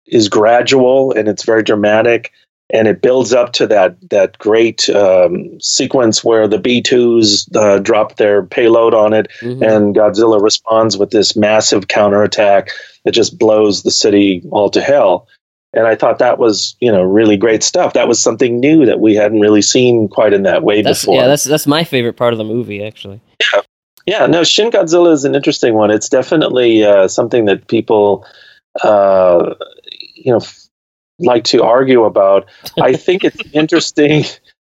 is 0.05 0.29
gradual 0.29 1.11
and 1.13 1.27
it's 1.27 1.43
very 1.43 1.63
dramatic, 1.63 2.31
and 2.73 2.87
it 2.87 3.01
builds 3.01 3.33
up 3.33 3.53
to 3.53 3.67
that 3.67 3.95
that 4.09 4.37
great 4.39 4.89
um, 4.89 5.59
sequence 5.61 6.23
where 6.23 6.47
the 6.47 6.57
B 6.57 6.81
twos 6.81 7.47
uh, 7.55 7.77
drop 7.77 8.17
their 8.17 8.43
payload 8.43 8.93
on 8.93 9.13
it, 9.13 9.27
mm-hmm. 9.39 9.63
and 9.63 9.95
Godzilla 9.95 10.41
responds 10.41 10.97
with 10.97 11.11
this 11.11 11.35
massive 11.35 11.87
counterattack 11.87 12.71
that 13.05 13.11
just 13.11 13.37
blows 13.37 13.83
the 13.83 13.91
city 13.91 14.43
all 14.51 14.69
to 14.71 14.81
hell. 14.81 15.27
And 15.75 15.87
I 15.87 15.95
thought 15.95 16.19
that 16.19 16.37
was, 16.37 16.75
you 16.79 16.91
know, 16.91 17.01
really 17.01 17.35
great 17.35 17.63
stuff. 17.63 17.93
That 17.93 18.07
was 18.07 18.19
something 18.19 18.59
new 18.59 18.85
that 18.85 18.99
we 18.99 19.15
hadn't 19.15 19.39
really 19.39 19.63
seen 19.63 20.07
quite 20.07 20.31
in 20.31 20.43
that 20.43 20.63
way 20.63 20.83
that's, 20.83 21.01
before. 21.01 21.15
Yeah, 21.15 21.27
that's 21.27 21.43
that's 21.43 21.67
my 21.67 21.83
favorite 21.83 22.17
part 22.17 22.33
of 22.33 22.37
the 22.37 22.43
movie, 22.43 22.83
actually. 22.83 23.21
Yeah, 23.39 23.61
yeah. 24.05 24.25
No, 24.27 24.43
Shin 24.43 24.71
Godzilla 24.71 25.13
is 25.13 25.25
an 25.25 25.35
interesting 25.35 25.75
one. 25.75 25.91
It's 25.91 26.09
definitely 26.09 26.83
uh, 26.83 27.07
something 27.07 27.45
that 27.45 27.67
people 27.67 28.25
uh, 28.81 29.53
you 30.15 30.31
know, 30.31 30.39
like 31.19 31.43
to 31.45 31.63
argue 31.63 32.03
about. 32.03 32.49
I 32.81 32.93
think 32.93 33.23
it's 33.23 33.41
interesting 33.53 34.23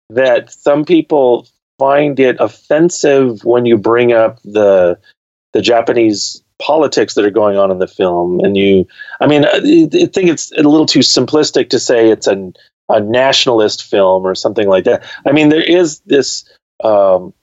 that 0.09 0.51
some 0.51 0.85
people 0.85 1.47
find 1.79 2.19
it 2.19 2.37
offensive 2.39 3.43
when 3.43 3.65
you 3.65 3.77
bring 3.77 4.13
up 4.13 4.41
the 4.43 4.99
the 5.53 5.61
Japanese 5.61 6.43
politics 6.59 7.13
that 7.13 7.25
are 7.25 7.31
going 7.31 7.57
on 7.57 7.71
in 7.71 7.79
the 7.79 7.87
film, 7.87 8.39
and 8.41 8.57
you, 8.57 8.85
I 9.21 9.27
mean, 9.27 9.45
I, 9.45 9.49
I 9.49 10.05
think 10.07 10.29
it's 10.29 10.51
a 10.51 10.63
little 10.63 10.85
too 10.85 10.99
simplistic 10.99 11.69
to 11.69 11.79
say 11.79 12.09
it's 12.09 12.27
a 12.27 12.51
a 12.89 13.01
nationalist 13.01 13.83
film 13.83 14.25
or 14.25 14.35
something 14.35 14.67
like 14.67 14.85
that. 14.85 15.03
I 15.25 15.31
mean, 15.31 15.49
there 15.49 15.63
is 15.63 15.99
this 16.01 16.45
um, 16.83 17.33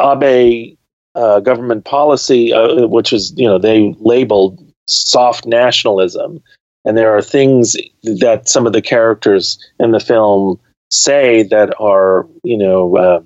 Abe 0.00 0.76
uh, 1.14 1.40
government 1.40 1.84
policy, 1.84 2.52
uh, 2.52 2.86
which 2.86 3.12
is 3.12 3.32
you 3.36 3.46
know 3.46 3.58
they 3.58 3.94
labeled 3.98 4.60
soft 4.88 5.46
nationalism. 5.46 6.42
And 6.84 6.96
there 6.96 7.16
are 7.16 7.22
things 7.22 7.76
that 8.02 8.48
some 8.48 8.66
of 8.66 8.72
the 8.72 8.82
characters 8.82 9.58
in 9.78 9.90
the 9.90 10.00
film 10.00 10.60
say 10.90 11.42
that 11.44 11.74
are, 11.80 12.26
you 12.42 12.58
know, 12.58 12.96
uh, 12.96 13.20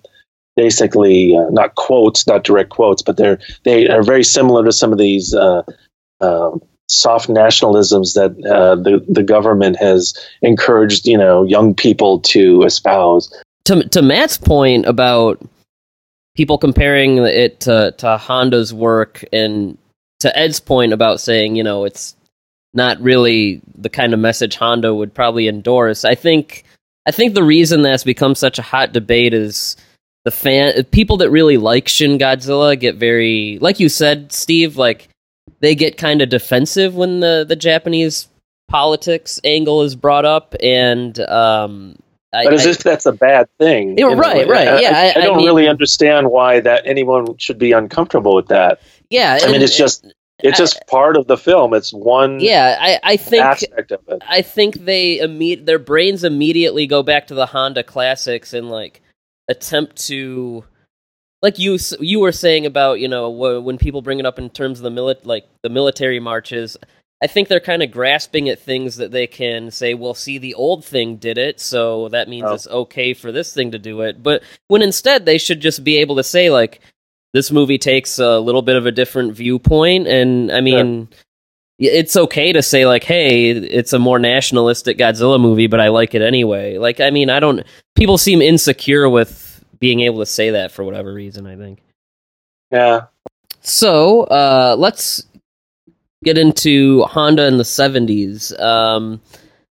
basically 0.56 1.36
uh, 1.36 1.50
not 1.50 1.74
quotes, 1.74 2.26
not 2.26 2.44
direct 2.44 2.70
quotes, 2.70 3.02
but 3.02 3.16
they're 3.16 3.38
they 3.64 3.88
are 3.88 4.02
very 4.02 4.24
similar 4.24 4.64
to 4.64 4.72
some 4.72 4.92
of 4.92 4.98
these 4.98 5.34
uh, 5.34 5.62
um, 6.20 6.60
soft 6.88 7.28
nationalisms 7.28 8.14
that 8.14 8.30
uh, 8.46 8.76
the 8.76 9.04
the 9.08 9.22
government 9.22 9.76
has 9.76 10.14
encouraged, 10.42 11.06
you 11.06 11.18
know, 11.18 11.44
young 11.44 11.74
people 11.74 12.20
to 12.20 12.62
espouse. 12.62 13.32
To 13.64 13.88
to 13.88 14.02
Matt's 14.02 14.38
point 14.38 14.86
about 14.86 15.40
people 16.38 16.56
comparing 16.56 17.18
it 17.18 17.58
to, 17.58 17.92
to 17.98 18.16
Honda's 18.16 18.72
work 18.72 19.24
and 19.32 19.76
to 20.20 20.38
Ed's 20.38 20.60
point 20.60 20.92
about 20.92 21.20
saying, 21.20 21.56
you 21.56 21.64
know, 21.64 21.84
it's 21.84 22.14
not 22.74 23.00
really 23.00 23.60
the 23.76 23.88
kind 23.88 24.12
of 24.12 24.20
message 24.20 24.56
Honda 24.56 24.94
would 24.94 25.14
probably 25.14 25.48
endorse. 25.48 26.04
I 26.04 26.14
think 26.14 26.64
I 27.06 27.10
think 27.10 27.34
the 27.34 27.42
reason 27.42 27.82
that's 27.82 28.04
become 28.04 28.34
such 28.34 28.58
a 28.58 28.62
hot 28.62 28.92
debate 28.92 29.34
is 29.34 29.76
the 30.24 30.30
fan 30.30 30.84
people 30.84 31.16
that 31.18 31.30
really 31.30 31.56
like 31.56 31.88
Shin 31.88 32.18
Godzilla 32.18 32.78
get 32.78 32.96
very 32.96 33.58
like 33.60 33.80
you 33.80 33.88
said, 33.88 34.32
Steve, 34.32 34.76
like 34.76 35.08
they 35.60 35.74
get 35.74 35.96
kind 35.96 36.22
of 36.22 36.28
defensive 36.28 36.94
when 36.94 37.20
the 37.20 37.44
the 37.48 37.56
Japanese 37.56 38.28
politics 38.68 39.40
angle 39.44 39.82
is 39.82 39.96
brought 39.96 40.26
up 40.26 40.54
and 40.62 41.18
um 41.20 41.96
but 42.32 42.52
as 42.52 42.66
I, 42.66 42.70
if 42.70 42.78
that's 42.78 43.06
a 43.06 43.12
bad 43.12 43.48
thing. 43.58 43.96
Yeah, 43.96 44.12
right, 44.12 44.46
right. 44.46 44.68
I, 44.68 44.80
yeah, 44.80 45.12
I, 45.16 45.20
don't 45.20 45.38
mean, 45.38 45.46
really 45.46 45.66
understand 45.66 46.30
why 46.30 46.60
that 46.60 46.82
anyone 46.84 47.38
should 47.38 47.58
be 47.58 47.72
uncomfortable 47.72 48.34
with 48.34 48.48
that. 48.48 48.82
Yeah, 49.08 49.38
I 49.42 49.50
mean, 49.50 49.62
it's 49.62 49.76
just 49.76 50.12
it's 50.40 50.58
just 50.58 50.80
part 50.86 51.16
of 51.16 51.26
the 51.26 51.36
film. 51.36 51.74
It's 51.74 51.92
one. 51.92 52.40
Yeah, 52.40 52.76
I, 52.80 53.00
I 53.02 53.16
think 53.16 53.44
aspect 53.44 53.90
of 53.90 54.00
it. 54.08 54.22
I 54.28 54.42
think 54.42 54.84
they 54.84 55.18
imme- 55.18 55.64
their 55.64 55.78
brains 55.78 56.24
immediately 56.24 56.86
go 56.86 57.02
back 57.02 57.26
to 57.28 57.34
the 57.34 57.46
Honda 57.46 57.82
classics 57.82 58.52
and 58.52 58.70
like 58.70 59.02
attempt 59.48 59.96
to, 60.06 60.64
like 61.42 61.58
you 61.58 61.78
you 62.00 62.20
were 62.20 62.32
saying 62.32 62.66
about 62.66 63.00
you 63.00 63.08
know 63.08 63.30
when 63.30 63.78
people 63.78 64.02
bring 64.02 64.20
it 64.20 64.26
up 64.26 64.38
in 64.38 64.50
terms 64.50 64.78
of 64.78 64.84
the 64.84 65.00
mili- 65.00 65.24
like 65.24 65.46
the 65.62 65.70
military 65.70 66.20
marches. 66.20 66.76
I 67.20 67.26
think 67.26 67.48
they're 67.48 67.58
kind 67.58 67.82
of 67.82 67.90
grasping 67.90 68.48
at 68.48 68.60
things 68.60 68.94
that 68.98 69.10
they 69.10 69.26
can 69.26 69.72
say, 69.72 69.92
well, 69.94 70.14
see, 70.14 70.38
the 70.38 70.54
old 70.54 70.84
thing 70.84 71.16
did 71.16 71.36
it, 71.36 71.58
so 71.58 72.08
that 72.10 72.28
means 72.28 72.44
oh. 72.46 72.54
it's 72.54 72.68
okay 72.68 73.12
for 73.12 73.32
this 73.32 73.52
thing 73.52 73.72
to 73.72 73.78
do 73.78 74.02
it. 74.02 74.22
But 74.22 74.44
when 74.68 74.82
instead 74.82 75.26
they 75.26 75.36
should 75.36 75.58
just 75.58 75.82
be 75.82 75.98
able 75.98 76.14
to 76.14 76.22
say, 76.22 76.48
like, 76.48 76.80
this 77.34 77.50
movie 77.50 77.78
takes 77.78 78.18
a 78.18 78.38
little 78.38 78.62
bit 78.62 78.76
of 78.76 78.86
a 78.86 78.92
different 78.92 79.34
viewpoint 79.34 80.06
and 80.06 80.50
i 80.52 80.60
mean 80.60 81.08
yeah. 81.78 81.90
it's 81.92 82.16
okay 82.16 82.52
to 82.52 82.62
say 82.62 82.86
like 82.86 83.04
hey 83.04 83.50
it's 83.50 83.92
a 83.92 83.98
more 83.98 84.18
nationalistic 84.18 84.98
godzilla 84.98 85.40
movie 85.40 85.66
but 85.66 85.80
i 85.80 85.88
like 85.88 86.14
it 86.14 86.22
anyway 86.22 86.78
like 86.78 87.00
i 87.00 87.10
mean 87.10 87.30
i 87.30 87.38
don't 87.40 87.64
people 87.94 88.18
seem 88.18 88.40
insecure 88.40 89.08
with 89.08 89.48
being 89.80 90.00
able 90.00 90.18
to 90.18 90.26
say 90.26 90.50
that 90.50 90.72
for 90.72 90.84
whatever 90.84 91.12
reason. 91.12 91.46
I 91.46 91.56
think. 91.56 91.80
Yeah. 92.70 93.06
So 93.60 94.22
uh, 94.24 94.76
let's 94.78 95.26
get 96.24 96.38
into 96.38 97.02
Honda 97.02 97.46
in 97.46 97.58
the 97.58 97.64
seventies. 97.64 98.56
Um, 98.58 99.20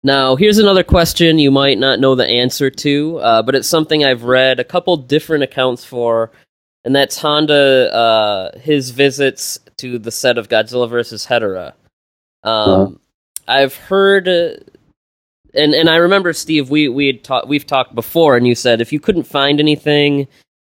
now, 0.05 0.37
here's 0.37 0.59
another 0.59 0.85
question 0.85 1.39
you 1.39 1.51
might 1.51 1.79
not 1.79 2.01
know 2.01 2.15
the 2.15 2.27
answer 2.27 2.71
to, 2.71 3.19
uh, 3.19 3.43
but 3.43 3.55
it's 3.55 3.69
something 3.69 4.05
I've 4.05 4.23
read 4.23 4.61
a 4.61 4.65
couple 4.65 4.97
different 4.97 5.43
accounts 5.43 5.85
for, 5.85 6.31
and 6.89 6.97
that's 6.97 7.19
Honda 7.19 7.93
uh, 7.95 8.59
his 8.59 8.89
visits 8.89 9.59
to 9.77 9.99
the 9.99 10.11
set 10.11 10.39
of 10.39 10.49
Godzilla 10.49 10.89
vs. 10.89 11.27
Hedorah. 11.27 11.75
Um, 12.45 12.71
Uh-huh. 12.71 12.91
I've 13.47 13.77
heard, 13.77 14.27
uh, 14.27 14.55
and 15.53 15.75
and 15.75 15.91
I 15.91 15.97
remember 15.97 16.33
Steve, 16.33 16.71
we 16.71 16.89
we 16.89 17.09
had 17.09 17.23
ta- 17.23 17.45
we've 17.47 17.67
talked 17.67 17.95
before, 17.95 18.39
and 18.39 18.47
you 18.47 18.55
said 18.55 18.81
if 18.81 18.91
you 18.91 19.01
couldn't 19.01 19.25
find 19.25 19.61
anything 19.61 20.29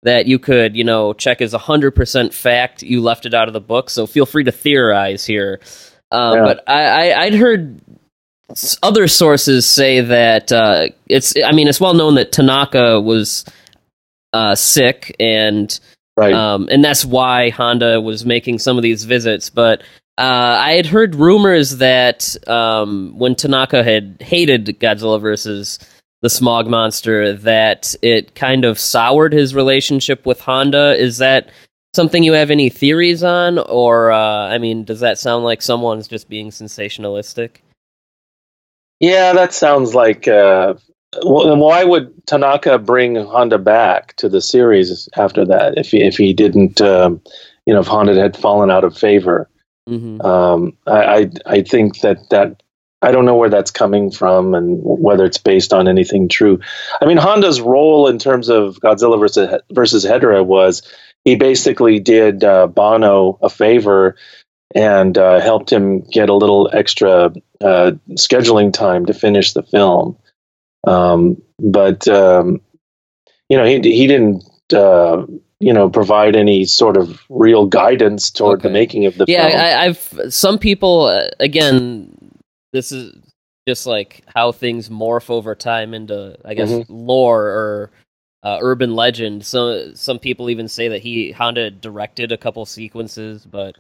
that 0.02 0.26
you 0.26 0.40
could, 0.40 0.74
you 0.74 0.82
know, 0.82 1.12
check 1.12 1.40
as 1.40 1.52
hundred 1.52 1.92
percent 1.92 2.34
fact, 2.34 2.82
you 2.82 3.00
left 3.00 3.24
it 3.24 3.34
out 3.34 3.46
of 3.46 3.54
the 3.54 3.60
book. 3.60 3.88
So 3.88 4.04
feel 4.04 4.26
free 4.26 4.42
to 4.42 4.52
theorize 4.52 5.24
here. 5.24 5.60
Um, 6.10 6.38
Yeah. 6.38 6.42
But 6.42 6.68
I, 6.68 6.82
I 7.12 7.22
I'd 7.22 7.34
heard 7.34 7.80
other 8.82 9.06
sources 9.06 9.64
say 9.64 10.00
that 10.00 10.50
uh, 10.50 10.88
it's. 11.06 11.34
I 11.44 11.52
mean, 11.52 11.68
it's 11.68 11.80
well 11.80 11.94
known 11.94 12.16
that 12.16 12.32
Tanaka 12.32 13.00
was 13.00 13.44
uh, 14.32 14.54
sick 14.54 15.14
and 15.20 15.78
Right. 16.20 16.34
um, 16.34 16.68
and 16.70 16.84
that's 16.84 17.02
why 17.02 17.48
Honda 17.48 17.98
was 17.98 18.26
making 18.26 18.58
some 18.58 18.76
of 18.76 18.82
these 18.82 19.04
visits. 19.04 19.48
But 19.48 19.80
uh, 20.18 20.56
I 20.58 20.72
had 20.72 20.84
heard 20.84 21.14
rumors 21.14 21.78
that 21.78 22.36
um, 22.46 23.14
when 23.16 23.34
Tanaka 23.34 23.82
had 23.82 24.18
hated 24.20 24.66
Godzilla 24.78 25.18
versus 25.18 25.78
the 26.20 26.28
Smog 26.28 26.66
Monster, 26.66 27.32
that 27.32 27.94
it 28.02 28.34
kind 28.34 28.66
of 28.66 28.78
soured 28.78 29.32
his 29.32 29.54
relationship 29.54 30.26
with 30.26 30.40
Honda. 30.40 30.94
Is 31.00 31.16
that 31.18 31.48
something 31.94 32.22
you 32.22 32.34
have 32.34 32.50
any 32.50 32.68
theories 32.68 33.24
on, 33.24 33.58
or 33.58 34.12
uh, 34.12 34.48
I 34.48 34.58
mean, 34.58 34.84
does 34.84 35.00
that 35.00 35.18
sound 35.18 35.44
like 35.44 35.62
someone's 35.62 36.06
just 36.06 36.28
being 36.28 36.50
sensationalistic? 36.50 37.62
Yeah, 38.98 39.32
that 39.32 39.54
sounds 39.54 39.94
like. 39.94 40.28
Uh, 40.28 40.74
well, 41.24 41.48
then 41.48 41.58
why 41.58 41.84
would 41.84 42.26
Tanaka 42.26 42.78
bring 42.78 43.16
Honda 43.16 43.58
back 43.58 44.14
to 44.16 44.28
the 44.28 44.40
series 44.40 45.08
after 45.16 45.44
that? 45.46 45.76
If 45.76 45.90
he 45.90 46.02
if 46.02 46.16
he 46.16 46.32
didn't, 46.32 46.80
um, 46.80 47.20
you 47.66 47.74
know, 47.74 47.80
if 47.80 47.86
Honda 47.86 48.14
had 48.14 48.36
fallen 48.36 48.70
out 48.70 48.84
of 48.84 48.96
favor, 48.96 49.48
Mm-hmm. 49.88 50.20
um, 50.20 50.76
I, 50.86 51.02
I 51.04 51.30
I 51.46 51.62
think 51.62 52.00
that 52.00 52.28
that 52.30 52.62
I 53.02 53.10
don't 53.10 53.24
know 53.24 53.34
where 53.34 53.48
that's 53.48 53.70
coming 53.70 54.10
from 54.10 54.54
and 54.54 54.78
whether 54.82 55.24
it's 55.24 55.38
based 55.38 55.72
on 55.72 55.88
anything 55.88 56.28
true. 56.28 56.60
I 57.00 57.06
mean, 57.06 57.16
Honda's 57.16 57.60
role 57.60 58.06
in 58.06 58.18
terms 58.18 58.48
of 58.48 58.76
Godzilla 58.80 59.18
versus 59.18 59.60
versus 59.72 60.04
Hedorah 60.04 60.44
was 60.44 60.82
he 61.24 61.34
basically 61.34 61.98
did 61.98 62.44
uh, 62.44 62.68
Banno 62.68 63.38
a 63.42 63.48
favor 63.48 64.16
and 64.74 65.18
uh, 65.18 65.40
helped 65.40 65.72
him 65.72 66.00
get 66.02 66.28
a 66.28 66.34
little 66.34 66.70
extra 66.72 67.32
uh, 67.60 67.92
scheduling 68.12 68.72
time 68.72 69.06
to 69.06 69.14
finish 69.14 69.54
the 69.54 69.62
film. 69.62 70.16
Um, 70.86 71.40
but 71.58 72.06
um, 72.08 72.60
you 73.48 73.56
know, 73.56 73.64
he 73.64 73.80
he 73.80 74.06
didn't 74.06 74.44
uh, 74.72 75.26
you 75.60 75.72
know 75.72 75.90
provide 75.90 76.36
any 76.36 76.64
sort 76.64 76.96
of 76.96 77.20
real 77.28 77.66
guidance 77.66 78.30
toward 78.30 78.62
the 78.62 78.70
making 78.70 79.06
of 79.06 79.16
the 79.16 79.24
Yeah, 79.28 79.46
film. 79.46 79.56
I, 79.56 79.84
I've 79.86 80.32
some 80.34 80.58
people 80.58 81.04
uh, 81.04 81.28
again. 81.38 82.16
This 82.72 82.92
is 82.92 83.12
just 83.68 83.86
like 83.86 84.22
how 84.34 84.52
things 84.52 84.88
morph 84.88 85.28
over 85.30 85.54
time 85.54 85.92
into, 85.94 86.36
I 86.44 86.54
guess, 86.54 86.70
Mhm. 86.70 86.86
lore 86.88 87.44
or 87.46 87.90
uh, 88.42 88.58
urban 88.62 88.94
legend. 88.94 89.44
So 89.44 89.92
some 89.94 90.18
people 90.18 90.50
even 90.50 90.68
say 90.68 90.88
that 90.88 91.02
he 91.02 91.32
Honda 91.32 91.70
directed 91.70 92.32
a 92.32 92.38
couple 92.38 92.64
sequences, 92.66 93.44
but 93.44 93.76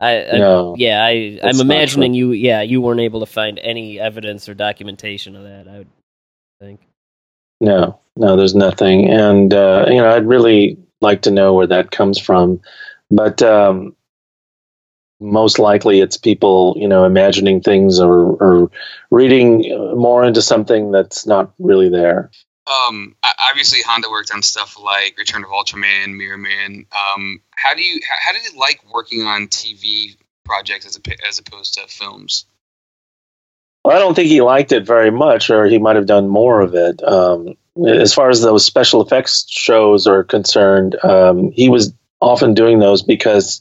I, 0.00 0.24
I 0.24 0.38
no, 0.38 0.74
yeah, 0.76 1.04
I 1.04 1.38
That's 1.42 1.58
I'm 1.58 1.60
imagining 1.60 2.14
you, 2.14 2.32
yeah, 2.32 2.62
you 2.62 2.80
weren't 2.80 3.00
able 3.00 3.20
to 3.20 3.26
find 3.26 3.58
any 3.60 3.98
evidence 4.00 4.48
or 4.48 4.54
documentation 4.54 5.36
of 5.36 5.44
that. 5.44 5.68
I 5.68 5.78
would 5.78 5.88
think. 6.62 6.80
no, 7.60 8.00
no. 8.16 8.36
There's 8.36 8.54
nothing, 8.54 9.10
and 9.10 9.52
uh, 9.52 9.86
you 9.88 9.96
know, 9.96 10.10
I'd 10.10 10.26
really 10.26 10.78
like 11.00 11.22
to 11.22 11.30
know 11.30 11.54
where 11.54 11.66
that 11.66 11.90
comes 11.90 12.18
from, 12.18 12.60
but 13.10 13.42
um, 13.42 13.96
most 15.22 15.58
likely 15.58 16.00
it's 16.00 16.16
people, 16.16 16.74
you 16.76 16.88
know, 16.88 17.04
imagining 17.04 17.60
things 17.60 18.00
or, 18.00 18.36
or 18.36 18.70
reading 19.10 19.72
uh, 19.72 19.94
more 19.94 20.24
into 20.24 20.42
something 20.42 20.90
that's 20.90 21.26
not 21.26 21.52
really 21.58 21.88
there. 21.88 22.30
Um, 22.66 23.16
obviously 23.40 23.80
Honda 23.82 24.08
worked 24.10 24.32
on 24.32 24.42
stuff 24.42 24.78
like 24.78 25.16
Return 25.18 25.42
of 25.42 25.50
Ultraman, 25.50 26.16
Mirror 26.16 26.38
Man. 26.38 26.86
Um, 26.92 27.40
how 27.56 27.74
do 27.74 27.82
you 27.82 28.00
how, 28.08 28.16
how 28.20 28.32
did 28.32 28.44
it 28.44 28.56
like 28.56 28.82
working 28.92 29.22
on 29.22 29.48
TV 29.48 30.16
projects 30.44 30.86
as 30.86 30.96
a, 30.96 31.26
as 31.26 31.38
opposed 31.38 31.74
to 31.74 31.86
films? 31.88 32.46
Well, 33.84 33.96
I 33.96 33.98
don't 33.98 34.14
think 34.14 34.28
he 34.28 34.40
liked 34.40 34.72
it 34.72 34.86
very 34.86 35.10
much, 35.10 35.50
or 35.50 35.66
he 35.66 35.78
might 35.78 35.96
have 35.96 36.06
done 36.06 36.28
more 36.28 36.60
of 36.60 36.74
it. 36.74 37.02
Um, 37.02 37.54
as 37.86 38.14
far 38.14 38.30
as 38.30 38.40
those 38.42 38.64
special 38.64 39.02
effects 39.02 39.44
shows 39.48 40.06
are 40.06 40.22
concerned, 40.22 40.96
um, 41.04 41.50
he 41.52 41.68
was 41.68 41.92
often 42.20 42.54
doing 42.54 42.78
those 42.78 43.02
because 43.02 43.60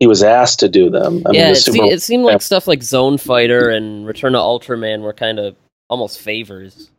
he 0.00 0.06
was 0.06 0.22
asked 0.22 0.60
to 0.60 0.68
do 0.68 0.88
them. 0.88 1.22
I 1.26 1.32
yeah, 1.32 1.42
mean, 1.44 1.50
it, 1.50 1.64
the 1.64 1.72
se- 1.72 1.90
it 1.90 2.02
seemed 2.02 2.24
like 2.24 2.40
stuff 2.40 2.66
like 2.66 2.82
Zone 2.82 3.18
Fighter 3.18 3.68
and 3.68 4.06
Return 4.06 4.34
of 4.34 4.42
Ultraman 4.42 5.02
were 5.02 5.12
kind 5.12 5.38
of 5.38 5.56
almost 5.90 6.20
favors. 6.20 6.90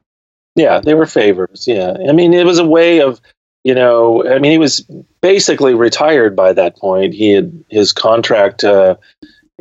yeah, 0.55 0.79
they 0.79 0.93
were 0.93 1.05
favors. 1.05 1.65
Yeah, 1.67 1.95
I 2.07 2.11
mean, 2.11 2.33
it 2.33 2.45
was 2.45 2.59
a 2.59 2.67
way 2.67 3.01
of, 3.01 3.21
you 3.63 3.73
know, 3.73 4.27
I 4.27 4.39
mean, 4.39 4.51
he 4.51 4.57
was 4.57 4.85
basically 5.21 5.73
retired 5.73 6.35
by 6.35 6.53
that 6.53 6.77
point. 6.77 7.13
He 7.13 7.29
had 7.31 7.63
his 7.69 7.93
contract. 7.93 8.63
Uh, 8.63 8.97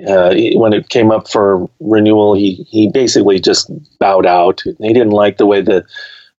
uh, 0.07 0.35
when 0.55 0.73
it 0.73 0.89
came 0.89 1.11
up 1.11 1.29
for 1.29 1.69
renewal, 1.81 2.35
he 2.35 2.66
he 2.69 2.91
basically 2.91 3.41
just 3.41 3.70
bowed 3.99 4.27
out. 4.27 4.62
He 4.62 4.93
didn't 4.93 5.11
like 5.11 5.39
the 5.39 5.47
way 5.47 5.62
the 5.62 5.87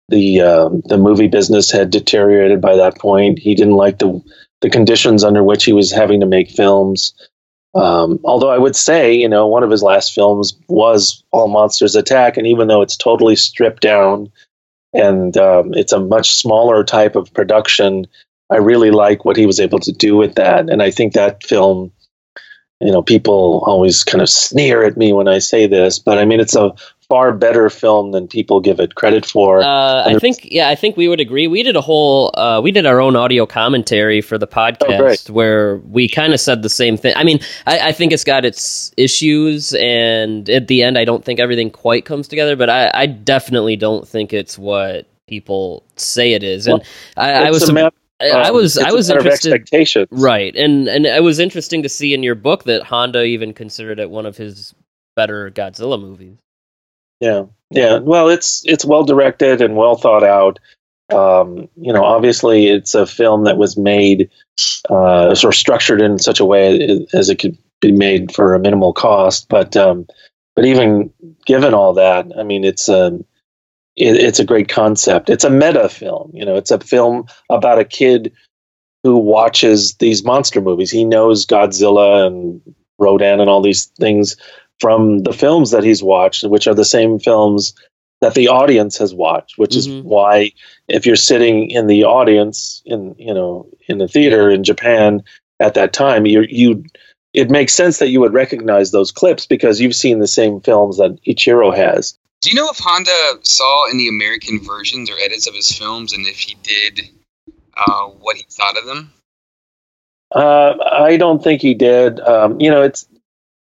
the 0.09 0.41
um, 0.41 0.83
the 0.85 0.99
movie 0.99 1.29
business 1.29 1.71
had 1.71 1.91
deteriorated 1.91 2.61
by 2.61 2.77
that 2.77 2.99
point. 2.99 3.39
He 3.39 3.55
didn't 3.55 3.75
like 3.75 3.99
the 3.99 4.23
the 4.61 4.71
conditions 4.71 5.25
under 5.25 5.43
which 5.43 5.65
he 5.65 5.73
was 5.73 5.93
having 5.93 6.21
to 6.21 6.27
make 6.27 6.51
films. 6.51 7.15
Um, 7.75 8.19
although 8.25 8.51
I 8.51 8.59
would 8.59 8.75
say, 8.75 9.15
you 9.15 9.29
know, 9.29 9.47
one 9.47 9.63
of 9.63 9.71
his 9.71 9.83
last 9.83 10.15
films 10.15 10.59
was 10.69 11.23
All 11.31 11.49
Monsters 11.49 11.97
Attack, 11.97 12.37
and 12.37 12.47
even 12.47 12.67
though 12.69 12.83
it's 12.83 12.97
totally 12.97 13.37
stripped 13.37 13.83
down 13.83 14.33
and 14.93 15.37
um, 15.37 15.75
it's 15.75 15.93
a 15.93 16.01
much 16.01 16.31
smaller 16.31 16.83
type 16.83 17.15
of 17.15 17.33
production, 17.35 18.07
I 18.51 18.57
really 18.57 18.91
like 18.91 19.25
what 19.25 19.37
he 19.37 19.47
was 19.47 19.61
able 19.61 19.79
to 19.81 19.93
do 19.93 20.17
with 20.17 20.37
that. 20.37 20.71
And 20.71 20.83
I 20.83 20.91
think 20.91 21.13
that 21.13 21.45
film, 21.45 21.93
you 22.81 22.93
know, 22.93 23.03
people 23.03 23.63
always 23.67 24.05
kind 24.05 24.23
of 24.23 24.29
sneer 24.29 24.85
at 24.85 24.97
me 24.97 25.13
when 25.13 25.29
I 25.29 25.39
say 25.39 25.67
this, 25.67 25.99
but 25.99 26.19
I 26.19 26.25
mean, 26.25 26.41
it's 26.41 26.55
a 26.55 26.73
far 27.09 27.33
better 27.33 27.71
film 27.71 28.13
than 28.13 28.29
people 28.29 28.61
give 28.61 28.79
it 28.79 28.95
credit 28.95 29.25
for. 29.25 29.63
Uh, 29.63 30.05
I 30.07 30.19
think, 30.19 30.41
yeah, 30.43 30.69
I 30.69 30.75
think 30.75 30.97
we 30.97 31.09
would 31.09 31.21
agree. 31.21 31.47
We 31.47 31.63
did 31.63 31.75
a 31.75 31.81
whole, 31.81 32.31
uh, 32.39 32.61
we 32.61 32.71
did 32.71 32.87
our 32.87 33.01
own 33.01 33.17
audio 33.17 33.47
commentary 33.47 34.21
for 34.21 34.37
the 34.37 34.47
podcast 34.47 34.99
great. 34.99 35.31
where 35.31 35.79
we 35.79 36.07
kind 36.07 36.35
of 36.35 36.41
said 36.41 36.63
the 36.63 36.69
same 36.69 36.97
thing. 36.97 37.15
I 37.17 37.25
mean, 37.25 37.41
I, 37.67 37.89
I 37.89 37.93
think 37.93 38.13
it's 38.13 38.25
got 38.25 38.45
its 38.45 38.93
issues, 38.97 39.75
and 39.75 40.49
at 40.51 40.69
the 40.69 40.83
end, 40.83 40.99
I 40.99 41.05
don't 41.05 41.25
think 41.25 41.41
everything 41.41 41.71
quite 41.71 42.05
comes 42.05 42.29
together. 42.29 42.57
But 42.57 42.69
I, 42.69 42.91
I 42.93 43.07
definitely 43.07 43.77
don't 43.77 44.07
think 44.07 44.33
it's 44.33 44.59
what 44.59 45.07
people 45.27 45.85
say 45.97 46.35
it 46.35 46.43
is. 46.43 46.67
And 46.67 46.83
I, 47.17 47.47
I 47.47 47.51
was, 47.51 47.69
a 47.69 47.91
I, 48.21 48.31
I 48.31 48.49
um, 48.49 48.55
was, 48.55 48.77
I 48.77 48.93
was 48.93 49.11
interested. 49.11 49.53
expectations. 49.53 50.09
Right, 50.11 50.55
and 50.57 50.89
and 50.89 51.07
it 51.07 51.23
was 51.23 51.39
interesting 51.39 51.83
to 51.85 51.89
see 51.89 52.15
in 52.15 52.23
your 52.23 52.35
book 52.35 52.65
that 52.65 52.83
Honda 52.83 53.23
even 53.23 53.53
considered 53.53 54.01
it 54.01 54.11
one 54.11 54.27
of 54.27 54.37
his 54.37 54.75
better 55.15 55.51
Godzilla 55.51 56.01
movies. 56.01 56.37
Yeah, 57.21 57.45
yeah. 57.71 57.99
Well, 57.99 58.29
it's 58.29 58.63
it's 58.67 58.85
well 58.85 59.05
directed 59.05 59.61
and 59.61 59.77
well 59.77 59.97
thought 59.97 60.25
out. 60.25 60.59
Um, 61.11 61.69
you 61.77 61.93
know, 61.93 62.05
obviously, 62.05 62.67
it's 62.67 62.95
a 62.95 63.07
film 63.07 63.45
that 63.45 63.57
was 63.57 63.77
made 63.77 64.31
uh, 64.91 65.35
sort 65.35 65.55
of 65.55 65.59
structured 65.59 66.03
in 66.03 66.19
such 66.19 66.41
a 66.41 66.45
way 66.45 67.07
as 67.13 67.29
it 67.31 67.39
could 67.39 67.57
be 67.81 67.93
made 67.93 68.35
for 68.35 68.55
a 68.55 68.59
minimal 68.59 68.93
cost. 68.93 69.49
But 69.49 69.77
um, 69.77 70.07
but 70.55 70.65
even 70.65 71.13
given 71.47 71.73
all 71.73 71.95
that, 71.95 72.27
I 72.37 72.43
mean, 72.43 72.65
it's 72.65 72.89
um, 72.89 73.25
it, 73.99 74.17
it's 74.17 74.39
a 74.39 74.45
great 74.45 74.69
concept. 74.69 75.29
It's 75.29 75.45
a 75.45 75.51
meta 75.51 75.89
film. 75.89 76.31
You 76.33 76.45
know, 76.45 76.57
it's 76.57 76.71
a 76.71 76.79
film 76.79 77.27
about 77.51 77.79
a 77.79 77.85
kid 77.85 78.33
who 79.05 79.17
watches 79.19 79.95
these 79.97 80.25
monster 80.25 80.61
movies. 80.61 80.91
He 80.91 81.05
knows 81.05 81.47
Godzilla 81.47 82.27
and 82.27 82.61
Rodan 82.99 83.41
and 83.41 83.49
all 83.51 83.63
these 83.63 83.87
things 83.99 84.37
from 84.81 85.21
the 85.21 85.33
films 85.33 85.71
that 85.71 85.85
he's 85.85 86.03
watched, 86.03 86.45
which 86.45 86.67
are 86.67 86.75
the 86.75 86.85
same 86.85 87.19
films 87.19 87.75
that 88.21 88.35
the 88.35 88.49
audience 88.49 88.99
has 88.99 89.15
watched. 89.15 89.59
Which 89.59 89.73
Mhm. 89.73 89.77
is 89.79 89.89
why, 90.03 90.53
if 90.89 91.07
you're 91.07 91.17
sitting 91.17 91.71
in 91.71 91.87
the 91.87 92.05
audience 92.05 92.83
in 92.87 93.15
you 93.19 93.33
know 93.35 93.67
in 93.89 93.99
the 93.99 94.09
theater 94.09 94.51
in 94.51 94.65
Japan 94.65 95.23
at 95.61 95.75
that 95.75 95.93
time, 95.93 96.27
you 96.27 96.43
you 96.49 96.85
it 97.35 97.51
makes 97.51 97.75
sense 97.75 97.99
that 97.99 98.09
you 98.09 98.21
would 98.21 98.33
recognize 98.33 98.91
those 98.91 99.13
clips 99.13 99.47
because 99.47 99.81
you've 99.81 99.95
seen 99.95 100.19
the 100.19 100.27
same 100.27 100.61
films 100.61 100.97
that 100.97 101.17
Ichiro 101.25 101.77
has. 101.77 102.18
Do 102.41 102.51
you 102.51 102.57
know 102.57 102.69
if 102.71 102.79
Honda 102.79 103.41
saw 103.43 103.89
any 103.91 104.09
American 104.09 104.63
versions 104.63 105.11
or 105.11 105.15
edits 105.23 105.47
of 105.49 105.55
his 105.55 105.73
films, 105.73 106.13
and 106.13 106.27
if 106.27 106.39
he 106.39 106.57
did, 106.63 107.11
uh, 107.77 108.07
what 108.07 108.37
he 108.37 108.45
thought 108.49 108.79
of 108.79 108.87
them? 108.87 109.13
Uh, 110.35 110.75
I 110.93 111.17
don't 111.17 111.43
think 111.43 111.63
he 111.63 111.75
did. 111.75 112.21
Um, 112.21 112.61
you 112.61 112.71
know, 112.71 112.83
it's 112.83 113.09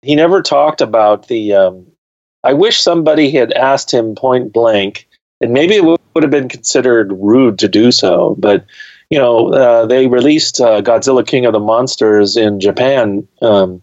he 0.02 0.16
never 0.16 0.42
talked 0.42 0.82
about 0.82 1.28
the. 1.28 1.54
Um, 1.54 1.88
I 2.44 2.54
wish 2.54 2.80
somebody 2.80 3.30
had 3.30 3.52
asked 3.52 3.94
him 3.94 4.16
point 4.16 4.54
blank, 4.54 5.08
and 5.42 5.54
maybe 5.54 5.76
it 5.76 5.84
would 5.84 6.24
have 6.24 6.32
been 6.32 6.50
considered 6.50 7.12
rude 7.12 7.60
to 7.60 7.68
do 7.68 7.92
so. 7.92 8.36
But 8.38 8.66
you 9.10 9.18
know, 9.18 9.54
uh, 9.54 9.86
they 9.86 10.08
released 10.08 10.62
uh, 10.62 10.82
Godzilla 10.82 11.28
King 11.28 11.46
of 11.46 11.54
the 11.54 11.60
Monsters 11.60 12.38
in 12.38 12.60
Japan 12.60 13.28
um, 13.42 13.82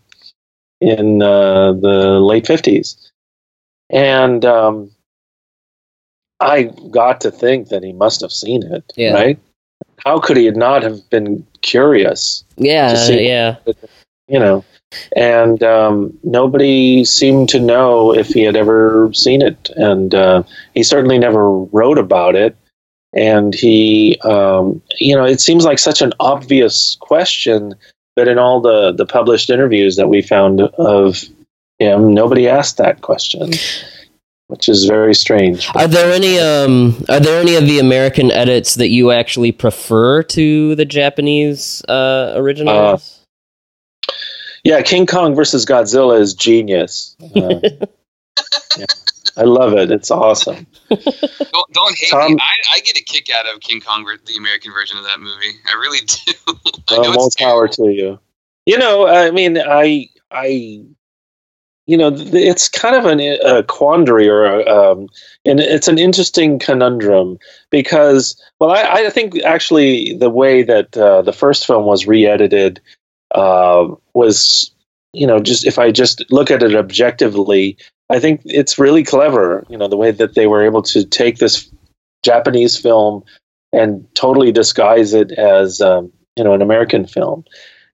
in 0.81 1.23
uh, 1.23 1.73
the 1.73 2.21
late 2.21 2.47
fifties, 2.47 3.08
and 3.91 4.45
um, 4.45 4.91
I 6.41 6.65
got 6.91 7.21
to 7.23 7.31
think 7.31 7.69
that 7.69 7.83
he 7.83 7.93
must 7.93 8.21
have 8.21 8.33
seen 8.33 8.63
it, 8.63 8.85
Yeah. 8.97 9.15
right? 9.15 9.39
How 10.05 10.19
could 10.21 10.37
he 10.37 10.51
not 10.51 10.83
have 10.83 11.09
been 11.11 11.47
curious? 11.63 12.45
Yeah, 12.57 13.09
yeah. 13.11 13.57
you 14.29 14.39
know 14.39 14.65
and 15.17 15.63
um, 15.63 16.17
nobody 16.23 17.05
seemed 17.05 17.49
to 17.51 17.61
know 17.61 18.15
if 18.15 18.29
he 18.29 18.43
had 18.43 18.57
ever 18.57 19.11
seen 19.13 19.43
it 19.43 19.71
and 19.77 20.15
uh, 20.15 20.43
he 20.75 20.83
certainly 20.83 21.19
never 21.19 21.51
wrote 21.51 21.99
about 21.99 22.35
it 22.35 22.57
and 23.13 23.55
he 23.55 24.19
um, 24.25 24.81
you 24.99 25.15
know 25.15 25.25
it 25.25 25.41
seems 25.41 25.65
like 25.65 25.79
such 25.79 26.01
an 26.01 26.13
obvious 26.21 26.97
question 27.01 27.75
but 28.17 28.29
in 28.29 28.39
all 28.39 28.61
the 28.61 28.93
the 28.93 29.07
published 29.07 29.51
interviews 29.51 29.97
that 29.97 30.09
we 30.09 30.23
found 30.23 30.61
of 30.61 31.23
him 31.79 32.13
nobody 32.15 32.49
asked 32.49 32.77
that 32.79 33.01
question 33.03 33.51
which 34.49 34.69
is 34.69 34.87
very 34.87 35.15
strange 35.15 35.69
Are 35.75 35.87
there 35.89 36.13
any 36.13 36.39
um 36.39 37.05
are 37.09 37.21
there 37.21 37.41
any 37.41 37.55
of 37.55 37.65
the 37.67 37.79
American 37.79 38.31
edits 38.31 38.75
that 38.77 38.89
you 38.89 39.11
actually 39.11 39.53
prefer 39.53 40.23
to 40.25 40.75
the 40.75 40.85
Japanese 40.85 41.83
uh 41.89 42.33
originals? 42.37 43.15
yeah 44.65 44.83
king 44.83 45.07
kong 45.07 45.35
versus 45.35 45.65
godzilla 45.65 46.19
is 46.19 46.35
genius 46.35 47.17
uh, 47.37 47.61
yeah. 48.77 48.87
i 49.37 49.43
love 49.43 49.75
it 49.75 49.91
it's 49.93 50.11
awesome 50.11 50.67
Don't, 50.91 51.73
don't 51.73 51.97
hate 51.97 52.11
Tom- 52.11 52.33
me. 52.35 52.39
I, 52.41 52.77
I 52.77 52.81
get 52.81 52.97
a 52.99 53.03
kick 53.05 53.29
out 53.31 53.47
of 53.53 53.61
King 53.61 53.81
Kong, 53.83 54.05
the 54.27 54.37
American 54.37 54.73
version 54.73 54.97
of 54.99 55.05
that 55.05 55.21
movie. 55.21 55.53
I 55.71 55.75
really 55.75 55.99
do. 56.07 56.33
I 56.89 56.95
Well, 56.99 57.03
know 57.03 57.13
more 57.13 57.27
it's 57.27 57.37
power 57.37 57.69
terrible. 57.69 57.95
to 57.95 58.01
you. 58.03 58.19
You 58.65 58.79
know, 58.79 59.07
I 59.07 59.31
mean, 59.31 59.59
I, 59.59 60.09
I, 60.31 60.81
you 61.89 61.97
know, 61.97 62.13
it's 62.15 62.69
kind 62.69 62.95
of 62.95 63.07
an, 63.07 63.19
a 63.19 63.63
quandary, 63.63 64.29
or 64.29 64.45
a, 64.45 64.67
um, 64.67 65.09
and 65.47 65.59
it's 65.59 65.89
an 65.89 65.99
interesting 65.99 66.59
conundrum 66.59 67.39
because, 67.71 68.39
well, 68.61 68.71
I, 68.71 69.07
I 69.07 69.11
think 69.11 69.43
actually 69.43 70.15
the 70.19 70.29
way 70.29 70.63
that 70.63 70.95
uh, 70.99 71.23
the 71.23 71.33
first 71.33 71.67
film 71.67 71.87
was 71.87 72.07
re-edited 72.07 72.79
uh, 73.35 73.89
was, 74.13 74.71
you 75.15 75.27
know, 75.27 75.41
just 75.41 75.65
if 75.65 75.79
I 75.79 75.91
just 75.91 76.31
look 76.31 76.51
at 76.51 76.63
it 76.63 76.77
objectively, 76.77 77.79
I 78.11 78.21
think 78.21 78.43
it's 78.45 78.79
really 78.79 79.03
clever. 79.03 79.65
You 79.71 79.79
know, 79.79 79.89
the 79.89 79.97
way 79.97 80.11
that 80.11 80.35
they 80.35 80.47
were 80.47 80.63
able 80.63 80.83
to 80.83 81.07
take 81.07 81.39
this 81.39 81.71
Japanese 82.23 82.77
film 82.77 83.25
and 83.73 84.07
totally 84.15 84.53
disguise 84.53 85.15
it 85.15 85.33
as 85.33 85.81
um, 85.81 86.13
you 86.37 86.45
know 86.45 86.53
an 86.53 86.61
American 86.61 87.07
film. 87.07 87.45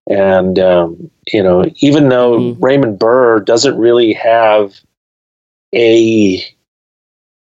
And 0.09 0.59
um, 0.59 1.11
you 1.33 1.43
know, 1.43 1.65
even 1.77 2.09
though 2.09 2.39
Mhm. 2.39 2.57
Raymond 2.61 2.99
Burr 2.99 3.41
doesn't 3.41 3.79
really 3.79 4.13
have 4.15 4.75
a 5.75 6.45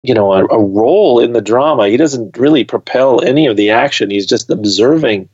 you 0.03 0.13
know 0.13 0.31
a, 0.34 0.45
a 0.45 0.63
role 0.63 1.19
in 1.19 1.34
the 1.34 1.41
drama, 1.41 1.88
he 1.88 1.97
doesn't 1.97 2.38
really 2.38 2.63
propel 2.63 3.23
any 3.23 3.47
of 3.47 3.57
the 3.57 3.72
action. 3.72 4.11
He's 4.11 4.27
just 4.27 4.49
observing 4.49 5.27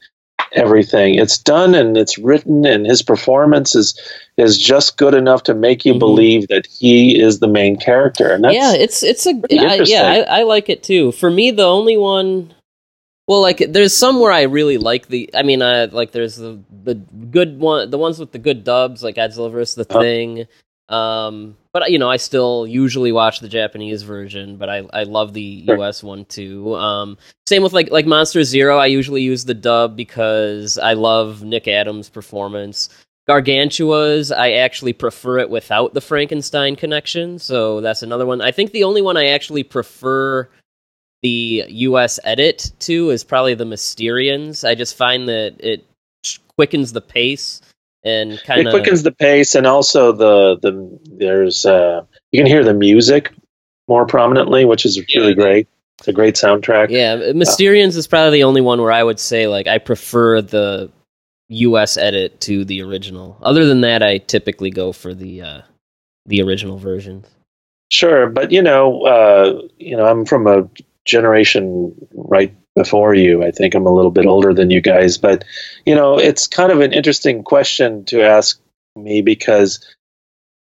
everything. 0.54 1.16
It's 1.16 1.38
done 1.38 1.76
and 1.76 1.98
it's 1.98 2.18
written, 2.18 2.66
and 2.66 2.86
his 2.86 3.02
performance 3.02 3.76
is 3.76 4.00
is 4.38 4.58
just 4.58 4.98
good 4.98 5.14
enough 5.14 5.44
to 5.44 5.54
make 5.54 5.86
you 5.86 5.94
Mhm. 5.96 6.00
believe 6.00 6.48
that 6.48 6.66
he 6.68 7.20
is 7.20 7.40
the 7.40 7.48
main 7.48 7.76
character. 7.76 8.30
And 8.30 8.44
that's 8.46 8.56
yeah, 8.56 8.74
it's 8.74 9.04
it's 9.04 9.26
a 9.26 9.32
I, 9.52 9.82
yeah, 9.84 10.04
I, 10.28 10.40
I 10.40 10.44
like 10.44 10.70
it 10.70 10.82
too. 10.84 11.12
For 11.12 11.30
me, 11.30 11.52
the 11.52 11.66
only 11.66 11.98
one, 11.98 12.54
well, 13.28 13.42
like 13.42 13.58
there's 13.70 13.94
some 13.96 14.20
where 14.20 14.32
I 14.32 14.44
really 14.44 14.78
like 14.78 15.08
the. 15.08 15.30
I 15.36 15.44
mean, 15.44 15.62
uh, 15.62 15.88
like 15.92 16.12
there's 16.12 16.36
the 16.36 16.60
the 16.84 16.96
good 16.96 17.60
one, 17.60 17.90
the 17.90 17.98
ones 17.98 18.20
with 18.20 18.32
the 18.32 18.40
good 18.40 18.64
dubs, 18.64 19.04
like 19.04 19.16
Godzilla 19.16 19.52
vs. 19.52 19.76
the 19.76 19.88
Uh-huh. 19.90 20.00
Thing. 20.02 20.48
Um, 20.90 21.56
but 21.72 21.90
you 21.92 21.98
know, 21.98 22.10
I 22.10 22.18
still 22.18 22.68
usually 22.68 23.14
watch 23.14 23.40
the 23.40 23.48
Japanese 23.48 24.04
version, 24.04 24.58
but 24.58 24.70
I 24.70 24.84
I 24.92 25.04
love 25.04 25.34
the 25.34 25.64
Sure. 25.66 25.78
US 25.80 26.04
one 26.04 26.26
too. 26.26 26.76
Um, 26.76 27.18
same 27.48 27.64
with 27.64 27.72
like 27.74 27.90
like 27.92 28.06
Monster 28.06 28.44
Zero. 28.44 28.78
I 28.78 28.88
usually 28.88 29.22
use 29.22 29.46
the 29.46 29.54
dub 29.54 29.96
because 29.96 30.78
I 30.78 30.94
love 30.94 31.44
Nick 31.44 31.68
Adams' 31.70 32.10
performance. 32.10 32.90
Gargantua's, 33.28 34.32
I 34.32 34.52
actually 34.54 34.92
prefer 34.94 35.38
it 35.38 35.50
without 35.50 35.94
the 35.94 36.02
Frankenstein 36.02 36.76
connection, 36.76 37.40
so 37.40 37.80
that's 37.80 38.04
another 38.04 38.26
one. 38.26 38.42
I 38.42 38.52
think 38.52 38.72
the 38.72 38.84
only 38.84 39.02
one 39.02 39.16
I 39.16 39.28
actually 39.28 39.64
prefer 39.64 40.50
the 41.24 41.66
US 41.68 42.20
edit 42.24 42.72
to 42.80 43.10
is 43.12 43.24
probably 43.24 43.54
the 43.54 43.66
Mysterians. 43.66 44.68
I 44.68 44.76
just 44.76 44.96
find 44.96 45.28
that 45.28 45.56
it 45.60 45.86
quickens 46.58 46.94
the 46.94 47.02
pace 47.02 47.62
and 48.04 48.42
kind 48.44 48.62
it 48.62 48.68
of 48.68 48.74
quickens 48.74 49.04
the 49.04 49.12
pace 49.12 49.56
and 49.56 49.66
also 49.68 50.12
the 50.12 50.58
the 50.62 51.00
there's 51.18 51.66
uh 51.66 52.04
you 52.32 52.40
can 52.40 52.48
hear 52.48 52.64
the 52.64 52.74
music 52.74 53.32
more 53.88 54.06
prominently 54.06 54.66
which 54.66 54.86
is 54.86 54.98
really 55.16 55.30
Yeah. 55.30 55.34
great 55.34 55.68
it's 56.00 56.08
a 56.08 56.14
great 56.14 56.36
soundtrack 56.36 56.90
Yeah, 56.90 57.16
Mysterians 57.34 57.96
is 57.96 58.08
probably 58.08 58.40
the 58.40 58.44
only 58.44 58.62
one 58.62 58.82
where 58.82 58.92
I 58.92 59.04
would 59.04 59.20
say 59.20 59.48
like 59.48 59.68
I 59.68 59.78
prefer 59.78 60.42
the 60.42 60.92
US 61.50 61.98
edit 61.98 62.40
to 62.42 62.64
the 62.66 62.82
original. 62.82 63.38
Other 63.42 63.66
than 63.66 63.82
that, 63.82 64.02
I 64.02 64.18
typically 64.20 64.70
go 64.72 64.92
for 64.94 65.14
the 65.14 65.42
uh 65.42 65.62
the 66.26 66.42
original 66.42 66.78
versions. 66.78 67.28
sure 67.92 68.28
but 68.30 68.52
you 68.52 68.62
know 68.62 69.02
uh 69.02 69.62
you 69.78 69.98
know 69.98 70.06
i'm 70.06 70.24
from 70.26 70.48
a 70.48 70.68
generation 71.06 71.94
right 72.14 72.56
before 72.76 73.14
you. 73.14 73.44
I 73.44 73.52
think 73.52 73.76
i'm 73.76 73.86
a 73.86 73.94
little 73.94 74.12
bit 74.12 74.26
older 74.26 74.54
than 74.54 74.70
you 74.70 74.82
guys 74.82 75.18
but 75.18 75.44
you 75.86 75.94
know 75.96 76.18
it's 76.18 76.48
kind 76.48 76.72
of 76.72 76.80
an 76.80 76.94
interesting 76.94 77.44
question 77.44 78.06
to 78.06 78.22
ask 78.24 78.60
me 78.96 79.22
because 79.22 79.80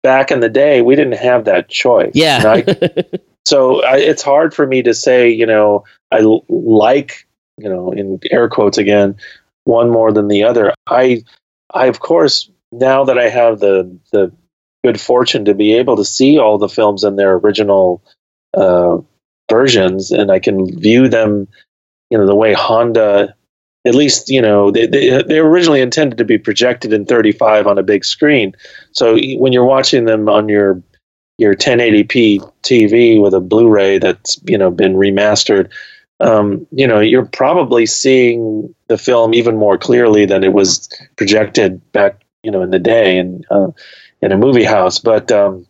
back 0.04 0.32
in 0.32 0.40
the 0.40 0.50
day 0.50 0.82
we 0.82 0.96
didn't 0.96 1.18
have 1.20 1.46
that 1.46 1.70
choice 1.70 2.12
Yeah. 2.16 2.42
I, 2.46 2.64
so 3.46 3.84
I, 3.84 3.98
it's 3.98 4.22
hard 4.24 4.54
for 4.54 4.66
me 4.66 4.82
to 4.84 4.94
say 4.94 5.30
you 5.30 5.46
know 5.46 5.84
i 6.12 6.20
l- 6.20 6.46
like 6.50 7.28
you 7.58 7.70
know 7.70 7.92
in 7.92 8.20
air 8.32 8.50
quotes 8.50 8.78
again 8.78 9.16
one 9.66 9.92
more 9.92 10.12
than 10.12 10.28
the 10.28 10.44
other. 10.44 10.74
I 10.88 11.24
i 11.74 11.86
of 11.86 12.00
course 12.00 12.50
now 12.72 13.04
that 13.04 13.20
i 13.20 13.30
have 13.30 13.60
the 13.60 13.96
the 14.12 14.32
good 14.84 15.00
fortune 15.00 15.46
to 15.46 15.54
be 15.54 15.74
able 15.74 15.96
to 15.98 16.06
see 16.06 16.40
all 16.40 16.58
the 16.58 16.70
films 16.70 17.04
in 17.04 17.16
their 17.16 17.34
original 17.36 18.04
uh, 18.58 18.98
versions 19.52 20.12
and 20.12 20.32
i 20.32 20.40
can 20.40 20.66
view 20.80 21.08
them 21.08 21.48
you 22.10 22.18
know 22.18 22.26
the 22.26 22.36
way 22.36 22.54
honda 22.54 23.36
at 23.86 23.96
least 23.96 24.30
you 24.30 24.42
know 24.42 24.72
they, 24.72 24.88
they, 24.88 25.22
they 25.24 25.42
were 25.42 25.50
originally 25.50 25.82
intended 25.82 26.18
to 26.18 26.26
be 26.26 26.38
projected 26.38 26.94
in 26.94 27.06
35 27.06 27.68
on 27.68 27.78
a 27.78 27.84
big 27.84 28.04
screen 28.06 28.56
so 28.92 29.18
when 29.38 29.54
you're 29.54 29.66
watching 29.66 30.06
them 30.06 30.30
on 30.30 30.50
your 30.50 30.82
your 31.42 31.56
1080p 31.56 32.40
TV 32.62 33.20
with 33.20 33.34
a 33.34 33.40
Blu-ray 33.40 33.98
that's 33.98 34.40
you 34.46 34.60
know 34.60 34.70
been 34.70 34.94
remastered, 34.94 35.72
um, 36.20 36.68
you 36.72 36.86
know 36.86 37.00
you're 37.00 37.26
probably 37.26 37.88
seeing 37.88 38.74
the 38.88 38.98
film 38.98 39.34
even 39.34 39.58
more 39.58 39.76
clearly 39.76 40.28
than 40.28 40.44
it 40.44 40.54
was 40.54 40.88
projected 41.16 41.82
back 41.94 42.22
you 42.44 42.52
know 42.52 42.62
in 42.62 42.70
the 42.70 42.78
day 42.78 43.18
in 43.18 43.44
uh, 43.50 43.72
in 44.22 44.32
a 44.32 44.38
movie 44.38 44.64
house. 44.64 45.00
But 45.00 45.32
um, 45.32 45.66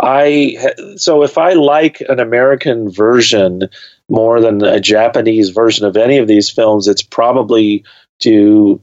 I 0.00 0.56
so 0.96 1.22
if 1.22 1.38
I 1.38 1.54
like 1.54 2.00
an 2.08 2.20
American 2.20 2.90
version 2.90 3.62
more 4.08 4.40
than 4.40 4.62
a 4.64 4.80
Japanese 4.80 5.50
version 5.50 5.84
of 5.86 5.96
any 5.96 6.18
of 6.18 6.28
these 6.28 6.50
films, 6.50 6.86
it's 6.86 7.02
probably 7.02 7.84
due 8.20 8.82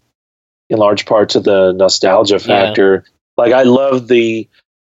in 0.69 0.77
large 0.77 1.05
part 1.05 1.29
to 1.29 1.39
the 1.39 1.71
nostalgia 1.73 2.39
factor. 2.39 3.05
Like 3.37 3.53
I 3.53 3.63
love 3.63 4.07
the 4.07 4.47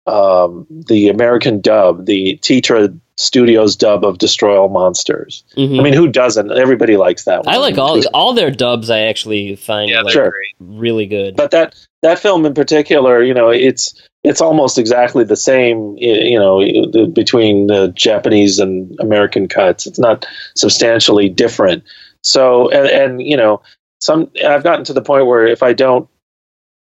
um, 0.08 0.68
the 0.70 1.10
American 1.10 1.62
dub, 1.62 2.06
the 2.06 2.38
Titra 2.42 2.98
Studios 3.18 3.76
dub 3.76 4.06
of 4.06 4.18
Destroy 4.20 4.56
All 4.60 4.70
Monsters. 4.70 5.44
Mhm. 5.58 5.80
I 5.80 5.84
mean, 5.84 5.94
who 5.94 6.08
doesn't? 6.08 6.52
Everybody 6.52 6.96
likes 6.98 7.26
that 7.26 7.44
one. 7.46 7.54
I 7.54 7.58
like 7.58 7.78
all 7.78 8.00
all 8.14 8.34
their 8.34 8.52
dubs. 8.52 8.90
I 8.90 9.00
actually 9.02 9.56
find 9.56 9.90
Yeah, 9.90 10.02
like, 10.02 10.14
Sure. 10.14 10.34
really 10.60 11.08
good. 11.08 11.36
but 11.36 11.52
that 11.52 11.76
that 12.04 12.20
film 12.20 12.46
in 12.46 12.54
particular, 12.54 13.24
you 13.24 13.34
know, 13.34 13.50
it's 13.50 13.96
it's 14.26 14.42
almost 14.42 14.78
exactly 14.78 15.24
the 15.24 15.36
same, 15.36 15.96
you 15.98 16.40
know, 16.40 17.08
between 17.08 17.68
the 17.68 17.90
Japanese 17.90 18.60
and 18.60 18.98
American 19.00 19.48
cuts. 19.48 19.86
It's 19.86 20.00
not 20.00 20.26
substantially 20.56 21.30
different. 21.30 21.84
So, 22.24 22.70
and, 22.70 22.88
and 22.88 23.22
you 23.22 23.38
know, 23.38 23.62
some 24.02 24.32
I've 24.46 24.64
gotten 24.64 24.84
to 24.86 24.94
the 24.94 25.02
point 25.02 25.28
where 25.28 25.46
if 25.46 25.64
I 25.64 25.74
don't, 25.74 26.10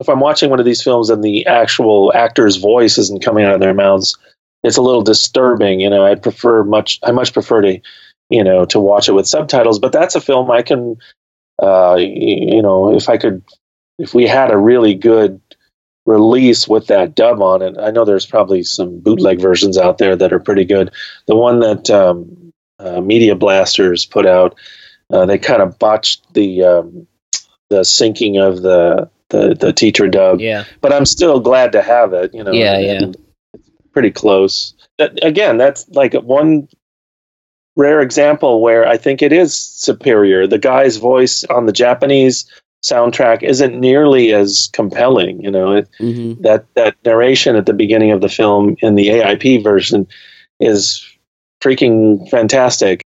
if 0.01 0.09
I'm 0.09 0.21
watching 0.21 0.49
one 0.51 0.61
of 0.61 0.67
these 0.67 0.83
films 0.83 1.11
and 1.11 1.23
the 1.23 1.47
actual 1.47 2.13
actor's 2.15 2.57
voice 2.57 2.99
isn't 2.99 3.25
coming 3.25 3.45
out 3.45 3.55
of 3.55 3.61
their 3.61 3.75
mouths, 3.75 4.17
it's 4.63 4.77
a 4.77 4.83
little 4.83 5.03
disturbing. 5.03 5.81
You 5.81 5.91
know, 5.91 6.05
I 6.05 6.15
prefer 6.15 6.65
much, 6.65 7.01
I 7.03 7.13
much 7.13 7.33
prefer 7.33 7.63
to, 7.63 7.81
you 8.31 8.45
know, 8.45 8.65
to 8.67 8.81
watch 8.81 9.09
it 9.09 9.13
with 9.13 9.27
subtitles. 9.27 9.79
But 9.79 9.93
that's 9.93 10.15
a 10.15 10.21
film 10.21 10.51
I 10.51 10.63
can 10.63 10.97
uh, 11.63 11.97
you 11.99 12.63
know, 12.63 12.95
if 12.95 13.09
I 13.09 13.17
could, 13.17 13.43
if 13.99 14.15
we 14.15 14.27
had 14.27 14.51
a 14.51 14.57
really 14.57 14.95
good 14.95 15.41
release 16.07 16.69
with 16.69 16.87
that 16.89 17.15
dub 17.15 17.41
on 17.41 17.63
it, 17.63 17.77
I 17.79 17.91
know 17.91 18.05
there's 18.05 18.27
probably 18.27 18.63
some 18.63 19.01
bootleg 19.01 19.41
versions 19.41 19.79
out 19.79 19.99
there 19.99 20.17
that 20.17 20.33
are 20.33 20.41
pretty 20.41 20.65
good. 20.65 20.91
The 21.27 21.37
one 21.37 21.61
that 21.61 21.91
um, 21.91 22.53
uh, 22.79 23.01
Media 23.01 23.35
Blasters 23.35 24.05
put 24.05 24.27
out, 24.27 24.55
uh, 25.11 25.27
they 25.27 25.39
kind 25.39 25.63
of 25.63 25.79
botched 25.79 26.33
the 26.35 26.63
um, 26.63 27.07
the 27.71 27.81
syncing 27.81 28.41
of 28.41 28.63
the, 28.63 29.11
the 29.31 29.55
the 29.55 29.73
Titra 29.73 30.11
dub. 30.11 30.41
Yeah. 30.41 30.65
But 30.81 30.93
I'm 30.93 31.07
still 31.07 31.41
glad 31.41 31.73
to 31.73 31.83
have 31.83 32.13
it. 32.13 32.35
You 32.35 32.45
know. 32.45 32.53
Yeah, 32.53 32.79
yeah. 32.79 33.11
It's 33.55 33.71
pretty 33.93 34.11
close. 34.11 34.75
That, 34.99 35.19
again, 35.25 35.57
that's 35.57 35.89
like 35.89 36.15
one 36.15 36.69
rare 37.77 38.01
example 38.01 38.61
where 38.61 38.87
I 38.87 38.97
think 38.97 39.23
it 39.23 39.33
is 39.33 39.57
superior. 39.57 40.47
The 40.47 40.59
guy's 40.59 40.97
voice 40.99 41.45
on 41.45 41.67
the 41.67 41.73
Japanese 41.73 42.49
soundtrack 42.85 43.43
isn't 43.43 43.81
nearly 43.81 44.33
as 44.33 44.69
compelling. 44.73 45.43
You 45.43 45.51
know, 45.51 45.73
it, 45.73 45.89
Mm-hmm. 46.01 46.43
that 46.43 46.67
that 46.75 46.97
narration 47.05 47.57
at 47.57 47.67
the 47.67 47.73
beginning 47.73 48.13
of 48.13 48.21
the 48.21 48.29
film 48.29 48.77
in 48.81 48.95
the 48.95 49.09
AIP 49.09 49.63
version 49.65 50.07
is 50.61 51.05
freaking 51.63 52.29
fantastic. 52.31 53.03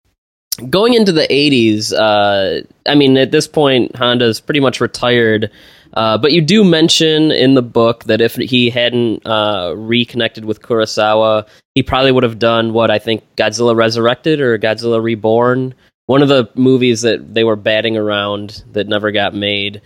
Going 0.69 0.95
into 0.95 1.13
the 1.13 1.27
80s, 1.29 1.93
uh, 1.93 2.67
I 2.91 2.95
mean, 2.97 3.17
at 3.17 3.31
this 3.31 3.47
point, 3.47 3.95
Honda's 3.95 4.41
pretty 4.41 4.59
much 4.59 4.81
retired. 4.81 5.51
Uh, 5.95 6.19
but 6.19 6.33
you 6.33 6.41
do 6.43 6.65
mention 6.65 7.31
in 7.31 7.55
the 7.55 7.63
book 7.63 8.05
that 8.05 8.21
if 8.21 8.35
he 8.35 8.69
hadn't 8.69 9.25
uh, 9.25 9.73
reconnected 9.77 10.45
with 10.45 10.61
Kurosawa, 10.61 11.47
he 11.75 11.83
probably 11.83 12.11
would 12.13 12.25
have 12.25 12.39
done 12.41 12.73
what 12.73 12.91
I 12.91 12.99
think 12.99 13.23
Godzilla 13.37 13.75
Resurrected 13.77 14.41
or 14.41 14.59
Godzilla 14.59 15.01
Reborn, 15.03 15.75
one 16.09 16.23
of 16.23 16.29
the 16.29 16.49
movies 16.55 17.03
that 17.03 17.35
they 17.35 17.45
were 17.45 17.55
batting 17.55 17.99
around 17.99 18.65
that 18.73 18.89
never 18.89 19.13
got 19.13 19.35
made. 19.35 19.83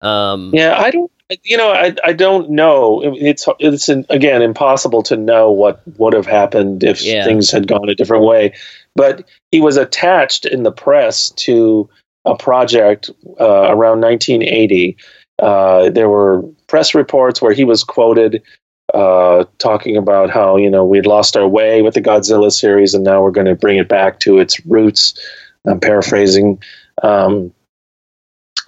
Um, 0.00 0.50
Yeah, 0.54 0.74
I 0.74 0.90
don't. 0.90 1.12
You 1.42 1.58
know, 1.58 1.70
I 1.70 1.94
I 2.02 2.12
don't 2.14 2.50
know. 2.50 3.02
It's 3.04 3.46
it's 3.58 3.88
again 3.90 4.40
impossible 4.40 5.02
to 5.02 5.16
know 5.16 5.50
what 5.50 5.82
would 5.98 6.14
have 6.14 6.24
happened 6.24 6.82
if 6.82 7.02
Yeah. 7.02 7.24
things 7.24 7.50
had 7.50 7.66
gone 7.68 7.90
a 7.90 7.94
different 7.94 8.24
way. 8.24 8.54
But 8.94 9.28
he 9.50 9.60
was 9.60 9.76
attached 9.76 10.46
in 10.46 10.62
the 10.62 10.72
press 10.72 11.28
to 11.30 11.90
a 12.24 12.36
project 12.36 13.10
uh, 13.38 13.66
around 13.68 14.00
1980. 14.00 14.96
Uh, 15.38 15.90
there 15.90 16.08
were 16.08 16.42
press 16.68 16.94
reports 16.94 17.42
where 17.42 17.52
he 17.52 17.64
was 17.64 17.84
quoted 17.84 18.42
uh, 18.94 19.44
talking 19.58 19.98
about 19.98 20.30
how 20.30 20.56
you 20.56 20.70
know 20.70 20.86
we'd 20.86 21.06
lost 21.06 21.36
our 21.36 21.46
way 21.48 21.82
with 21.82 21.92
the 21.92 22.00
Godzilla 22.00 22.50
series, 22.50 22.94
and 22.94 23.04
now 23.04 23.22
we're 23.22 23.30
going 23.30 23.46
to 23.46 23.54
bring 23.54 23.76
it 23.76 23.88
back 23.88 24.20
to 24.20 24.38
its 24.38 24.64
roots. 24.64 25.12
I'm 25.66 25.80
paraphrasing. 25.80 26.62
Um, 27.02 27.52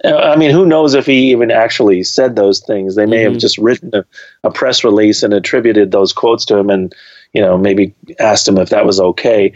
I 0.05 0.37
mean, 0.37 0.51
who 0.51 0.65
knows 0.65 0.93
if 0.93 1.05
he 1.05 1.31
even 1.31 1.51
actually 1.51 2.03
said 2.03 2.35
those 2.35 2.61
things? 2.61 2.95
They 2.95 3.05
may 3.05 3.21
have 3.21 3.33
Mhm. 3.33 3.39
just 3.39 3.57
written 3.57 3.91
a, 3.93 4.05
a 4.45 4.51
press 4.51 4.83
release 4.83 5.23
and 5.23 5.33
attributed 5.33 5.91
those 5.91 6.13
quotes 6.13 6.45
to 6.45 6.57
him, 6.57 6.69
and 6.69 6.95
you 7.33 7.41
know 7.41 7.57
maybe 7.57 7.93
asked 8.19 8.47
him 8.47 8.57
if 8.57 8.69
that 8.69 8.85
was 8.85 8.99
okay. 8.99 9.51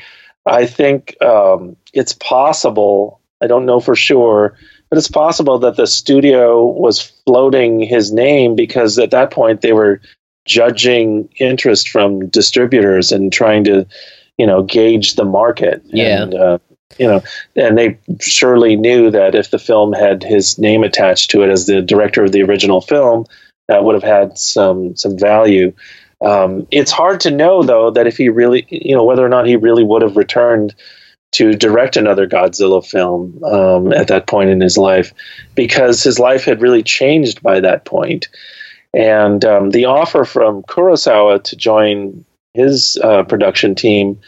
I 0.45 0.65
think 0.65 1.15
um, 1.21 1.77
it's 1.93 2.13
possible. 2.13 3.21
I 3.41 3.47
don't 3.47 3.65
know 3.65 3.79
for 3.79 3.95
sure, 3.95 4.57
but 4.89 4.97
it's 4.97 5.07
possible 5.07 5.59
that 5.59 5.77
the 5.77 5.87
studio 5.87 6.65
was 6.65 6.99
floating 7.25 7.79
his 7.79 8.11
name 8.11 8.55
because 8.55 8.99
at 8.99 9.11
that 9.11 9.31
point 9.31 9.61
they 9.61 9.73
were 9.73 10.01
judging 10.45 11.29
interest 11.39 11.89
from 11.89 12.27
distributors 12.27 13.11
and 13.13 13.31
trying 13.31 13.63
to, 13.63 13.85
you 14.37 14.45
know, 14.45 14.61
gauge 14.63 15.15
the 15.15 15.23
market. 15.23 15.81
Yeah. 15.85 16.23
And, 16.23 16.33
uh, 16.33 16.57
you 16.99 17.07
know, 17.07 17.21
and 17.55 17.77
they 17.77 17.97
surely 18.21 18.75
knew 18.75 19.11
that 19.11 19.35
if 19.35 19.51
the 19.51 19.59
film 19.59 19.93
had 19.93 20.23
his 20.23 20.57
name 20.57 20.83
attached 20.83 21.31
to 21.31 21.43
it 21.43 21.49
as 21.49 21.65
the 21.65 21.81
director 21.81 22.23
of 22.23 22.31
the 22.31 22.43
original 22.43 22.81
film, 22.81 23.25
that 23.67 23.83
would 23.83 23.95
have 23.95 24.03
had 24.03 24.37
some 24.37 24.95
some 24.95 25.17
value. 25.17 25.73
Um, 26.21 26.67
it's 26.71 26.91
hard 26.91 27.19
to 27.21 27.31
know 27.31 27.63
though 27.63 27.91
that 27.91 28.07
if 28.07 28.17
he 28.17 28.29
really, 28.29 28.65
you 28.69 28.95
know, 28.95 29.03
whether 29.03 29.25
or 29.25 29.29
not 29.29 29.47
he 29.47 29.55
really 29.55 29.83
would 29.83 30.01
have 30.01 30.17
returned 30.17 30.73
to 31.33 31.53
direct 31.53 31.97
another 31.97 32.27
Godzilla 32.27 32.85
film 32.85 33.43
um, 33.43 33.91
at 33.91 34.07
that 34.07 34.27
point 34.27 34.51
in 34.51 34.61
his 34.61 34.77
life, 34.77 35.11
because 35.55 36.03
his 36.03 36.19
life 36.19 36.45
had 36.45 36.61
really 36.61 36.83
changed 36.83 37.41
by 37.41 37.59
that 37.59 37.85
point. 37.85 38.27
And 38.93 39.43
um, 39.43 39.71
the 39.71 39.85
offer 39.85 40.25
from 40.25 40.61
Kurosawa 40.63 41.43
to 41.45 41.55
join 41.55 42.23
his 42.53 42.97
uh, 43.03 43.23
production 43.23 43.73
team 43.73 44.19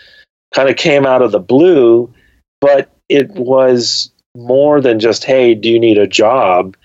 kind 0.55 0.69
of 0.69 0.77
came 0.77 1.05
out 1.05 1.21
of 1.21 1.31
the 1.31 1.39
blue, 1.39 2.11
but 2.61 2.91
it 3.09 3.29
was 3.31 4.11
more 4.35 4.81
than 4.81 4.99
just, 4.99 5.23
hey, 5.23 5.55
do 5.55 5.69
you 5.69 5.79
need 5.79 5.97
a 5.97 6.07
job? 6.07 6.75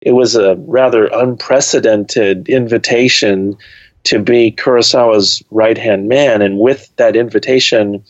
It 0.00 0.12
was 0.12 0.36
a 0.36 0.56
rather 0.56 1.06
unprecedented 1.06 2.48
invitation 2.48 3.56
to 4.04 4.18
be 4.18 4.52
Kurosawa's 4.52 5.42
right 5.50 5.76
hand 5.76 6.08
man. 6.08 6.40
And 6.42 6.58
with 6.58 6.94
that 6.96 7.16
invitation, 7.16 8.04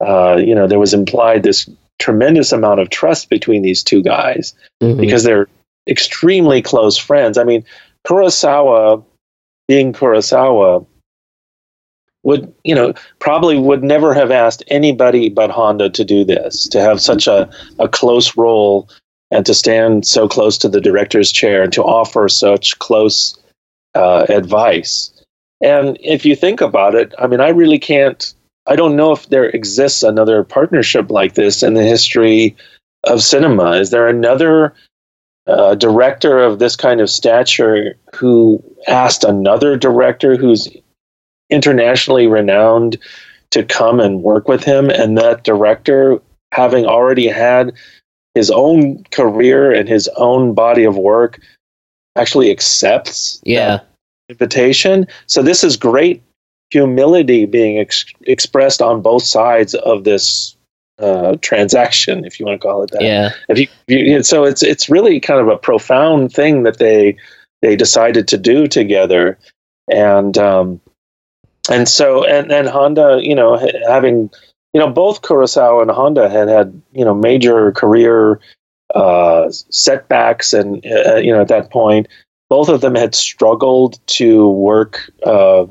uh, 0.00 0.36
you 0.36 0.54
know, 0.54 0.66
there 0.66 0.78
was 0.78 0.94
implied 0.94 1.42
this 1.42 1.68
tremendous 1.98 2.52
amount 2.52 2.80
of 2.80 2.90
trust 2.90 3.28
between 3.28 3.62
these 3.62 3.82
two 3.82 4.02
guys 4.02 4.54
mhm. 4.82 5.00
because 5.00 5.24
they're 5.24 5.48
extremely 5.88 6.62
close 6.62 6.96
friends. 6.96 7.38
I 7.38 7.44
mean, 7.44 7.64
Kurosawa, 8.06 9.04
being 9.66 9.92
Kurosawa, 9.92 10.86
would 12.22 12.52
you 12.64 12.74
know 12.74 12.92
probably 13.18 13.58
would 13.58 13.82
never 13.82 14.12
have 14.12 14.30
asked 14.30 14.62
anybody 14.68 15.28
but 15.28 15.50
Honda 15.50 15.90
to 15.90 16.04
do 16.04 16.24
this, 16.24 16.66
to 16.68 16.80
have 16.80 17.00
such 17.00 17.26
a, 17.26 17.48
a 17.78 17.88
close 17.88 18.36
role 18.36 18.88
and 19.30 19.44
to 19.46 19.54
stand 19.54 20.06
so 20.06 20.28
close 20.28 20.58
to 20.58 20.68
the 20.68 20.80
director's 20.80 21.30
chair 21.30 21.62
and 21.62 21.72
to 21.72 21.82
offer 21.82 22.28
such 22.28 22.78
close 22.78 23.38
uh, 23.94 24.26
advice. 24.28 25.12
And 25.60 25.98
if 26.00 26.24
you 26.24 26.36
think 26.36 26.60
about 26.60 26.94
it, 26.94 27.12
I 27.18 27.26
mean, 27.26 27.40
I 27.40 27.48
really 27.48 27.78
can't. 27.78 28.34
I 28.66 28.76
don't 28.76 28.96
know 28.96 29.12
if 29.12 29.28
there 29.28 29.46
exists 29.46 30.02
another 30.02 30.44
partnership 30.44 31.10
like 31.10 31.34
this 31.34 31.62
in 31.62 31.74
the 31.74 31.82
history 31.82 32.56
of 33.04 33.22
cinema. 33.22 33.72
Is 33.72 33.90
there 33.90 34.08
another 34.08 34.74
uh, 35.46 35.74
director 35.74 36.38
of 36.38 36.58
this 36.58 36.76
kind 36.76 37.00
of 37.00 37.08
stature 37.08 37.96
who 38.14 38.62
asked 38.86 39.24
another 39.24 39.76
director 39.76 40.36
who's 40.36 40.68
internationally 41.50 42.26
renowned 42.26 42.98
to 43.50 43.62
come 43.64 44.00
and 44.00 44.22
work 44.22 44.48
with 44.48 44.64
him, 44.64 44.90
and 44.90 45.16
that 45.16 45.44
director, 45.44 46.20
having 46.52 46.84
already 46.84 47.28
had 47.28 47.72
his 48.34 48.50
own 48.50 49.02
career 49.10 49.72
and 49.72 49.88
his 49.88 50.08
own 50.16 50.54
body 50.54 50.84
of 50.84 50.96
work, 50.96 51.40
actually 52.16 52.50
accepts 52.50 53.40
yeah. 53.44 53.80
invitation. 54.28 55.06
So 55.26 55.42
this 55.42 55.64
is 55.64 55.76
great 55.76 56.22
humility 56.70 57.46
being 57.46 57.78
ex- 57.78 58.04
expressed 58.22 58.82
on 58.82 59.00
both 59.00 59.22
sides 59.22 59.74
of 59.74 60.04
this 60.04 60.56
uh, 60.98 61.36
transaction, 61.40 62.24
if 62.24 62.38
you 62.38 62.46
want 62.46 62.60
to 62.60 62.66
call 62.66 62.82
it 62.82 62.90
that. 62.90 63.02
Yeah. 63.02 63.30
If 63.48 63.58
you, 63.58 63.68
you, 63.86 64.22
so 64.22 64.44
it's 64.44 64.62
it's 64.62 64.90
really 64.90 65.20
kind 65.20 65.40
of 65.40 65.48
a 65.48 65.56
profound 65.56 66.32
thing 66.32 66.64
that 66.64 66.78
they 66.78 67.16
they 67.62 67.76
decided 67.76 68.28
to 68.28 68.36
do 68.36 68.66
together, 68.66 69.38
and 69.90 70.36
um, 70.36 70.80
and 71.68 71.88
so 71.88 72.24
and 72.24 72.50
and 72.52 72.68
Honda, 72.68 73.20
you 73.22 73.34
know, 73.34 73.58
having 73.86 74.30
you 74.72 74.80
know 74.80 74.90
both 74.90 75.22
Kurosawa 75.22 75.82
and 75.82 75.90
Honda 75.90 76.28
had 76.28 76.48
had 76.48 76.80
you 76.92 77.04
know 77.04 77.14
major 77.14 77.72
career 77.72 78.40
uh, 78.94 79.50
setbacks, 79.50 80.52
and 80.52 80.84
uh, 80.86 81.16
you 81.16 81.32
know 81.32 81.40
at 81.40 81.48
that 81.48 81.70
point, 81.70 82.08
both 82.48 82.70
of 82.70 82.80
them 82.80 82.94
had 82.94 83.14
struggled 83.14 83.98
to 84.06 84.48
work 84.48 85.10
uh, 85.24 85.66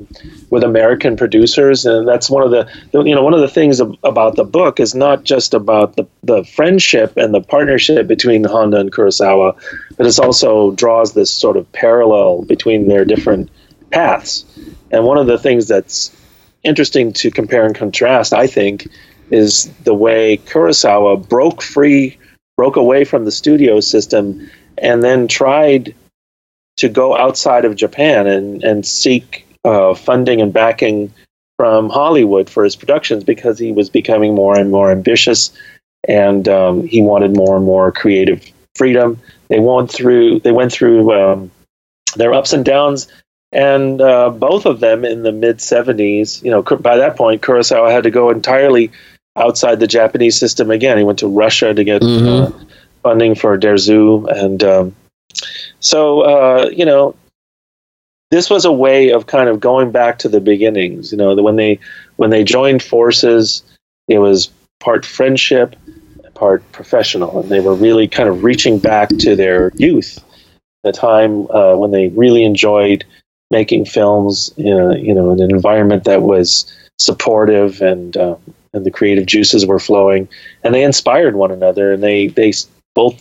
with 0.50 0.62
American 0.62 1.16
producers, 1.16 1.84
and 1.84 2.06
that's 2.06 2.30
one 2.30 2.42
of 2.42 2.50
the 2.50 2.68
you 3.04 3.14
know 3.14 3.22
one 3.22 3.34
of 3.34 3.40
the 3.40 3.48
things 3.48 3.80
about 3.80 4.36
the 4.36 4.44
book 4.44 4.78
is 4.78 4.94
not 4.94 5.24
just 5.24 5.54
about 5.54 5.96
the 5.96 6.06
the 6.22 6.44
friendship 6.44 7.16
and 7.16 7.34
the 7.34 7.40
partnership 7.40 8.06
between 8.06 8.44
Honda 8.44 8.78
and 8.78 8.92
Kurosawa, 8.92 9.56
but 9.96 10.06
it 10.06 10.18
also 10.18 10.70
draws 10.72 11.14
this 11.14 11.32
sort 11.32 11.56
of 11.56 11.70
parallel 11.72 12.42
between 12.42 12.86
their 12.86 13.04
different 13.04 13.50
paths. 13.90 14.44
And 14.90 15.04
one 15.04 15.18
of 15.18 15.26
the 15.26 15.38
things 15.38 15.68
that's 15.68 16.14
interesting 16.62 17.12
to 17.14 17.30
compare 17.30 17.64
and 17.64 17.74
contrast, 17.74 18.32
I 18.32 18.46
think, 18.46 18.88
is 19.30 19.70
the 19.84 19.94
way 19.94 20.38
Kurosawa 20.38 21.28
broke 21.28 21.62
free, 21.62 22.18
broke 22.56 22.76
away 22.76 23.04
from 23.04 23.24
the 23.24 23.32
studio 23.32 23.80
system, 23.80 24.50
and 24.78 25.02
then 25.02 25.28
tried 25.28 25.94
to 26.78 26.88
go 26.88 27.16
outside 27.16 27.64
of 27.64 27.76
Japan 27.76 28.26
and, 28.26 28.62
and 28.62 28.86
seek 28.86 29.46
uh, 29.64 29.94
funding 29.94 30.40
and 30.40 30.52
backing 30.52 31.12
from 31.56 31.90
Hollywood 31.90 32.48
for 32.48 32.62
his 32.64 32.76
productions 32.76 33.24
because 33.24 33.58
he 33.58 33.72
was 33.72 33.90
becoming 33.90 34.34
more 34.34 34.56
and 34.56 34.70
more 34.70 34.90
ambitious 34.90 35.52
and 36.06 36.48
um, 36.48 36.86
he 36.86 37.02
wanted 37.02 37.36
more 37.36 37.56
and 37.56 37.64
more 37.64 37.90
creative 37.90 38.44
freedom. 38.76 39.20
They 39.48 39.58
went 39.58 39.90
through 39.90 40.40
they 40.40 40.52
went 40.52 40.72
through 40.72 41.12
um, 41.12 41.50
their 42.14 42.32
ups 42.32 42.52
and 42.52 42.64
downs, 42.64 43.08
and 43.52 44.00
uh, 44.00 44.30
both 44.30 44.66
of 44.66 44.80
them 44.80 45.04
in 45.04 45.22
the 45.22 45.32
mid 45.32 45.58
'70s. 45.58 46.42
You 46.42 46.50
know, 46.50 46.62
by 46.62 46.96
that 46.98 47.16
point, 47.16 47.42
Kurosawa 47.42 47.90
had 47.90 48.04
to 48.04 48.10
go 48.10 48.30
entirely 48.30 48.90
outside 49.36 49.80
the 49.80 49.86
Japanese 49.86 50.38
system 50.38 50.70
again. 50.70 50.98
He 50.98 51.04
went 51.04 51.20
to 51.20 51.28
Russia 51.28 51.72
to 51.72 51.84
get 51.84 52.02
Mhm. 52.02 52.48
uh, 52.48 52.64
funding 53.02 53.34
for 53.34 53.56
Dersu, 53.58 54.26
and 54.30 54.62
um, 54.62 54.96
so 55.80 56.22
uh, 56.22 56.70
you 56.70 56.84
know, 56.84 57.14
this 58.30 58.50
was 58.50 58.64
a 58.64 58.72
way 58.72 59.10
of 59.10 59.26
kind 59.26 59.48
of 59.48 59.60
going 59.60 59.90
back 59.90 60.18
to 60.20 60.28
the 60.28 60.40
beginnings. 60.40 61.12
You 61.12 61.18
know, 61.18 61.34
when 61.36 61.56
they 61.56 61.78
when 62.16 62.30
they 62.30 62.44
joined 62.44 62.82
forces, 62.82 63.62
it 64.08 64.18
was 64.18 64.50
part 64.80 65.06
friendship, 65.06 65.74
part 66.34 66.62
professional, 66.72 67.40
and 67.40 67.48
they 67.48 67.60
were 67.60 67.74
really 67.74 68.08
kind 68.08 68.28
of 68.28 68.44
reaching 68.44 68.78
back 68.78 69.08
to 69.08 69.34
their 69.36 69.72
youth, 69.76 70.22
the 70.84 70.92
time 70.92 71.50
uh, 71.50 71.74
when 71.76 71.90
they 71.92 72.08
really 72.08 72.44
enjoyed 72.44 73.04
making 73.50 73.84
films. 73.84 74.52
In 74.56 74.78
a, 74.78 74.98
you 74.98 75.14
know, 75.14 75.30
in 75.30 75.40
an 75.40 75.50
environment 75.50 76.04
that 76.04 76.22
was 76.22 76.72
supportive 76.98 77.80
and 77.80 78.16
uh, 78.16 78.36
and 78.72 78.84
the 78.84 78.90
creative 78.90 79.26
juices 79.26 79.66
were 79.66 79.78
flowing, 79.78 80.28
and 80.62 80.74
they 80.74 80.82
inspired 80.82 81.36
one 81.36 81.50
another, 81.50 81.92
and 81.92 82.02
they 82.02 82.28
they 82.28 82.52
both 82.94 83.20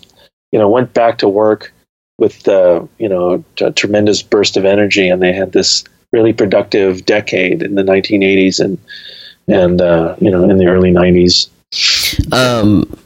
you 0.52 0.60
know 0.60 0.70
went 0.70 0.94
back 0.94 1.18
to 1.20 1.30
work 1.30 1.74
with 2.18 2.48
uh, 2.48 2.86
you 2.98 3.10
know 3.10 3.44
a 3.62 3.72
tremendous 3.72 4.22
burst 4.22 4.58
of 4.58 4.66
energy, 4.66 5.08
and 5.10 5.22
they 5.22 5.34
had 5.34 5.52
this 5.52 5.84
really 6.14 6.34
productive 6.34 7.06
decade 7.06 7.62
in 7.62 7.76
the 7.76 7.84
1980s 7.84 8.60
and 8.60 8.78
and 9.48 9.82
uh, 9.82 10.16
you 10.20 10.32
know 10.32 10.49
in 10.49 10.58
the 10.58 10.68
early 10.68 10.91
90s. 10.91 11.49
Um, 12.34 12.98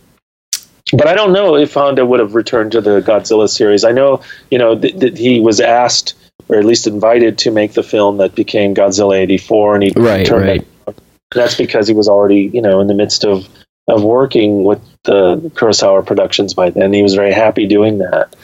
but 0.93 1.07
I 1.07 1.13
don't 1.13 1.33
know 1.33 1.55
if 1.55 1.73
Honda 1.73 2.05
would 2.05 2.19
have 2.19 2.35
returned 2.35 2.73
to 2.73 2.81
the 2.81 3.01
Godzilla 3.01 3.49
series. 3.49 3.83
I 3.83 3.91
know 3.91 4.21
you 4.49 4.57
know 4.57 4.75
that 4.75 4.99
th- 4.99 5.17
he 5.17 5.39
was 5.39 5.59
asked 5.59 6.15
or 6.51 6.57
at 6.57 6.65
least 6.65 6.85
invited 6.85 7.37
to 7.39 7.51
make 7.51 7.73
the 7.73 7.83
film 7.83 8.17
that 8.17 8.35
became 8.35 8.75
Godzilla 8.75 9.17
84 9.17 9.75
and 9.75 9.83
he 9.83 9.93
right, 9.95 10.25
turned 10.25 10.45
right. 10.45 10.67
It. 10.87 10.97
That's 11.33 11.55
because 11.55 11.87
he 11.87 11.93
was 11.93 12.09
already, 12.09 12.51
you 12.53 12.61
know, 12.61 12.81
in 12.81 12.87
the 12.87 12.93
midst 12.93 13.23
of 13.23 13.47
of 13.87 14.03
working 14.03 14.63
with 14.63 14.81
the 15.03 15.37
Kurosawa 15.55 16.05
productions 16.05 16.53
by 16.53 16.69
then. 16.69 16.93
He 16.93 17.01
was 17.01 17.15
very 17.15 17.33
happy 17.33 17.65
doing 17.65 17.97
that. 17.97 18.35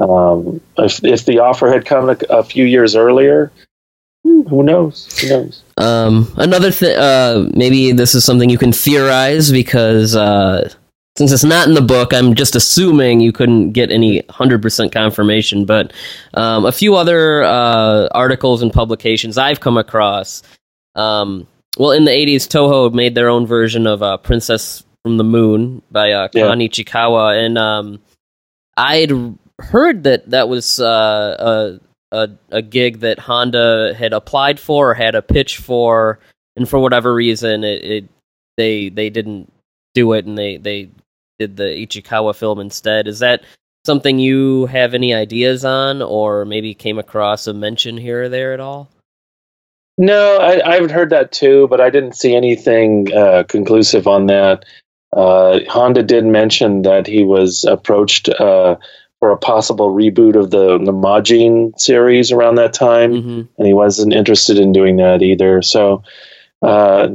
Um, 0.00 0.60
if, 0.76 1.04
if 1.04 1.24
the 1.24 1.38
offer 1.38 1.70
had 1.70 1.86
come 1.86 2.10
a, 2.10 2.16
a 2.30 2.42
few 2.42 2.64
years 2.64 2.96
earlier, 2.96 3.52
who 4.24 4.62
knows? 4.62 5.20
Who 5.20 5.28
knows? 5.28 5.62
Um, 5.76 6.32
another 6.36 6.70
thing, 6.70 6.96
uh, 6.96 7.48
maybe 7.54 7.92
this 7.92 8.14
is 8.14 8.24
something 8.24 8.50
you 8.50 8.58
can 8.58 8.72
theorize 8.72 9.50
because 9.50 10.16
uh, 10.16 10.72
since 11.16 11.30
it's 11.30 11.44
not 11.44 11.68
in 11.68 11.74
the 11.74 11.82
book, 11.82 12.14
I'm 12.14 12.34
just 12.34 12.56
assuming 12.56 13.20
you 13.20 13.32
couldn't 13.32 13.72
get 13.72 13.90
any 13.90 14.22
100% 14.22 14.92
confirmation. 14.92 15.66
But 15.66 15.92
um, 16.34 16.64
a 16.64 16.72
few 16.72 16.96
other 16.96 17.42
uh, 17.42 18.08
articles 18.12 18.62
and 18.62 18.72
publications 18.72 19.36
I've 19.36 19.60
come 19.60 19.76
across. 19.76 20.42
Um, 20.94 21.46
well, 21.76 21.90
in 21.90 22.04
the 22.04 22.10
80s, 22.10 22.48
Toho 22.48 22.92
made 22.92 23.14
their 23.14 23.28
own 23.28 23.46
version 23.46 23.86
of 23.86 24.02
uh, 24.02 24.16
Princess 24.18 24.84
from 25.02 25.18
the 25.18 25.24
Moon 25.24 25.82
by 25.90 26.12
uh, 26.12 26.28
yeah. 26.32 26.44
Ichikawa. 26.44 27.44
And 27.44 27.58
um, 27.58 28.00
I'd 28.76 29.12
heard 29.58 30.04
that 30.04 30.30
that 30.30 30.48
was 30.48 30.80
uh, 30.80 31.78
a, 32.12 32.16
a, 32.16 32.28
a 32.50 32.62
gig 32.62 33.00
that 33.00 33.18
Honda 33.18 33.94
had 33.94 34.12
applied 34.12 34.58
for 34.58 34.90
or 34.90 34.94
had 34.94 35.14
a 35.14 35.22
pitch 35.22 35.58
for, 35.58 36.18
and 36.56 36.68
for 36.68 36.78
whatever 36.78 37.14
reason, 37.14 37.64
it, 37.64 37.84
it 37.84 38.08
they 38.56 38.90
they 38.90 39.08
didn't 39.08 39.50
do 39.94 40.12
it, 40.12 40.26
and 40.26 40.36
they 40.36 40.58
they 40.58 40.90
did 41.42 41.56
the 41.56 41.64
Ichikawa 41.64 42.34
film 42.34 42.60
instead. 42.60 43.08
Is 43.08 43.18
that 43.18 43.42
something 43.84 44.18
you 44.18 44.66
have 44.66 44.94
any 44.94 45.12
ideas 45.12 45.64
on, 45.64 46.02
or 46.02 46.44
maybe 46.44 46.74
came 46.74 46.98
across 46.98 47.46
a 47.46 47.52
mention 47.52 47.96
here 47.96 48.24
or 48.24 48.28
there 48.28 48.52
at 48.54 48.60
all? 48.60 48.88
No, 49.98 50.38
I, 50.38 50.74
I've 50.74 50.90
heard 50.90 51.10
that 51.10 51.32
too, 51.32 51.66
but 51.68 51.80
I 51.80 51.90
didn't 51.90 52.16
see 52.16 52.34
anything 52.34 53.12
uh, 53.12 53.44
conclusive 53.48 54.06
on 54.06 54.26
that. 54.26 54.64
Uh, 55.14 55.60
Honda 55.68 56.02
did 56.02 56.24
mention 56.24 56.82
that 56.82 57.06
he 57.06 57.24
was 57.24 57.64
approached 57.64 58.28
uh, 58.28 58.76
for 59.20 59.30
a 59.30 59.36
possible 59.36 59.90
reboot 59.94 60.36
of 60.36 60.50
the, 60.50 60.78
the 60.78 60.92
Majin 60.92 61.78
series 61.78 62.32
around 62.32 62.54
that 62.54 62.72
time, 62.72 63.12
mm-hmm. 63.12 63.42
and 63.58 63.66
he 63.66 63.74
wasn't 63.74 64.14
interested 64.14 64.58
in 64.58 64.72
doing 64.72 64.96
that 64.96 65.22
either. 65.22 65.60
So, 65.60 66.02
uh, 66.62 67.08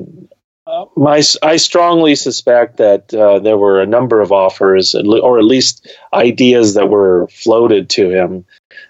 my 0.95 1.21
I 1.43 1.57
strongly 1.57 2.15
suspect 2.15 2.77
that 2.77 3.13
uh, 3.13 3.39
there 3.39 3.57
were 3.57 3.81
a 3.81 3.85
number 3.85 4.21
of 4.21 4.31
offers, 4.31 4.95
or 4.95 5.37
at 5.37 5.45
least 5.45 5.87
ideas 6.13 6.73
that 6.75 6.89
were 6.89 7.27
floated 7.29 7.89
to 7.91 8.09
him. 8.09 8.45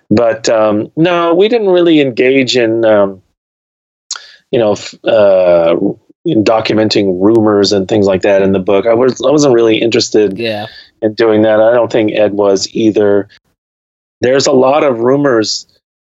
But 0.09 0.49
um, 0.49 0.91
no, 0.95 1.33
we 1.33 1.49
didn't 1.49 1.69
really 1.69 1.99
engage 1.99 2.55
in, 2.55 2.85
um, 2.85 3.21
you 4.51 4.59
know, 4.59 4.75
uh, 5.03 5.75
in 6.25 6.43
documenting 6.43 7.21
rumors 7.21 7.71
and 7.71 7.87
things 7.87 8.05
like 8.05 8.21
that 8.21 8.41
in 8.41 8.53
the 8.53 8.59
book. 8.59 8.85
I 8.85 8.93
was 8.93 9.21
I 9.21 9.31
wasn't 9.31 9.53
really 9.53 9.77
interested. 9.77 10.37
Yeah 10.37 10.67
in 11.01 11.13
doing 11.13 11.43
that. 11.43 11.59
I 11.59 11.73
don't 11.73 11.91
think 11.91 12.11
Ed 12.13 12.33
was 12.33 12.67
either. 12.73 13.27
There's 14.21 14.47
a 14.47 14.51
lot 14.51 14.83
of 14.83 14.99
rumors 14.99 15.67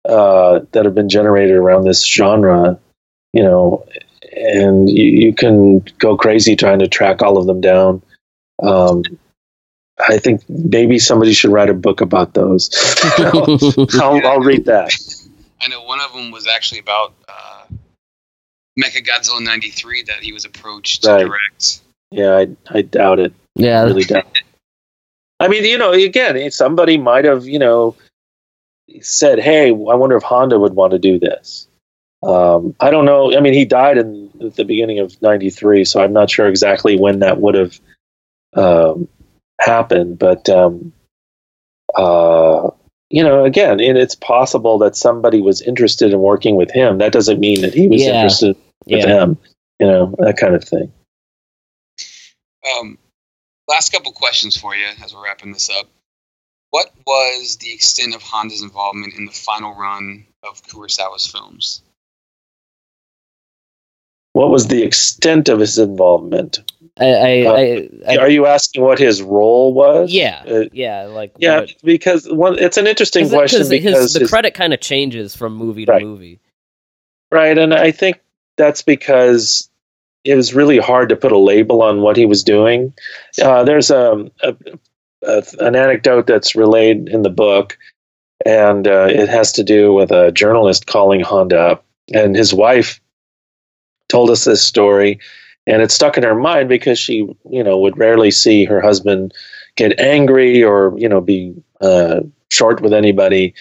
uh, 0.07 0.61
that 0.71 0.85
have 0.85 0.95
been 0.95 1.09
generated 1.09 1.55
around 1.55 1.83
this 1.83 2.05
genre, 2.05 2.79
you 3.33 3.43
know, 3.43 3.85
and 4.36 4.90
you, 4.90 5.03
you, 5.03 5.34
can 5.34 5.80
go 5.99 6.16
crazy 6.16 6.56
trying 6.56 6.80
to 6.80 6.88
track 6.88 7.22
all 7.22 7.38
of 7.38 7.45
them 7.45 7.62
down. 7.62 8.02
Um, 8.62 9.03
I 10.08 10.18
think 10.18 10.41
maybe 10.49 10.99
somebody 10.99 11.34
should 11.34 11.52
write 11.52 11.70
a 11.70 11.74
book 11.74 12.02
about 12.02 12.34
those. 12.34 12.70
I'll, 13.18 13.58
I'll, 14.02 14.28
I'll, 14.28 14.40
read 14.40 14.66
that. 14.66 14.91
I 15.62 15.68
know 15.68 15.84
one 15.84 15.99
of 16.02 16.14
them 16.14 16.32
was 16.32 16.48
actually 16.48 16.80
about 16.80 17.14
uh, 17.28 17.66
Mechagodzilla 18.80 19.41
'93 19.41 20.03
that 20.03 20.18
he 20.18 20.34
was 20.34 20.45
approached 20.45 21.06
right. 21.06 21.20
to 21.20 21.26
direct. 21.26 21.82
Yeah, 22.10 22.38
I, 22.38 22.78
I 22.78 22.82
doubt 22.82 23.20
it. 23.20 23.34
Yeah, 23.56 23.82
I 23.82 23.84
really 23.86 24.03
doubt. 24.03 24.26
It. 24.36 24.44
I 25.40 25.48
mean, 25.48 25.66
you 25.66 25.78
know, 25.78 25.91
again, 25.91 26.52
somebody 26.52 26.98
might 26.98 27.26
have, 27.26 27.45
you 27.45 27.60
know, 27.60 27.95
said, 29.02 29.40
"Hey, 29.40 29.70
I 29.70 29.72
wonder 29.72 30.16
if 30.16 30.24
Honda 30.24 30.60
would 30.60 30.74
want 30.74 30.91
to 30.91 30.99
do 30.99 31.20
this." 31.20 31.68
Um, 32.23 32.76
I 32.80 32.91
don't 32.91 33.06
know. 33.06 33.35
I 33.35 33.39
mean, 33.39 33.53
he 33.53 33.65
died 33.65 33.98
in 33.98 34.30
the 34.56 34.64
beginning 34.64 34.99
of 34.99 35.19
'93, 35.22 35.85
so 35.85 36.03
I'm 36.03 36.14
not 36.14 36.30
sure 36.30 36.48
exactly 36.48 36.98
when 36.98 37.19
that 37.19 37.39
would 37.39 37.56
have 37.56 37.80
um, 38.53 39.07
happened. 39.60 40.19
But 40.19 40.48
um, 40.49 40.93
uh, 41.95 42.69
you 43.10 43.23
know, 43.23 43.43
again, 43.43 43.80
and 43.80 43.98
it's 43.98 44.15
possible 44.15 44.80
that 44.80 44.95
somebody 44.95 45.41
was 45.41 45.61
interested 45.61 46.14
in 46.14 46.19
working 46.19 46.56
with 46.56 46.72
him. 46.72 46.99
That 46.99 47.11
doesn't 47.11 47.39
mean 47.39 47.61
that 47.61 47.73
he 47.73 47.88
was 47.88 48.02
yeah. 48.02 48.14
interested 48.14 48.56
with 48.85 49.06
yeah. 49.06 49.23
him. 49.23 49.38
You 49.80 49.88
know, 49.88 50.15
that 50.19 50.38
kind 50.38 50.53
of 50.53 50.64
thing. 50.64 50.91
Um, 52.77 52.99
last 53.68 53.91
couple 53.91 54.11
questions 54.11 54.56
for 54.56 54.76
you 54.76 54.85
as 55.03 55.14
we're 55.14 55.23
wrapping 55.23 55.53
this 55.53 55.69
up. 55.69 55.88
What 56.69 56.91
was 57.06 57.57
the 57.57 57.73
extent 57.73 58.15
of 58.15 58.22
Honda's 58.22 58.61
involvement 58.61 59.15
in 59.15 59.26
the 59.26 59.31
final 59.31 59.73
run 59.73 60.26
of 60.43 60.64
Kurosawa's 60.64 61.26
films? 61.26 61.81
What 64.41 64.49
was 64.49 64.69
the 64.69 64.81
extent 64.81 65.49
of 65.49 65.59
his 65.59 65.77
involvement? 65.77 66.63
I, 66.99 67.05
I, 67.05 67.45
uh, 67.45 67.81
I, 68.07 68.18
are 68.18 68.30
you 68.30 68.47
asking 68.47 68.81
what 68.81 68.97
his 68.97 69.22
role 69.22 69.72
was? 69.72 70.11
Yeah, 70.11 70.43
uh, 70.47 70.63
yeah, 70.72 71.03
like 71.03 71.34
yeah, 71.38 71.59
what, 71.59 71.76
because 71.84 72.27
one, 72.27 72.57
it's 72.57 72.77
an 72.77 72.88
interesting 72.88 73.30
question 73.30 73.69
because 73.69 74.01
his, 74.01 74.13
the 74.13 74.22
his, 74.22 74.31
credit 74.31 74.55
kind 74.55 74.73
of 74.73 74.80
changes 74.80 75.35
from 75.35 75.55
movie 75.55 75.85
to 75.85 75.91
right. 75.91 76.01
movie. 76.01 76.39
Right, 77.31 77.55
and 77.55 77.72
I 77.72 77.91
think 77.91 78.19
that's 78.57 78.81
because 78.81 79.69
it 80.23 80.34
was 80.34 80.55
really 80.55 80.80
hard 80.80 81.09
to 81.09 81.15
put 81.15 81.31
a 81.31 81.38
label 81.38 81.84
on 81.84 82.01
what 82.01 82.18
he 82.18 82.26
was 82.26 82.43
doing. 82.43 82.95
Uh, 83.39 83.63
there's 83.63 83.91
a, 83.91 84.27
a, 84.41 84.55
a, 85.22 85.43
an 85.59 85.76
anecdote 85.76 86.26
that's 86.26 86.55
relayed 86.55 87.09
in 87.09 87.22
the 87.22 87.30
book, 87.30 87.77
and 88.43 88.88
uh, 88.88 89.05
it 89.07 89.30
has 89.30 89.51
to 89.51 89.63
do 89.63 89.93
with 89.93 90.09
a 90.09 90.31
journalist 90.31 90.88
calling 90.88 91.22
Honda 91.22 91.59
up, 91.59 91.85
and 92.11 92.35
his 92.35 92.55
wife 92.55 92.99
told 94.11 94.29
us 94.29 94.43
this 94.43 94.61
story, 94.61 95.19
and 95.65 95.81
it 95.81 95.91
stuck 95.91 96.17
in 96.17 96.23
her 96.23 96.35
mind 96.35 96.69
because 96.69 96.99
she, 96.99 97.27
you 97.49 97.63
know, 97.63 97.77
would 97.77 97.97
rarely 97.97 98.29
see 98.31 98.65
her 98.65 98.81
husband 98.81 99.33
get 99.77 99.99
angry 99.99 100.63
or 100.63 100.93
you 100.97 101.07
know 101.07 101.21
be 101.21 101.55
uh, 101.79 102.19
short 102.49 102.81
with 102.81 102.93
anybody. 102.93 103.53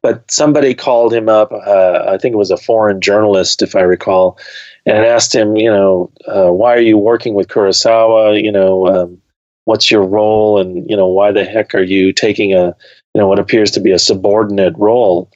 But 0.00 0.30
somebody 0.30 0.74
called 0.74 1.12
him 1.12 1.28
up. 1.28 1.52
Uh, 1.52 2.04
I 2.08 2.18
think 2.18 2.32
it 2.32 2.38
was 2.38 2.52
a 2.52 2.56
foreign 2.56 3.00
journalist, 3.00 3.62
if 3.62 3.74
I 3.74 3.80
recall, 3.80 4.38
and 4.86 5.04
asked 5.04 5.34
him, 5.34 5.56
you 5.56 5.68
know, 5.68 6.10
uh, 6.28 6.52
why 6.52 6.74
are 6.74 6.80
you 6.80 6.96
working 6.96 7.34
with 7.34 7.48
Kurosawa? 7.48 8.40
You 8.40 8.52
know, 8.52 8.86
um, 8.86 9.20
what's 9.64 9.90
your 9.90 10.04
role, 10.04 10.58
and 10.60 10.88
you 10.88 10.96
know, 10.96 11.08
why 11.08 11.32
the 11.32 11.44
heck 11.44 11.74
are 11.74 11.82
you 11.82 12.12
taking 12.12 12.54
a, 12.54 12.66
you 13.14 13.20
know, 13.20 13.26
what 13.26 13.40
appears 13.40 13.70
to 13.72 13.80
be 13.80 13.90
a 13.90 13.98
subordinate 13.98 14.74
role 14.78 15.30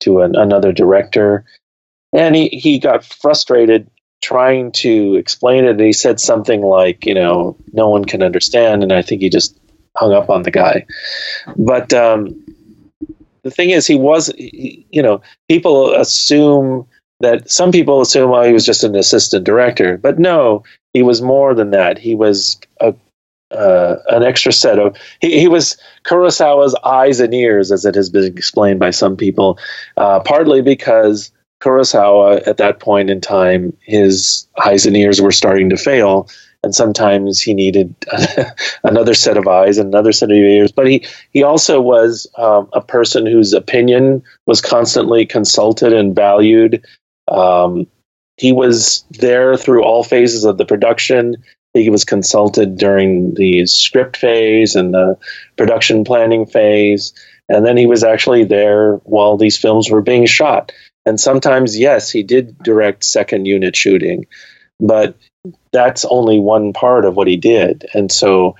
to 0.00 0.22
an, 0.22 0.34
another 0.34 0.72
director? 0.72 1.44
And 2.14 2.34
he 2.34 2.48
he 2.48 2.78
got 2.78 3.04
frustrated 3.04 3.90
trying 4.22 4.72
to 4.72 5.14
explain 5.14 5.64
it, 5.64 5.70
and 5.70 5.80
he 5.80 5.92
said 5.92 6.20
something 6.20 6.62
like, 6.62 7.04
you 7.04 7.14
know, 7.14 7.56
no 7.72 7.88
one 7.88 8.04
can 8.04 8.22
understand, 8.22 8.82
and 8.82 8.92
I 8.92 9.02
think 9.02 9.22
he 9.22 9.28
just 9.28 9.58
hung 9.96 10.12
up 10.12 10.30
on 10.30 10.42
the 10.42 10.50
guy. 10.50 10.86
But 11.56 11.92
um, 11.94 12.44
the 13.42 13.50
thing 13.50 13.70
is, 13.70 13.86
he 13.86 13.96
was, 13.96 14.28
he, 14.36 14.86
you 14.90 15.02
know, 15.02 15.22
people 15.48 15.94
assume 15.94 16.86
that 17.20 17.50
some 17.50 17.72
people 17.72 18.00
assume, 18.00 18.32
oh, 18.32 18.42
he 18.42 18.52
was 18.52 18.66
just 18.66 18.84
an 18.84 18.94
assistant 18.94 19.44
director, 19.44 19.96
but 19.96 20.18
no, 20.18 20.64
he 20.92 21.02
was 21.02 21.22
more 21.22 21.54
than 21.54 21.70
that. 21.70 21.98
He 21.98 22.14
was 22.14 22.60
a 22.80 22.94
uh, 23.52 23.96
an 24.08 24.24
extra 24.24 24.52
set 24.52 24.78
of 24.78 24.96
he, 25.20 25.38
he 25.38 25.48
was 25.48 25.76
Kurosawa's 26.04 26.74
eyes 26.84 27.20
and 27.20 27.32
ears, 27.32 27.70
as 27.70 27.84
it 27.84 27.94
has 27.94 28.10
been 28.10 28.24
explained 28.24 28.80
by 28.80 28.90
some 28.90 29.16
people, 29.16 29.58
uh, 29.96 30.20
partly 30.20 30.62
because 30.62 31.30
Kurosawa 31.60 32.46
at 32.46 32.58
that 32.58 32.80
point 32.80 33.10
in 33.10 33.20
time 33.20 33.76
his 33.80 34.46
eyes 34.64 34.86
and 34.86 34.96
ears 34.96 35.20
were 35.20 35.32
starting 35.32 35.70
to 35.70 35.76
fail, 35.76 36.28
and 36.62 36.74
sometimes 36.74 37.40
he 37.40 37.54
needed 37.54 37.94
another 38.82 39.14
set 39.14 39.36
of 39.36 39.48
eyes 39.48 39.78
and 39.78 39.88
another 39.88 40.12
set 40.12 40.30
of 40.30 40.36
ears. 40.36 40.72
But 40.72 40.88
he 40.88 41.06
he 41.30 41.42
also 41.42 41.80
was 41.80 42.26
um, 42.36 42.68
a 42.72 42.80
person 42.80 43.26
whose 43.26 43.52
opinion 43.52 44.22
was 44.46 44.60
constantly 44.60 45.26
consulted 45.26 45.92
and 45.92 46.14
valued. 46.14 46.84
Um, 47.28 47.86
he 48.36 48.52
was 48.52 49.04
there 49.10 49.56
through 49.56 49.82
all 49.82 50.04
phases 50.04 50.44
of 50.44 50.58
the 50.58 50.66
production. 50.66 51.36
He 51.72 51.90
was 51.90 52.04
consulted 52.04 52.76
during 52.76 53.34
the 53.34 53.66
script 53.66 54.16
phase 54.16 54.76
and 54.76 54.92
the 54.94 55.16
production 55.56 56.04
planning 56.04 56.46
phase. 56.46 57.12
And 57.48 57.64
then 57.64 57.76
he 57.76 57.86
was 57.86 58.02
actually 58.02 58.44
there 58.44 58.96
while 59.04 59.36
these 59.36 59.58
films 59.58 59.90
were 59.90 60.02
being 60.02 60.26
shot. 60.26 60.72
And 61.06 61.20
sometimes, 61.20 61.78
yes, 61.78 62.10
he 62.10 62.24
did 62.24 62.58
direct 62.58 63.04
second 63.04 63.46
unit 63.46 63.76
shooting, 63.76 64.26
but 64.80 65.16
that's 65.72 66.04
only 66.04 66.40
one 66.40 66.72
part 66.72 67.04
of 67.04 67.16
what 67.16 67.28
he 67.28 67.36
did. 67.36 67.86
And 67.94 68.10
so, 68.10 68.56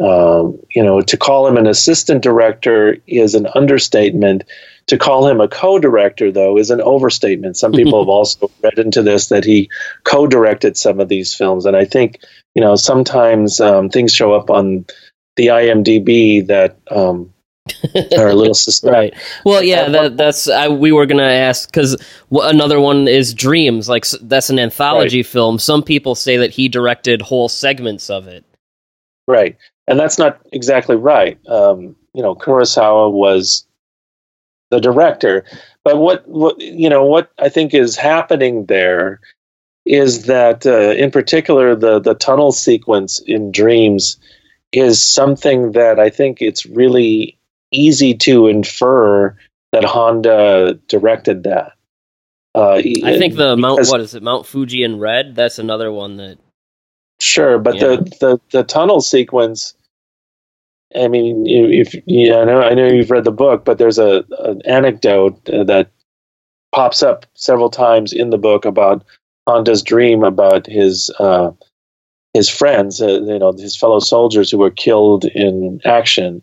um, 0.00 0.58
you 0.70 0.82
know, 0.82 1.02
to 1.02 1.16
call 1.18 1.46
him 1.46 1.58
an 1.58 1.66
assistant 1.66 2.22
director 2.22 2.96
is 3.06 3.34
an 3.34 3.46
understatement. 3.54 4.44
To 4.86 4.96
call 4.98 5.28
him 5.28 5.40
a 5.40 5.48
co 5.48 5.78
director, 5.78 6.32
though, 6.32 6.56
is 6.56 6.70
an 6.70 6.80
overstatement. 6.80 7.58
Some 7.58 7.72
people 7.72 7.98
have 8.02 8.08
also 8.08 8.50
read 8.62 8.78
into 8.78 9.02
this 9.02 9.28
that 9.28 9.44
he 9.44 9.70
co 10.02 10.26
directed 10.26 10.78
some 10.78 10.98
of 10.98 11.08
these 11.08 11.34
films. 11.34 11.66
And 11.66 11.76
I 11.76 11.84
think, 11.84 12.20
you 12.54 12.62
know, 12.62 12.74
sometimes 12.74 13.60
um, 13.60 13.90
things 13.90 14.14
show 14.14 14.32
up 14.32 14.50
on 14.50 14.86
the 15.36 15.48
IMDb 15.48 16.46
that 16.46 16.78
um, 16.90 17.32
a 17.84 18.34
little 18.34 18.54
suspect. 18.54 18.92
right. 18.92 19.14
Well, 19.44 19.62
yeah, 19.62 19.88
that, 19.88 20.16
that's 20.16 20.48
I, 20.48 20.68
we 20.68 20.92
were 20.92 21.06
gonna 21.06 21.22
ask 21.22 21.68
because 21.70 21.96
w- 22.30 22.48
another 22.48 22.80
one 22.80 23.06
is 23.08 23.34
Dreams. 23.34 23.88
Like 23.88 24.04
s- 24.04 24.16
that's 24.22 24.50
an 24.50 24.58
anthology 24.58 25.18
Right. 25.18 25.26
film. 25.26 25.58
Some 25.58 25.82
people 25.82 26.14
say 26.14 26.36
that 26.38 26.50
he 26.50 26.68
directed 26.68 27.22
whole 27.22 27.48
segments 27.48 28.10
of 28.10 28.26
it. 28.26 28.44
Right. 29.28 29.56
And 29.86 29.98
that's 29.98 30.18
not 30.18 30.40
exactly 30.52 30.96
right. 30.96 31.38
Um, 31.48 31.96
you 32.14 32.22
know, 32.22 32.34
Kurosawa 32.34 33.12
was 33.12 33.66
the 34.70 34.80
director. 34.80 35.44
But 35.84 35.98
what, 35.98 36.26
what, 36.28 36.60
you 36.60 36.88
know, 36.88 37.04
what 37.04 37.30
I 37.38 37.48
think 37.48 37.74
is 37.74 37.96
happening 37.96 38.66
there 38.66 39.20
is 39.84 40.26
that, 40.26 40.64
uh, 40.66 40.92
in 40.92 41.10
particular, 41.10 41.74
the, 41.74 41.98
the 41.98 42.14
tunnel 42.14 42.52
sequence 42.52 43.20
in 43.20 43.50
Dreams 43.50 44.16
is 44.72 45.04
something 45.04 45.72
that 45.72 45.98
I 45.98 46.08
think 46.10 46.40
it's 46.40 46.64
really 46.66 47.36
easy 47.72 48.14
to 48.14 48.46
infer 48.46 49.36
that 49.72 49.84
Honda 49.84 50.78
directed 50.88 51.44
that. 51.44 51.72
Uh, 52.54 52.74
I 52.74 53.16
think 53.18 53.36
the 53.36 53.56
Mount 53.56 53.88
what 53.88 54.00
is 54.00 54.14
it 54.14 54.22
Mount 54.22 54.46
Fuji 54.46 54.82
in 54.82 54.98
red? 54.98 55.34
That's 55.34 55.58
another 55.58 55.90
one 55.90 56.16
that 56.16 56.38
Sure, 57.20 57.58
but 57.58 57.76
Yeah. 57.76 57.80
the, 57.82 57.96
the 58.20 58.40
the 58.50 58.64
tunnel 58.64 59.00
sequence. 59.00 59.74
I 60.94 61.08
mean, 61.08 61.46
you- 61.46 61.68
if 61.68 61.94
yeah, 62.04 62.38
I 62.38 62.44
know 62.44 62.60
I 62.62 62.74
know 62.74 62.86
you've 62.88 63.10
read 63.10 63.24
the 63.24 63.30
book, 63.32 63.64
but 63.64 63.78
there's 63.78 63.98
a 63.98 64.24
an 64.40 64.60
anecdote 64.66 65.42
that 65.46 65.88
pops 66.72 67.02
up 67.02 67.24
several 67.34 67.70
times 67.70 68.12
in 68.12 68.30
the 68.30 68.38
book 68.38 68.64
about 68.64 69.04
Honda's 69.48 69.82
dream 69.82 70.22
about 70.24 70.66
his 70.66 71.10
uh, 71.18 71.52
his 72.34 72.48
friends, 72.48 73.00
uh, 73.00 73.20
you 73.22 73.38
know, 73.38 73.52
his 73.52 73.76
fellow 73.76 74.00
soldiers 74.00 74.50
who 74.50 74.58
were 74.58 74.70
killed 74.70 75.24
in 75.26 75.80
action, 75.84 76.42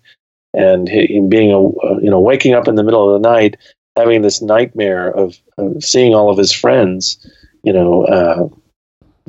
and 0.53 0.87
he, 0.87 1.19
being 1.29 1.51
a 1.51 1.59
uh, 1.59 1.97
you 2.01 2.09
know 2.09 2.19
waking 2.19 2.53
up 2.53 2.67
in 2.67 2.75
the 2.75 2.83
middle 2.83 3.13
of 3.13 3.21
the 3.21 3.29
night, 3.29 3.57
having 3.95 4.21
this 4.21 4.41
nightmare 4.41 5.09
of, 5.11 5.37
of 5.57 5.83
seeing 5.83 6.13
all 6.13 6.29
of 6.29 6.37
his 6.37 6.51
friends, 6.51 7.25
you 7.63 7.73
know. 7.73 8.05
Uh, 8.05 8.47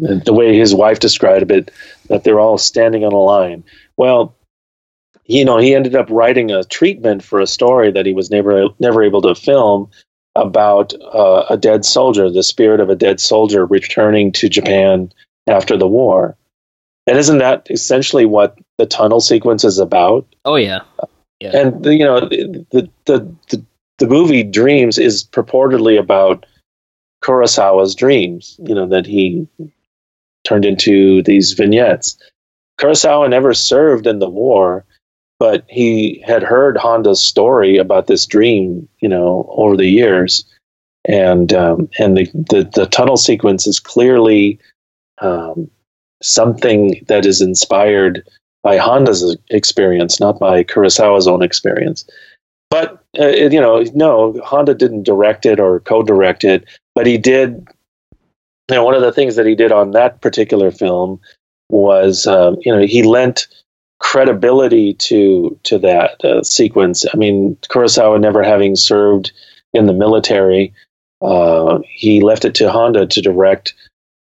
the 0.01 0.33
way 0.33 0.57
his 0.57 0.75
wife 0.75 0.99
described 0.99 1.51
it, 1.51 1.71
that 2.09 2.25
they're 2.25 2.41
all 2.41 2.57
standing 2.57 3.05
on 3.05 3.13
a 3.13 3.19
line. 3.19 3.63
Well, 3.99 4.35
you 5.27 5.45
know, 5.45 5.59
he 5.59 5.75
ended 5.75 5.95
up 5.95 6.09
writing 6.11 6.51
a 6.51 6.65
treatment 6.65 7.23
for 7.23 7.39
a 7.39 7.47
story 7.47 7.93
that 7.93 8.07
he 8.07 8.13
was 8.13 8.31
never 8.31 8.69
never 8.79 9.03
able 9.03 9.23
to 9.23 9.35
film 9.35 9.91
about 10.35 10.93
uh, 11.15 11.45
a 11.51 11.57
dead 11.57 11.85
soldier, 11.85 12.31
the 12.31 12.43
spirit 12.43 12.81
of 12.81 12.89
a 12.89 12.97
dead 12.97 13.21
soldier 13.21 13.67
returning 13.67 14.33
to 14.33 14.49
Japan 14.49 15.13
after 15.47 15.77
the 15.77 15.87
war. 15.87 16.37
And 17.07 17.19
isn't 17.19 17.39
that 17.39 17.67
essentially 17.71 18.25
what 18.25 18.59
the 18.81 18.87
tunnel 18.87 19.21
sequence 19.21 19.63
is 19.63 19.79
about? 19.79 20.27
oh 20.47 20.57
yeah 20.57 20.81
Yeah. 21.41 21.57
And 21.57 21.85
the, 21.85 21.95
you 21.95 22.05
know, 22.05 22.21
the, 22.21 22.89
the 23.07 23.37
the 23.49 23.65
the 23.99 24.07
movie 24.07 24.43
Dreams 24.43 24.99
is 24.99 25.25
purportedly 25.25 25.99
about 25.99 26.47
Kurosawa's 27.23 27.95
dreams. 27.95 28.59
You 28.63 28.75
know 28.75 28.89
that 28.89 29.07
he 29.07 29.47
turned 30.45 30.65
into 30.65 31.23
these 31.23 31.53
vignettes. 31.53 32.17
Kurosawa 32.79 33.29
never 33.29 33.53
served 33.53 34.07
in 34.07 34.19
the 34.19 34.29
war, 34.29 34.85
but 35.39 35.65
he 35.69 36.23
had 36.27 36.43
heard 36.43 36.77
Honda's 36.77 37.23
story 37.23 37.77
about 37.77 38.07
this 38.07 38.27
dream. 38.27 38.89
You 39.01 39.09
know, 39.09 39.47
over 39.57 39.77
the 39.77 39.89
years, 39.89 40.45
and 41.07 41.53
um, 41.53 41.89
and 41.99 42.17
the, 42.17 42.27
the 42.35 42.71
the 42.75 42.87
tunnel 42.87 43.17
sequence 43.17 43.67
is 43.67 43.81
clearly 43.81 44.59
um, 45.21 45.71
something 46.23 47.03
that 47.09 47.25
is 47.25 47.41
inspired 47.41 48.25
by 48.63 48.77
Honda's 48.77 49.37
experience, 49.51 50.21
not 50.21 50.39
by 50.39 50.65
Kurosawa's 50.65 51.27
own 51.27 51.43
experience. 51.43 52.05
But 52.71 53.03
uh, 53.19 53.29
you 53.29 53.61
know, 53.61 53.85
no, 53.95 54.41
Honda 54.45 54.75
didn't 54.75 55.03
direct 55.03 55.45
it 55.47 55.59
or 55.59 55.81
co-direct 55.81 56.45
it, 56.45 56.65
but 56.95 57.07
he 57.07 57.19
did. 57.19 57.67
You 58.69 58.77
know, 58.77 58.85
one 58.85 58.95
of 58.95 59.03
the 59.03 59.13
things 59.13 59.35
that 59.35 59.47
he 59.47 59.57
did 59.57 59.73
on 59.73 59.91
that 59.93 60.21
particular 60.21 60.71
film 60.71 61.21
was, 61.71 62.29
um, 62.29 62.57
you 62.61 62.73
know, 62.73 62.87
he 62.87 63.03
lent 63.03 63.49
credibility 63.99 64.95
to 64.95 65.59
to 65.65 65.79
that 65.79 66.25
uh, 66.25 66.43
sequence. 66.43 67.05
I 67.13 67.17
mean, 67.17 67.57
Kurosawa 67.69 68.21
never 68.21 68.43
having 68.43 68.77
served 68.77 69.33
in 69.75 69.87
the 69.87 69.93
military, 69.93 70.73
uh, 71.23 71.81
he 71.89 72.21
left 72.21 72.45
it 72.45 72.55
to 72.57 72.71
Honda 72.71 73.07
to 73.07 73.21
direct 73.21 73.75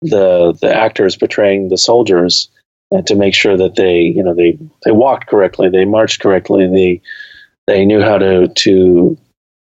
the 0.01 0.57
the 0.61 0.73
actors 0.73 1.15
portraying 1.15 1.69
the 1.69 1.77
soldiers 1.77 2.49
and 2.91 3.05
to 3.07 3.15
make 3.15 3.33
sure 3.33 3.57
that 3.57 3.75
they 3.75 3.99
you 3.99 4.23
know 4.23 4.33
they 4.33 4.57
they 4.83 4.91
walked 4.91 5.27
correctly 5.27 5.69
they 5.69 5.85
marched 5.85 6.21
correctly 6.21 6.67
they 6.67 7.01
they 7.67 7.85
knew 7.85 8.01
how 8.01 8.17
to 8.17 8.47
to 8.49 9.17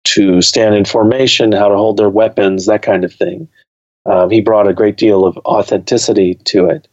to 0.04 0.42
stand 0.42 0.76
in 0.76 0.86
formation 0.86 1.52
how 1.52 1.68
to 1.68 1.78
hold 1.78 1.98
their 1.98 2.10
weapons 2.10 2.66
that 2.66 2.82
kind 2.82 3.04
of 3.04 3.14
thing. 3.14 3.48
Um, 4.08 4.32
he 4.32 4.42
brought 4.42 4.68
a 4.68 4.74
great 4.74 4.98
deal 4.98 5.26
of 5.26 5.38
authenticity 5.46 6.36
to 6.46 6.66
it. 6.68 6.88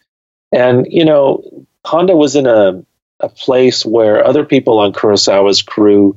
And 0.52 0.86
you 0.90 1.04
know 1.04 1.42
honda 1.84 2.16
was 2.16 2.36
in 2.36 2.46
a 2.46 2.84
a 3.20 3.28
place 3.28 3.84
where 3.84 4.24
other 4.24 4.44
people 4.44 4.78
on 4.78 4.92
kurosawa's 4.92 5.62
crew 5.62 6.16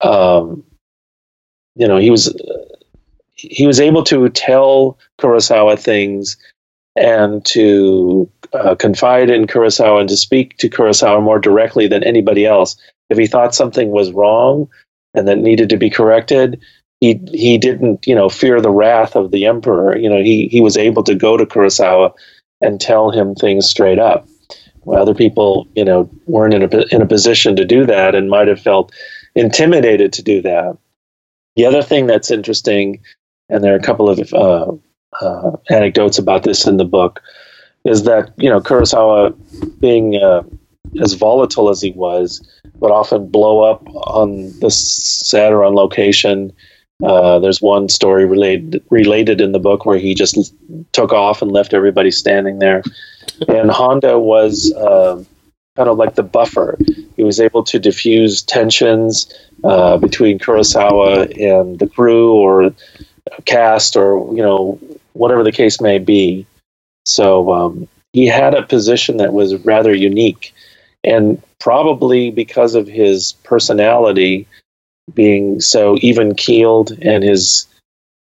um, 0.00 0.64
you 1.76 1.86
know 1.86 1.96
he 1.96 2.10
was 2.10 2.34
he 3.34 3.66
was 3.66 3.80
able 3.80 4.02
to 4.04 4.28
tell 4.30 4.98
kurosawa 5.20 5.78
things 5.78 6.36
and 6.96 7.44
to 7.44 8.30
uh, 8.54 8.74
confide 8.76 9.30
in 9.30 9.46
Kurosawa 9.46 10.00
and 10.00 10.08
to 10.08 10.16
speak 10.16 10.56
to 10.58 10.68
Kurosawa 10.68 11.22
more 11.22 11.38
directly 11.38 11.86
than 11.86 12.04
anybody 12.04 12.46
else. 12.46 12.76
If 13.10 13.18
he 13.18 13.26
thought 13.26 13.54
something 13.54 13.90
was 13.90 14.12
wrong 14.12 14.68
and 15.14 15.28
that 15.28 15.38
needed 15.38 15.68
to 15.70 15.76
be 15.76 15.90
corrected, 15.90 16.62
he 17.00 17.20
he 17.32 17.58
didn't 17.58 18.06
you 18.06 18.14
know 18.14 18.28
fear 18.28 18.60
the 18.60 18.70
wrath 18.70 19.16
of 19.16 19.30
the 19.30 19.46
emperor. 19.46 19.96
You 19.96 20.08
know 20.08 20.22
he 20.22 20.48
he 20.48 20.60
was 20.60 20.76
able 20.76 21.02
to 21.04 21.14
go 21.14 21.36
to 21.36 21.44
Kurosawa 21.44 22.12
and 22.60 22.80
tell 22.80 23.10
him 23.10 23.34
things 23.34 23.68
straight 23.68 23.98
up. 23.98 24.26
Well, 24.84 25.02
other 25.02 25.14
people 25.14 25.66
you 25.74 25.84
know 25.84 26.08
weren't 26.26 26.54
in 26.54 26.62
a 26.62 26.94
in 26.94 27.02
a 27.02 27.06
position 27.06 27.56
to 27.56 27.64
do 27.64 27.84
that 27.86 28.14
and 28.14 28.30
might 28.30 28.48
have 28.48 28.60
felt 28.60 28.92
intimidated 29.34 30.12
to 30.14 30.22
do 30.22 30.40
that. 30.42 30.78
The 31.56 31.66
other 31.66 31.82
thing 31.82 32.06
that's 32.06 32.30
interesting, 32.30 33.02
and 33.48 33.62
there 33.62 33.74
are 33.74 33.78
a 33.78 33.82
couple 33.82 34.08
of 34.08 34.32
uh, 34.32 34.72
uh, 35.20 35.56
anecdotes 35.70 36.18
about 36.18 36.42
this 36.42 36.66
in 36.66 36.76
the 36.76 36.84
book 36.84 37.20
is 37.84 38.04
that 38.04 38.32
you 38.36 38.48
know 38.48 38.60
Kurosawa, 38.60 39.34
being 39.80 40.16
uh, 40.16 40.42
as 41.00 41.14
volatile 41.14 41.70
as 41.70 41.80
he 41.80 41.92
was, 41.92 42.46
would 42.74 42.90
often 42.90 43.28
blow 43.28 43.62
up 43.62 43.86
on 43.88 44.58
the 44.60 44.70
set 44.70 45.52
or 45.52 45.64
on 45.64 45.74
location. 45.74 46.52
Uh, 47.02 47.38
there's 47.40 47.60
one 47.60 47.88
story 47.88 48.24
related 48.24 48.82
related 48.90 49.40
in 49.40 49.52
the 49.52 49.58
book 49.58 49.84
where 49.84 49.98
he 49.98 50.14
just 50.14 50.54
took 50.92 51.12
off 51.12 51.42
and 51.42 51.50
left 51.50 51.74
everybody 51.74 52.10
standing 52.10 52.58
there, 52.58 52.82
and 53.48 53.70
Honda 53.70 54.18
was 54.18 54.72
uh, 54.74 55.22
kind 55.76 55.88
of 55.88 55.98
like 55.98 56.14
the 56.14 56.22
buffer. 56.22 56.78
He 57.16 57.22
was 57.22 57.40
able 57.40 57.64
to 57.64 57.78
diffuse 57.78 58.42
tensions 58.42 59.32
uh, 59.64 59.96
between 59.96 60.38
Kurosawa 60.38 61.36
and 61.40 61.78
the 61.78 61.88
crew 61.88 62.32
or 62.32 62.72
cast 63.44 63.96
or 63.96 64.34
you 64.34 64.42
know 64.42 64.78
whatever 65.12 65.42
the 65.42 65.52
case 65.52 65.80
may 65.80 65.98
be. 65.98 66.46
So 67.04 67.52
um, 67.52 67.88
he 68.12 68.26
had 68.26 68.54
a 68.54 68.62
position 68.62 69.18
that 69.18 69.32
was 69.32 69.56
rather 69.64 69.94
unique 69.94 70.54
and 71.04 71.42
probably 71.60 72.30
because 72.30 72.74
of 72.74 72.86
his 72.86 73.32
personality 73.44 74.46
being 75.12 75.60
so 75.60 75.96
even 76.00 76.34
keeled 76.34 76.92
and 77.02 77.22
his 77.22 77.66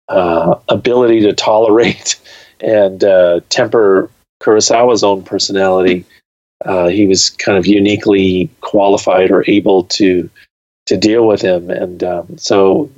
uh, 0.10 0.56
ability 0.70 1.22
to 1.22 1.34
tolerate 1.34 2.20
and 2.60 3.04
uh, 3.04 3.40
temper 3.50 4.10
Kurosawa's 4.42 5.04
own 5.04 5.24
personality, 5.24 6.06
uh, 6.66 6.88
he 6.88 7.08
was 7.08 7.30
kind 7.30 7.58
of 7.58 7.66
uniquely 7.66 8.50
qualified 8.62 9.32
or 9.32 9.44
able 9.48 9.86
to 9.86 10.30
to 10.86 10.98
deal 10.98 11.26
with 11.26 11.42
him. 11.42 11.70
And 11.70 12.04
um, 12.04 12.38
so, 12.38 12.92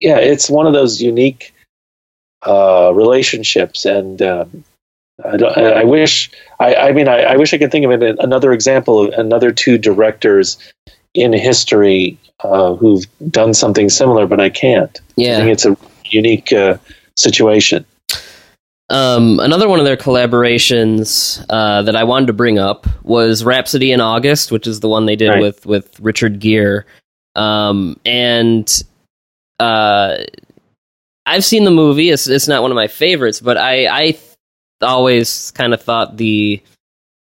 yeah, 0.00 0.18
it's 0.18 0.50
one 0.50 0.66
of 0.66 0.72
those 0.72 1.00
unique 1.00 1.54
uh, 2.44 2.92
relationships. 2.92 3.84
And 3.84 4.20
um, 4.20 4.64
I, 5.24 5.36
I, 5.36 5.84
wish, 5.84 6.30
I, 6.60 6.74
I 6.74 6.92
mean, 6.92 7.08
I, 7.08 7.22
I, 7.22 7.36
wish 7.36 7.52
I 7.52 7.58
could 7.58 7.72
think 7.72 7.84
of 7.84 7.90
it, 7.90 8.16
another 8.20 8.52
example 8.52 9.04
of 9.04 9.14
another 9.14 9.50
two 9.50 9.76
directors 9.76 10.56
in 11.14 11.32
history 11.32 12.16
uh, 12.44 12.74
who've 12.74 13.04
done 13.30 13.54
something 13.54 13.88
similar, 13.88 14.26
but 14.26 14.40
I 14.40 14.48
can't. 14.48 15.00
Yeah, 15.16 15.34
I 15.34 15.40
think 15.40 15.50
it's 15.50 15.66
a 15.66 15.76
unique 16.04 16.52
uh, 16.52 16.78
situation. 17.16 17.84
Um, 18.90 19.38
another 19.40 19.68
one 19.68 19.80
of 19.80 19.84
their 19.84 19.96
collaborations 19.96 21.44
uh, 21.50 21.82
that 21.82 21.94
I 21.94 22.04
wanted 22.04 22.26
to 22.26 22.32
bring 22.32 22.58
up 22.58 22.86
was 23.02 23.44
Rhapsody 23.44 23.92
in 23.92 24.00
August, 24.00 24.50
which 24.50 24.66
is 24.66 24.80
the 24.80 24.88
one 24.88 25.04
they 25.06 25.16
did 25.16 25.28
right. 25.28 25.42
with 25.42 25.66
with 25.66 25.98
Richard 26.00 26.40
Gere. 26.40 26.84
Um, 27.34 28.00
and 28.06 28.82
uh, 29.60 30.18
I've 31.26 31.44
seen 31.44 31.64
the 31.64 31.70
movie. 31.70 32.08
It's 32.08 32.28
it's 32.28 32.48
not 32.48 32.62
one 32.62 32.70
of 32.70 32.76
my 32.76 32.88
favorites, 32.88 33.40
but 33.40 33.58
I 33.58 33.86
I 33.86 34.12
always 34.82 35.50
kind 35.52 35.74
of 35.74 35.82
thought 35.82 36.16
the 36.16 36.62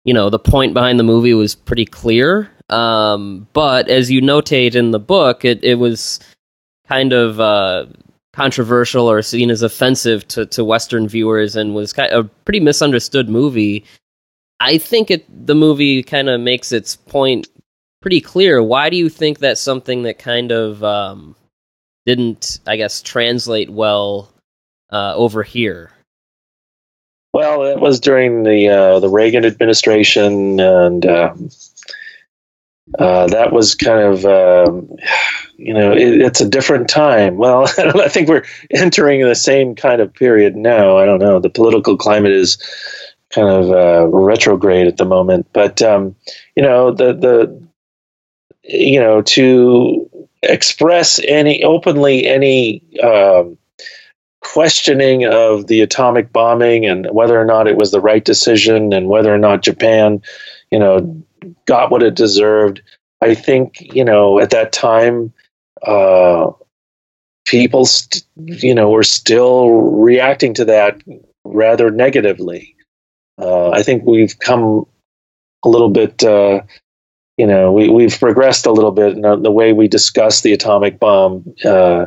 you 0.05 0.15
know 0.15 0.31
the 0.31 0.39
point 0.39 0.75
behind 0.75 0.99
the 0.99 1.05
movie 1.05 1.35
was 1.35 1.55
pretty 1.55 1.85
clear. 1.85 2.51
Um, 2.69 3.49
but 3.53 3.89
as 3.89 4.11
you 4.11 4.23
notate 4.23 4.75
in 4.75 4.93
the 4.93 5.01
book, 5.01 5.45
it 5.45 5.63
it 5.65 5.77
was 5.77 6.21
kind 6.89 7.13
of 7.13 7.41
uh, 7.41 7.87
controversial 8.33 9.11
or 9.11 9.23
seen 9.23 9.51
as 9.51 9.63
offensive 9.63 10.27
to, 10.29 10.47
to 10.47 10.65
Western 10.65 11.09
viewers 11.09 11.57
and 11.57 11.75
was 11.75 11.93
kind 11.93 12.13
of 12.13 12.27
a 12.27 12.29
pretty 12.45 12.61
misunderstood 12.61 13.29
movie. 13.29 13.85
I 14.61 14.79
think 14.79 15.11
it 15.11 15.47
the 15.47 15.55
movie 15.55 16.03
kind 16.03 16.29
of 16.29 16.41
makes 16.41 16.73
its 16.73 16.97
point 16.97 17.49
pretty 18.01 18.21
clear. 18.21 18.63
Why 18.63 18.91
do 18.91 18.97
you 18.97 19.09
think 19.09 19.39
that's 19.39 19.61
something 19.61 20.03
that 20.03 20.19
kind 20.19 20.53
of 20.53 20.83
um, 20.85 21.35
didn't, 22.07 22.61
I 22.67 22.77
guess, 22.77 23.03
translate 23.03 23.71
well 23.71 24.33
uh, 24.91 25.15
over 25.17 25.43
here? 25.43 25.91
Well, 27.33 27.65
it 27.65 27.81
was 27.81 28.01
during 28.01 28.43
the 28.43 28.69
uh, 28.69 29.01
the 29.01 29.09
Reagan 29.09 29.45
administration, 29.45 30.59
and 30.59 31.07
um, 31.07 31.51
uh, 32.99 33.29
that 33.29 33.53
was 33.53 33.75
kind 33.75 34.01
of 34.01 34.25
um, 34.25 34.97
you 35.57 35.73
know 35.73 35.93
it, 35.93 36.21
it's 36.21 36.41
a 36.41 36.49
different 36.49 36.89
time. 36.89 37.37
Well 37.37 37.69
I, 37.79 38.09
think 38.09 38.29
we're 38.29 38.45
entering 38.71 39.23
the 39.23 39.35
same 39.35 39.75
kind 39.75 40.01
of 40.01 40.13
period 40.13 40.57
now. 40.57 40.97
I 40.97 41.07
don't 41.07 41.21
know. 41.21 41.39
The 41.39 41.51
political 41.51 41.97
climate 41.97 42.33
is 42.33 42.59
kind 43.31 43.49
of 43.49 43.71
uh, 43.71 44.09
retrograde 44.09 44.89
at 44.89 44.97
the 44.97 45.05
moment. 45.05 45.47
But 45.53 45.81
um, 45.83 46.17
you 46.57 46.63
know 46.63 46.93
the 46.93 47.13
the 47.13 47.63
you 48.65 48.99
know 48.99 49.23
to 49.23 50.11
express 50.43 51.21
any 51.27 51.63
openly 51.63 52.27
any 52.27 52.83
um, 53.03 53.57
questioning 54.53 55.25
of 55.25 55.67
the 55.67 55.81
atomic 55.81 56.33
bombing 56.33 56.87
and 56.87 57.07
whether 57.13 57.41
or 57.41 57.45
not 57.45 57.69
it 57.69 57.77
was 57.77 57.91
the 57.91 58.01
right 58.01 58.25
decision 58.25 58.93
and 58.93 59.09
whether 59.09 59.33
or 59.33 59.39
not 59.39 59.63
japan 59.63 60.21
you 60.71 60.79
know 60.79 61.25
got 61.67 61.91
what 61.91 62.03
it 62.03 62.15
deserved. 62.15 62.83
I 63.21 63.35
think 63.35 63.81
you 63.81 64.05
know 64.05 64.41
at 64.41 64.51
that 64.51 64.73
time, 64.73 65.33
uh, 65.87 66.51
people 67.47 67.85
st- 67.85 68.25
you 68.37 68.75
know 68.75 68.91
were 68.91 69.03
still 69.03 69.69
reacting 69.71 70.55
to 70.55 70.65
that 70.67 71.01
rather 71.45 71.91
negatively. 71.91 72.77
Uh, 73.39 73.71
I 73.71 73.83
think 73.83 74.05
we've 74.05 74.39
come 74.39 74.87
a 75.65 75.69
little 75.69 75.91
bit. 75.91 76.23
Uh, 76.23 76.63
you 77.37 77.47
know, 77.47 77.73
we, 77.73 77.89
we've 77.89 78.21
progressed 78.21 78.67
a 78.67 78.73
little 78.73 78.91
bit 78.91 79.17
in 79.17 79.23
the 79.23 79.51
way 79.51 79.73
we 79.73 79.89
discuss 79.89 80.43
the 80.43 80.53
atomic 80.53 81.01
bomb 81.01 81.55
uh, 81.65 82.05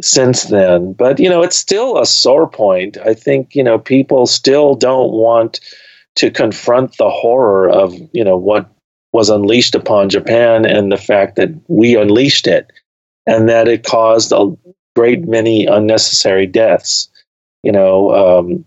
since 0.00 0.44
then. 0.44 0.92
But 0.92 1.18
you 1.18 1.28
know, 1.28 1.42
it's 1.42 1.56
still 1.56 1.98
a 1.98 2.06
sore 2.06 2.48
point. 2.48 2.96
I 2.98 3.14
think 3.14 3.54
you 3.54 3.62
know 3.62 3.78
people 3.78 4.26
still 4.26 4.74
don't 4.74 5.12
want 5.12 5.60
to 6.16 6.30
confront 6.30 6.96
the 6.96 7.10
horror 7.10 7.68
of 7.68 7.94
you 8.12 8.24
know 8.24 8.36
what 8.36 8.68
was 9.12 9.28
unleashed 9.28 9.74
upon 9.74 10.08
Japan 10.08 10.64
and 10.64 10.90
the 10.90 10.96
fact 10.96 11.36
that 11.36 11.50
we 11.68 11.96
unleashed 11.96 12.46
it 12.46 12.72
and 13.26 13.48
that 13.48 13.68
it 13.68 13.84
caused 13.84 14.32
a 14.32 14.56
great 14.96 15.26
many 15.26 15.66
unnecessary 15.66 16.46
deaths. 16.46 17.10
You 17.62 17.72
know, 17.72 18.10
um, 18.12 18.64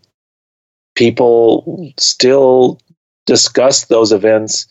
people 0.95 1.91
still 1.97 2.79
discuss 3.25 3.85
those 3.85 4.11
events 4.11 4.67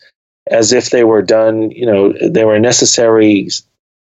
as 0.47 0.73
if 0.73 0.89
they 0.89 1.03
were 1.03 1.21
done, 1.21 1.71
you 1.71 1.85
know, 1.85 2.13
they 2.21 2.45
were 2.45 2.59
necessary 2.59 3.49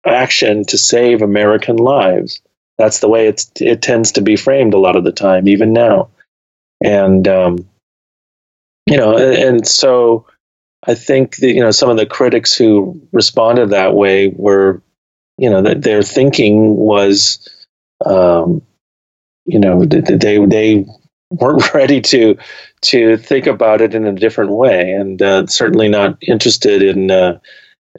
action 0.06 0.64
to 0.66 0.78
save 0.78 1.22
American 1.22 1.78
lives. 1.78 2.42
That's 2.78 3.00
the 3.00 3.10
way 3.10 3.28
it's, 3.28 3.52
it 3.60 3.82
tends 3.82 4.14
to 4.14 4.22
be 4.22 4.36
framed 4.36 4.74
a 4.74 4.80
lot 4.80 4.96
of 4.96 5.04
the 5.04 5.12
time, 5.12 5.48
even 5.48 5.74
now. 5.74 6.10
And, 6.84 7.28
um, 7.28 7.70
you 8.86 8.98
know, 8.98 9.18
and 9.18 9.68
so 9.68 10.26
I 10.88 10.96
think 10.96 11.38
that, 11.38 11.52
you 11.52 11.62
know, 11.62 11.72
some 11.72 11.90
of 11.90 11.98
the 11.98 12.06
critics 12.06 12.56
who 12.56 13.02
responded 13.12 13.72
that 13.72 13.94
way 13.94 14.30
were, 14.30 14.82
you 15.38 15.50
know, 15.50 15.62
that 15.62 15.82
their 15.82 16.02
thinking 16.02 16.76
was, 16.76 17.48
um, 18.06 18.62
you 19.46 19.60
know, 19.60 19.84
they, 19.84 20.46
they 20.46 20.86
weren't 21.32 21.74
ready 21.74 22.00
to, 22.02 22.38
to 22.82 23.18
think 23.18 23.46
about 23.46 23.82
it 23.82 23.94
in 23.94 24.06
a 24.06 24.14
different 24.14 24.52
way 24.52 24.94
and 24.94 25.22
uh, 25.22 25.46
certainly 25.48 25.90
not 25.90 26.18
interested 26.22 26.82
in 26.82 27.12
uh, 27.12 27.40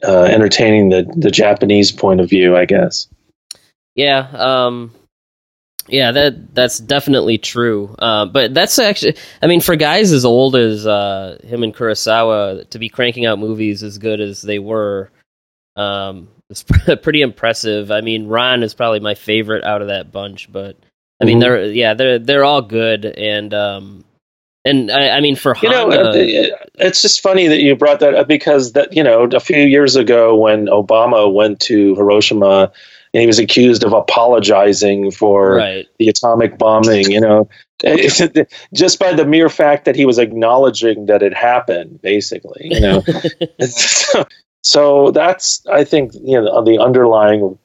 uh, 0.03 0.23
entertaining 0.23 0.89
the, 0.89 1.11
the 1.15 1.31
Japanese 1.31 1.91
point 1.91 2.21
of 2.21 2.29
view, 2.29 2.55
I 2.55 2.65
guess. 2.65 3.07
Yeah. 3.95 4.27
Um, 4.33 4.93
yeah, 5.87 6.11
that 6.11 6.53
that's 6.53 6.79
definitely 6.79 7.37
true. 7.37 7.95
Uh, 7.99 8.25
but 8.25 8.53
that's 8.53 8.79
actually, 8.79 9.15
I 9.41 9.47
mean, 9.47 9.61
for 9.61 9.75
guys 9.75 10.11
as 10.11 10.25
old 10.25 10.55
as 10.55 10.85
uh, 10.85 11.39
him 11.43 11.63
and 11.63 11.75
Kurosawa 11.75 12.69
to 12.69 12.79
be 12.79 12.89
cranking 12.89 13.25
out 13.25 13.39
movies 13.39 13.83
as 13.83 13.97
good 13.97 14.21
as 14.21 14.41
they 14.41 14.59
were, 14.59 15.11
um, 15.75 16.29
it's 16.49 16.63
pretty 17.01 17.21
impressive. 17.21 17.91
I 17.91 18.01
mean, 18.01 18.27
Ran 18.27 18.63
is 18.63 18.73
probably 18.73 18.99
my 18.99 19.15
favorite 19.15 19.63
out 19.63 19.81
of 19.81 19.87
that 19.87 20.11
bunch, 20.11 20.51
but 20.51 20.77
I 21.21 21.25
mean, 21.25 21.39
mm-hmm. 21.39 21.41
they're 21.41 21.65
yeah, 21.65 21.93
they're 21.93 22.19
they're 22.19 22.45
all 22.45 22.61
good, 22.61 23.05
and 23.05 23.53
um, 23.53 24.05
and 24.63 24.91
I, 24.91 25.17
I 25.17 25.21
mean, 25.21 25.35
for 25.35 25.55
you 25.61 25.71
Honda, 25.71 26.03
know, 26.03 26.11
it's 26.75 27.01
just 27.01 27.21
funny 27.21 27.47
that 27.47 27.61
you 27.61 27.75
brought 27.75 27.99
that 28.01 28.13
up 28.13 28.27
because 28.27 28.73
that 28.73 28.95
you 28.95 29.03
know, 29.03 29.23
a 29.23 29.39
few 29.39 29.57
years 29.57 29.95
ago 29.95 30.35
when 30.35 30.67
Obama 30.67 31.33
went 31.33 31.59
to 31.61 31.95
Hiroshima 31.95 32.71
and 33.13 33.21
he 33.21 33.27
was 33.27 33.39
accused 33.39 33.83
of 33.83 33.93
apologizing 33.93 35.11
for 35.11 35.55
right. 35.55 35.87
the 35.99 36.07
atomic 36.07 36.57
bombing. 36.57 37.09
You 37.09 37.21
know, 37.21 37.49
just 38.73 38.99
by 38.99 39.13
the 39.13 39.25
mere 39.25 39.49
fact 39.49 39.85
that 39.85 39.95
he 39.95 40.05
was 40.05 40.19
acknowledging 40.19 41.07
that 41.07 41.23
it 41.23 41.33
happened, 41.33 42.01
basically. 42.01 42.67
You 42.71 42.79
know, 42.79 43.03
so, 43.59 44.25
so 44.63 45.11
that's 45.11 45.65
I 45.67 45.83
think 45.83 46.13
you 46.13 46.39
know 46.39 46.63
the 46.63 46.77
underlying 46.79 47.57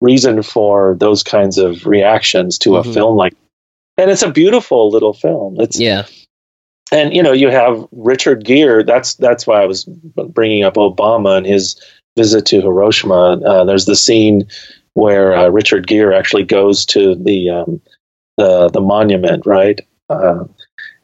reason 0.00 0.42
for 0.42 0.96
those 0.98 1.22
kinds 1.22 1.58
of 1.58 1.86
reactions 1.86 2.58
to 2.58 2.70
mm-hmm. 2.70 2.88
a 2.88 2.92
film 2.92 3.16
like, 3.16 3.34
and 3.96 4.10
it's 4.10 4.22
a 4.22 4.30
beautiful 4.30 4.90
little 4.90 5.14
film. 5.14 5.56
It's 5.58 5.78
yeah 5.78 6.06
and 6.92 7.14
you 7.14 7.22
know 7.22 7.32
you 7.32 7.48
have 7.48 7.86
Richard 7.92 8.44
Gere. 8.44 8.84
That's 8.84 9.14
that's 9.14 9.46
why 9.46 9.62
I 9.62 9.66
was 9.66 9.84
bringing 9.84 10.64
up 10.64 10.74
Obama 10.74 11.36
and 11.38 11.46
his 11.46 11.80
visit 12.16 12.46
to 12.46 12.60
Hiroshima, 12.60 13.40
uh, 13.44 13.64
there's 13.64 13.86
the 13.86 13.96
scene 13.96 14.48
where 14.94 15.34
uh, 15.34 15.48
Richard 15.48 15.86
Gere 15.86 16.16
actually 16.16 16.44
goes 16.44 16.84
to 16.86 17.14
the 17.16 17.50
um, 17.50 17.80
the, 18.36 18.68
the 18.68 18.80
monument, 18.80 19.46
right? 19.46 19.80
Uh, 20.10 20.44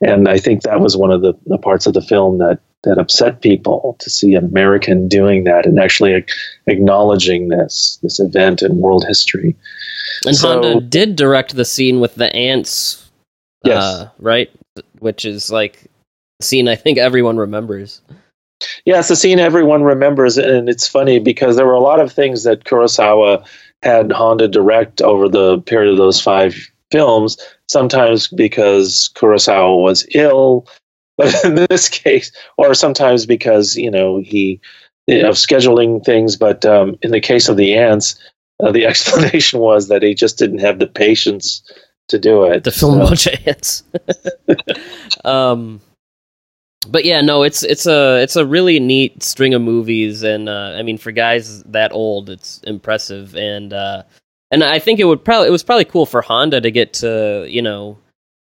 and 0.01 0.29
I 0.29 0.39
think 0.39 0.63
that 0.63 0.81
was 0.81 0.97
one 0.97 1.11
of 1.11 1.23
the, 1.23 1.35
the 1.47 1.59
parts 1.59 1.87
of 1.87 1.95
the 1.95 2.03
film 2.03 2.39
that 2.39 2.61
that 2.83 2.99
upset 2.99 3.43
people 3.43 3.97
to 3.99 4.09
see 4.09 4.35
an 4.35 4.45
American 4.45 5.07
doing 5.07 5.45
that 5.45 5.67
and 5.67 5.79
actually 5.79 6.25
acknowledging 6.67 7.49
this 7.49 7.99
this 8.03 8.21
event 8.21 8.63
in 8.63 8.79
world 8.79 9.05
history. 9.07 9.57
And 10.27 10.37
so, 10.37 10.49
Honda 10.63 10.81
did 10.81 11.17
direct 11.17 11.55
the 11.55 11.65
scene 11.65 12.01
with 12.01 12.15
the 12.15 12.35
ants, 12.35 13.11
yes. 13.65 13.83
Uh, 13.83 14.11
right? 14.19 14.51
Which 14.99 15.25
is 15.25 15.51
like 15.51 15.85
a 16.41 16.45
scene 16.45 16.69
I 16.69 16.77
think 16.77 16.99
everyone 16.99 17.37
remembers. 17.37 18.03
Yeah, 18.85 18.99
it's 18.99 19.11
a 19.11 19.17
scene 19.17 19.39
everyone 19.39 19.83
remembers, 19.83 20.37
and 20.37 20.69
it's 20.69 20.87
funny 20.87 21.19
because 21.19 21.57
there 21.57 21.67
were 21.67 21.73
a 21.73 21.81
lot 21.81 22.01
of 22.01 22.13
things 22.13 22.45
that 22.45 22.65
Kurosawa 22.65 23.47
had 23.83 24.13
Honda 24.13 24.49
direct 24.49 25.01
over 25.01 25.29
the 25.29 25.61
period 25.63 25.93
of 25.93 25.97
those 25.97 26.21
five 26.21 26.55
films. 26.91 27.39
Sometimes 27.69 28.29
because 28.29 29.11
Kurosawa 29.15 29.83
was 29.83 30.07
ill, 30.15 30.67
but 31.17 31.45
in 31.45 31.55
this 31.55 31.89
case, 31.89 32.33
or 32.59 32.75
sometimes 32.75 33.27
because 33.27 33.77
you 33.77 33.91
know 33.91 34.21
he 34.21 34.61
of 35.09 35.37
scheduling 35.37 36.05
things. 36.05 36.37
But 36.37 36.65
um, 36.67 36.97
in 37.03 37.11
the 37.11 37.21
case 37.21 37.49
of 37.49 37.57
the 37.57 37.75
ants, 37.75 38.19
uh, 38.63 38.73
the 38.73 38.87
explanation 38.87 39.61
was 39.61 39.89
that 39.89 40.03
he 40.03 40.15
just 40.15 40.39
didn't 40.39 40.61
have 40.61 40.79
the 40.79 40.87
patience 40.87 41.63
to 42.09 42.19
do 42.19 42.45
it. 42.45 42.65
To 42.65 42.71
film 42.71 42.95
so. 42.95 43.01
a 43.01 43.05
bunch 43.05 43.27
of 43.27 43.47
ants. 43.47 43.83
um, 45.25 45.81
but 46.89 47.05
yeah, 47.05 47.21
no, 47.21 47.43
it's 47.43 47.63
it's 47.63 47.87
a 47.87 48.23
it's 48.23 48.37
a 48.37 48.47
really 48.47 48.81
neat 48.81 49.23
string 49.23 49.55
of 49.55 49.63
movies, 49.63 50.23
and 50.23 50.49
uh, 50.49 50.75
I 50.77 50.83
mean, 50.83 50.99
for 50.99 51.13
guys 51.13 51.63
that 51.65 51.93
old, 51.93 52.31
it's 52.31 52.61
impressive, 52.65 53.37
and 53.37 53.73
uh, 53.73 54.03
and 54.51 54.65
I 54.65 54.79
think 54.79 54.99
it 54.99 55.05
would 55.05 55.25
probably 55.25 55.49
it 55.49 55.53
was 55.53 55.63
probably 55.63 55.85
cool 55.85 56.07
for 56.07 56.23
Honda 56.23 56.61
to 56.61 56.71
get 56.71 56.95
to 56.95 57.47
you 57.49 57.63
know 57.63 57.99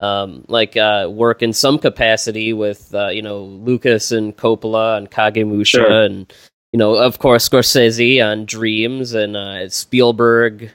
um, 0.00 0.44
like 0.48 0.76
uh, 0.76 1.08
work 1.10 1.42
in 1.42 1.52
some 1.52 1.78
capacity 1.78 2.52
with 2.52 2.94
uh, 2.94 3.08
you 3.08 3.22
know 3.22 3.42
Lucas 3.42 4.12
and 4.12 4.36
Coppola 4.36 4.98
and 4.98 5.10
Kagemusha 5.10 5.66
sure. 5.66 6.02
and 6.02 6.32
you 6.72 6.78
know 6.78 6.94
of 6.94 7.18
course 7.18 7.48
Scorsese 7.48 8.24
on 8.24 8.46
Dreams 8.46 9.14
and 9.14 9.36
uh, 9.36 9.68
Spielberg 9.68 10.70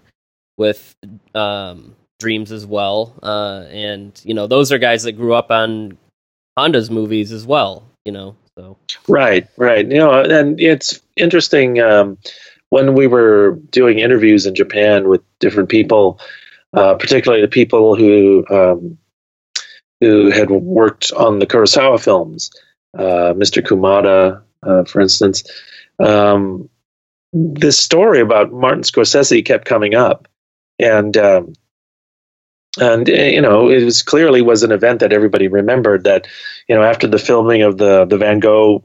with 0.58 0.96
um, 1.36 1.96
Dreams 2.20 2.52
as 2.52 2.66
well, 2.66 3.14
uh, 3.22 3.66
and 3.70 4.20
you 4.24 4.34
know 4.34 4.48
those 4.48 4.72
are 4.72 4.78
guys 4.80 5.04
that 5.04 5.14
grew 5.14 5.34
up 5.34 5.52
on 5.52 5.98
Honda's 6.58 6.90
movies 6.90 7.32
as 7.32 7.46
well. 7.46 7.84
You 8.06 8.12
know, 8.12 8.36
so 8.58 8.78
right, 9.08 9.48
right. 9.58 9.88
You 9.88 9.98
know, 9.98 10.22
and 10.22 10.60
it's 10.60 11.00
interesting. 11.16 11.80
Um, 11.80 12.18
when 12.70 12.96
we 12.96 13.08
were 13.08 13.60
doing 13.72 14.00
interviews 14.00 14.46
in 14.46 14.56
Japan 14.56 15.08
with 15.08 15.22
different 15.40 15.70
people, 15.70 16.20
uh, 16.74 16.96
particularly 16.96 17.42
the 17.42 17.48
people 17.48 17.96
who 17.96 18.46
um, 18.50 18.98
who 20.02 20.30
had 20.32 20.50
worked 20.50 21.12
on 21.14 21.40
the 21.40 21.48
Kurosawa 21.48 22.02
films, 22.04 22.52
uh, 22.98 23.34
Mr. 23.34 23.66
Kumada, 23.66 24.42
uh, 24.64 24.84
for 24.84 25.02
instance, 25.02 25.44
um, 26.00 26.70
this 27.34 27.80
story 27.80 28.20
about 28.20 28.52
Martin 28.52 28.84
Scorsese 28.84 29.46
kept 29.46 29.66
coming 29.66 29.96
up, 29.96 30.28
and 30.80 31.16
um, 31.18 31.54
and 32.80 33.08
you 33.08 33.42
know 33.42 33.70
it 33.70 33.84
was 33.84 34.04
clearly 34.04 34.42
was 34.42 34.64
an 34.64 34.72
event 34.72 35.00
that 35.00 35.14
everybody 35.14 35.48
remembered. 35.48 36.04
That 36.04 36.28
you 36.68 36.76
know 36.76 36.84
after 36.84 37.08
the 37.08 37.20
filming 37.20 37.62
of 37.62 37.78
the 37.78 38.06
the 38.06 38.18
Van 38.18 38.40
Gogh 38.40 38.84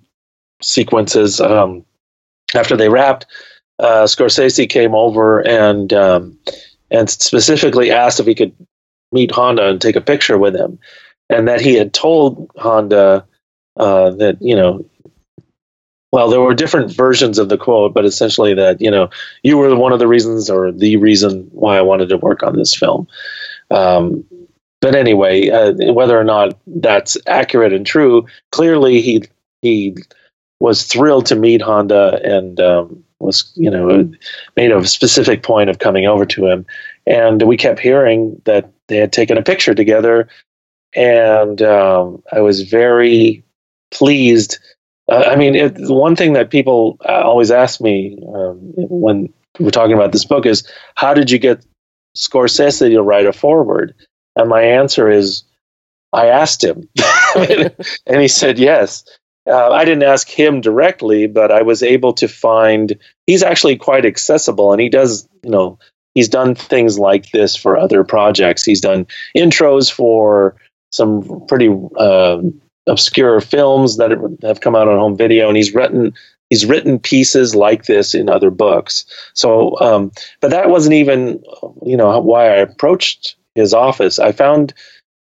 sequences, 0.61 1.41
um, 1.41 1.85
after 2.55 2.77
they 2.77 2.89
wrapped, 2.89 3.27
uh, 3.79 4.05
Scorsese 4.05 4.69
came 4.69 4.95
over 4.95 5.47
and 5.47 5.93
um, 5.93 6.39
and 6.91 7.09
specifically 7.09 7.91
asked 7.91 8.21
if 8.21 8.27
he 8.27 8.35
could 8.35 8.55
meet 9.13 9.31
Honda 9.31 9.69
and 9.69 9.81
take 9.81 9.97
a 9.97 10.01
picture 10.01 10.39
with 10.39 10.57
him, 10.57 10.79
and 11.29 11.47
that 11.49 11.61
he 11.61 11.75
had 11.75 11.93
told 11.93 12.51
Honda 12.57 13.27
uh, 13.77 14.11
that 14.11 14.39
you 14.41 14.57
know. 14.57 14.85
Well, 16.13 16.29
there 16.29 16.41
were 16.41 16.55
different 16.55 16.93
versions 16.93 17.39
of 17.39 17.49
the 17.49 17.57
quote, 17.57 17.95
but 17.95 18.05
essentially 18.05 18.55
that 18.55 18.81
you 18.81 18.91
know 18.91 19.11
you 19.43 19.57
were 19.57 19.75
one 19.75 19.93
of 19.93 19.99
the 19.99 20.09
reasons 20.09 20.51
or 20.51 20.71
the 20.71 20.97
reason 20.97 21.49
why 21.53 21.79
I 21.79 21.83
wanted 21.83 22.11
to 22.11 22.19
work 22.19 22.43
on 22.43 22.57
this 22.57 22.75
film. 22.75 23.09
Um, 23.71 24.25
but 24.81 24.95
anyway, 24.95 25.49
uh, 25.49 25.93
whether 25.93 26.19
or 26.19 26.25
not 26.25 26.59
that's 26.67 27.17
accurate 27.27 27.73
and 27.73 27.87
true, 27.87 28.27
clearly 28.51 29.01
he 29.01 29.25
he 29.63 29.97
was 30.61 30.85
thrilled 30.85 31.27
to 31.27 31.37
meet 31.37 31.63
Honda 31.63 32.21
and 32.23 32.61
um, 32.61 33.05
was 33.23 33.51
you 33.55 33.71
know 33.71 34.11
made 34.57 34.73
a 34.73 34.85
specific 34.87 35.43
point 35.43 35.71
of 35.71 35.79
coming 35.79 36.07
over 36.07 36.27
to 36.27 36.47
him 36.47 36.67
and 37.07 37.43
we 37.43 37.57
kept 37.57 37.79
hearing 37.79 38.41
that 38.45 38.71
they 38.89 38.97
had 38.97 39.13
taken 39.13 39.39
a 39.39 39.43
picture 39.43 39.75
together 39.75 40.29
and 40.95 41.63
um, 41.63 42.23
i 42.33 42.41
was 42.41 42.63
very 42.63 43.43
pleased 43.91 44.59
uh, 45.11 45.25
i 45.27 45.37
mean 45.37 45.55
it, 45.55 45.75
one 45.91 46.17
thing 46.17 46.33
that 46.35 46.51
people 46.51 46.99
always 47.07 47.51
ask 47.51 47.81
me 47.81 48.19
um, 48.35 48.59
when 48.77 49.33
we're 49.59 49.71
talking 49.71 49.95
about 49.95 50.13
this 50.13 50.25
book 50.25 50.47
is 50.47 50.69
how 50.95 51.15
did 51.15 51.31
you 51.31 51.39
get 51.39 51.65
scorsese 52.17 52.91
to 52.91 53.03
write 53.03 53.27
a 53.27 53.33
foreword 53.33 53.95
and 54.37 54.49
my 54.49 54.63
answer 54.63 55.11
is 55.11 55.45
i 56.13 56.27
asked 56.27 56.63
him. 56.63 56.89
And 58.07 58.21
he 58.21 58.29
said 58.29 58.59
yes. 58.59 59.05
Uh, 59.47 59.71
I 59.71 59.85
didn't 59.85 60.05
ask 60.05 60.29
him 60.29 60.61
directly, 60.61 61.27
but 61.27 61.51
I 61.51 61.63
was 61.63 61.83
able 61.83 62.13
to 62.15 62.29
find 62.29 62.97
he's 63.27 63.43
actually 63.43 63.77
quite 63.77 64.07
accessible 64.07 64.73
and 64.73 64.81
he 64.81 64.89
does, 64.89 65.29
you 65.43 65.51
know, 65.51 65.79
he's 66.15 66.29
done 66.29 66.55
things 66.55 66.99
like 66.99 67.31
this 67.31 67.57
for 67.57 67.77
other 67.77 68.05
projects. 68.05 68.65
He's 68.65 68.81
done 68.81 69.07
intros 69.37 69.91
for 69.91 70.57
some 70.93 71.45
pretty 71.49 71.75
uh, 71.97 72.43
obscure 72.87 73.41
films 73.41 73.97
that 73.97 74.11
have 74.43 74.61
come 74.61 74.75
out 74.75 74.89
on 74.89 74.99
home 74.99 75.17
video 75.17 75.49
and 75.49 75.57
he's 75.57 75.75
written 75.75 76.13
he's 76.51 76.67
written 76.67 76.99
pieces 76.99 77.55
like 77.55 77.85
this 77.85 78.15
in 78.15 78.29
other 78.29 78.51
books. 78.51 79.07
So, 79.33 79.79
um, 79.81 80.13
but 80.41 80.51
that 80.51 80.69
wasn't 80.69 80.95
even, 80.95 81.43
you 81.83 81.97
know, 81.97 82.19
why 82.19 82.45
I 82.45 82.57
approached 82.57 83.37
his 83.55 83.73
office. 83.73 84.19
I 84.19 84.33
found 84.33 84.75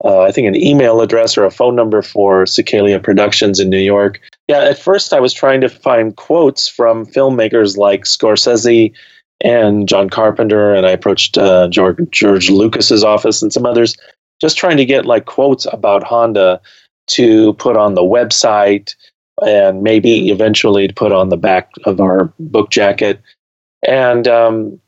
uh, 0.05 0.21
I 0.21 0.31
think 0.31 0.47
an 0.47 0.55
email 0.55 1.01
address 1.01 1.37
or 1.37 1.45
a 1.45 1.51
phone 1.51 1.75
number 1.75 2.03
for 2.03 2.45
Sikelia 2.45 3.03
Productions 3.03 3.59
in 3.59 3.71
New 3.71 3.79
York. 3.79 4.21
Yeah, 4.47 4.61
at 4.61 4.79
first 4.79 5.13
I 5.13 5.21
was 5.21 5.33
trying 5.33 5.61
to 5.63 5.69
find 5.69 6.15
quotes 6.15 6.69
from 6.69 7.07
filmmakers 7.07 7.77
like 7.77 8.05
Scorsese 8.05 8.93
and 9.41 9.89
John 9.89 10.09
Carpenter, 10.09 10.75
and 10.75 10.87
I 10.87 10.91
approached 10.91 11.39
uh, 11.39 11.69
George, 11.69 11.99
George 12.11 12.51
Lucas's 12.51 13.03
office 13.03 13.43
and 13.43 13.53
some 13.53 13.67
others, 13.67 13.97
just 14.41 14.57
trying 14.57 14.77
to 14.77 14.85
get 14.85 15.07
like 15.07 15.25
quotes 15.25 15.67
about 15.73 16.05
Honda 16.05 16.61
to 17.09 17.55
put 17.55 17.77
on 17.77 17.95
the 17.95 18.03
website 18.03 18.95
and 19.43 19.83
maybe 19.83 20.31
eventually 20.31 20.89
to 20.89 20.95
put 20.95 21.13
on 21.13 21.29
the 21.29 21.37
back 21.37 21.71
of 21.85 22.01
our 22.01 22.33
book 22.39 22.71
jacket. 22.71 23.21
And 23.87 24.27
um, 24.27 24.81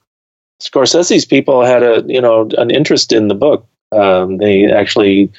Scorsese's 0.60 1.24
people 1.24 1.64
had 1.64 1.82
a 1.82 2.02
you 2.06 2.20
know 2.20 2.48
an 2.58 2.70
interest 2.70 3.12
in 3.12 3.28
the 3.28 3.34
book. 3.34 3.66
Um, 3.92 4.38
they 4.38 4.66
actually 4.66 5.30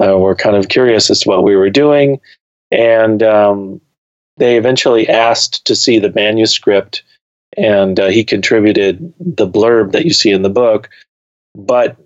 uh, 0.00 0.16
were 0.18 0.34
kind 0.34 0.56
of 0.56 0.68
curious 0.68 1.10
as 1.10 1.20
to 1.20 1.28
what 1.28 1.44
we 1.44 1.56
were 1.56 1.70
doing, 1.70 2.20
and 2.70 3.22
um, 3.22 3.80
they 4.36 4.56
eventually 4.56 5.08
asked 5.08 5.64
to 5.66 5.74
see 5.74 5.98
the 5.98 6.12
manuscript, 6.12 7.02
and 7.56 7.98
uh, 7.98 8.08
he 8.08 8.24
contributed 8.24 9.12
the 9.18 9.48
blurb 9.48 9.92
that 9.92 10.04
you 10.04 10.12
see 10.12 10.30
in 10.30 10.42
the 10.42 10.50
book, 10.50 10.88
but 11.56 11.96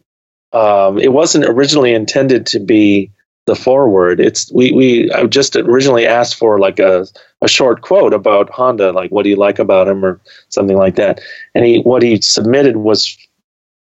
um, 0.53 0.99
it 0.99 1.13
wasn't 1.13 1.45
originally 1.45 1.95
intended 1.95 2.47
to 2.47 2.61
be 2.61 3.11
the 3.47 3.56
foreword. 3.56 4.20
It's 4.20 4.52
we 4.52 4.73
we 4.73 5.10
I 5.12 5.24
just 5.27 5.56
originally 5.56 6.06
asked 6.06 6.36
for 6.36 6.59
like 6.59 6.78
a 6.78 7.06
a 7.40 7.48
short 7.48 7.82
quote 7.82 8.14
about 8.14 8.51
Honda, 8.51 8.93
like 8.93 9.10
what 9.10 9.24
do 9.24 9.31
you 9.31 9.36
like 9.36 9.59
about 9.59 9.89
him 9.89 10.05
or 10.05 10.20
something 10.48 10.77
like 10.77 10.97
that. 10.97 11.20
And 11.55 11.64
he 11.64 11.81
what 11.81 12.02
he 12.02 12.20
submitted 12.20 12.77
was 12.77 13.16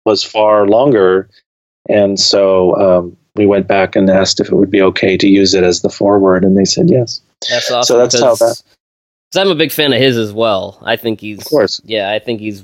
was 0.06 0.23
far 0.23 0.68
longer 0.68 1.30
and 1.90 2.19
so 2.19 2.76
um, 2.76 3.18
we 3.36 3.45
went 3.45 3.68
back 3.68 3.95
and 3.95 4.10
asked 4.10 4.40
if 4.40 4.48
it 4.48 4.56
would 4.56 4.69
be 4.69 4.81
okay 4.81 5.18
to 5.18 5.27
use 5.27 5.53
it 5.53 5.64
as 5.64 5.81
the 5.81 5.90
foreword, 5.90 6.44
and 6.44 6.56
they 6.56 6.65
said 6.65 6.90
yes. 6.90 7.22
That's 7.49 7.72
awesome. 7.72 7.95
So 7.95 7.98
that's 7.98 8.19
how 8.19 8.36
that. 8.36 8.61
Because 9.31 9.45
I'm 9.45 9.52
a 9.52 9.56
big 9.56 9.72
fan 9.72 9.91
of 9.91 9.99
his 9.99 10.18
as 10.18 10.31
well. 10.31 10.80
I 10.84 10.95
think 10.95 11.19
he's, 11.19 11.40
of 11.40 11.45
course, 11.45 11.81
yeah, 11.84 12.11
I 12.11 12.19
think 12.19 12.40
he's 12.40 12.64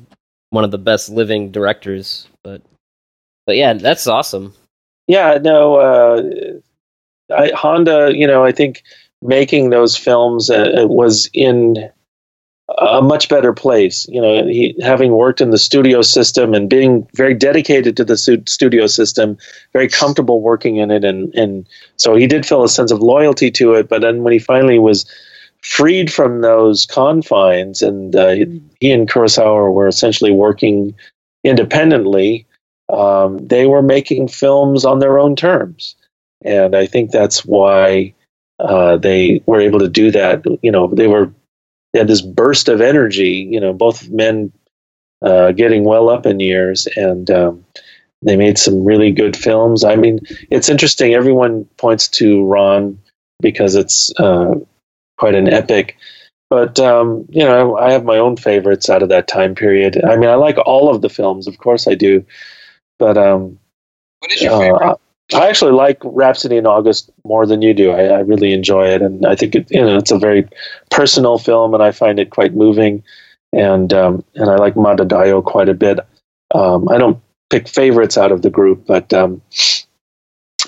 one 0.51 0.63
of 0.63 0.71
the 0.71 0.77
best 0.77 1.09
living 1.09 1.51
directors. 1.51 2.27
But, 2.43 2.61
but 3.45 3.55
yeah, 3.55 3.73
that's 3.73 4.07
awesome. 4.07 4.53
Yeah, 5.07 5.37
no, 5.41 5.75
uh, 5.75 6.23
I, 7.31 7.51
Honda. 7.55 8.11
You 8.15 8.27
know, 8.27 8.43
I 8.43 8.51
think 8.51 8.83
making 9.21 9.69
those 9.69 9.95
films 9.95 10.49
uh, 10.49 10.85
was 10.87 11.29
in 11.33 11.89
a 12.79 13.01
much 13.01 13.29
better 13.29 13.53
place. 13.53 14.07
You 14.09 14.21
know, 14.21 14.47
he 14.47 14.75
having 14.81 15.11
worked 15.11 15.41
in 15.41 15.51
the 15.51 15.57
studio 15.57 16.01
system 16.01 16.53
and 16.53 16.69
being 16.69 17.07
very 17.13 17.33
dedicated 17.33 17.95
to 17.97 18.03
the 18.03 18.17
studio 18.17 18.87
system, 18.87 19.37
very 19.73 19.87
comfortable 19.87 20.41
working 20.41 20.77
in 20.77 20.91
it, 20.91 21.03
and 21.03 21.33
and 21.35 21.67
so 21.97 22.15
he 22.15 22.27
did 22.27 22.45
feel 22.45 22.63
a 22.63 22.69
sense 22.69 22.91
of 22.91 23.01
loyalty 23.01 23.51
to 23.51 23.73
it. 23.73 23.87
But 23.87 24.01
then 24.01 24.23
when 24.23 24.33
he 24.33 24.39
finally 24.39 24.79
was 24.79 25.05
freed 25.61 26.11
from 26.11 26.41
those 26.41 26.85
confines, 26.85 27.81
and 27.81 28.15
uh, 28.15 28.35
he 28.79 28.91
and 28.91 29.09
Kurosawa 29.09 29.73
were 29.73 29.87
essentially 29.87 30.31
working 30.31 30.95
independently, 31.43 32.47
um, 32.91 33.37
they 33.37 33.67
were 33.67 33.83
making 33.83 34.27
films 34.27 34.85
on 34.85 34.99
their 34.99 35.19
own 35.19 35.35
terms, 35.35 35.95
and 36.45 36.75
I 36.75 36.85
think 36.85 37.11
that's 37.11 37.45
why. 37.45 38.13
Uh, 38.57 38.95
they 38.95 39.43
were 39.47 39.59
able 39.59 39.79
to 39.79 39.89
do 39.89 40.11
that. 40.11 40.41
You 40.61 40.71
know, 40.71 40.87
they 40.87 41.07
were 41.07 41.29
they 41.91 41.99
had 41.99 42.07
this 42.07 42.21
burst 42.21 42.69
of 42.69 42.79
energy. 42.79 43.45
You 43.51 43.59
know, 43.59 43.73
both 43.73 44.09
men 44.09 44.51
uh, 45.21 45.51
getting 45.51 45.83
well 45.83 46.09
up 46.09 46.25
in 46.25 46.39
years, 46.39 46.87
and 46.95 47.29
um, 47.31 47.65
they 48.21 48.35
made 48.35 48.57
some 48.57 48.83
really 48.83 49.11
good 49.11 49.35
films. 49.35 49.83
I 49.83 49.95
mean, 49.95 50.19
it's 50.51 50.69
interesting. 50.69 51.13
Everyone 51.13 51.65
points 51.77 52.07
to 52.09 52.45
Ran 52.45 52.99
because 53.41 53.75
it's 53.75 54.11
uh, 54.19 54.55
quite 55.17 55.35
an 55.35 55.47
epic. 55.47 55.97
But 56.49 56.79
um, 56.79 57.25
you 57.29 57.43
know, 57.43 57.77
I 57.77 57.91
have 57.91 58.05
my 58.05 58.17
own 58.17 58.37
favorites 58.37 58.89
out 58.89 59.03
of 59.03 59.09
that 59.09 59.27
time 59.27 59.55
period. 59.55 60.01
I 60.03 60.15
mean, 60.15 60.29
I 60.29 60.35
like 60.35 60.57
all 60.65 60.93
of 60.93 61.01
the 61.01 61.09
films, 61.09 61.47
of 61.47 61.57
course 61.57 61.87
I 61.87 61.95
do. 61.95 62.25
But 62.99 63.17
um, 63.17 63.59
what 64.19 64.31
is 64.31 64.41
your 64.41 64.59
favorite? 64.59 64.97
I 65.33 65.47
actually 65.49 65.71
like 65.71 65.97
Rhapsody 66.03 66.57
in 66.57 66.67
August 66.67 67.09
more 67.23 67.45
than 67.47 67.61
you 67.61 67.73
do. 67.73 67.91
I, 67.91 68.03
I 68.05 68.19
really 68.19 68.53
enjoy 68.53 68.87
it, 68.87 69.01
and 69.01 69.25
I 69.25 69.35
think 69.35 69.55
it, 69.55 69.71
you 69.71 69.81
know 69.81 69.97
it's 69.97 70.11
a 70.11 70.19
very 70.19 70.47
personal 70.91 71.37
film, 71.39 71.73
and 71.73 71.81
I 71.81 71.91
find 71.91 72.19
it 72.19 72.29
quite 72.29 72.53
moving. 72.53 73.03
And 73.51 73.91
um, 73.93 74.23
and 74.35 74.49
I 74.49 74.55
like 74.57 74.75
Madadayo 74.75 75.43
quite 75.43 75.69
a 75.69 75.73
bit. 75.73 75.99
Um, 76.53 76.87
I 76.89 76.97
don't 76.97 77.19
pick 77.49 77.67
favorites 77.67 78.17
out 78.17 78.31
of 78.31 78.43
the 78.43 78.49
group, 78.49 78.85
but 78.85 79.11
um, 79.13 79.41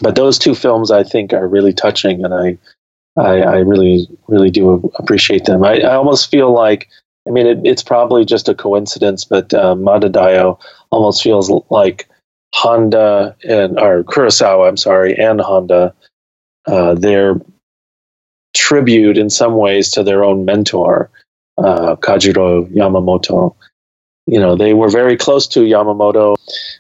but 0.02 0.16
those 0.16 0.40
two 0.40 0.56
films 0.56 0.90
I 0.90 1.04
think 1.04 1.34
are 1.34 1.48
really 1.48 1.74
touching, 1.74 2.26
and 2.26 2.34
I 2.34 2.58
I, 3.22 3.42
I 3.42 3.56
really 3.58 4.08
really 4.28 4.50
do 4.50 4.92
appreciate 4.96 5.46
them. 5.46 5.64
I, 5.64 5.82
I 5.82 5.96
almost 5.96 6.32
feel 6.32 6.52
like 6.52 6.88
I 7.28 7.32
mean 7.32 7.46
it, 7.46 7.60
it's 7.64 7.84
probably 7.84 8.26
just 8.26 8.50
a 8.50 8.56
coincidence, 8.56 9.24
but 9.24 9.54
uh, 9.54 9.76
Madadayo 9.76 10.60
almost 10.92 11.22
feels 11.22 11.52
like 11.70 12.08
Honda 12.58 13.36
and 13.48 13.80
or 13.80 14.04
Kurosawa, 14.04 14.68
I'm 14.68 14.78
sorry, 14.78 15.16
and 15.16 15.40
Honda, 15.40 15.94
uh, 16.66 16.96
their 16.96 17.40
tribute 18.56 19.16
in 19.16 19.30
some 19.30 19.58
ways 19.58 19.92
to 19.92 20.02
their 20.02 20.24
own 20.24 20.44
mentor, 20.44 21.12
uh, 21.60 21.96
Kajiro 21.98 22.66
Yamamoto. 22.74 23.56
You 24.26 24.40
know, 24.40 24.56
they 24.56 24.74
were 24.74 24.90
very 24.90 25.16
close 25.16 25.46
to 25.50 25.62
Yamamoto, 25.62 26.36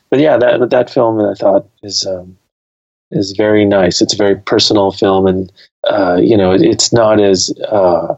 but 0.09 0.19
yeah, 0.19 0.35
that 0.37 0.71
that 0.71 0.89
film 0.89 1.21
I 1.21 1.35
thought 1.35 1.69
is 1.83 2.07
um, 2.07 2.35
is 3.11 3.33
very 3.37 3.63
nice. 3.63 4.01
It's 4.01 4.15
a 4.15 4.17
very 4.17 4.35
personal 4.35 4.91
film, 4.91 5.27
and 5.27 5.51
uh, 5.87 6.15
you 6.15 6.35
know, 6.35 6.53
it's 6.53 6.91
not 6.91 7.21
as 7.21 7.53
uh, 7.69 8.15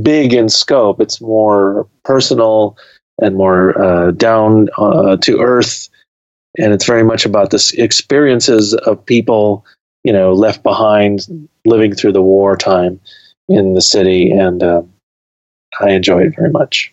big 0.00 0.32
in 0.32 0.48
scope. 0.48 1.00
It's 1.00 1.20
more 1.20 1.88
personal 2.04 2.78
and 3.20 3.34
more 3.34 3.76
uh, 3.82 4.12
down 4.12 4.68
uh, 4.78 5.16
to 5.16 5.40
earth 5.40 5.89
and 6.58 6.72
it's 6.72 6.86
very 6.86 7.04
much 7.04 7.26
about 7.26 7.50
the 7.50 7.74
experiences 7.78 8.74
of 8.74 9.06
people 9.06 9.64
you 10.04 10.12
know 10.12 10.32
left 10.32 10.62
behind 10.62 11.20
living 11.64 11.94
through 11.94 12.12
the 12.12 12.22
war 12.22 12.56
time 12.56 13.00
in 13.48 13.74
the 13.74 13.82
city 13.82 14.30
and 14.30 14.62
uh, 14.62 14.82
i 15.80 15.90
enjoy 15.90 16.22
it 16.22 16.36
very 16.36 16.50
much. 16.50 16.92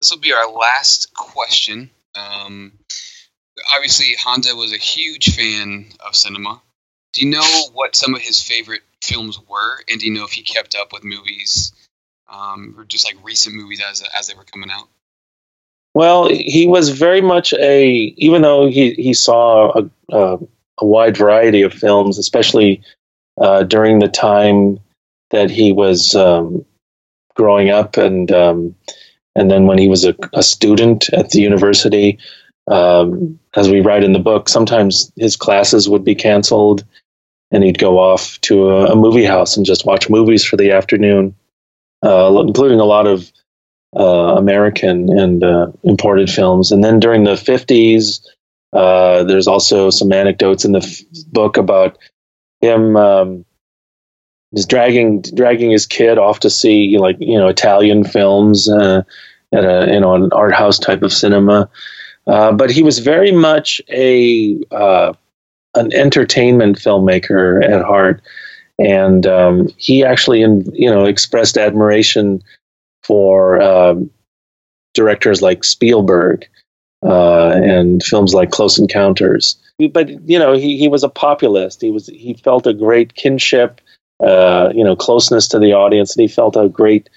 This 0.00 0.10
will 0.10 0.18
be 0.18 0.32
our 0.32 0.50
last 0.50 1.14
question. 1.14 1.90
Um, 2.16 2.72
obviously 3.74 4.16
honda 4.18 4.56
was 4.56 4.72
a 4.72 4.78
huge 4.78 5.36
fan 5.36 5.86
of 6.04 6.16
cinema. 6.16 6.60
Do 7.12 7.24
you 7.24 7.30
know 7.30 7.68
what 7.72 7.94
some 7.94 8.14
of 8.14 8.20
his 8.20 8.42
favorite 8.42 8.82
films 9.00 9.38
were 9.48 9.78
and 9.88 10.00
do 10.00 10.06
you 10.06 10.12
know 10.12 10.24
if 10.24 10.32
he 10.32 10.42
kept 10.42 10.74
up 10.74 10.92
with 10.92 11.04
movies 11.04 11.72
um, 12.28 12.74
or 12.78 12.84
just 12.84 13.04
like 13.04 13.24
recent 13.24 13.54
movies 13.54 13.82
as, 13.88 14.02
as 14.16 14.26
they 14.26 14.34
were 14.34 14.44
coming 14.44 14.70
out 14.70 14.88
well, 15.94 16.28
he 16.28 16.66
was 16.66 16.90
very 16.90 17.20
much 17.20 17.52
a, 17.54 17.86
even 18.16 18.42
though 18.42 18.68
he, 18.68 18.94
he 18.94 19.14
saw 19.14 19.78
a, 19.78 19.90
a, 20.10 20.38
a 20.78 20.86
wide 20.86 21.16
variety 21.16 21.62
of 21.62 21.74
films, 21.74 22.18
especially 22.18 22.82
uh, 23.40 23.62
during 23.64 23.98
the 23.98 24.08
time 24.08 24.78
that 25.30 25.50
he 25.50 25.72
was 25.72 26.14
um, 26.14 26.64
growing 27.34 27.70
up 27.70 27.96
and 27.96 28.30
um, 28.30 28.74
and 29.34 29.50
then 29.50 29.66
when 29.66 29.78
he 29.78 29.88
was 29.88 30.04
a, 30.04 30.14
a 30.34 30.42
student 30.42 31.12
at 31.12 31.30
the 31.30 31.40
university. 31.40 32.18
Um, 32.70 33.40
as 33.56 33.68
we 33.68 33.80
write 33.80 34.04
in 34.04 34.12
the 34.12 34.18
book, 34.18 34.48
sometimes 34.48 35.10
his 35.16 35.36
classes 35.36 35.88
would 35.88 36.04
be 36.04 36.14
canceled 36.14 36.84
and 37.50 37.64
he'd 37.64 37.78
go 37.78 37.98
off 37.98 38.40
to 38.42 38.70
a, 38.70 38.92
a 38.92 38.96
movie 38.96 39.24
house 39.24 39.56
and 39.56 39.66
just 39.66 39.84
watch 39.84 40.08
movies 40.08 40.44
for 40.44 40.56
the 40.56 40.70
afternoon, 40.70 41.34
uh, 42.04 42.42
including 42.46 42.78
a 42.78 42.84
lot 42.84 43.06
of 43.06 43.32
uh, 43.96 44.36
American 44.36 45.16
and 45.18 45.44
uh, 45.44 45.70
imported 45.84 46.30
films. 46.30 46.72
And 46.72 46.82
then 46.82 46.98
during 46.98 47.24
the 47.24 47.34
50s, 47.34 48.20
uh, 48.72 49.24
there's 49.24 49.46
also 49.46 49.90
some 49.90 50.12
anecdotes 50.12 50.64
in 50.64 50.72
the 50.72 50.80
f- 50.80 51.00
book 51.30 51.56
about 51.56 51.98
him 52.60 52.96
um, 52.96 53.44
dragging 54.66 55.22
dragging 55.34 55.70
his 55.70 55.86
kid 55.86 56.18
off 56.18 56.40
to 56.40 56.50
see 56.50 56.96
like 56.98 57.16
you 57.20 57.38
know 57.38 57.48
Italian 57.48 58.04
films 58.04 58.68
uh, 58.68 59.02
at 59.52 59.64
a 59.64 59.92
you 59.92 60.00
know 60.00 60.14
an 60.14 60.32
art 60.32 60.54
house 60.54 60.78
type 60.78 61.02
of 61.02 61.12
cinema. 61.12 61.68
Uh, 62.26 62.52
but 62.52 62.70
he 62.70 62.82
was 62.82 63.00
very 63.00 63.32
much 63.32 63.80
a 63.90 64.58
uh, 64.70 65.12
an 65.74 65.92
entertainment 65.92 66.76
filmmaker 66.76 67.64
at 67.64 67.84
heart, 67.84 68.22
and 68.78 69.26
um, 69.26 69.68
he 69.76 70.04
actually 70.04 70.40
you 70.40 70.90
know 70.90 71.04
expressed 71.04 71.58
admiration 71.58 72.42
for 73.04 73.60
um, 73.60 74.10
directors 74.94 75.42
like 75.42 75.64
Spielberg 75.64 76.46
uh, 77.04 77.50
and 77.50 78.02
films 78.02 78.34
like 78.34 78.50
Close 78.50 78.78
Encounters. 78.78 79.56
But 79.92 80.08
you 80.28 80.38
know, 80.38 80.52
he, 80.52 80.78
he 80.78 80.88
was 80.88 81.02
a 81.02 81.08
populist. 81.08 81.80
He 81.80 81.90
was 81.90 82.06
he 82.06 82.34
felt 82.34 82.66
a 82.66 82.74
great 82.74 83.14
kinship, 83.14 83.80
uh, 84.24 84.70
you 84.74 84.84
know, 84.84 84.94
closeness 84.94 85.48
to 85.48 85.58
the 85.58 85.72
audience, 85.72 86.14
and 86.16 86.22
he 86.22 86.28
felt 86.28 86.56
a 86.56 86.68
great 86.68 87.08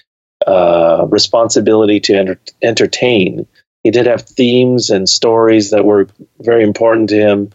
uh, 0.46 1.06
responsibility 1.08 2.00
to 2.00 2.14
enter- 2.14 2.40
entertain. 2.62 3.46
He 3.84 3.90
did 3.92 4.06
have 4.06 4.22
themes 4.22 4.90
and 4.90 5.08
stories 5.08 5.70
that 5.70 5.84
were 5.84 6.08
very 6.40 6.64
important 6.64 7.10
to 7.10 7.16
him, 7.16 7.50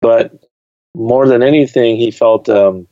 but 0.00 0.32
more 0.96 1.28
than 1.28 1.42
anything, 1.42 1.96
he 1.96 2.10
felt 2.10 2.48
um, 2.48 2.88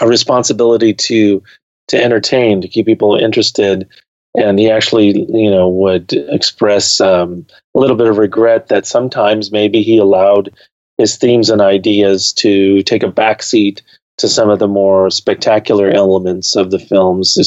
a 0.00 0.06
responsibility 0.06 0.94
to 0.94 1.42
to 1.88 2.02
entertain, 2.02 2.60
to 2.60 2.68
keep 2.68 2.86
people 2.86 3.16
interested. 3.16 3.88
And 4.36 4.58
he 4.58 4.70
actually, 4.70 5.26
you 5.28 5.50
know, 5.50 5.68
would 5.68 6.12
express 6.12 7.00
um, 7.00 7.46
a 7.74 7.80
little 7.80 7.96
bit 7.96 8.08
of 8.08 8.18
regret 8.18 8.68
that 8.68 8.86
sometimes 8.86 9.50
maybe 9.50 9.82
he 9.82 9.98
allowed 9.98 10.54
his 10.98 11.16
themes 11.16 11.50
and 11.50 11.60
ideas 11.60 12.32
to 12.34 12.82
take 12.82 13.02
a 13.02 13.10
backseat 13.10 13.82
to 14.18 14.28
some 14.28 14.50
of 14.50 14.58
the 14.58 14.68
more 14.68 15.10
spectacular 15.10 15.90
elements 15.90 16.56
of 16.56 16.70
the 16.70 16.78
films, 16.78 17.38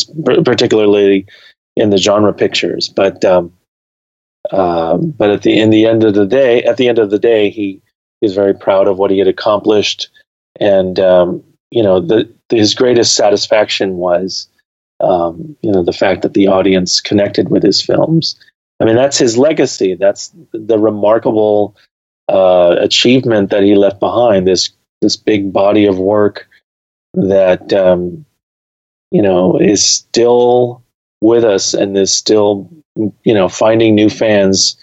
particularly 0.45 1.27
in 1.75 1.89
the 1.89 1.97
genre 1.97 2.33
pictures. 2.33 2.89
But 2.89 3.23
um, 3.25 3.53
uh, 4.49 4.97
but 4.97 5.29
at 5.29 5.43
the 5.43 5.59
in 5.59 5.69
the 5.69 5.85
end 5.85 6.03
of 6.03 6.13
the 6.13 6.25
day, 6.25 6.63
at 6.63 6.77
the 6.77 6.87
end 6.87 6.97
of 6.97 7.09
the 7.09 7.19
day, 7.19 7.49
he 7.49 7.81
is 8.21 8.33
very 8.33 8.53
proud 8.53 8.87
of 8.87 8.97
what 8.97 9.11
he 9.11 9.19
had 9.19 9.27
accomplished, 9.27 10.09
and 10.59 10.99
um, 10.99 11.43
you 11.71 11.83
know, 11.83 11.99
the, 11.99 12.31
his 12.51 12.73
greatest 12.73 13.15
satisfaction 13.15 13.97
was, 13.97 14.47
um, 14.99 15.55
you 15.61 15.71
know, 15.71 15.83
the 15.83 15.93
fact 15.93 16.21
that 16.21 16.33
the 16.33 16.47
audience 16.47 17.01
connected 17.01 17.49
with 17.49 17.63
his 17.63 17.81
films. 17.81 18.35
I 18.79 18.85
mean, 18.85 18.95
that's 18.95 19.17
his 19.17 19.37
legacy. 19.37 19.95
That's 19.95 20.31
the 20.53 20.77
remarkable 20.77 21.75
uh, 22.29 22.75
achievement 22.79 23.49
that 23.51 23.63
he 23.63 23.75
left 23.75 23.99
behind. 23.99 24.47
This 24.47 24.71
this 25.01 25.15
big 25.15 25.51
body 25.51 25.85
of 25.85 25.97
work 25.97 26.47
that 27.13 27.73
um, 27.73 28.25
you 29.11 29.21
know 29.21 29.57
is 29.57 29.85
still 29.85 30.83
with 31.21 31.43
us 31.43 31.73
and 31.73 31.97
is 31.97 32.13
still 32.13 32.69
you 33.23 33.33
know 33.33 33.49
finding 33.49 33.95
new 33.95 34.09
fans 34.09 34.75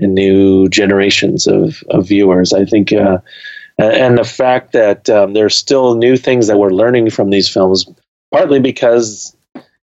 and 0.00 0.14
new 0.14 0.68
generations 0.68 1.46
of, 1.46 1.82
of 1.90 2.08
viewers. 2.08 2.52
I 2.52 2.64
think 2.64 2.92
uh, 2.92 3.18
and 3.78 4.18
the 4.18 4.24
fact 4.24 4.72
that 4.72 5.08
um, 5.10 5.32
there's 5.32 5.56
still 5.56 5.96
new 5.96 6.16
things 6.16 6.46
that 6.46 6.58
we're 6.58 6.70
learning 6.70 7.10
from 7.10 7.30
these 7.30 7.48
films, 7.48 7.86
partly 8.32 8.60
because 8.60 9.36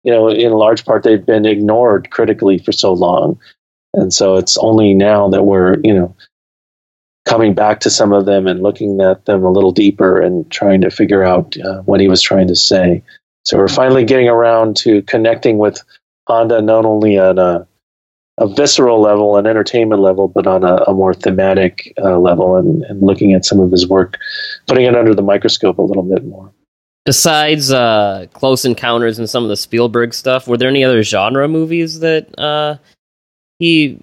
you 0.04 0.14
know, 0.14 0.30
in 0.30 0.52
large 0.54 0.86
part, 0.86 1.04
they've 1.04 1.26
been 1.26 1.46
ignored 1.46 2.12
critically 2.12 2.58
for 2.58 2.72
so 2.72 2.94
long, 2.94 3.40
and 3.94 4.14
so 4.14 4.36
it's 4.36 4.58
only 4.58 4.94
now 4.94 5.30
that 5.30 5.44
we're 5.44 5.76
you 5.84 5.94
know 5.94 6.16
coming 7.26 7.54
back 7.54 7.82
to 7.82 7.90
some 7.90 8.14
of 8.14 8.26
them 8.26 8.48
and 8.48 8.64
looking 8.64 9.02
at 9.02 9.26
them 9.26 9.44
a 9.44 9.52
little 9.52 9.74
deeper 9.74 10.20
and 10.22 10.50
trying 10.50 10.80
to 10.80 10.90
figure 10.90 11.24
out 11.24 11.58
uh, 11.58 11.82
what 11.82 12.00
he 12.00 12.08
was 12.08 12.22
trying 12.22 12.48
to 12.48 12.56
say. 12.56 13.04
So 13.44 13.58
we're 13.58 13.68
finally 13.68 14.06
getting 14.06 14.30
around 14.30 14.78
to 14.78 15.02
connecting 15.04 15.58
with 15.58 15.84
Honda 16.26 16.62
not 16.62 16.86
only 16.86 17.20
on 17.20 17.38
a 17.38 17.68
a 18.38 18.48
visceral 18.48 19.02
level, 19.02 19.38
an 19.38 19.48
entertainment 19.48 20.02
level, 20.02 20.28
but 20.28 20.46
on 20.46 20.64
a, 20.64 20.76
a 20.88 20.94
more 20.94 21.14
thematic 21.14 21.94
uh, 22.02 22.20
level, 22.20 22.56
and, 22.56 22.84
and, 22.84 23.02
looking 23.02 23.34
at 23.34 23.46
some 23.46 23.60
of 23.60 23.72
his 23.72 23.88
work, 23.88 24.18
putting 24.68 24.86
it 24.86 24.96
under 24.96 25.16
the 25.16 25.24
microscope 25.24 25.80
a 25.80 25.82
little 25.82 26.04
bit 26.04 26.24
more. 26.26 26.52
Besides 27.06 27.72
uh, 27.72 28.28
Close 28.34 28.66
Encounters 28.66 29.18
and 29.18 29.30
some 29.30 29.44
of 29.44 29.50
the 29.50 29.58
Spielberg 29.58 30.14
stuff, 30.14 30.48
were 30.48 30.58
there 30.58 30.70
any 30.70 30.84
other 30.84 31.04
genre 31.04 31.48
movies 31.48 32.00
that 32.02 32.38
uh, 32.38 32.78
he, 33.60 34.00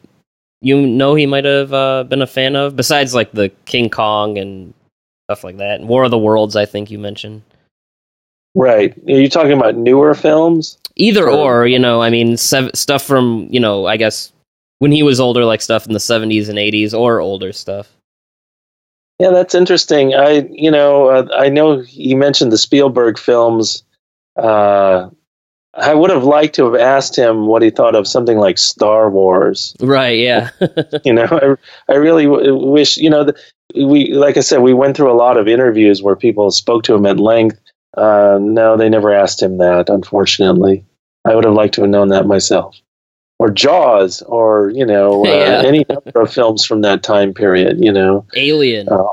you 0.62 0.84
know, 0.84 1.14
he 1.14 1.26
might 1.26 1.44
have 1.44 1.72
uh, 1.72 2.04
been 2.04 2.22
a 2.22 2.26
fan 2.26 2.56
of? 2.56 2.74
Besides, 2.74 3.14
like 3.14 3.30
the 3.32 3.50
King 3.66 3.88
Kong 3.88 4.38
and 4.38 4.74
stuff 5.28 5.44
like 5.44 5.58
that, 5.58 5.80
and 5.80 5.88
War 5.88 6.04
of 6.04 6.10
the 6.10 6.18
Worlds, 6.18 6.56
I 6.56 6.66
think 6.66 6.90
you 6.90 6.98
mentioned. 6.98 7.42
Right. 8.54 8.96
Are 9.08 9.20
you 9.20 9.28
talking 9.28 9.52
about 9.52 9.76
newer 9.76 10.14
films? 10.14 10.78
Either 10.96 11.28
or, 11.28 11.62
or 11.62 11.66
you 11.66 11.78
know, 11.78 12.00
I 12.00 12.10
mean, 12.10 12.36
sev- 12.36 12.70
stuff 12.74 13.02
from, 13.02 13.48
you 13.50 13.58
know, 13.58 13.86
I 13.86 13.96
guess 13.96 14.32
when 14.78 14.92
he 14.92 15.02
was 15.02 15.18
older, 15.18 15.44
like 15.44 15.60
stuff 15.60 15.86
in 15.86 15.92
the 15.92 15.98
70s 15.98 16.48
and 16.48 16.58
80s 16.58 16.94
or 16.98 17.20
older 17.20 17.52
stuff. 17.52 17.90
Yeah, 19.18 19.30
that's 19.30 19.54
interesting. 19.54 20.14
I, 20.14 20.46
you 20.50 20.70
know, 20.70 21.08
uh, 21.08 21.28
I 21.36 21.48
know 21.48 21.82
you 21.88 22.16
mentioned 22.16 22.52
the 22.52 22.58
Spielberg 22.58 23.18
films. 23.18 23.84
Uh, 24.36 25.10
I 25.76 25.94
would 25.94 26.10
have 26.10 26.24
liked 26.24 26.54
to 26.56 26.64
have 26.70 26.80
asked 26.80 27.16
him 27.16 27.46
what 27.46 27.62
he 27.62 27.70
thought 27.70 27.94
of 27.96 28.06
something 28.06 28.38
like 28.38 28.58
Star 28.58 29.10
Wars. 29.10 29.74
Right. 29.80 30.18
Yeah. 30.18 30.50
You 31.04 31.12
know, 31.12 31.58
I, 31.88 31.92
I 31.92 31.96
really 31.96 32.24
w- 32.24 32.54
wish, 32.54 32.96
you 32.96 33.10
know, 33.10 33.24
the, 33.24 33.36
we, 33.74 34.12
like 34.14 34.36
I 34.36 34.40
said, 34.40 34.60
we 34.60 34.72
went 34.72 34.96
through 34.96 35.10
a 35.10 35.14
lot 35.14 35.36
of 35.36 35.48
interviews 35.48 36.02
where 36.02 36.16
people 36.16 36.50
spoke 36.50 36.84
to 36.84 36.94
him 36.94 37.04
at 37.06 37.18
length. 37.18 37.58
Uh, 37.96 38.38
no, 38.40 38.76
they 38.76 38.88
never 38.88 39.12
asked 39.12 39.42
him 39.42 39.58
that, 39.58 39.88
unfortunately. 39.88 40.84
I 41.24 41.34
would 41.34 41.44
have 41.44 41.54
liked 41.54 41.74
to 41.74 41.82
have 41.82 41.90
known 41.90 42.08
that 42.08 42.26
myself. 42.26 42.76
Or 43.38 43.50
Jaws, 43.50 44.22
or, 44.22 44.70
you 44.70 44.86
know, 44.86 45.20
uh, 45.26 45.28
Yeah. 45.28 45.62
any 45.64 45.84
number 45.88 46.20
of 46.20 46.32
films 46.32 46.64
from 46.64 46.82
that 46.82 47.02
time 47.02 47.34
period, 47.34 47.78
you 47.82 47.92
know. 47.92 48.26
Alien. 48.36 48.88
Uh, 48.88 49.04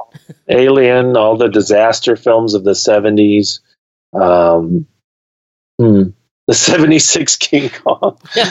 Alien, 0.47 1.17
all 1.17 1.37
the 1.37 1.49
disaster 1.49 2.15
films 2.15 2.53
of 2.53 2.63
the 2.63 2.71
70s. 2.71 3.59
Um, 4.13 4.87
hmm, 5.79 6.09
the 6.47 6.53
76 6.53 7.35
King 7.37 7.69
Kong. 7.69 8.17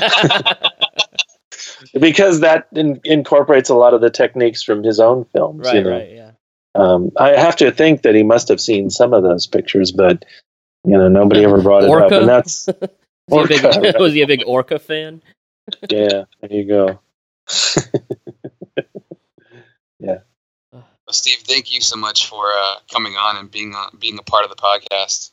because 2.00 2.40
that 2.40 2.68
in, 2.72 3.00
incorporates 3.04 3.70
a 3.70 3.74
lot 3.74 3.94
of 3.94 4.00
the 4.00 4.10
techniques 4.10 4.62
from 4.62 4.82
his 4.82 5.00
own 5.00 5.24
films. 5.26 5.66
you 5.72 5.78
right. 5.78 5.84
know. 5.84 5.90
Right. 5.90 6.12
Yeah. 6.12 6.29
Um, 6.74 7.10
I 7.18 7.30
have 7.30 7.56
to 7.56 7.70
think 7.72 8.02
that 8.02 8.14
he 8.14 8.22
must 8.22 8.48
have 8.48 8.60
seen 8.60 8.90
some 8.90 9.12
of 9.12 9.22
those 9.22 9.46
pictures, 9.46 9.90
but 9.92 10.24
you 10.84 10.96
know 10.96 11.08
nobody 11.08 11.44
ever 11.44 11.60
brought 11.60 11.84
it 11.84 11.90
up, 11.90 12.12
and 12.12 12.28
that's 12.28 12.68
Was 13.28 13.48
he, 13.48 13.56
a 13.56 13.66
Orca, 13.66 13.80
big, 13.80 13.94
right. 13.94 14.00
was 14.00 14.12
he 14.14 14.22
a 14.22 14.26
big 14.26 14.42
Orca 14.46 14.78
fan? 14.78 15.22
yeah. 15.88 16.24
There 16.40 16.52
you 16.52 16.64
go. 16.66 17.00
Yeah. 20.02 20.20
Well, 20.72 20.84
Steve, 21.12 21.38
thank 21.40 21.74
you 21.74 21.80
so 21.80 21.96
much 21.96 22.26
for 22.26 22.46
uh, 22.46 22.76
coming 22.90 23.14
on 23.16 23.36
and 23.36 23.50
being 23.50 23.74
on, 23.74 23.90
being 23.98 24.18
a 24.18 24.22
part 24.22 24.44
of 24.44 24.50
the 24.50 24.56
podcast. 24.56 25.30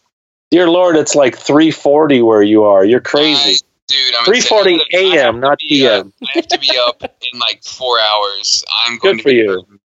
Dear 0.52 0.70
Lord, 0.70 0.96
it's 0.98 1.16
like 1.16 1.38
3:40 1.38 2.26
where 2.26 2.42
you 2.42 2.64
are. 2.64 2.84
You're 2.84 3.00
crazy. 3.02 3.52
I- 3.52 3.68
dude. 3.88 4.16
I'm 4.16 4.26
3:40 4.26 4.66
I 4.66 4.72
have 4.72 4.88
to 4.90 4.98
a.m., 4.98 5.40
not 5.40 5.60
be, 5.60 5.88
uh, 5.88 6.04
p.m. 6.04 6.14
I 6.24 6.32
have 6.36 6.48
to 6.48 6.60
be 6.60 6.72
up 6.78 7.02
in 7.04 7.40
like 7.40 7.64
four 7.64 7.98
hours. 8.00 8.64
I'm 8.86 8.98
going 8.98 9.18
Good 9.18 9.18
to 9.18 9.24
for 9.24 9.30
be 9.30 9.36
you. 9.36 9.80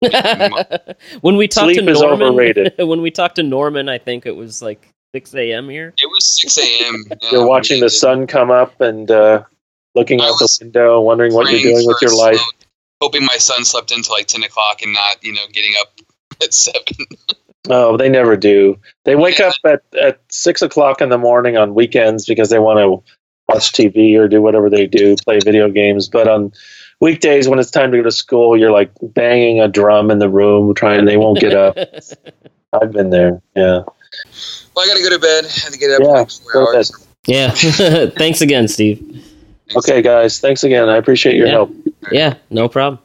when 1.20 1.36
we 1.36 1.48
talked 1.48 1.74
Sleep 1.74 1.84
to 1.84 1.92
Norman, 1.92 2.28
overrated. 2.28 2.74
when 2.78 3.02
we 3.02 3.10
talked 3.10 3.36
to 3.36 3.42
Norman, 3.42 3.88
I 3.88 3.98
think 3.98 4.26
it 4.26 4.36
was 4.36 4.62
like 4.62 4.92
6 5.14 5.34
a.m. 5.34 5.68
here. 5.68 5.94
It 5.96 6.06
was 6.06 6.40
six 6.40 6.58
a.m. 6.58 7.04
You're 7.32 7.46
watching 7.46 7.80
the 7.80 7.90
sun 7.90 8.26
come 8.26 8.50
up 8.50 8.80
and 8.80 9.10
uh, 9.10 9.42
looking 9.94 10.20
I 10.20 10.24
out 10.24 10.38
the 10.38 10.44
was 10.44 10.58
window, 10.60 11.00
wondering 11.00 11.34
what 11.34 11.50
you're 11.50 11.60
doing 11.60 11.86
with 11.86 11.98
your 12.00 12.12
a 12.12 12.16
life. 12.16 12.40
hoping 13.00 13.24
my 13.24 13.36
son 13.38 13.64
slept 13.64 13.90
until 13.90 14.14
like 14.14 14.26
ten 14.26 14.42
o'clock 14.44 14.82
and 14.82 14.92
not, 14.92 15.24
you 15.24 15.32
know, 15.32 15.46
getting 15.52 15.72
up 15.80 15.98
at 16.42 16.54
seven. 16.54 17.06
Oh, 17.68 17.96
they 17.96 18.08
never 18.08 18.36
do. 18.36 18.78
They 19.04 19.16
wake 19.16 19.40
up 19.40 19.54
at, 19.64 19.82
at 20.00 20.20
six 20.30 20.62
o'clock 20.62 21.00
in 21.00 21.08
the 21.08 21.18
morning 21.18 21.56
on 21.56 21.74
weekends 21.74 22.24
because 22.24 22.50
they 22.50 22.58
want 22.58 22.78
to 22.78 23.12
watch 23.52 23.72
TV 23.72 24.16
or 24.18 24.28
do 24.28 24.40
whatever 24.40 24.70
they 24.70 24.86
do, 24.86 25.16
play 25.16 25.40
video 25.40 25.70
games. 25.70 26.08
But 26.08 26.28
on 26.28 26.52
weekdays, 27.00 27.48
when 27.48 27.58
it's 27.58 27.70
time 27.70 27.90
to 27.92 27.96
go 27.98 28.02
to 28.02 28.10
school, 28.10 28.56
you're 28.56 28.70
like 28.70 28.90
banging 29.02 29.60
a 29.60 29.68
drum 29.68 30.10
in 30.10 30.18
the 30.18 30.28
room, 30.28 30.74
trying. 30.74 31.04
They 31.04 31.16
won't 31.16 31.38
get 31.40 31.54
up. 31.54 31.76
I've 32.72 32.92
been 32.92 33.10
there. 33.10 33.40
Yeah. 33.56 33.82
Well, 34.74 34.84
I 34.84 34.86
gotta 34.86 35.02
go 35.02 35.10
to 35.10 35.18
bed. 35.18 35.44
I 35.44 35.60
have 35.60 35.72
to 35.72 35.78
get 35.78 35.90
up 35.90 36.00
Yeah, 36.02 36.20
in 36.20 36.26
four 36.26 36.52
go 36.52 36.72
to 36.72 36.76
hours. 36.78 37.06
yeah. 37.26 37.50
Thanks 38.16 38.40
again, 38.40 38.68
Steve. 38.68 39.24
Okay, 39.76 40.02
guys. 40.02 40.40
Thanks 40.40 40.64
again. 40.64 40.88
I 40.88 40.96
appreciate 40.96 41.36
your 41.36 41.46
Yeah. 41.46 41.52
help. 41.52 41.70
Yeah, 42.10 42.34
no 42.50 42.68
problem. 42.68 43.00